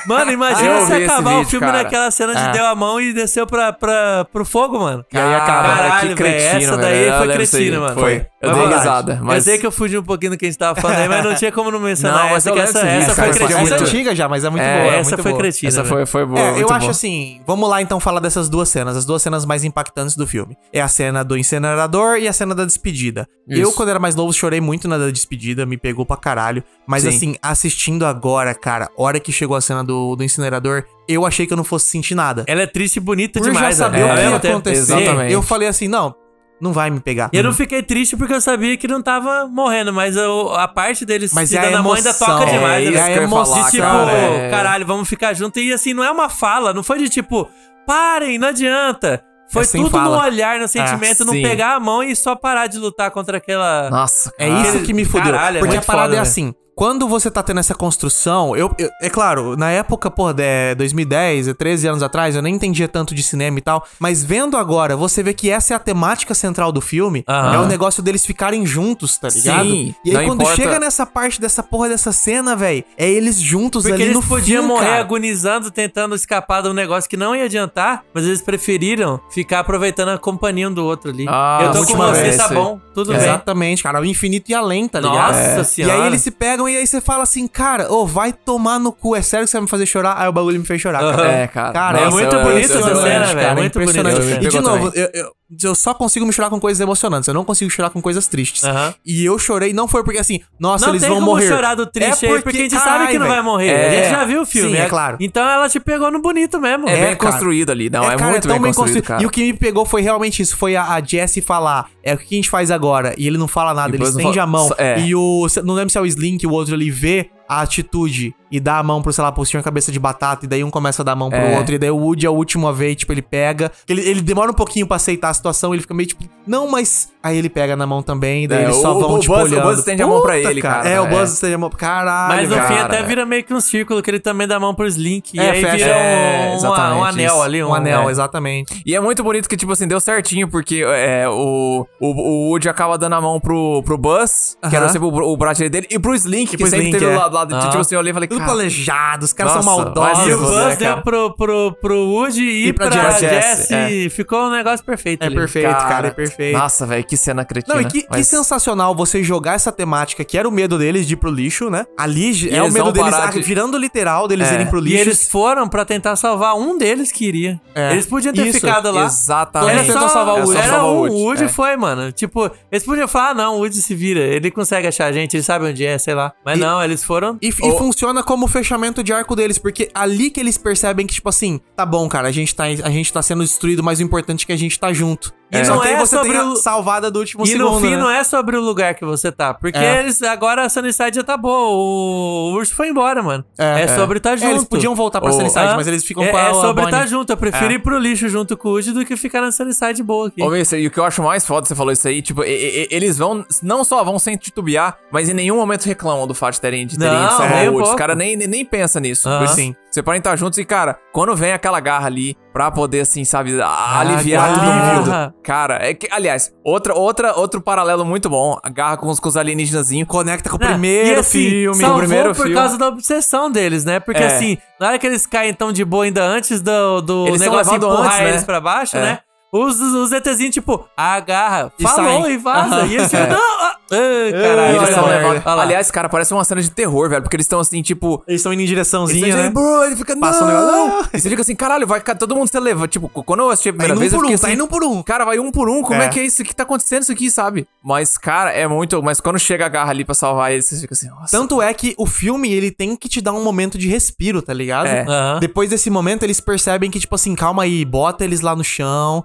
Mano, 0.06 0.32
imagina 0.32 0.80
Eu 0.80 0.86
se 0.86 0.94
acabar 0.94 1.32
o 1.32 1.38
vídeo, 1.38 1.50
filme 1.50 1.66
cara. 1.66 1.84
naquela 1.84 2.12
cena 2.12 2.36
de 2.36 2.42
É. 2.42 2.52
deu 2.52 2.66
a 2.66 2.76
mão 2.76 3.00
e 3.00 3.14
desceu 3.14 3.48
pra, 3.48 3.72
pra, 3.74 4.26
pro 4.32 4.44
fogo, 4.46 4.80
mano. 4.80 5.06
E 5.14 5.18
aí 5.18 5.36
acabaram, 5.36 5.90
Caralho, 5.90 6.10
que 6.10 6.16
cretino, 6.16 6.50
essa 6.64 6.78
daí 6.78 7.08
Eu 7.08 7.18
foi 7.20 7.28
cretina, 7.34 7.80
mano. 7.80 8.00
Foi. 8.00 8.26
Eu 8.42 8.54
dei 8.54 8.68
risada, 8.68 9.20
mas- 9.24 9.38
Eu 9.48 9.52
sei 9.54 9.60
que 9.60 9.66
eu 9.66 9.72
fugi 9.72 9.98
um 9.98 10.04
pouquinho 10.04 10.32
do 10.34 10.38
que 10.38 10.46
a 10.46 10.48
gente 10.50 10.58
tava 10.60 10.80
falando 10.80 10.98
aí, 11.00 11.10
mas 11.10 11.24
não 11.24 11.34
tinha 11.36 11.52
como 11.52 11.72
não 11.72 11.80
mencionar 11.80 12.18
Não, 12.26 12.30
mas 12.30 12.38
essa, 12.46 12.50
eu 12.50 12.54
que 12.54 12.60
lembro 12.60 12.78
essa, 12.80 12.88
essa 12.88 13.16
foi 13.16 13.34
foi 13.34 13.44
é 13.44 13.48
cretina. 13.48 13.77
Antiga 13.84 14.16
já, 14.16 14.28
mas 14.30 14.44
é 14.44 14.50
muito 14.50 14.64
É, 14.64 14.82
boa. 14.82 14.94
essa 14.96 15.10
muito 15.12 15.24
foi 15.24 15.32
boa. 15.32 15.42
cretina. 15.44 15.70
Essa 15.70 15.84
velho. 15.84 15.96
foi, 15.96 16.06
foi 16.06 16.26
boa. 16.26 16.40
É, 16.40 16.50
eu 16.50 16.54
muito 16.56 16.72
acho 16.74 16.80
boa. 16.82 16.92
assim, 16.92 17.42
vamos 17.46 17.70
lá 17.70 17.82
então 17.82 18.00
falar 18.00 18.20
dessas 18.20 18.50
duas 18.50 18.70
cenas, 18.70 18.96
as 18.98 19.06
duas 19.06 19.22
cenas 19.22 19.46
mais 19.46 19.64
impactantes 19.64 20.16
do 20.16 20.26
filme. 20.28 20.56
É 20.72 20.82
a 20.82 20.88
cena 20.88 21.24
do 21.24 21.38
incinerador 21.38 22.18
e 22.18 22.28
a 22.28 22.34
cena 22.34 22.54
da 22.54 22.66
despedida. 22.66 23.28
Isso. 23.48 23.62
Eu, 23.62 23.72
quando 23.72 23.90
era 23.90 24.00
mais 24.00 24.16
novo, 24.16 24.34
chorei 24.34 24.60
muito 24.60 24.88
na 24.88 24.98
da 24.98 25.10
despedida, 25.10 25.66
me 25.66 25.78
pegou 25.78 26.06
pra 26.06 26.18
caralho. 26.18 26.64
Mas 26.86 27.04
Sim. 27.04 27.10
assim, 27.10 27.36
assistindo 27.42 28.06
agora, 28.06 28.54
cara, 28.54 28.90
hora 28.98 29.20
que 29.20 29.32
chegou 29.32 29.56
a 29.56 29.62
cena 29.62 29.84
do, 29.84 30.16
do 30.16 30.24
incinerador, 30.24 30.84
eu 31.08 31.26
achei 31.26 31.48
que 31.48 31.54
eu 31.54 31.58
não 31.58 31.64
fosse 31.64 31.88
sentir 31.90 32.16
nada. 32.16 32.44
Ela 32.48 32.62
é 32.64 32.68
triste 32.68 32.98
e 32.98 33.00
bonita 33.00 33.40
Por 33.40 33.48
demais, 33.48 33.78
já 33.78 33.86
saber 33.86 34.00
né? 34.00 34.06
o 34.06 34.40
que 34.40 34.48
ia 34.48 34.52
acontecer, 34.54 34.80
Exatamente. 34.80 35.34
eu 35.34 35.42
falei 35.42 35.68
assim, 35.68 35.88
não, 35.88 36.14
não 36.62 36.74
vai 36.74 36.90
me 36.90 37.00
pegar. 37.00 37.30
E 37.34 37.38
eu 37.38 37.44
não 37.44 37.54
fiquei 37.54 37.84
triste 37.84 38.16
porque 38.18 38.34
eu 38.34 38.42
sabia 38.42 38.76
que 38.78 38.88
não 38.88 39.02
tava 39.02 39.48
morrendo, 39.48 39.94
mas 39.94 40.16
eu- 40.16 40.54
a 40.56 40.68
parte 40.68 41.06
deles 41.06 41.32
Mas 41.34 41.50
se 41.50 41.58
é 41.58 41.60
a 41.60 41.64
dando 41.64 41.78
a 41.78 41.84
mão 41.84 41.94
ainda 41.94 42.10
emoção, 42.10 42.28
toca 42.40 42.46
demais. 42.52 42.88
é 42.88 42.90
né? 42.92 42.96
isso 42.98 43.06
que 43.06 43.12
eu 43.12 43.16
ia 43.18 43.24
emoção, 43.24 43.56
falar, 43.56 43.72
tipo, 43.72 43.84
cara, 43.84 44.12
é. 44.12 44.50
caralho, 44.50 44.86
vamos 44.86 45.08
ficar 45.08 45.34
junto. 45.34 45.60
E 45.60 45.72
assim, 45.72 45.94
não 45.94 46.04
é 46.04 46.10
uma 46.12 46.30
fala, 46.30 46.74
não 46.74 46.82
foi 46.84 46.98
de 47.00 47.10
tipo, 47.10 47.48
parem, 47.86 48.38
não 48.38 48.48
adianta. 48.50 49.24
Foi 49.50 49.64
É 49.64 49.66
tudo 49.66 49.90
fala. 49.90 50.18
no 50.18 50.24
olhar, 50.24 50.60
no 50.60 50.68
sentimento, 50.68 51.24
não 51.24 51.32
sim. 51.34 51.42
pegar 51.42 51.76
a 51.76 51.80
mão 51.80 52.04
e 52.04 52.14
só 52.16 52.36
parar 52.36 52.68
de 52.68 52.78
lutar 52.78 53.12
contra 53.12 53.38
aquela. 53.38 53.90
Nossa, 53.90 54.30
É 54.38 54.48
cara. 54.50 54.62
isso 54.68 54.84
que 54.84 54.94
me 54.94 55.06
fudeu. 55.06 55.32
Caralho, 55.32 55.58
é 55.58 55.60
porque 55.62 55.78
a 55.78 55.82
parada 55.82 56.04
foda, 56.04 56.14
é 56.16 56.18
velho. 56.18 56.22
assim. 56.24 56.54
Quando 56.78 57.08
você 57.08 57.32
tá 57.32 57.42
tendo 57.42 57.60
essa 57.60 57.74
construção, 57.74 58.56
eu, 58.56 58.72
eu- 58.78 58.92
é 59.02 59.10
claro, 59.10 59.58
na 59.58 59.72
época, 59.72 60.12
pô, 60.12 60.32
de 60.32 60.76
2010, 60.76 61.52
13 61.58 61.88
anos 61.88 62.04
atrás, 62.04 62.36
eu 62.36 62.42
nem 62.44 62.54
entendia 62.54 62.88
tanto 62.88 63.16
de 63.16 63.24
cinema 63.24 63.58
e 63.58 63.62
tal, 63.64 63.84
mas 64.00 64.24
vendo 64.24 64.56
agora, 64.56 64.96
você 64.96 65.24
vê 65.24 65.34
que 65.34 65.50
essa 65.50 65.74
é 65.74 65.76
a 65.76 65.80
temática 65.80 66.36
central 66.36 66.72
do 66.72 66.80
filme, 66.80 67.26
é 67.28 67.58
o 67.58 67.66
negócio 67.66 68.04
deles 68.04 68.24
ficarem 68.24 68.64
juntos, 68.64 69.18
tá 69.18 69.28
ligado? 69.28 69.68
Sim, 69.68 69.96
e 70.06 70.16
aí 70.16 70.28
quando 70.28 70.42
importa- 70.44 70.56
chega 70.62 70.80
nessa 70.80 71.04
parte 71.04 71.42
dessa 71.42 71.64
porra 71.64 71.90
dessa 71.90 72.12
cena, 72.12 72.56
velho, 72.56 72.84
é 72.96 73.10
eles 73.10 73.40
juntos 73.42 73.82
Porque 73.82 73.96
ali 73.96 74.04
eles 74.04 74.16
no 74.16 74.22
podiam 74.22 74.62
fim, 74.62 74.68
morrer 74.68 74.86
cara. 74.86 75.00
agonizando, 75.02 75.72
tentando 75.72 76.14
escapar 76.14 76.62
de 76.62 76.70
um 76.70 76.74
negócio 76.74 77.10
que 77.10 77.18
não 77.18 77.36
ia 77.36 77.46
adiantar, 77.46 78.04
mas 78.14 78.24
eles 78.24 78.44
preferiram 78.44 79.20
ficar 79.32 79.62
aproveitando 79.62 80.10
a 80.10 80.20
companhia 80.20 80.70
um 80.70 80.74
do 80.74 80.86
outro 80.86 81.10
ali. 81.10 81.26
Ah, 81.28 81.60
eu 81.64 81.72
tô 81.72 81.86
com 81.88 81.98
você, 81.98 82.38
tá 82.38 82.50
bom, 82.50 82.80
tudo 82.94 83.14
bem. 83.14 83.18
Exatamente, 83.20 83.82
cara. 83.82 84.00
O 84.00 84.06
infinito 84.06 84.52
e 84.52 84.54
além, 84.54 84.88
tá 84.88 85.00
ligado? 85.00 85.34
Nossa 85.34 85.40
É. 85.40 85.64
senhora. 85.64 85.96
E 85.96 86.02
aí 86.02 86.08
eles 86.08 86.22
se 86.22 86.30
pegam 86.30 86.67
e 86.70 86.78
aí 86.78 86.86
você 86.88 87.02
fala 87.02 87.24
assim, 87.24 87.48
cara, 87.48 87.92
ô, 87.92 88.06
vai 88.06 88.32
tomar 88.34 88.80
no 88.80 88.92
cu. 88.92 89.16
É 89.16 89.22
sério 89.22 89.46
que 89.46 89.52
você 89.52 89.58
vai 89.58 89.64
me 89.64 89.70
fazer 89.70 89.86
chorar? 89.86 90.16
Aí 90.18 90.28
o 90.28 90.32
bagulho 90.32 90.60
me 90.60 90.66
fez 90.66 90.82
chorar, 90.82 91.00
cara. 91.00 91.32
É, 91.32 91.48
cara. 91.48 91.74
Cara, 91.74 92.00
É 92.00 92.10
muito 92.10 92.40
bonita 92.40 92.74
essa 92.74 92.96
cena, 92.96 93.26
velho, 93.26 93.40
cara, 93.40 93.56
muito 93.56 93.80
essa 93.82 94.44
E 94.44 94.48
de 94.48 94.60
novo, 94.60 94.92
eu, 94.94 95.10
eu, 95.14 95.32
eu 95.64 95.74
só 95.74 95.94
consigo 95.94 96.26
me 96.26 96.34
chorar 96.34 96.50
com 96.50 96.60
coisas 96.60 96.82
emocionantes. 96.82 97.28
Eu 97.28 97.34
não 97.34 97.46
consigo 97.46 97.70
chorar 97.72 97.90
com 97.90 98.02
coisas 98.02 98.28
tristes. 98.28 98.64
Aham. 98.64 98.94
E 99.06 99.24
eu 99.24 99.40
chorei, 99.40 99.72
não 99.74 99.88
foi 99.88 100.04
porque 100.04 100.20
assim, 100.20 100.42
nossa, 100.60 100.86
não 100.88 100.94
eles 100.94 101.02
tem 101.02 101.10
vão 101.10 101.20
como 101.20 101.32
morrer. 101.32 101.48
chorar 101.48 101.76
do 101.76 101.86
triste 101.86 102.26
é 102.26 102.30
aí, 102.34 102.42
porque 102.42 102.58
a 102.58 102.62
gente 102.62 102.76
sabe 102.76 102.86
carai, 102.86 103.08
que 103.14 103.20
não 103.20 103.28
vai 103.28 103.42
morrer. 103.42 103.68
É. 103.68 103.88
a 103.88 104.02
gente 104.04 104.10
já 104.12 104.26
viu 104.26 104.42
o 104.42 104.46
filme. 104.46 104.76
Sim, 104.76 104.82
é 104.84 104.90
claro. 104.90 105.18
Então 105.20 105.48
ela 105.48 105.70
te 105.70 105.80
pegou 105.80 106.12
no 106.12 106.22
bonito 106.22 106.60
mesmo. 106.60 106.88
É, 106.90 106.92
É, 106.94 107.06
bem 107.08 107.16
cara. 107.16 107.32
construído 107.32 107.72
ali. 107.72 107.90
Não, 107.90 108.04
é, 108.04 108.16
cara, 108.18 108.32
muito 108.32 108.48
tão 108.48 108.60
bem 108.60 108.74
construído, 108.74 109.04
cara. 109.06 109.24
E 109.24 109.26
o 109.26 109.30
que 109.30 109.44
me 109.46 109.54
pegou 109.54 109.86
foi 109.86 110.02
realmente 110.02 110.42
isso. 110.42 110.58
Foi 110.58 110.76
a, 110.76 110.94
a 110.96 111.02
Jessie 111.02 111.42
falar, 111.42 111.90
é 112.04 112.14
o 112.14 112.18
que 112.18 112.36
a 112.36 112.38
gente 112.38 112.50
faz 112.50 112.70
agora. 112.70 113.14
E 113.18 113.26
ele 113.26 113.38
não 113.38 113.48
fala 113.48 113.74
nada, 113.74 113.90
ele 113.90 113.98
Depois 114.00 114.14
não 114.16 114.20
estende 114.22 114.38
fala- 114.38 114.44
a 114.44 114.52
mão. 114.52 114.70
é. 114.78 115.00
E 115.00 115.16
o... 115.16 115.48
Não 115.64 115.74
lembro 115.74 115.90
se 115.90 115.98
é 115.98 116.02
o 116.02 116.06
Slink, 116.06 116.46
o 116.46 116.52
outro 116.52 116.74
ali 116.76 116.92
vê 116.92 117.30
a 117.50 117.62
atitude 117.62 118.36
e 118.52 118.60
dá 118.60 118.78
a 118.80 118.84
mão 118.84 119.02
pro, 119.02 119.12
sei 119.12 119.24
lá, 119.24 119.32
pro 119.32 119.46
senhor 119.46 119.64
cabeça 119.64 119.92
de 119.92 120.00
batata. 120.00 120.46
E 120.46 120.48
daí 120.48 120.64
um 120.64 120.70
começa 120.70 121.02
a 121.02 121.06
dar 121.06 121.12
a 121.14 121.16
mão 121.16 121.30
pro 121.30 121.40
É. 121.40 121.58
outro. 121.58 121.76
E 121.76 121.78
daí 121.78 121.92
o 121.92 121.98
Woody 121.98 122.26
é 122.26 122.30
o 122.30 122.34
último 122.34 122.68
a 122.68 122.72
ver, 122.72 122.92
e, 122.92 122.96
tipo, 122.96 123.12
ele 123.12 123.22
pega. 123.22 123.72
Ele, 123.88 124.02
ele 124.02 124.22
demora 124.22 124.52
um 124.52 124.54
pouquinho 124.54 124.88
pra 124.88 124.96
aceitar 124.98 125.30
a 125.30 125.34
situação. 125.34 125.74
Ele 125.74 125.82
fica 125.82 125.94
meio 125.94 126.08
tipo, 126.08 126.24
Não, 126.46 126.70
mas. 126.70 127.10
Aí 127.22 127.38
ele 127.38 127.50
pega 127.50 127.76
na 127.76 127.86
mão 127.86 128.02
também, 128.02 128.48
daí 128.48 128.60
É, 128.60 128.64
eles 128.66 128.78
só 128.78 128.96
o- 128.96 129.02
vão, 129.02 129.16
o 129.16 129.20
tipo, 129.20 129.34
Buzz- 129.34 129.52
o 129.52 129.54
olhando. 129.54 129.68
Buzz 129.68 129.80
estende 129.80 130.02
a 130.02 130.08
mão 130.08 130.22
pra 130.22 130.38
ele, 130.40 130.62
cara, 130.62 130.88
É, 130.88 131.02
o 131.02 131.06
é. 131.06 131.10
Buzz 131.10 131.34
estende 131.34 131.56
a 131.56 131.58
mão. 131.58 131.70
Caralho, 131.70 132.36
Mas 132.36 132.50
no 132.50 132.56
fim 132.56 132.62
cara. 132.62 132.84
até 132.86 133.04
vira 133.04 133.26
meio 133.26 133.44
que 133.44 133.54
um 133.54 133.60
círculo, 133.60 134.02
que 134.02 134.10
ele 134.10 134.20
também 134.20 134.48
dá 134.48 134.56
a 134.56 134.60
mão 134.60 134.74
pro 134.74 134.88
Slink. 134.88 135.36
e 135.36 135.40
É, 135.40 135.50
aí 135.50 135.62
fecha. 135.62 135.76
vira 135.76 135.90
É, 135.90 136.46
um, 136.46 136.48
uma- 136.48 136.56
exatamente 136.56 136.96
um 137.00 137.04
anel 137.04 137.34
isso. 137.34 137.42
ali. 137.44 137.64
Um 137.64 137.74
anel, 137.74 138.08
é. 138.08 138.12
exatamente. 138.12 138.82
E 138.86 138.96
é 138.96 139.00
muito 139.02 139.24
bonito 139.26 139.50
que, 139.50 139.58
tipo 139.58 139.74
assim, 139.74 139.86
deu 139.88 140.00
certinho, 140.00 140.48
porque 140.48 140.84
é, 140.88 141.28
o, 141.28 141.86
o, 142.00 142.08
o 142.08 142.50
Woody 142.52 142.70
acaba 142.70 142.98
dando 142.98 143.14
a 143.16 143.22
mão 143.22 143.42
pro, 143.42 143.84
pro 143.84 143.98
Buzz, 143.98 144.58
que 144.70 144.74
era 144.76 144.88
sempre 144.88 145.08
o, 145.10 145.12
o 145.14 145.36
braço 145.36 145.68
dele, 145.70 145.88
e 145.92 146.00
pro 146.00 146.16
Slink, 146.16 146.52
que 146.52 146.58
pro 146.58 146.68
sempre 146.68 146.86
Slink, 146.88 147.00
teve 147.00 147.12
é. 147.12 147.14
do 147.14 147.20
lado, 147.20 147.34
lado 147.36 147.56
Ah. 147.56 147.60
tipo 147.68 147.78
assim, 147.80 147.96
eu 147.96 148.00
olhei 148.00 148.12
e 148.12 148.14
falei, 148.14 148.28
Tudo 148.38 148.46
cara, 148.46 148.52
planejado, 148.54 149.26
os 149.26 149.34
caras 149.34 149.54
são 149.54 149.64
Nossa, 149.64 149.84
maldosos. 149.86 150.28
E 150.28 150.34
o 150.34 150.38
Buzz 150.40 150.56
né, 150.56 150.76
deu 150.76 150.90
cara? 150.90 151.02
pro, 151.02 151.36
pro, 151.36 151.78
pro 151.82 152.00
Woody 152.10 152.42
e, 152.44 152.68
E 152.68 152.74
pra 152.74 152.88
pra, 152.90 153.12
Jessie, 153.12 153.30
Jessie. 153.30 154.06
é. 154.06 154.10
Ficou 154.10 154.48
um 154.48 154.52
negócio 154.52 154.86
perfeito. 154.86 155.24
É 155.24 155.28
ali. 155.28 155.36
perfeito, 155.36 155.70
cara, 155.70 156.08
é 156.08 156.12
perfeito. 156.12 156.58
Nossa, 156.58 156.86
velho, 156.86 157.04
que 157.04 157.18
cena 157.18 157.44
cretina. 157.46 157.76
Não, 157.76 157.82
e 157.82 157.86
que, 157.86 158.02
que 158.04 158.08
mas- 158.10 158.28
sensacional 158.28 158.96
você 158.96 159.24
jogar 159.24 159.54
essa 159.54 159.72
temática, 159.72 160.24
que 160.24 160.38
era 160.38 160.48
o 160.48 160.52
medo 160.52 160.78
deles 160.78 161.08
de 161.08 161.14
ir 161.14 161.18
pro 161.18 161.30
lixo, 161.32 161.70
né? 161.70 161.86
Ali 161.98 162.34
j- 162.34 162.50
é 162.54 162.62
o 162.62 162.66
eles 162.66 162.74
medo 162.74 162.92
deles 162.92 163.16
de- 163.34 163.42
virando 163.42 163.78
literal 163.78 164.28
deles 164.28 164.48
É. 164.50 164.54
irem 164.56 164.68
pro 164.68 164.80
E 164.80 164.84
lixo. 164.84 164.98
eles 165.02 165.28
foram 165.30 165.68
pra 165.68 165.84
tentar 165.86 166.16
salvar 166.16 166.56
um 166.56 166.78
deles 166.78 167.12
que 167.12 167.26
iria. 167.26 167.60
É. 167.76 167.92
Eles 167.94 168.06
podiam 168.06 168.34
ter 168.34 168.48
Isso, 168.48 168.60
ficado 168.60 168.92
lá. 168.92 169.06
Exatamente. 169.06 169.72
Era 169.72 169.84
tentou 169.84 170.02
só, 170.02 170.10
salvar 170.10 170.36
o 170.36 170.46
Woody. 170.48 170.58
Era 170.62 170.84
o 170.84 171.06
um, 171.06 171.12
Woody, 171.12 171.44
é. 171.44 171.48
foi, 171.48 171.76
mano. 171.78 172.12
Tipo, 172.12 172.50
eles 172.72 172.84
podiam 172.86 173.08
falar, 173.08 173.30
ah, 173.30 173.34
não, 173.34 173.56
o 173.56 173.60
Woody 173.60 173.82
se 173.82 173.94
vira. 173.96 174.20
Ele 174.20 174.50
consegue 174.52 174.88
achar 174.88 175.06
a 175.06 175.12
gente, 175.12 175.36
ele 175.36 175.44
sabe 175.44 175.66
onde 175.66 175.86
é, 175.86 175.98
sei 175.98 176.14
lá. 176.14 176.32
Mas 176.46 176.58
E- 176.58 176.62
não, 176.62 176.84
eles 176.84 177.04
foram... 177.04 177.38
E, 177.42 177.50
e 177.50 177.52
funciona 177.52 178.24
como 178.28 178.46
o 178.46 178.48
fechamento 178.50 179.02
de 179.02 179.14
arco 179.14 179.38
deles, 179.38 179.58
porque 179.58 179.90
ali 179.94 180.30
que 180.30 180.42
eles 180.42 180.58
percebem 180.58 181.08
que, 181.08 181.14
tipo 181.14 181.30
assim, 181.30 181.62
tá 181.78 181.86
bom, 181.86 182.10
cara, 182.10 182.28
a 182.28 182.32
gente 182.32 182.54
tá, 182.54 182.66
a 182.66 182.90
gente 182.90 183.12
tá 183.12 183.22
sendo 183.22 183.42
destruído, 183.42 183.82
mas 183.82 184.00
o 184.00 184.04
importante 184.04 184.44
é 184.44 184.48
que 184.48 184.52
a 184.52 184.58
gente 184.58 184.78
tá 184.78 184.92
junto. 184.92 185.34
E 185.50 185.64
Só 185.64 185.76
não 185.76 185.84
é 185.84 186.06
sobre 186.06 186.38
o- 186.38 186.56
salvada 186.58 187.10
do 187.10 187.20
último 187.20 187.44
E 187.46 187.48
segundo, 187.48 187.72
no 187.72 187.80
fim 187.82 187.92
né? 187.92 187.98
não 187.98 188.10
é 188.10 188.22
sobre 188.24 188.58
o 188.58 188.62
lugar 188.62 188.94
que 188.96 189.06
você 189.06 189.32
tá. 189.32 189.54
Porque 189.54 189.78
É. 189.78 190.00
eles 190.02 190.22
agora 190.22 190.64
a 190.66 190.70
Sunnyside 190.70 191.16
já 191.16 191.24
tá 191.24 191.38
boa. 191.38 191.70
O, 191.70 192.52
o 192.52 192.54
urso 192.56 192.76
foi 192.76 192.90
embora, 192.90 193.24
mano. 193.24 193.46
É, 193.58 193.84
É. 193.84 193.88
sobre 193.96 194.18
estar 194.18 194.34
É, 194.34 194.38
junto. 194.38 194.52
eles 194.52 194.66
podiam 194.66 194.94
voltar 194.94 195.22
pra 195.22 195.30
Ou- 195.32 195.36
Sunnyside, 195.38 195.68
Ah, 195.68 195.76
mas 195.78 195.88
eles 195.88 196.04
ficam 196.04 196.22
é, 196.24 196.32
a 196.36 196.50
É 196.50 196.54
sobre 196.54 196.84
Bonnie. 196.84 196.86
estar 196.90 197.06
junto. 197.08 197.32
Eu 197.32 197.38
prefiro 197.38 197.72
É. 197.72 197.76
ir 197.76 197.80
pro 197.80 197.98
lixo 197.98 198.28
junto 198.28 198.58
com 198.58 198.68
o 198.68 198.72
Woody 198.74 198.92
do 198.92 199.06
que 199.06 199.16
ficar 199.16 199.40
na 199.42 199.52
Sunnyside 199.52 200.04
boa 200.04 200.28
aqui. 200.28 200.44
Ô, 200.44 200.50
Mister, 200.50 200.80
e 200.80 200.88
o 200.88 200.92
que 200.92 201.00
eu 201.00 201.06
acho 201.06 201.24
mais 201.24 201.46
foda, 201.46 201.66
você 201.66 201.76
falou 201.76 201.94
isso 201.94 202.06
aí, 202.08 202.22
tipo, 202.22 202.44
e- 202.44 202.48
e- 202.84 202.88
eles 202.92 203.18
vão, 203.18 203.46
não 203.64 203.86
só 203.86 204.04
vão 204.04 204.20
sem 204.20 204.36
titubear, 204.36 204.98
mas 205.12 205.30
em 205.30 205.34
nenhum 205.34 205.56
momento 205.56 205.86
reclamam 205.86 206.28
do 206.28 206.34
fato 206.34 206.56
de 206.56 206.62
terem, 206.62 206.86
de 206.86 206.98
terem 206.98 207.14
Não, 207.14 207.72
o 207.72 207.74
Woody. 207.76 207.90
Os 207.90 207.96
caras 207.96 208.18
nem, 208.18 208.36
nem, 208.36 208.48
nem 208.48 208.66
pensam 208.66 209.02
nisso. 209.02 209.30
Por 209.40 209.48
Sim. 209.48 209.74
Você 209.98 210.04
podem 210.04 210.20
estar 210.20 210.36
juntos 210.36 210.60
e, 210.60 210.64
cara, 210.64 211.00
quando 211.12 211.36
vem 211.36 211.54
aquela 211.54 211.80
garra 211.80 212.06
ali 212.06 212.38
pra 212.54 212.70
poder, 212.70 213.00
assim, 213.00 213.26
sabe, 213.26 213.60
a- 213.60 214.00
aliviar 214.00 214.54
todo 214.54 214.62
garra. 214.64 214.94
mundo. 214.94 215.34
Cara, 215.44 215.80
é 215.82 215.92
que, 215.96 216.08
aliás, 216.12 216.54
outra, 216.64 216.94
outra, 216.94 217.34
outro 217.34 217.60
paralelo 217.60 218.06
muito 218.06 218.30
bom, 218.30 218.60
a 218.64 218.70
garra 218.70 218.96
com 218.98 219.08
os, 219.08 219.20
com 219.20 219.28
os 219.28 219.36
alienígenazinhos. 219.36 220.08
Conecta 220.08 220.52
com 220.52 220.56
o 220.58 220.60
primeiro 220.60 221.18
e 221.18 221.20
assim, 221.20 221.50
filme. 221.50 221.80
salvou 221.82 221.96
o 221.98 222.00
primeiro 222.02 222.30
por 222.36 222.44
filme. 222.44 222.54
causa 222.54 222.78
da 222.78 222.90
obsessão 222.90 223.50
deles, 223.50 223.84
né? 223.86 224.00
Porque 224.00 224.22
É. 224.22 224.28
assim, 224.28 224.60
na 224.80 224.90
hora 224.90 225.00
que 225.00 225.08
eles 225.08 225.26
caem 225.26 225.52
tão 225.52 225.72
de 225.74 225.84
boa 225.84 226.04
ainda 226.06 226.24
antes 226.24 226.62
do, 226.62 227.02
do 227.02 227.28
Eles 227.30 227.42
negócio 227.42 227.74
levados 227.74 227.88
empurrar 227.90 228.06
antes, 228.14 228.20
né? 228.24 228.30
eles 228.30 228.44
pra 228.44 228.62
baixo, 228.62 228.98
É. 228.98 229.02
né? 229.02 229.20
Os, 229.52 229.80
os 229.80 230.12
ETzinhos, 230.12 230.54
tipo, 230.54 230.86
agarra, 230.96 231.72
E 231.80 231.82
falou 231.84 232.30
e 232.30 232.38
vaza. 232.38 232.76
Aham. 232.76 232.86
E 232.86 232.96
eles 232.98 233.10
ficam, 233.10 233.28
não, 233.30 233.72
E 233.92 234.32
caralho. 234.32 234.78
eles 234.78 234.90
são 234.94 235.06
levados-. 235.06 235.44
Aliás, 235.46 235.92
cara, 235.92 236.10
parece 236.10 236.34
uma 236.34 236.44
cena 236.44 236.62
de 236.62 236.70
terror, 236.72 237.10
velho, 237.10 237.22
porque 237.22 237.36
eles 237.36 237.46
estão 237.46 237.60
assim, 237.60 237.82
tipo. 237.82 238.24
Eles 238.28 238.40
estão 238.42 238.52
indo 238.52 238.60
em 238.60 238.64
Eles 238.64 238.70
direçãozinha, 238.70 239.28
estão 239.28 239.44
né? 239.44 239.50
bro, 239.50 239.84
ele 239.86 239.96
fica, 239.96 240.18
Passa 240.18 240.44
um 240.44 240.48
não. 240.48 240.54
negócio, 240.54 240.88
não. 241.04 241.10
E 241.14 241.20
você 241.22 241.30
fica 241.30 241.42
assim, 241.42 241.56
caralho, 241.56 241.88
vai 241.88 242.02
todo 242.02 242.36
mundo 242.36 242.48
se 242.50 242.60
leva. 242.60 242.88
Tipo, 242.88 243.08
quando 243.10 243.42
eu 243.42 243.50
assisti 243.50 243.70
a 243.70 243.74
primeira 243.74 243.94
indo 243.94 243.98
um 243.98 244.02
vez, 244.02 244.14
eu 244.14 244.20
por 244.20 244.26
fiquei 244.26 244.36
um, 244.36 244.40
tá 244.40 244.48
assim, 244.48 244.56
indo 244.56 244.64
um 244.64 244.68
por 244.68 244.84
um. 244.84 245.04
Cara, 245.04 245.26
vai 245.26 245.40
um 245.40 245.52
por 245.52 245.70
um, 245.70 245.82
como 245.82 246.02
é, 246.02 246.06
É. 246.06 246.10
que 246.10 246.20
é 246.20 246.24
isso? 246.26 246.42
O 246.42 246.46
que 246.46 246.56
tá 246.56 246.64
acontecendo 246.64 247.04
isso 247.04 247.12
aqui, 247.12 247.30
sabe? 247.32 247.68
Mas, 247.84 248.18
cara, 248.18 248.52
é 248.52 248.68
muito. 248.68 249.02
Mas 249.02 249.20
quando 249.22 249.40
chega 249.40 249.66
a 249.66 249.70
garra 249.70 249.92
ali 249.92 250.04
pra 250.04 250.14
salvar 250.16 250.52
eles, 250.52 250.66
você 250.66 250.78
fica 250.82 250.94
assim, 250.94 251.10
nossa. 251.10 251.38
Tanto 251.38 251.62
é 251.62 251.74
que 251.74 251.94
o 251.98 252.06
filme, 252.06 252.52
ele 252.52 252.72
tem 252.72 252.96
que 252.96 253.08
te 253.08 253.22
dar 253.22 253.34
um 253.34 253.44
momento 253.44 253.78
de 253.78 253.88
respiro, 253.88 254.42
tá 254.42 254.54
ligado? 254.54 254.88
É. 254.88 255.06
Depois 255.40 255.70
desse 255.70 255.90
momento, 255.90 256.24
eles 256.24 256.40
percebem 256.40 256.92
que, 256.92 257.00
tipo 257.00 257.16
assim, 257.16 257.36
calma 257.36 257.64
aí, 257.64 257.86
bota 257.86 258.24
eles 258.24 258.42
lá 258.42 258.56
no 258.56 258.64
chão, 258.64 259.24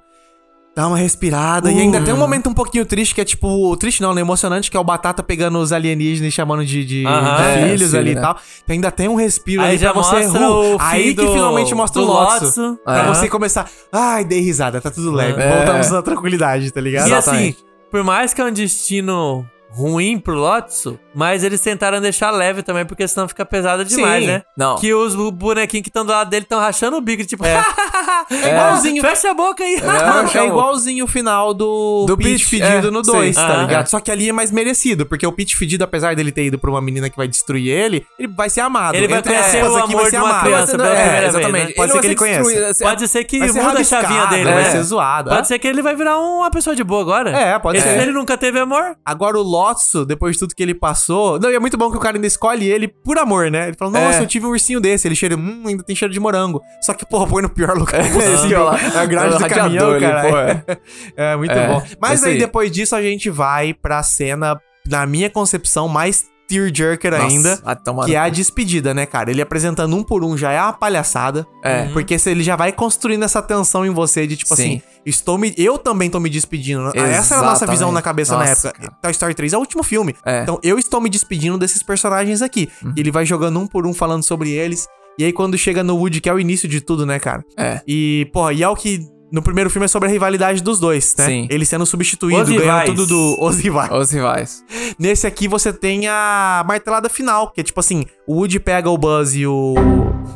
dá 0.74 0.88
uma 0.88 0.96
respirada. 0.96 1.70
E 1.70 1.78
ainda 1.80 2.00
tem 2.00 2.14
um 2.14 2.16
momento 2.16 2.48
um 2.48 2.54
pouquinho 2.54 2.84
triste, 2.86 3.14
que 3.14 3.20
é 3.20 3.24
tipo, 3.24 3.76
triste 3.76 4.00
não, 4.00 4.14
né? 4.14 4.20
Emocionante, 4.20 4.70
que 4.70 4.76
é 4.76 4.80
o 4.80 4.84
Batata 4.84 5.22
pegando 5.22 5.58
os 5.58 5.72
alienígenas 5.72 6.32
e 6.32 6.34
chamando 6.34 6.64
de, 6.64 6.84
de, 6.84 7.02
de 7.02 7.06
É, 7.06 7.68
filhos 7.70 7.90
sim, 7.90 7.98
ali 7.98 8.14
né? 8.14 8.20
e 8.20 8.22
tal. 8.22 8.36
Então 8.64 8.74
ainda 8.74 8.90
tem 8.90 9.08
um 9.08 9.14
respiro 9.14 9.62
Aí 9.62 9.70
ali 9.70 9.78
já 9.78 9.92
pra 9.92 10.02
você. 10.02 10.16
uh, 10.26 10.76
o 10.76 10.78
aí 10.80 11.14
que 11.14 11.22
do- 11.22 11.32
finalmente 11.32 11.74
mostra 11.74 12.00
o 12.00 12.04
Lotso. 12.04 12.44
Lotso. 12.44 12.78
Pra 12.84 13.02
você 13.14 13.28
começar. 13.28 13.68
Ai, 13.92 14.24
dei 14.24 14.40
risada, 14.40 14.80
tá 14.80 14.90
tudo 14.90 15.10
leve. 15.12 15.40
É. 15.42 15.56
Voltamos 15.56 15.90
na 15.90 16.02
tranquilidade, 16.02 16.70
tá 16.70 16.80
ligado? 16.80 17.08
E 17.08 17.12
Exatamente. 17.12 17.56
assim, 17.58 17.66
por 17.90 18.02
mais 18.02 18.32
que 18.32 18.40
é 18.40 18.44
um 18.44 18.52
destino 18.52 19.46
ruim 19.74 20.18
pro 20.18 20.34
Lotso, 20.34 20.98
mas 21.14 21.42
eles 21.42 21.60
tentaram 21.60 22.00
deixar 22.00 22.30
leve 22.30 22.62
também, 22.62 22.84
porque 22.84 23.06
senão 23.08 23.26
fica 23.26 23.44
pesado 23.44 23.84
demais, 23.84 24.22
Sim. 24.24 24.30
né? 24.30 24.42
Não. 24.56 24.76
Que 24.76 24.92
os 24.92 25.14
bonequinhos 25.32 25.82
que 25.82 25.88
estão 25.88 26.04
do 26.04 26.12
lado 26.12 26.28
dele 26.28 26.44
estão 26.44 26.60
rachando 26.60 26.96
o 26.96 27.00
bico, 27.00 27.24
tipo, 27.24 27.44
é, 27.46 27.58
igualzinho. 28.30 29.02
fecha 29.02 29.30
a 29.30 29.34
boca 29.34 29.62
aí. 29.64 29.80
Mano, 29.82 30.30
é 30.34 30.44
igualzinho 30.46 31.04
o 31.04 31.08
final 31.08 31.54
do, 31.54 32.04
Do 32.06 32.16
Pete 32.16 32.44
Fedido 32.44 32.88
é, 32.88 32.90
no 32.90 33.04
sei. 33.04 33.14
2, 33.14 33.34
tá 33.36 33.46
Ah, 33.60 33.62
ligado? 33.62 33.82
é. 33.82 33.86
Só 33.86 34.00
que 34.00 34.10
ali 34.10 34.28
é 34.28 34.32
mais 34.32 34.50
merecido, 34.50 35.06
porque 35.06 35.26
o 35.26 35.32
Pete 35.32 35.56
Fedido, 35.56 35.84
apesar 35.84 36.14
dele 36.14 36.32
ter 36.32 36.44
ido 36.44 36.58
pra 36.58 36.70
uma 36.70 36.80
menina 36.80 37.08
que 37.10 37.16
vai 37.16 37.26
destruir 37.28 37.68
ele, 37.70 38.06
ele 38.18 38.28
vai 38.28 38.48
ser 38.50 38.60
amado. 38.60 38.94
Ele 38.94 39.08
vai 39.08 39.18
Entre 39.18 39.32
conhecer 39.34 39.64
o 39.64 39.76
amor 39.76 40.10
de 40.10 40.16
uma 40.16 40.40
criança 40.40 40.76
pela 40.76 40.88
é, 40.88 40.94
primeira 40.94 41.20
vez, 41.20 41.34
exatamente. 41.34 41.66
né? 41.68 41.72
Pode 41.74 41.88
ser 41.90 41.94
não 41.94 42.00
que 42.00 42.06
ele 42.06 42.14
ser 42.14 42.18
conheça. 42.18 42.42
destruído, 42.42 42.78
Pode 42.90 43.08
ser 43.08 43.24
que 43.24 43.48
ser 43.50 43.62
muda 43.62 43.80
a 43.80 43.84
chavinha 43.84 44.26
dele, 44.26 44.44
vai 44.44 44.54
né? 44.64 44.70
ser 44.70 44.82
zoado, 44.82 45.30
Pode 45.30 45.40
é. 45.42 45.44
ser 45.44 45.58
que 45.58 45.66
ele 45.68 45.82
vai 45.82 45.94
virar 45.96 46.18
uma 46.18 46.50
pessoa 46.50 46.76
de 46.76 46.84
boa 46.84 47.00
agora. 47.02 47.30
É, 47.30 47.58
pode 47.58 47.80
ser. 47.80 48.00
Ele 48.02 48.12
nunca 48.12 48.36
teve 48.36 48.58
amor. 48.58 48.96
Agora 49.04 49.38
o 49.38 49.42
Lotso, 49.42 49.61
depois 50.06 50.34
de 50.36 50.40
tudo 50.40 50.54
que 50.54 50.62
ele 50.62 50.74
passou. 50.74 51.38
Não, 51.38 51.50
e 51.50 51.54
é 51.54 51.58
muito 51.58 51.76
bom 51.76 51.90
que 51.90 51.96
o 51.96 52.00
cara 52.00 52.16
ainda 52.16 52.26
escolhe 52.26 52.68
ele 52.68 52.88
por 52.88 53.18
amor, 53.18 53.50
né? 53.50 53.68
Ele 53.68 53.76
fala, 53.76 53.90
nossa, 53.92 54.18
É. 54.18 54.22
eu 54.22 54.26
tive 54.26 54.46
um 54.46 54.50
ursinho 54.50 54.80
desse. 54.80 55.06
Ele 55.08 55.14
cheira, 55.14 55.36
hum, 55.36 55.62
ainda 55.66 55.82
tem 55.82 55.94
cheiro 55.96 56.12
de 56.12 56.20
morango. 56.20 56.60
Só 56.80 56.92
que, 56.94 57.06
porra, 57.06 57.26
põe 57.26 57.42
no 57.42 57.48
pior 57.50 57.76
lugar 57.76 58.00
Esse 58.00 58.12
possível. 58.18 58.64
lá. 58.64 58.78
É 58.80 58.98
a 58.98 59.06
grade 59.06 59.34
É 59.34 59.38
do 59.38 59.48
caminhão, 59.48 60.00
cara. 60.00 60.64
é. 60.66 60.78
É, 61.32 61.36
muito 61.36 61.52
É, 61.52 61.68
bom. 61.68 61.82
Mas 62.00 62.22
aí, 62.24 62.32
aí. 62.32 62.38
depois 62.38 62.70
disso, 62.70 62.94
a 62.96 63.02
gente 63.02 63.28
vai 63.30 63.72
pra 63.74 64.02
cena, 64.02 64.60
na 64.88 65.06
minha 65.06 65.28
concepção, 65.30 65.88
mais 65.88 66.24
tearjerker 66.48 67.12
Nossa, 67.12 67.24
ainda. 67.26 67.56
vai 67.64 67.76
tomar 67.76 68.04
Que 68.04 68.10
no 68.10 68.16
é 68.16 68.20
a 68.20 68.28
despedida, 68.28 68.92
né, 68.92 69.06
cara? 69.06 69.30
Ele 69.30 69.40
apresentando 69.40 69.96
um 69.96 70.02
por 70.02 70.22
um 70.24 70.36
já 70.36 70.52
é 70.52 70.60
uma 70.60 70.72
palhaçada. 70.72 71.46
É. 71.64 71.84
Porque 71.92 72.18
se 72.18 72.30
ele 72.30 72.42
já 72.42 72.56
vai 72.56 72.72
construindo 72.72 73.22
essa 73.22 73.40
tensão 73.40 73.86
em 73.86 73.90
você 73.90 74.26
de 74.26 74.36
tipo 74.36 74.54
Sim. 74.54 74.62
assim, 74.62 74.82
estou 75.04 75.38
me, 75.38 75.54
eu 75.56 75.78
também 75.78 76.08
tô 76.08 76.20
me 76.20 76.30
despedindo. 76.30 76.90
Essa 76.94 77.36
era 77.36 77.46
a 77.46 77.50
nossa 77.50 77.66
visão 77.66 77.90
na 77.92 78.02
cabeça 78.02 78.36
na 78.36 78.46
Nossa, 78.46 78.68
época. 78.68 78.82
cara. 78.82 78.98
Toy 79.02 79.10
Story 79.10 79.34
3 79.34 79.52
é 79.52 79.56
o 79.56 79.60
último 79.60 79.82
filme. 79.82 80.14
É. 80.24 80.36
Uhum. 80.36 80.42
Então 80.42 80.60
eu 80.62 80.78
estou 80.78 81.00
me 81.00 81.10
despedindo 81.10 81.58
desses 81.58 81.82
personagens 81.82 82.42
aqui. 82.42 82.68
E 82.96 83.00
ele 83.00 83.10
vai 83.10 83.24
jogando 83.26 83.58
um 83.58 83.66
por 83.66 83.86
um 83.86 83.94
falando 83.94 84.22
sobre 84.22 84.50
eles. 84.50 84.86
E 85.18 85.24
aí 85.24 85.32
quando 85.32 85.58
chega 85.58 85.82
no 85.82 85.96
Woody, 85.96 86.20
que 86.20 86.28
é 86.28 86.32
o 86.32 86.40
início 86.40 86.68
de 86.68 86.80
tudo, 86.80 87.04
né, 87.04 87.18
cara? 87.18 87.44
É. 87.58 87.80
E, 87.86 88.28
porra, 88.32 88.52
e 88.52 88.62
é 88.62 88.68
o 88.68 88.74
que 88.74 89.06
no 89.32 89.42
primeiro 89.42 89.70
filme 89.70 89.86
é 89.86 89.88
sobre 89.88 90.10
a 90.10 90.12
rivalidade 90.12 90.62
dos 90.62 90.78
dois, 90.78 91.14
né? 91.16 91.24
Sim. 91.24 91.46
Ele 91.50 91.64
sendo 91.64 91.86
substituído, 91.86 92.54
ganhando 92.54 92.94
tudo 92.94 93.06
do 93.06 93.36
os 93.40 93.58
rivais. 93.58 93.90
Os 93.90 94.10
rivais. 94.10 94.64
Nesse 94.98 95.26
aqui 95.26 95.48
você 95.48 95.72
tem 95.72 96.06
a 96.06 96.62
martelada 96.66 97.08
final, 97.08 97.50
que 97.50 97.62
é 97.62 97.64
tipo 97.64 97.80
assim, 97.80 98.04
o 98.26 98.36
Woody 98.36 98.60
pega 98.60 98.90
o 98.90 98.98
Buzz 98.98 99.34
e 99.34 99.46
o. 99.46 99.74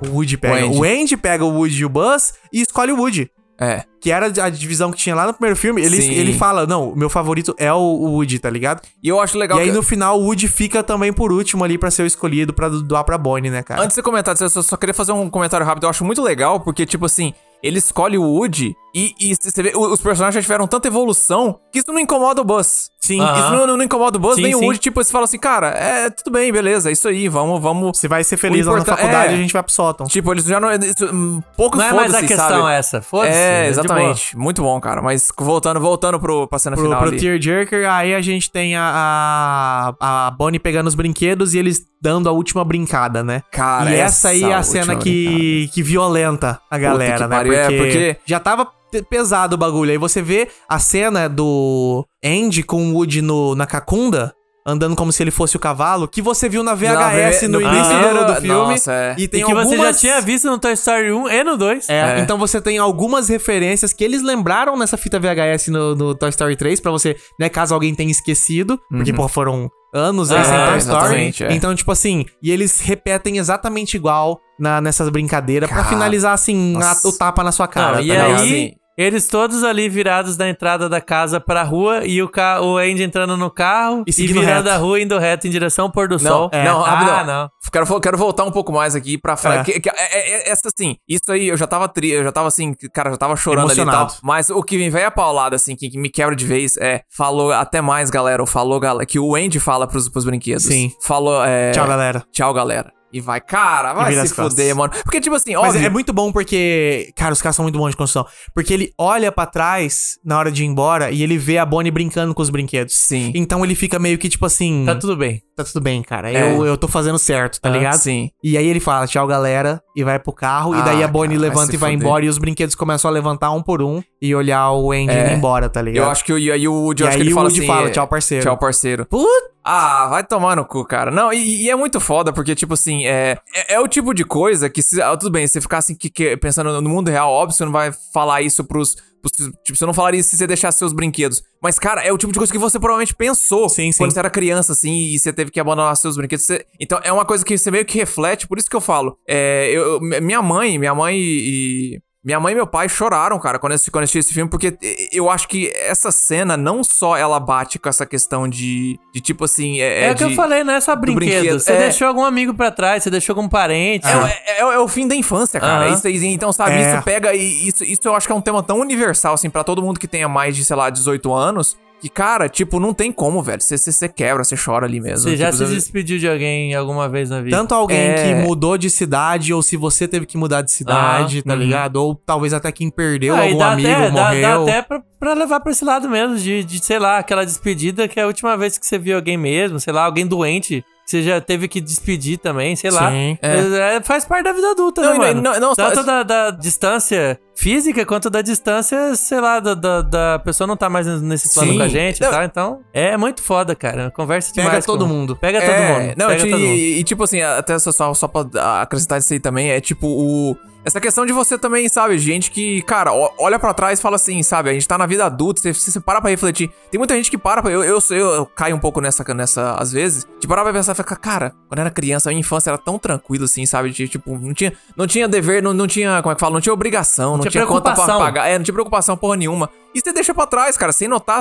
O 0.02 0.08
Woody 0.14 0.38
pega. 0.38 0.66
O 0.66 0.68
Andy. 0.68 0.78
O 0.78 0.84
Andy 0.84 1.16
pega 1.16 1.44
o 1.44 1.50
Woody 1.50 1.80
e 1.80 1.84
o 1.84 1.88
Buzz 1.90 2.34
e 2.50 2.62
escolhe 2.62 2.90
o 2.90 2.96
Woody. 2.96 3.30
É. 3.58 3.84
Que 4.00 4.12
era 4.12 4.26
a 4.26 4.50
divisão 4.50 4.92
que 4.92 4.98
tinha 4.98 5.14
lá 5.14 5.26
no 5.26 5.32
primeiro 5.32 5.56
filme. 5.56 5.82
Ele, 5.82 6.00
Sim. 6.00 6.12
ele 6.12 6.36
fala, 6.36 6.66
não, 6.66 6.94
meu 6.94 7.08
favorito 7.10 7.54
é 7.58 7.72
o, 7.72 7.78
Woody, 7.78 8.38
tá 8.38 8.50
ligado? 8.50 8.82
E 9.02 9.08
eu 9.08 9.18
acho 9.20 9.36
legal 9.38 9.58
e 9.58 9.62
aí 9.62 9.68
que... 9.68 9.74
no 9.74 9.82
final 9.82 10.20
o 10.20 10.24
Woody 10.24 10.46
fica 10.48 10.82
também 10.82 11.12
por 11.12 11.32
último 11.32 11.64
ali 11.64 11.76
pra 11.78 11.90
ser 11.90 12.02
o 12.02 12.06
escolhido 12.06 12.52
pra 12.52 12.68
do- 12.68 12.82
doar 12.82 13.02
pra 13.04 13.16
Bonnie, 13.18 13.50
né, 13.50 13.62
cara? 13.62 13.80
Antes 13.80 13.90
de 13.90 13.94
você 13.94 14.02
comentar, 14.02 14.36
eu 14.38 14.48
só, 14.50 14.62
só 14.62 14.76
queria 14.76 14.94
fazer 14.94 15.12
um 15.12 15.28
comentário 15.30 15.66
rápido. 15.66 15.84
Eu 15.84 15.90
acho 15.90 16.04
muito 16.04 16.22
legal, 16.22 16.60
porque, 16.60 16.84
tipo 16.86 17.06
assim, 17.06 17.32
ele 17.66 17.78
escolhe 17.78 18.16
o 18.18 18.22
Woody 18.22 18.74
e, 18.94 19.14
e 19.20 19.34
você 19.34 19.62
vê, 19.62 19.72
o- 19.74 19.92
os 19.92 20.00
personagens 20.00 20.34
já 20.36 20.42
tiveram 20.42 20.66
tanta 20.66 20.88
evolução 20.88 21.58
que 21.72 21.78
isso 21.80 21.92
não 21.92 21.98
incomoda 22.00 22.40
o 22.40 22.44
Buzz. 22.44 22.90
Sim. 22.98 23.22
Isso 23.22 23.50
não, 23.52 23.66
não- 23.66 23.76
não 23.76 23.84
incomoda 23.84 24.16
o 24.16 24.20
Buzz 24.20 24.34
Sim, 24.36 24.42
nem 24.42 24.54
o 24.54 24.58
sim. 24.58 24.64
Woody. 24.64 24.78
Tipo, 24.80 25.04
você 25.04 25.12
fala 25.12 25.24
assim, 25.24 25.38
cara, 25.38 25.68
é 25.68 26.10
tudo 26.10 26.32
bem, 26.32 26.50
beleza, 26.50 26.88
é 26.88 26.92
isso 26.92 27.06
aí, 27.06 27.28
vamos, 27.28 27.60
vamos. 27.62 27.96
Você 27.98 28.08
vai 28.08 28.24
ser 28.24 28.36
feliz 28.36 28.66
O 28.66 28.70
lá 28.70 28.76
na 28.76 28.82
importa- 28.82 29.00
faculdade 29.02 29.32
é. 29.32 29.36
a 29.36 29.40
gente 29.40 29.52
vai 29.52 29.62
pro 29.62 29.72
sótão. 29.72 30.06
Tipo, 30.06 30.32
eles 30.32 30.44
já 30.44 30.58
não. 30.58 30.72
Isso, 30.72 31.04
hum, 31.14 31.40
pouco 31.56 31.76
Não 31.76 31.84
é 31.84 31.92
mais 31.92 32.14
a 32.14 32.20
questão 32.20 32.62
sabe? 32.62 32.72
essa. 32.72 33.02
Foda-se. 33.02 33.36
É, 33.36 33.64
de 33.64 33.68
exatamente. 33.70 34.36
Muito 34.36 34.62
bom, 34.62 34.80
cara. 34.80 35.00
Mas 35.02 35.28
voltando, 35.38 35.78
voltando 35.78 36.18
pro, 36.18 36.48
pra 36.48 36.58
cena 36.58 36.74
pro, 36.74 36.84
final 36.86 36.98
pro 37.00 37.08
ali. 37.10 37.20
Tearjerker, 37.20 37.88
aí 37.90 38.14
a 38.14 38.20
gente 38.22 38.50
tem 38.50 38.74
a, 38.76 39.94
a, 40.00 40.26
a 40.26 40.30
Bonnie 40.32 40.58
pegando 40.58 40.86
os 40.86 40.94
brinquedos 40.94 41.54
e 41.54 41.58
eles 41.58 41.84
dando 42.00 42.28
a 42.28 42.32
última 42.32 42.64
brincada, 42.64 43.22
né? 43.24 43.42
Cara, 43.50 43.90
e 43.90 43.94
essa 43.94 44.28
aí 44.28 44.42
é 44.44 44.54
a 44.54 44.58
essa 44.58 44.72
cena 44.72 44.96
que, 44.96 45.68
que 45.72 45.82
violenta 45.82 46.60
a 46.70 46.78
galera, 46.78 47.26
né? 47.26 47.36
pariu, 47.36 47.52
é, 47.56 47.76
porque- 47.76 48.16
já 48.26 48.38
tava 48.40 48.66
pe- 48.90 49.02
pesado 49.02 49.54
o 49.54 49.58
bagulho. 49.58 49.90
Aí 49.90 49.98
você 49.98 50.20
vê 50.22 50.48
a 50.68 50.78
cena 50.78 51.28
do 51.28 52.04
Andy 52.24 52.62
com 52.62 52.90
o 52.90 52.94
Woody 52.94 53.22
no, 53.22 53.54
na 53.54 53.66
cacunda. 53.66 54.32
andando 54.68 54.96
como 54.96 55.12
se 55.12 55.22
ele 55.22 55.30
fosse 55.30 55.56
o 55.56 55.60
cavalo, 55.60 56.08
que 56.08 56.20
você 56.20 56.48
viu 56.48 56.60
na 56.64 56.74
VHS 56.74 57.42
Na 57.42 57.48
no 57.50 57.60
início 57.62 57.94
primeiro- 57.94 58.18
do, 58.26 58.34
do 58.34 58.40
filme. 58.40 58.48
Nossa, 58.72 58.92
é. 58.92 59.14
E 59.16 59.28
tem 59.28 59.40
e 59.40 59.44
que 59.44 59.52
algumas... 59.52 59.68
você 59.68 59.76
já 59.76 59.94
tinha 59.94 60.20
visto 60.20 60.48
no 60.50 60.58
Toy 60.58 60.72
Story 60.72 61.12
1 61.12 61.28
e 61.28 61.44
no 61.44 61.56
2. 61.56 61.88
É, 61.88 62.18
É. 62.18 62.20
então 62.20 62.36
você 62.36 62.60
tem 62.60 62.76
algumas 62.76 63.28
referências 63.28 63.92
que 63.92 64.02
eles 64.02 64.22
lembraram 64.22 64.76
nessa 64.76 64.96
fita 64.96 65.20
VHS 65.20 65.68
no, 65.68 65.94
no 65.94 66.14
Toy 66.16 66.30
Story 66.30 66.56
3, 66.56 66.80
pra 66.80 66.90
você, 66.90 67.14
né, 67.38 67.48
caso 67.48 67.74
alguém 67.74 67.94
tenha 67.94 68.10
esquecido, 68.10 68.76
porque, 68.90 69.12
pô, 69.12 69.28
foram 69.28 69.70
anos 69.94 70.32
aí 70.32 70.38
Ah, 70.40 70.44
sem 70.44 70.66
Toy 70.66 70.78
Story. 70.78 71.34
é. 71.52 71.54
Então, 71.54 71.72
tipo 71.72 71.92
assim, 71.92 72.26
e 72.42 72.50
eles 72.50 72.80
repetem 72.80 73.38
exatamente 73.38 73.96
igual 73.96 74.40
na, 74.58 74.80
nessas 74.80 75.08
brincadeiras 75.08 75.68
pra 75.68 75.78
Cara, 75.82 75.88
finalizar, 75.88 76.32
assim, 76.32 76.74
o 77.04 77.12
tapa 77.12 77.42
na 77.44 77.52
sua 77.52 77.68
cara. 77.68 77.96
Não, 77.96 78.02
e 78.02 78.08
tá 78.08 78.14
ligado? 78.14 78.40
aí, 78.40 78.64
Assim. 78.66 78.72
eles 78.96 79.28
todos 79.28 79.62
ali 79.62 79.88
virados 79.88 80.36
da 80.36 80.48
entrada 80.48 80.88
da 80.88 81.00
casa 81.00 81.38
pra 81.38 81.62
rua 81.62 82.06
e 82.06 82.22
o, 82.22 82.28
ca... 82.28 82.60
o 82.62 82.78
Andy 82.78 83.02
entrando 83.02 83.36
no 83.36 83.50
carro 83.50 84.02
E 84.06 84.10
e, 84.10 84.26
virando 84.26 84.46
reto. 84.64 84.70
a 84.70 84.76
rua 84.78 84.98
indo 85.00 85.18
reto 85.18 85.46
em 85.46 85.50
direção 85.50 85.84
ao 85.86 85.92
pôr 85.92 86.08
do 86.08 86.16
Não, 86.18 86.30
sol. 86.30 86.50
é. 86.52 86.64
não, 86.64 86.82
ah, 86.84 87.24
não. 87.24 87.50
Quero, 87.70 88.00
quero 88.00 88.16
voltar 88.16 88.44
um 88.44 88.50
pouco 88.50 88.72
mais 88.72 88.94
aqui 88.94 89.18
pra 89.18 89.36
falar. 89.36 89.56
É. 89.56 89.64
Que, 89.64 89.80
que- 89.80 89.90
é- 89.90 89.92
é- 89.98 90.48
é- 90.48 90.50
essa 90.50 90.68
assim, 90.68 90.96
isso 91.06 91.30
aí 91.30 91.48
eu 91.48 91.56
já 91.58 91.66
tava 91.66 91.86
tri, 91.88 92.10
eu 92.10 92.24
já 92.24 92.32
tava 92.32 92.48
assim, 92.48 92.72
cara, 92.94 93.08
eu 93.10 93.12
já 93.14 93.18
tava 93.18 93.36
chorando 93.36 93.70
ali 93.70 93.78
e 93.78 93.82
Emocionado. 93.82 94.12
tal. 94.12 94.18
Mas 94.22 94.48
o 94.48 94.62
que 94.62 94.78
me 94.78 94.88
veio 94.88 95.08
a 95.08 95.10
paulada, 95.10 95.56
assim, 95.56 95.76
que, 95.76 95.90
que 95.90 95.98
me 95.98 96.08
quebra 96.08 96.34
de 96.34 96.46
vez 96.46 96.78
é. 96.78 97.02
Falou 97.14 97.52
até 97.52 97.82
mais, 97.82 98.08
galera. 98.08 98.42
Ou 98.42 98.46
falou, 98.46 98.80
galera. 98.80 99.04
Que 99.04 99.18
o 99.18 99.34
Andy 99.36 99.60
fala 99.60 99.86
pros, 99.86 100.08
pros 100.08 100.24
brinquedos. 100.24 100.62
Sim. 100.64 100.90
Falou, 101.02 101.44
é. 101.44 101.72
Tchau, 101.72 101.86
galera. 101.86 102.24
Tchau, 102.32 102.54
galera. 102.54 102.95
E 103.16 103.20
vai, 103.20 103.40
cara, 103.40 103.94
vai 103.94 104.12
se 104.26 104.34
fuder, 104.34 104.76
mano. 104.76 104.92
Porque, 105.02 105.22
tipo 105.22 105.34
assim, 105.34 105.54
Mas 105.54 105.70
óbvio. 105.70 105.86
é 105.86 105.88
muito 105.88 106.12
bom 106.12 106.30
porque, 106.30 107.10
cara, 107.16 107.32
os 107.32 107.40
caras 107.40 107.56
são 107.56 107.62
muito 107.62 107.78
bons 107.78 107.92
de 107.92 107.96
construção. 107.96 108.26
Porque 108.54 108.74
ele 108.74 108.92
olha 108.98 109.32
pra 109.32 109.46
trás 109.46 110.18
na 110.22 110.38
hora 110.38 110.52
de 110.52 110.62
ir 110.62 110.66
embora 110.66 111.10
e 111.10 111.22
ele 111.22 111.38
vê 111.38 111.56
a 111.56 111.64
Bonnie 111.64 111.90
brincando 111.90 112.34
com 112.34 112.42
os 112.42 112.50
brinquedos. 112.50 112.94
Sim. 112.94 113.32
Então 113.34 113.64
ele 113.64 113.74
fica 113.74 113.98
meio 113.98 114.18
que 114.18 114.28
tipo 114.28 114.44
assim. 114.44 114.84
Tá 114.84 114.94
tudo 114.94 115.16
bem. 115.16 115.40
Tá 115.56 115.64
tudo 115.64 115.80
bem, 115.82 116.02
cara. 116.02 116.30
É. 116.30 116.42
Eu, 116.42 116.64
eu 116.66 116.76
tô 116.76 116.86
fazendo 116.86 117.18
certo, 117.18 117.60
tá 117.60 117.68
Ah, 117.68 117.72
ligado? 117.72 117.98
Sim. 117.98 118.30
E 118.44 118.56
aí 118.58 118.66
ele 118.66 118.78
fala, 118.80 119.06
tchau, 119.06 119.26
galera, 119.26 119.82
e 119.96 120.04
vai 120.04 120.18
pro 120.18 120.32
carro. 120.32 120.74
e 120.74 120.78
Ah, 120.78 120.82
daí 120.82 121.02
a 121.02 121.08
Bonnie 121.08 121.36
cara, 121.36 121.40
vai 121.40 121.48
levanta 121.48 121.70
se 121.70 121.76
e 121.76 121.78
vai 121.78 121.92
embora. 121.92 122.24
E 122.24 122.28
os 122.28 122.38
brinquedos 122.38 122.74
começam 122.74 123.10
a 123.10 123.12
levantar 123.14 123.50
um 123.52 123.62
por 123.62 123.80
um 123.82 124.02
e 124.20 124.34
olhar 124.34 124.70
o 124.72 124.92
Andy 124.92 125.10
É. 125.10 125.26
indo 125.26 125.34
embora, 125.36 125.68
tá 125.68 125.80
ligado? 125.82 126.04
Eu 126.04 126.10
acho 126.10 126.24
que 126.24 126.32
o- 126.32 126.38
e 126.38 126.52
aí 126.52 126.68
o 126.68 126.74
Woody, 126.74 127.02
E 127.02 127.06
acho 127.06 127.16
que 127.16 127.22
aí 127.22 127.26
ele 127.28 127.32
o 127.32 127.36
fala 127.36 127.48
Woody 127.48 127.58
assim. 127.60 127.66
fala, 127.66 127.90
"Tchau, 127.90 128.06
parceiro." 128.06 128.44
Tchau, 128.44 128.56
parceiro. 128.58 129.06
Put- 129.06 129.26
Ah, 129.68 130.06
vai 130.08 130.22
tomar 130.22 130.54
no 130.54 130.64
cu, 130.64 130.84
cara. 130.84 131.10
Não, 131.10 131.32
e, 131.32 131.64
e 131.64 131.68
é 131.70 131.74
muito 131.74 132.00
foda, 132.00 132.32
porque, 132.32 132.54
tipo 132.54 132.74
assim, 132.74 133.04
é, 133.04 133.36
é, 133.52 133.74
é 133.74 133.80
o 133.80 133.88
tipo 133.88 134.14
de 134.14 134.24
coisa 134.24 134.70
que, 134.70 134.80
se, 134.80 135.02
ah, 135.02 135.16
tudo 135.16 135.32
bem, 135.32 135.44
você 135.44 135.60
ficar 135.60 135.78
assim, 135.78 135.96
que, 135.96 136.08
que- 136.08 136.36
pensando 136.36 136.80
no 136.80 136.88
mundo 136.88 137.10
real, 137.10 137.32
óbvio, 137.32 137.56
você 137.56 137.64
não 137.64 137.72
vai 137.72 137.90
falar 138.14 138.42
isso 138.42 138.62
pros- 138.62 138.94
Tipo, 139.30 139.76
você 139.78 139.86
não 139.86 139.94
falaria 139.94 140.20
isso 140.20 140.30
se 140.30 140.36
você 140.36 140.46
deixasse 140.46 140.78
seus 140.78 140.92
brinquedos. 140.92 141.42
Mas, 141.62 141.78
cara, 141.78 142.02
é 142.02 142.12
o 142.12 142.18
tipo 142.18 142.32
de 142.32 142.38
coisa 142.38 142.52
que 142.52 142.58
você 142.58 142.78
provavelmente 142.78 143.14
pensou 143.14 143.68
Sim, 143.68 143.90
sim. 143.92 143.98
quando 143.98 144.12
você 144.12 144.18
era 144.18 144.30
criança, 144.30 144.72
assim, 144.72 144.92
e 144.92 145.18
você 145.18 145.32
teve 145.32 145.50
que 145.50 145.58
abandonar 145.60 145.96
seus 145.96 146.16
brinquedos. 146.16 146.44
Você- 146.46 146.64
então, 146.80 147.00
é 147.02 147.12
uma 147.12 147.24
coisa 147.24 147.44
que 147.44 147.56
você 147.56 147.70
meio 147.70 147.84
que 147.84 147.98
reflete, 147.98 148.46
por 148.46 148.58
isso 148.58 148.68
que 148.70 148.76
eu 148.76 148.80
falo. 148.80 149.18
É, 149.28 149.70
eu- 149.72 150.00
minha 150.00 150.42
mãe, 150.42 150.78
minha 150.78 150.94
mãe 150.94 151.16
e. 151.18 152.00
Minha 152.26 152.40
mãe 152.40 152.50
e 152.52 152.56
meu 152.56 152.66
pai 152.66 152.88
choraram, 152.88 153.38
cara, 153.38 153.56
quando 153.56 153.70
eu 153.70 153.76
assisti, 153.76 153.88
quando 153.88 154.02
eu 154.02 154.04
assisti 154.06 154.18
esse 154.18 154.34
filme, 154.34 154.50
porque 154.50 154.76
eu 155.12 155.30
acho 155.30 155.46
que 155.46 155.72
essa 155.76 156.10
cena 156.10 156.56
não 156.56 156.82
só 156.82 157.16
ela 157.16 157.38
bate 157.38 157.78
com 157.78 157.88
essa 157.88 158.04
questão 158.04 158.48
de, 158.48 158.98
de 159.12 159.20
tipo 159.20 159.44
assim. 159.44 159.80
É, 159.80 160.08
É, 160.08 160.10
o 160.10 160.14
que 160.16 160.24
de- 160.24 160.32
eu 160.32 160.36
falei, 160.36 160.64
não 160.64 160.74
é 160.74 160.80
só 160.80 160.96
brinquedo. 160.96 161.18
brinquedo, 161.30 161.60
Você 161.60 161.70
é. 161.72 161.78
deixou 161.78 162.08
algum 162.08 162.24
amigo 162.24 162.52
pra 162.52 162.72
trás, 162.72 163.04
você 163.04 163.10
deixou 163.10 163.32
algum 163.36 163.48
parente. 163.48 164.08
É, 164.08 164.16
o- 164.16 164.26
é- 164.26 164.42
é- 164.48 164.60
é 164.74 164.78
o 164.80 164.88
fim 164.88 165.06
da 165.06 165.14
infância, 165.14 165.60
cara. 165.60 165.84
Aham. 165.86 165.94
Isso 165.94 166.06
aí, 166.08 166.26
então, 166.26 166.52
sabe, 166.52 166.72
É. 166.72 166.94
isso 166.94 167.02
pega. 167.04 167.32
e 167.32 167.68
Isso, 167.68 167.84
isso 167.84 168.00
eu 168.04 168.16
acho 168.16 168.26
que 168.26 168.32
é 168.32 168.36
um 168.36 168.40
tema 168.40 168.60
tão 168.60 168.80
universal, 168.80 169.34
assim, 169.34 169.48
pra 169.48 169.62
todo 169.62 169.80
mundo 169.80 170.00
que 170.00 170.08
tenha 170.08 170.28
mais 170.28 170.56
de, 170.56 170.64
sei 170.64 170.74
lá, 170.74 170.90
18 170.90 171.32
anos. 171.32 171.76
Que, 172.06 172.08
cara, 172.08 172.48
tipo, 172.48 172.78
não 172.78 172.94
tem 172.94 173.10
como, 173.10 173.42
velho. 173.42 173.60
Você- 173.60 174.08
quebra, 174.08 174.44
você 174.44 174.54
chora 174.56 174.86
ali 174.86 175.00
mesmo. 175.00 175.18
Você 175.28 175.36
já 175.36 175.50
Tipo, 175.50 175.66
se 175.66 175.74
despediu 175.74 176.18
de 176.18 176.28
alguém 176.28 176.72
alguma 176.74 177.08
vez 177.08 177.30
na 177.30 177.40
vida? 177.40 177.56
Tanto 177.56 177.74
alguém 177.74 177.98
É. 177.98 178.14
que 178.14 178.34
mudou 178.46 178.78
de 178.78 178.88
cidade, 178.88 179.52
ou 179.52 179.60
se 179.62 179.76
você 179.76 180.06
teve 180.06 180.24
que 180.26 180.38
mudar 180.38 180.62
de 180.62 180.70
cidade, 180.70 181.40
Ah, 181.40 181.48
tá 181.48 181.54
uhum. 181.54 181.58
ligado? 181.60 181.96
Ou 181.96 182.14
talvez 182.14 182.52
até 182.52 182.70
quem 182.70 182.90
perdeu 182.90 183.34
Ah, 183.34 183.44
e 183.44 183.48
algum 183.48 183.58
dá 183.58 183.72
amigo, 183.72 183.88
até, 183.90 184.10
dá, 184.10 184.22
morreu. 184.24 184.42
dá 184.42 184.62
até 184.62 184.82
pra, 184.82 185.02
pra 185.18 185.34
levar 185.34 185.58
pra 185.60 185.72
esse 185.72 185.84
lado 185.84 186.08
mesmo, 186.08 186.36
de, 186.36 186.62
de, 186.62 186.84
sei 186.84 186.98
lá, 186.98 187.18
aquela 187.18 187.44
despedida 187.44 188.06
que 188.06 188.20
é 188.20 188.22
a 188.22 188.26
última 188.26 188.56
vez 188.56 188.78
que 188.78 188.86
você 188.86 188.98
viu 188.98 189.16
alguém 189.16 189.36
mesmo, 189.36 189.80
sei 189.80 189.92
lá, 189.92 190.04
alguém 190.04 190.26
doente, 190.26 190.84
que 191.04 191.10
você 191.10 191.22
já 191.22 191.40
teve 191.40 191.66
que 191.68 191.80
despedir 191.80 192.36
também, 192.38 192.76
sei 192.76 192.90
lá. 192.90 193.10
Sim. 193.10 193.38
É, 193.42 194.00
faz 194.02 194.24
parte 194.24 194.44
da 194.44 194.52
vida 194.52 194.70
adulta, 194.70 195.02
Não, 195.02 195.10
né, 195.10 195.16
e 195.16 195.18
mano? 195.34 195.42
não- 195.42 195.60
não, 195.60 195.74
Tanto 195.74 195.96
só- 195.96 196.02
da, 196.02 196.22
da 196.22 196.50
distância 196.50 197.38
física 197.56 198.04
quanto 198.04 198.28
da 198.30 198.42
distância, 198.42 199.16
sei 199.16 199.40
lá, 199.40 199.58
da, 199.60 199.74
da, 199.74 200.02
da 200.02 200.38
pessoa 200.38 200.66
não 200.66 200.76
tá 200.76 200.88
mais 200.90 201.06
nesse 201.22 201.52
plano 201.54 201.72
Sim. 201.72 201.78
com 201.78 201.84
a 201.84 201.88
gente 201.88 202.20
Não. 202.20 202.28
e 202.28 202.30
tal. 202.32 202.44
Então, 202.44 202.80
é 202.92 203.16
muito 203.16 203.42
foda, 203.42 203.74
cara. 203.74 204.10
Conversa 204.10 204.52
Pega 204.54 204.68
demais. 204.68 204.84
todo 204.86 205.06
com- 205.06 205.12
mundo. 205.12 205.34
Pega 205.36 205.60
todo 205.60 205.70
É, 205.70 205.92
mundo. 206.08 206.14
Não, 206.18 206.26
pega 206.28 206.46
e, 206.46 206.50
todo 206.50 206.60
mundo. 206.60 206.74
e, 206.74 207.04
tipo 207.04 207.24
assim, 207.24 207.40
até 207.40 207.78
só, 207.78 207.90
só, 207.90 208.12
só 208.14 208.28
pra 208.28 208.82
acrescentar 208.82 209.18
isso 209.18 209.32
aí 209.32 209.40
também, 209.40 209.70
é 209.70 209.80
tipo 209.80 210.06
o. 210.06 210.56
Essa 210.84 211.00
questão 211.00 211.26
de 211.26 211.32
você 211.32 211.58
também, 211.58 211.88
sabe, 211.88 212.16
gente 212.16 212.48
que, 212.48 212.80
cara, 212.82 213.10
olha 213.40 213.58
pra 213.58 213.74
trás 213.74 213.98
e 213.98 214.02
fala 214.02 214.14
assim, 214.14 214.40
sabe, 214.44 214.70
a 214.70 214.72
gente 214.72 214.86
tá 214.86 214.96
na 214.96 215.04
vida 215.04 215.24
adulta, 215.26 215.60
você, 215.60 215.74
você 215.74 215.98
para 215.98 216.20
pra 216.20 216.30
refletir. 216.30 216.70
Tem 216.92 216.96
muita 216.96 217.12
gente 217.16 217.28
que 217.28 217.36
para, 217.36 217.60
pra- 217.60 217.72
eu, 217.72 217.82
eu, 217.82 217.98
eu, 218.10 218.16
eu 218.34 218.46
caio 218.46 218.76
um 218.76 218.78
pouco 218.78 219.00
nessa, 219.00 219.24
nessa, 219.34 219.72
às 219.74 219.90
vezes, 219.90 220.24
de 220.40 220.46
parar 220.46 220.62
pra 220.62 220.72
pensar 220.72 220.92
e 220.92 220.94
falar, 220.94 221.16
cara, 221.16 221.52
quando 221.66 221.78
eu 221.78 221.86
era 221.86 221.90
criança, 221.90 222.28
a 222.28 222.30
minha 222.30 222.38
infância 222.38 222.70
era 222.70 222.78
tão 222.78 223.00
tranquila, 223.00 223.46
assim, 223.46 223.66
sabe, 223.66 223.90
de, 223.90 224.06
tipo, 224.06 224.38
não 224.38 224.54
tinha, 224.54 224.72
não 224.96 225.08
tinha 225.08 225.26
dever, 225.26 225.60
não, 225.60 225.74
não 225.74 225.88
tinha, 225.88 226.22
como 226.22 226.30
é 226.30 226.34
que 226.36 226.40
fala, 226.40 226.52
não 226.52 226.60
tinha 226.60 226.72
obrigação, 226.72 227.36
não, 227.36 227.42
tinha 227.50 227.64
tinha, 227.64 227.66
conta 227.66 227.92
pra 227.92 228.06
pagar, 228.18 228.46
é, 228.48 228.56
não 228.58 228.64
tinha 228.64 228.74
preocupação 228.74 229.16
porra 229.16 229.36
nenhuma. 229.36 229.68
E 229.94 230.00
você 230.00 230.12
deixa 230.12 230.34
pra 230.34 230.46
trás, 230.46 230.76
cara, 230.76 230.92
sem 230.92 231.08
notar, 231.08 231.40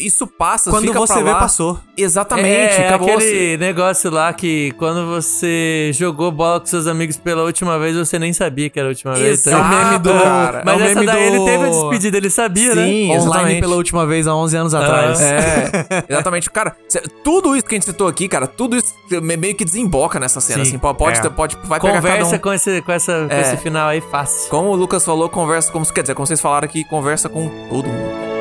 isso 0.00 0.26
passa, 0.26 0.68
Quando 0.68 0.84
fica 0.88 0.98
você 0.98 1.12
pra 1.14 1.22
vê, 1.22 1.30
lá. 1.30 1.38
passou. 1.38 1.78
Exatamente, 1.96 2.80
é, 2.80 2.88
acabou. 2.88 3.08
aquele 3.14 3.56
negócio 3.56 4.10
lá 4.10 4.32
que 4.32 4.72
quando 4.78 5.06
você 5.06 5.90
jogou 5.94 6.32
bola 6.32 6.58
com 6.58 6.66
seus 6.66 6.88
amigos 6.88 7.16
pela 7.16 7.44
última 7.44 7.78
vez, 7.78 7.96
você 7.96 8.18
nem 8.18 8.32
sabia 8.32 8.68
que 8.68 8.80
era 8.80 8.88
a 8.88 8.90
última 8.90 9.14
vez. 9.14 9.44
tá? 9.44 9.50
Exato, 9.50 9.62
É 9.62 9.66
o 9.66 9.84
meme 9.84 9.98
do- 10.00 10.12
cara. 10.12 10.62
Mas 10.64 10.74
é 10.74 10.76
o 10.82 10.86
essa 10.86 10.94
meme 11.00 11.06
daí 11.06 11.30
do- 11.30 11.36
ele 11.36 11.44
teve 11.44 11.64
a 11.64 11.68
despedida, 11.68 12.16
ele 12.16 12.30
sabia, 12.30 12.74
né? 12.74 12.84
Sim, 12.84 13.04
Online 13.10 13.16
exatamente. 13.26 13.60
pela 13.60 13.76
última 13.76 14.06
vez 14.06 14.26
há 14.26 14.34
11 14.34 14.56
anos 14.56 14.74
atrás. 14.74 15.20
É, 15.20 15.70
exatamente. 16.10 16.50
Cara, 16.50 16.76
tudo 17.22 17.54
isso 17.54 17.64
que 17.64 17.74
a 17.74 17.76
gente 17.76 17.84
citou 17.86 18.08
aqui, 18.08 18.26
cara, 18.28 18.48
tudo 18.48 18.76
isso 18.76 18.92
me- 19.22 19.36
meio 19.36 19.54
que 19.54 19.64
desemboca 19.64 20.18
nessa 20.18 20.40
cena, 20.40 20.64
Sim, 20.64 20.70
assim. 20.76 20.78
Pode, 20.78 21.18
é. 21.20 21.30
pode 21.30 21.56
vai 21.64 21.78
pegar 21.78 21.92
cada 21.92 22.08
Conversa 22.08 22.34
um. 22.34 22.38
com, 22.40 22.52
esse, 22.52 22.82
com, 22.82 22.90
essa, 22.92 23.26
com 23.28 23.34
É. 23.34 23.40
esse 23.40 23.56
final 23.58 23.88
aí 23.88 24.00
fácil. 24.00 24.50
Como 24.50 24.70
o 24.70 24.74
Lucas 24.76 25.04
falou, 25.04 25.28
conversa 25.34 25.72
como 25.72 25.84
quer 25.92 26.02
dizer, 26.02 26.14
como 26.14 26.26
vocês 26.26 26.40
falaram 26.40 26.64
aqui, 26.64 26.84
conversa 26.84 27.28
com 27.28 27.48
todo 27.68 27.88
mundo. 27.88 28.34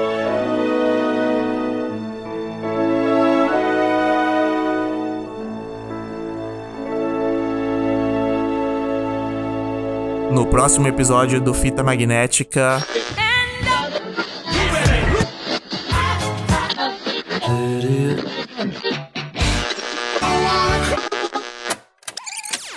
No 10.32 10.46
próximo 10.48 10.88
episódio 10.88 11.42
do 11.42 11.54
Fita 11.54 11.84
Magnética. 11.84 12.80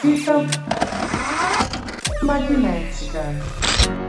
Fita 0.01 0.47
magnética. 2.23 4.06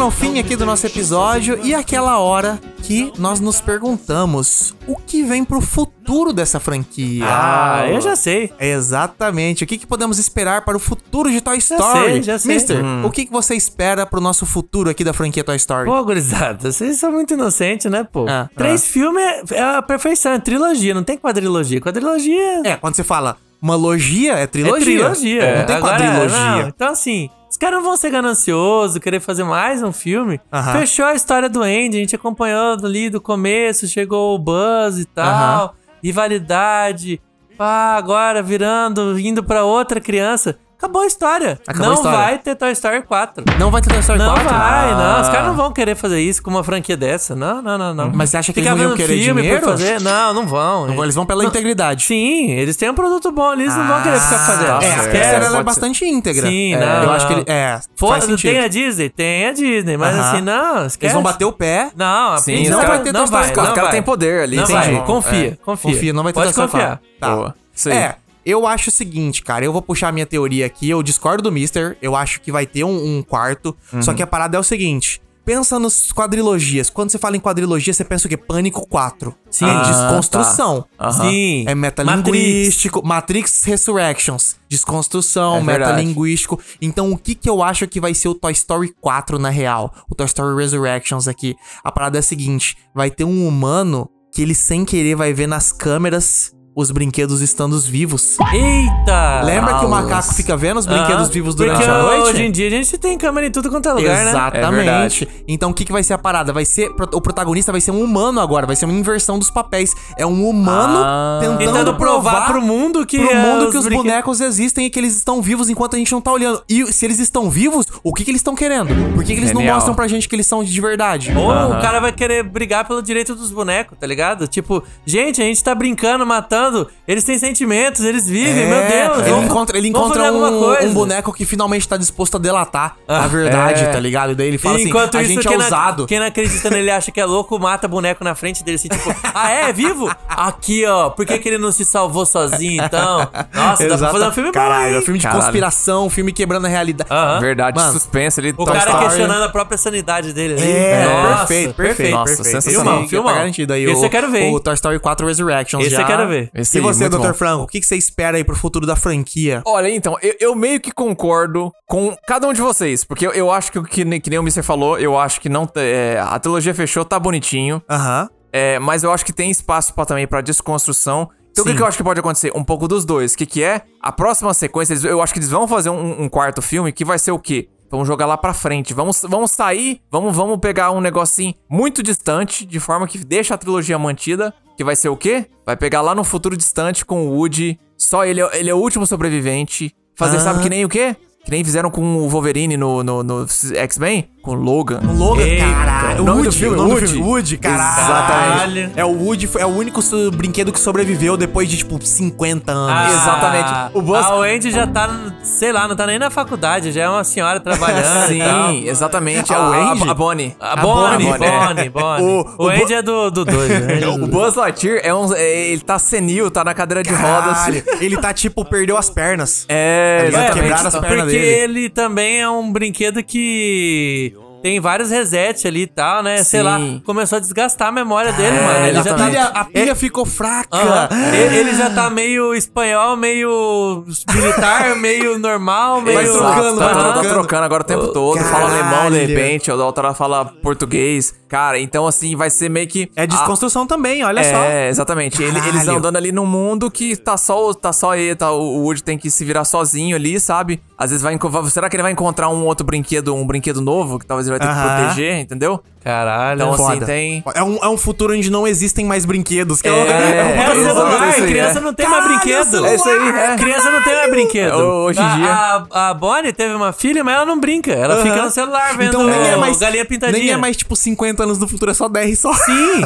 Chegando 0.00 0.02
ao 0.02 0.10
fim 0.10 0.38
aqui 0.38 0.56
do 0.56 0.64
nosso 0.64 0.86
episódio 0.86 1.60
e 1.62 1.74
é 1.74 1.76
aquela 1.76 2.18
hora 2.18 2.58
que 2.82 3.12
nós 3.18 3.38
nos 3.38 3.60
perguntamos 3.60 4.74
o 4.86 4.96
que 4.96 5.22
vem 5.22 5.44
pro 5.44 5.60
futuro 5.60 6.32
dessa 6.32 6.58
franquia. 6.58 7.24
Ah, 7.26 7.86
eu 7.86 8.00
já 8.00 8.16
sei. 8.16 8.50
Exatamente. 8.58 9.62
O 9.62 9.66
que, 9.66 9.76
que 9.76 9.86
podemos 9.86 10.18
esperar 10.18 10.64
para 10.64 10.74
o 10.76 10.80
futuro 10.80 11.30
de 11.30 11.40
Toy 11.42 11.58
Story? 11.58 12.04
sei, 12.12 12.22
já 12.22 12.38
sei. 12.38 12.54
Mister, 12.54 12.82
Hum. 12.84 13.04
o 13.04 13.10
que, 13.10 13.26
que 13.26 13.32
você 13.32 13.54
espera 13.54 14.06
pro 14.06 14.20
nosso 14.22 14.46
futuro 14.46 14.88
aqui 14.88 15.04
da 15.04 15.12
franquia 15.12 15.44
Toy 15.44 15.56
Story? 15.56 15.84
Pô, 15.86 16.02
gurizada, 16.02 16.72
vocês 16.72 16.96
são 16.98 17.12
muito 17.12 17.34
inocentes, 17.34 17.90
né, 17.90 18.02
pô? 18.10 18.24
Ah, 18.28 18.48
Três 18.56 18.86
filmes 18.88 19.22
é, 19.52 19.56
é 19.56 19.62
a 19.62 19.82
perfeição, 19.82 20.32
é 20.32 20.38
trilogia, 20.38 20.94
não 20.94 21.04
tem 21.04 21.18
quadrilogia. 21.18 21.78
Quadrilogia 21.80 22.62
É, 22.64 22.76
quando 22.76 22.94
você 22.96 23.04
fala 23.04 23.36
uma 23.60 23.76
logia, 23.76 24.38
é 24.38 24.42
é 24.42 24.46
trilogia. 24.46 24.80
trilogia. 24.84 25.42
É, 25.42 25.58
Não 25.58 25.66
tem 25.66 25.76
Agora, 25.76 25.98
quadrilogia. 25.98 26.38
não, 26.62 26.68
então, 26.68 26.88
assim, 26.88 27.28
caras 27.60 27.76
não 27.78 27.84
vão 27.84 27.96
ser 27.96 28.10
gananciosos, 28.10 28.98
querer 28.98 29.20
fazer 29.20 29.44
mais 29.44 29.82
um 29.82 29.92
filme. 29.92 30.40
Fechou 30.72 31.04
a 31.04 31.14
história 31.14 31.48
do 31.48 31.62
Andy, 31.62 31.98
a 31.98 32.00
gente 32.00 32.16
acompanhou 32.16 32.72
ali 32.82 33.10
do 33.10 33.20
começo, 33.20 33.86
chegou 33.86 34.34
o 34.34 34.38
Buzz 34.38 34.98
e 34.98 35.04
tal, 35.04 35.74
rivalidade. 36.02 37.20
Pá, 37.58 37.96
agora 37.96 38.42
virando, 38.42 39.18
indo 39.20 39.44
pra 39.44 39.64
outra 39.64 40.00
criança. 40.00 40.58
Acabou 40.80 41.02
a 41.02 41.06
história. 41.06 41.60
Acabou 41.68 41.86
não 41.88 41.92
a 41.92 41.96
história. 41.96 42.18
vai 42.18 42.38
ter 42.38 42.54
Toy 42.54 42.72
Story 42.72 43.02
4. 43.02 43.44
Não 43.58 43.70
vai 43.70 43.82
ter 43.82 43.90
Toy 43.90 43.98
Story 44.00 44.18
Não 44.18 44.32
4? 44.32 44.48
vai, 44.48 44.90
não. 44.94 45.20
Os 45.20 45.28
Ah. 45.28 45.30
caras 45.30 45.46
não 45.48 45.54
vão 45.54 45.72
querer 45.74 45.94
fazer 45.94 46.20
isso 46.22 46.42
com 46.42 46.48
uma 46.50 46.64
franquia 46.64 46.96
dessa. 46.96 47.36
Não, 47.36 47.60
não, 47.60 47.76
não, 47.76 47.92
não. 47.94 48.10
Mas 48.14 48.30
você 48.30 48.38
acha 48.38 48.50
que 48.50 48.60
Ficar 48.60 48.70
eles 48.72 48.82
não 48.82 48.88
iam 48.90 48.96
querer 48.96 49.18
dinheiro? 49.18 49.66
Fazer? 49.66 50.00
Não, 50.00 50.32
não 50.32 50.46
vão. 50.46 50.86
Não 50.86 51.02
Eles 51.04 51.14
vão 51.14 51.26
pela 51.26 51.44
integridade. 51.44 52.04
Sim, 52.04 52.50
eles 52.52 52.76
têm 52.78 52.88
um 52.88 52.94
produto 52.94 53.30
bom 53.30 53.50
ali, 53.50 53.64
eles 53.64 53.76
não 53.76 53.86
vão 53.86 54.02
querer 54.02 54.20
ficar 54.20 54.38
fazendo. 54.38 54.66
tá 54.80 54.86
É, 54.86 54.94
a. 54.94 55.08
Pixar 55.10 55.42
ela 55.42 55.58
é 55.58 55.62
bastante 55.62 56.04
íntegra. 56.06 56.46
Sim, 56.48 56.72
É, 56.74 56.78
não, 56.80 57.02
Eu 57.02 57.10
acho 57.12 57.26
que 57.26 57.32
não. 57.34 57.40
ele. 57.40 57.50
É, 57.50 57.80
faz 57.96 58.24
sentido. 58.24 58.50
tem 58.50 58.60
a 58.64 58.68
Disney? 58.68 59.08
Tem 59.10 59.46
a 59.48 59.52
Disney, 59.52 59.96
mas 59.98 60.14
Aham. 60.16 60.30
assim, 60.30 60.40
não, 60.40 60.86
esquece. 60.86 60.98
Eles 61.04 61.12
vão 61.12 61.22
bater 61.22 61.44
o 61.44 61.52
pé. 61.52 61.90
Não, 61.94 62.32
a 62.32 62.38
Sim, 62.38 62.56
Pixar 62.56 62.78
não 62.78 62.86
vai, 62.88 62.98
ter 63.02 63.12
não 63.12 63.20
Toy 63.20 63.24
Story 63.24 63.44
vai, 63.44 63.52
quatro. 63.54 63.62
não 63.62 63.68
Os 63.70 63.74
caras 63.76 63.90
têm 63.90 64.02
poder 64.02 64.42
ali, 64.44 64.56
Não 64.56 64.66
vai, 64.66 65.02
confia, 65.04 65.58
confia. 65.62 65.92
Confia, 65.92 66.12
não 66.14 66.22
vai 66.22 66.32
ter 66.32 66.40
Toy 66.40 66.48
Story 66.50 66.68
confiar. 66.70 66.88
4. 66.98 67.04
Tá. 67.20 67.36
Boa. 67.36 67.54
É, 67.94 68.14
eu 68.44 68.66
acho 68.66 68.88
o 68.88 68.92
seguinte, 68.92 69.42
cara. 69.42 69.64
Eu 69.64 69.72
vou 69.72 69.82
puxar 69.82 70.08
a 70.08 70.12
minha 70.12 70.26
teoria 70.26 70.66
aqui. 70.66 70.88
Eu 70.90 71.02
discordo 71.02 71.42
do 71.44 71.52
Mister. 71.52 71.96
Eu 72.00 72.14
acho 72.16 72.40
que 72.40 72.50
vai 72.52 72.66
ter 72.66 72.84
um, 72.84 73.18
um 73.18 73.22
quarto. 73.22 73.76
Só 74.00 74.12
que 74.14 74.22
a 74.22 74.26
parada 74.26 74.56
é 74.56 74.60
o 74.60 74.62
seguinte. 74.62 75.20
Pensa 75.42 75.78
nos 75.78 76.12
quadrilogias. 76.12 76.90
Quando 76.90 77.10
você 77.10 77.18
fala 77.18 77.36
em 77.36 77.40
quadrilogia, 77.40 77.92
você 77.92 78.04
pensa 78.04 78.26
o 78.26 78.28
quê? 78.30 78.36
Pânico 78.36 78.86
4. 78.86 79.34
Sim. 79.50 79.64
É 79.64 79.68
Ah, 79.70 79.82
desconstrução. 79.82 80.84
Sim. 81.12 81.64
É 81.66 81.74
metalinguístico. 81.74 83.04
Matrix. 83.04 83.64
Resurrections. 83.64 84.56
Desconstrução, 84.68 85.56
É 85.56 85.60
verdade. 85.62 85.96
metalinguístico. 85.96 86.60
Então, 86.80 87.10
o 87.10 87.18
que 87.18 87.34
que 87.34 87.48
eu 87.48 87.62
acho 87.62 87.88
que 87.88 88.00
vai 88.00 88.14
ser 88.14 88.28
o 88.28 88.34
Toy 88.34 88.52
Story 88.52 88.94
4 89.00 89.38
na 89.38 89.50
real? 89.50 89.92
O 90.10 90.14
Toy 90.14 90.26
Story 90.26 90.54
Resurrections 90.56 91.26
aqui. 91.26 91.56
A 91.82 91.90
parada 91.90 92.18
é 92.18 92.20
a 92.20 92.22
seguinte: 92.22 92.76
vai 92.94 93.10
ter 93.10 93.24
um 93.24 93.46
humano 93.48 94.08
que 94.32 94.42
ele 94.42 94.54
sem 94.54 94.84
querer 94.84 95.16
vai 95.16 95.32
ver 95.32 95.48
nas 95.48 95.72
câmeras 95.72 96.52
os 96.74 96.90
brinquedos 96.92 97.40
estando 97.40 97.78
vivos. 97.80 98.36
Eita! 98.52 99.42
Lembra 99.42 99.78
que 99.80 99.84
o 99.84 99.88
macaco 99.88 100.32
fica 100.34 100.56
vendo 100.56 100.78
os 100.78 100.86
brinquedos 100.86 101.28
Ah, 101.28 101.30
vivos 101.32 101.54
durante 101.54 101.82
a 101.82 102.02
noite? 102.02 102.30
hoje 102.30 102.42
em 102.44 102.50
dia 102.50 102.68
a 102.68 102.70
gente 102.70 102.96
tem 102.96 103.18
câmera 103.18 103.48
em 103.48 103.50
tudo 103.50 103.68
quanto 103.68 103.88
é 103.88 103.92
lugar, 103.92 104.16
né? 104.16 104.26
É 104.26 104.28
Exatamente. 104.30 104.74
verdade. 104.76 105.28
então 105.48 105.70
o 105.70 105.74
que, 105.74 105.84
que 105.84 105.92
vai 105.92 106.02
ser 106.02 106.14
a 106.14 106.18
parada? 106.18 106.52
Vai 106.52 106.64
ser. 106.64 106.88
O 107.12 107.20
protagonista 107.20 107.72
vai 107.72 107.80
ser 107.80 107.90
um 107.90 108.00
humano 108.02 108.40
agora, 108.40 108.66
vai 108.66 108.76
ser 108.76 108.84
uma 108.84 108.94
inversão 108.94 109.38
dos 109.38 109.50
papéis. 109.50 109.94
É 110.16 110.24
um 110.24 110.48
humano 110.48 110.98
Ah. 111.04 111.38
tentando, 111.40 111.58
Tentando 111.58 111.94
provar 111.96 112.46
pro 112.46 112.62
mundo 112.62 113.04
que 113.04 113.18
pro 113.18 113.30
é, 113.30 113.42
mundo 113.42 113.64
os 113.66 113.70
que 113.72 113.76
os 113.78 113.88
bonecos 113.88 114.40
existem 114.40 114.86
e 114.86 114.90
que 114.90 114.98
eles 114.98 115.16
estão 115.16 115.42
vivos 115.42 115.68
enquanto 115.68 115.96
a 115.96 115.98
gente 115.98 116.12
não 116.12 116.20
tá 116.20 116.30
olhando. 116.32 116.62
E 116.68 116.92
se 116.92 117.04
eles 117.04 117.18
estão 117.18 117.50
vivos, 117.50 117.84
o 118.02 118.14
que, 118.14 118.24
que 118.24 118.30
eles 118.30 118.40
estão 118.40 118.54
querendo? 118.54 118.88
Por 119.14 119.24
que, 119.24 119.34
que 119.34 119.40
eles 119.40 119.52
não 119.52 119.60
Genial. 119.60 119.74
mostram 119.76 119.94
pra 119.94 120.06
gente 120.06 120.28
que 120.28 120.36
eles 120.36 120.46
são 120.46 120.62
de 120.62 120.80
verdade? 120.80 121.32
Ou 121.36 121.48
o 121.76 121.80
cara 121.80 121.98
vai 122.00 122.12
querer 122.12 122.44
brigar 122.44 122.86
pelo 122.86 123.02
direito 123.02 123.34
dos 123.34 123.50
bonecos, 123.50 123.98
tá 123.98 124.06
ligado? 124.06 124.46
Tipo, 124.46 124.82
gente, 125.04 125.42
a 125.42 125.44
gente 125.44 125.62
tá 125.64 125.74
brincando, 125.74 126.24
matando, 126.24 126.59
eles 127.06 127.24
têm 127.24 127.38
sentimentos, 127.38 128.04
eles 128.04 128.28
vivem, 128.28 128.66
meu 128.66 128.80
Deus. 128.80 128.90
É, 128.90 129.20
ele 129.22 129.30
vamos- 129.30 129.44
encontra, 129.46 129.78
ele 129.78 129.88
encontra 129.88 130.32
um, 130.32 130.58
coisa. 130.60 130.86
um 130.88 130.92
boneco 130.94 131.32
que 131.32 131.44
finalmente 131.44 131.86
tá 131.88 131.96
disposto 131.96 132.36
a 132.36 132.40
delatar 132.40 132.96
a 133.08 133.26
verdade, 133.26 133.82
é. 133.84 133.86
tá 133.88 133.98
ligado? 134.00 134.32
E 134.32 134.34
daí 134.34 134.48
ele 134.48 134.58
fala 134.58 134.74
E 134.76 134.80
assim: 134.80 134.88
Enquanto 134.90 135.16
a 135.16 135.22
isso, 135.22 135.32
gente 135.34 135.46
é 135.48 135.50
ousado. 135.56 136.06
quem 136.06 136.18
não 136.18 136.26
acredita 136.26 136.68
nele 136.70 136.90
acha 136.90 137.10
que 137.10 137.20
é 137.20 137.24
louco, 137.24 137.58
mata 137.58 137.86
boneco 137.88 138.22
na 138.24 138.34
frente 138.34 138.62
dele, 138.64 138.76
assim, 138.76 138.88
tipo, 138.88 139.14
ah, 139.34 139.50
é? 139.50 139.70
É 139.70 139.72
vivo? 139.72 140.10
Aqui, 140.28 140.84
ó, 140.86 141.10
por 141.10 141.26
que, 141.26 141.38
que 141.38 141.48
ele 141.48 141.58
não 141.58 141.70
se 141.72 141.84
salvou 141.84 142.24
sozinho, 142.26 142.82
então? 142.84 143.18
Nossa, 143.54 143.82
dá 143.82 143.86
pra 143.88 143.94
Exato. 143.94 144.12
fazer 144.12 144.26
um 144.28 144.32
filme 144.32 144.48
bom, 144.48 144.54
Caralho, 144.54 144.94
hein? 144.94 144.98
um 144.98 145.02
filme 145.02 145.18
de 145.18 145.24
Caralho. 145.26 145.42
conspiração, 145.42 146.06
um 146.06 146.10
filme 146.10 146.32
quebrando 146.32 146.66
a 146.66 146.68
realidade. 146.68 147.10
Aham. 147.12 147.40
Verdade, 147.40 147.78
Mano, 147.78 147.92
suspense 147.92 148.40
ali. 148.40 148.54
O 148.56 148.64
cara 148.64 148.78
Story. 148.80 149.04
questionando 149.04 149.42
a 149.42 149.48
própria 149.48 149.76
sanidade 149.78 150.32
dele. 150.32 150.54
ali. 150.54 150.70
É, 150.70 151.04
Nossa, 151.04 151.46
perfeito, 151.46 151.74
perfeito. 151.74 152.10
Nossa, 152.12 152.36
perfeito. 152.36 152.50
sensacional. 152.62 153.00
Esse 153.00 153.08
Filmão. 153.10 153.32
Tá 153.32 153.38
garantido 153.38 153.72
aí. 153.72 153.84
Esse 153.84 154.00
o, 154.00 154.04
eu 154.04 154.10
quero 154.10 154.30
ver? 154.30 154.52
O 154.52 154.60
Toy 154.60 154.74
Story 154.74 154.98
4 154.98 155.26
Resurrections 155.26 155.84
Esse 155.86 155.94
já. 155.96 156.02
eu 156.02 156.06
quero 156.06 156.28
ver. 156.28 156.49
Esse 156.54 156.78
e 156.78 156.80
aí, 156.80 156.84
você, 156.86 157.08
Dr. 157.08 157.18
bom. 157.18 157.34
Franco, 157.34 157.64
o 157.64 157.66
que 157.66 157.82
você 157.82 157.96
espera 157.96 158.36
aí 158.36 158.44
pro 158.44 158.56
futuro 158.56 158.86
da 158.86 158.96
franquia? 158.96 159.62
Olha, 159.66 159.88
então, 159.88 160.16
eu, 160.22 160.34
eu 160.40 160.54
meio 160.54 160.80
que 160.80 160.90
concordo 160.92 161.72
com 161.86 162.14
cada 162.26 162.46
um 162.48 162.52
de 162.52 162.60
vocês, 162.60 163.04
porque 163.04 163.26
eu, 163.26 163.32
eu 163.32 163.50
acho 163.50 163.70
que, 163.72 163.78
o 163.78 163.82
que, 163.84 164.20
que 164.20 164.30
nem 164.30 164.38
o 164.38 164.42
Mr. 164.42 164.62
falou, 164.62 164.98
eu 164.98 165.18
acho 165.18 165.40
que 165.40 165.48
não. 165.48 165.68
é, 165.76 166.18
a 166.24 166.38
trilogia 166.38 166.74
fechou, 166.74 167.04
tá 167.04 167.18
bonitinho, 167.18 167.82
Aham. 167.88 168.28
é, 168.52 168.78
mas 168.78 169.02
eu 169.04 169.12
acho 169.12 169.24
que 169.24 169.32
tem 169.32 169.50
espaço 169.50 169.94
pra, 169.94 170.04
também 170.04 170.26
pra 170.26 170.40
desconstrução. 170.40 171.28
Então 171.52 171.64
o 171.64 171.66
que, 171.66 171.74
que 171.74 171.82
eu 171.82 171.86
acho 171.86 171.96
que 171.96 172.04
pode 172.04 172.20
acontecer? 172.20 172.52
Um 172.54 172.62
pouco 172.62 172.86
dos 172.86 173.04
dois. 173.04 173.32
O 173.34 173.36
que, 173.36 173.44
que 173.44 173.62
é? 173.62 173.82
A 174.00 174.12
próxima 174.12 174.54
sequência, 174.54 174.92
eles- 174.92 175.04
eu 175.04 175.20
acho 175.20 175.32
que 175.32 175.40
eles 175.40 175.50
vão 175.50 175.66
fazer 175.66 175.90
um, 175.90 176.22
um 176.22 176.28
quarto 176.28 176.62
filme 176.62 176.92
que 176.92 177.04
vai 177.04 177.18
ser 177.18 177.32
o 177.32 177.38
quê? 177.40 177.68
Vamos 177.90 178.06
jogar 178.06 178.24
lá 178.24 178.36
pra 178.36 178.54
frente. 178.54 178.94
Vamos, 178.94 179.20
vamos 179.28 179.50
sair, 179.50 180.00
vamos, 180.12 180.34
vamos 180.34 180.58
pegar 180.60 180.92
um 180.92 181.00
negocinho 181.00 181.52
muito 181.68 182.04
distante, 182.04 182.64
de 182.64 182.78
forma 182.78 183.04
que 183.08 183.18
deixa 183.18 183.54
a 183.54 183.58
trilogia 183.58 183.98
mantida. 183.98 184.54
Que 184.80 184.84
vai 184.84 184.96
ser 184.96 185.10
o 185.10 185.16
quê? 185.16 185.44
Vai 185.66 185.76
pegar 185.76 186.00
lá 186.00 186.14
no 186.14 186.24
futuro 186.24 186.56
distante 186.56 187.04
com 187.04 187.28
o 187.28 187.34
Woody. 187.34 187.78
Só 187.98 188.24
ele, 188.24 188.40
é- 188.40 188.58
ele 188.60 188.70
é 188.70 188.74
o 188.74 188.78
último 188.78 189.06
sobrevivente. 189.06 189.94
Fazer, 190.16 190.38
Ah. 190.38 190.40
sabe 190.40 190.62
que 190.62 190.70
nem 190.70 190.86
o 190.86 190.88
quê? 190.88 191.14
Que 191.44 191.50
nem 191.50 191.62
fizeram 191.62 191.90
com 191.90 192.00
o 192.02 192.30
Wolverine 192.30 192.78
no, 192.78 193.02
no, 193.04 193.22
no 193.22 193.46
X-Men? 193.74 194.30
Com 194.42 194.52
o 194.52 194.54
Logan. 194.54 195.00
O 195.04 195.12
Logan, 195.12 195.44
caralho. 195.58 196.22
O 196.22 196.24
nome 196.24 196.38
do 196.42 196.44
Woody, 196.46 196.58
filme, 196.58 196.74
o 196.74 196.78
nome 196.78 196.88
do 196.88 196.94
Woody. 196.96 197.12
filme, 197.12 197.28
Woody, 197.28 197.56
caralho. 197.58 198.00
Exatamente. 198.00 198.92
É 198.98 199.04
o 199.04 199.10
Woody, 199.10 199.50
é 199.58 199.66
o 199.66 199.68
único 199.68 200.00
brinquedo 200.32 200.72
que 200.72 200.80
sobreviveu 200.80 201.36
depois 201.36 201.68
de, 201.68 201.76
tipo, 201.76 201.98
50 202.02 202.72
anos. 202.72 202.90
Ah, 202.90 203.10
Exatamente. 203.10 203.98
O 203.98 204.00
Buzz- 204.00 204.24
A 204.24 204.34
Wendy 204.36 204.70
já 204.70 204.86
tá, 204.86 205.10
sei 205.42 205.72
lá, 205.72 205.86
não 205.86 205.94
tá 205.94 206.06
nem 206.06 206.18
na 206.18 206.30
faculdade, 206.30 206.90
já 206.90 207.02
é 207.02 207.08
uma 207.10 207.22
senhora 207.22 207.60
trabalhando. 207.60 208.00
e 208.32 208.38
tal. 208.38 208.68
Sim, 208.70 208.88
exatamente. 208.88 209.52
A 209.52 209.56
A, 209.58 209.68
Wendy? 209.70 210.08
a, 210.08 210.10
a 210.10 210.14
Bonnie. 210.14 210.56
A 210.58 210.72
A 210.72 210.76
Bonnie, 210.76 211.26
Bonnie, 211.26 211.38
Bonnie, 211.50 211.84
é. 211.86 211.88
Bonnie. 211.90 212.24
O- 212.24 212.40
O, 212.58 212.64
o 212.64 212.68
Andy 212.70 212.94
é 212.94 213.02
do 213.02 213.30
2. 213.30 213.46
né? 213.68 214.06
O 214.20 214.26
Buzz 214.26 214.54
Lightyear 214.54 215.00
é 215.04 215.14
um. 215.14 215.34
é- 215.34 215.68
ele 215.70 215.82
tá 215.82 215.98
senil, 215.98 216.50
tá 216.50 216.64
na 216.64 216.72
cadeira 216.72 217.02
de 217.02 217.10
rodas. 217.10 217.58
Caralho, 217.58 217.82
ele 218.00 218.16
tá, 218.16 218.32
tipo, 218.32 218.64
perdeu 218.64 218.96
as 218.96 219.10
pernas. 219.10 219.66
É, 219.68 220.24
exatamente. 220.28 220.54
Quebraram 220.62 220.86
as 220.88 220.98
pernas 220.98 221.24
porque 221.24 221.38
dele. 221.38 221.46
ele 221.80 221.90
também 221.90 222.40
é 222.40 222.48
um 222.48 222.72
brinquedo 222.72 223.22
que 223.22 224.29
tem 224.62 224.80
vários 224.80 225.10
resets 225.10 225.64
ali 225.64 225.82
e 225.82 225.86
tal, 225.86 226.22
né? 226.22 226.42
Sei 226.44 226.60
Sim. 226.60 226.66
lá, 226.66 226.78
começou 227.04 227.36
a 227.36 227.40
desgastar 227.40 227.88
a 227.88 227.92
memória 227.92 228.32
dele, 228.32 228.60
mano. 228.60 228.86
Ele 228.86 229.02
já 229.02 229.12
a 229.12 229.14
tá. 229.14 229.24
pilha, 229.26 229.44
a 229.44 229.64
pilha 229.64 229.94
ficou 229.94 230.26
fraca. 230.26 230.68
Aham. 230.76 231.08
Ele, 231.34 231.56
ele 231.56 231.74
já 231.74 231.90
tá 231.90 232.10
meio 232.10 232.54
espanhol, 232.54 233.16
meio 233.16 234.04
militar, 234.34 234.94
meio 235.00 235.38
normal, 235.38 236.00
meio. 236.00 236.16
Vai 236.16 236.26
trocando, 236.26 236.78
tá, 236.78 236.84
vai 236.84 236.94
tá- 236.94 237.02
tá 237.02 237.12
trocando. 237.12 237.34
trocando 237.34 237.64
agora 237.64 237.82
o 237.82 237.86
tempo 237.86 238.08
todo. 238.08 238.38
Fala 238.38 238.70
Caralho. 238.70 238.84
alemão 238.96 239.10
de 239.10 239.26
repente, 239.26 239.70
a 239.70 239.74
outra 239.74 240.14
fala 240.14 240.44
português. 240.44 241.39
Cara, 241.50 241.80
então 241.80 242.06
assim, 242.06 242.36
vai 242.36 242.48
ser 242.48 242.70
meio 242.70 242.86
que. 242.86 243.10
É 243.16 243.26
desconstrução 243.26 243.84
também, 243.84 244.22
olha 244.24 244.40
a- 244.40 244.44
só. 244.44 244.56
É, 244.62 244.88
exatamente. 244.88 245.42
Ele- 245.42 245.58
eles 245.68 245.88
andando 245.88 246.16
ali 246.16 246.30
num 246.30 246.46
mundo 246.46 246.88
que 246.88 247.16
tá 247.16 247.36
só, 247.36 247.74
tá 247.74 247.92
só 247.92 248.14
ele, 248.14 248.36
tá, 248.36 248.52
o 248.52 248.84
Woody 248.84 249.02
tem 249.02 249.18
que 249.18 249.28
se 249.28 249.44
virar 249.44 249.64
sozinho 249.64 250.14
ali, 250.14 250.38
sabe? 250.38 250.80
Às 250.96 251.10
vezes 251.10 251.22
vai. 251.24 251.36
Será 251.68 251.90
que 251.90 251.96
ele 251.96 252.04
vai 252.04 252.12
encontrar 252.12 252.48
um 252.50 252.64
outro 252.64 252.86
brinquedo, 252.86 253.34
um 253.34 253.44
brinquedo 253.44 253.80
novo, 253.80 254.18
que 254.18 254.24
talvez 254.26 254.46
ele 254.46 254.56
vai 254.58 254.66
ter 254.66 254.72
que 254.72 254.78
Aham. 254.80 254.96
proteger, 255.00 255.40
entendeu? 255.40 255.82
Caralho. 256.02 256.62
Então, 256.72 256.88
assim, 256.88 257.00
tem. 257.00 257.44
É 257.54 257.62
um, 257.62 257.76
é 257.76 257.88
um 257.88 257.96
futuro 257.98 258.34
onde 258.34 258.50
não 258.50 258.66
existem 258.66 259.04
mais 259.04 259.24
brinquedos. 259.24 259.82
Que 259.82 259.88
é, 259.88 259.92
É, 259.92 259.94
É 259.94 260.68
o 260.70 260.72
exato, 260.72 260.94
celular, 260.96 261.28
isso 261.28 261.42
aí, 261.42 261.48
criança 261.50 261.78
é. 261.78 261.82
não 261.82 261.94
tem 261.94 262.08
mais 262.08 262.24
Caralho, 262.24 262.40
brinquedo. 262.42 262.86
É 262.86 262.94
isso 262.94 263.08
aí, 263.08 263.28
é. 263.28 263.56
Criança 263.56 263.90
não 263.90 264.02
tem 264.02 264.14
mais 264.16 264.30
brinquedo. 264.30 264.74
Hoje 264.76 265.20
em 265.20 265.24
A- 265.24 265.36
dia. 265.36 265.86
A, 265.90 266.10
a 266.10 266.14
Bonnie 266.14 266.52
teve 266.52 266.74
uma 266.74 266.92
filha, 266.92 267.22
mas 267.22 267.34
ela 267.34 267.44
não 267.44 267.60
brinca. 267.60 267.92
Ela 267.92 268.16
fica 268.22 268.42
no 268.42 268.50
celular 268.50 268.96
vendo 268.96 269.08
Então 269.08 269.24
nem 269.26 269.48
é 269.50 269.56
mais, 269.56 269.78
galinha 269.78 270.04
pintadinha. 270.06 270.38
nem 270.42 270.50
é 270.52 270.56
mais 270.56 270.76
tipo 270.76 270.96
50 270.96 271.42
anos 271.42 271.58
no 271.58 271.68
futuro, 271.68 271.90
é 271.90 271.94
só 271.94 272.08
10 272.08 272.38
só. 272.38 272.52
Sim. 272.54 273.02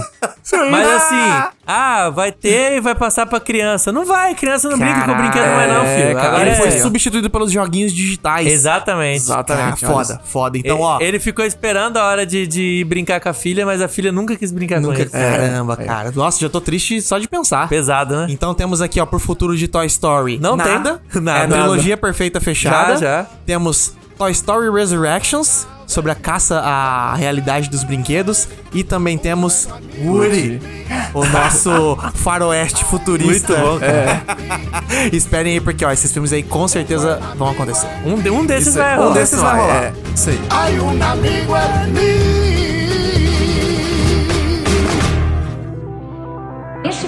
Mas 0.71 0.87
assim, 0.89 1.51
ah, 1.67 2.11
vai 2.11 2.31
ter 2.31 2.77
e 2.77 2.81
vai 2.81 2.95
passar 2.95 3.27
pra 3.27 3.41
criança. 3.41 3.91
Não 3.91 4.05
vai, 4.05 4.35
criança 4.35 4.69
não 4.69 4.79
brinca 4.79 5.01
com 5.03 5.11
o 5.13 5.15
brinquedo 5.17 5.47
mais 5.47 5.73
não, 5.73 5.83
é, 5.83 5.97
filho. 5.97 6.15
cara, 6.15 6.29
Agora 6.29 6.43
Ele 6.43 6.51
é... 6.51 6.55
foi 6.55 6.71
substituído 6.79 7.31
pelos 7.31 7.51
joguinhos 7.51 7.93
digitais. 7.93 8.47
Exatamente. 8.47 9.17
Exatamente. 9.17 9.85
Ah, 9.85 9.89
foda, 9.89 10.21
foda. 10.25 10.59
Então, 10.59 10.77
Ele- 10.77 10.85
ó. 10.85 10.99
Ele 11.01 11.19
ficou 11.19 11.45
esperando 11.45 11.97
a 11.97 12.05
hora 12.05 12.27
de, 12.27 12.47
de 12.47 12.84
ir 12.85 12.89
brincar 12.89 13.21
com 13.21 13.29
a 13.29 13.33
filha, 13.33 13.65
mas 13.67 13.81
a 13.81 13.89
filha 13.89 14.13
nunca 14.13 14.37
quis 14.37 14.53
brincar 14.53 14.81
com 14.81 14.89
Nunca... 14.89 15.01
ele. 15.03 15.11
Caramba, 15.11 15.77
cara. 15.77 16.13
Nossa, 16.15 16.39
já 16.41 16.49
tô 16.49 16.61
triste 16.61 17.01
só 17.03 17.19
de 17.19 17.27
pensar. 17.29 17.69
Pesado, 17.69 18.15
né? 18.17 18.27
Então 18.31 18.55
temos 18.55 18.81
aqui, 18.83 19.01
ó, 19.01 19.07
pro 19.07 19.19
futuro 19.19 19.57
de 19.57 19.67
Toy 19.69 19.87
Story. 19.87 20.39
Não 20.41 20.57
tem. 20.57 20.67
nada. 20.67 21.01
Nada. 21.21 21.55
É 21.55 21.59
a 21.59 21.61
trilogia 21.63 21.97
perfeita 21.97 22.41
fechada. 22.41 22.95
Já, 22.97 23.01
já. 23.01 23.27
Temos 23.47 23.95
Toy 24.19 24.31
Story 24.33 24.71
Resurrections, 24.71 25.67
sobre 25.87 26.11
a 26.11 26.15
caça 26.15 26.61
à 26.61 27.15
realidade 27.15 27.69
dos 27.69 27.83
brinquedos. 27.85 28.49
E 28.73 28.83
também 28.83 29.17
temos 29.19 29.69
Woody, 30.03 30.61
o 31.13 31.25
nosso 31.27 31.97
faroeste 32.17 32.85
futurista. 32.85 33.57
Muito 33.57 33.65
bom, 33.73 33.79
cara. 33.81 34.23
Esperem 35.13 35.55
aí, 35.55 35.61
porque 35.61 35.85
ó, 35.85 35.91
esses 35.93 36.11
filmes 36.13 36.33
aí 36.33 36.43
com 36.43 36.67
certeza 36.67 37.21
vão 37.37 37.51
acontecer. 37.51 37.87
Um, 38.05 38.17
de- 38.21 38.31
um 38.31 38.45
desses 38.45 38.69
Isso- 38.69 38.79
vai 38.79 38.95
um 38.99 39.03
rolar. 39.03 39.15
desses 39.15 39.39
vai 39.41 39.61
rolar. 39.61 39.83
É, 39.85 39.93
isso 40.15 40.31
aí. 40.31 40.41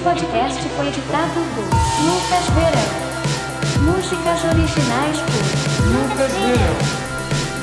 Podcast 0.07 0.69
foi 0.69 0.87
editado 0.87 1.41
por 1.53 1.65
Lucas 1.65 2.47
Verão. 2.55 3.91
Músicas 3.91 4.41
originais 4.45 5.17
por 5.19 5.43
Lucas 5.85 6.31
Verão. 6.31 6.77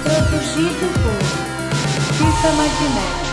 Produzido 0.05 0.87
por 1.01 2.15
Fita 2.19 2.53
Magnética. 2.53 3.24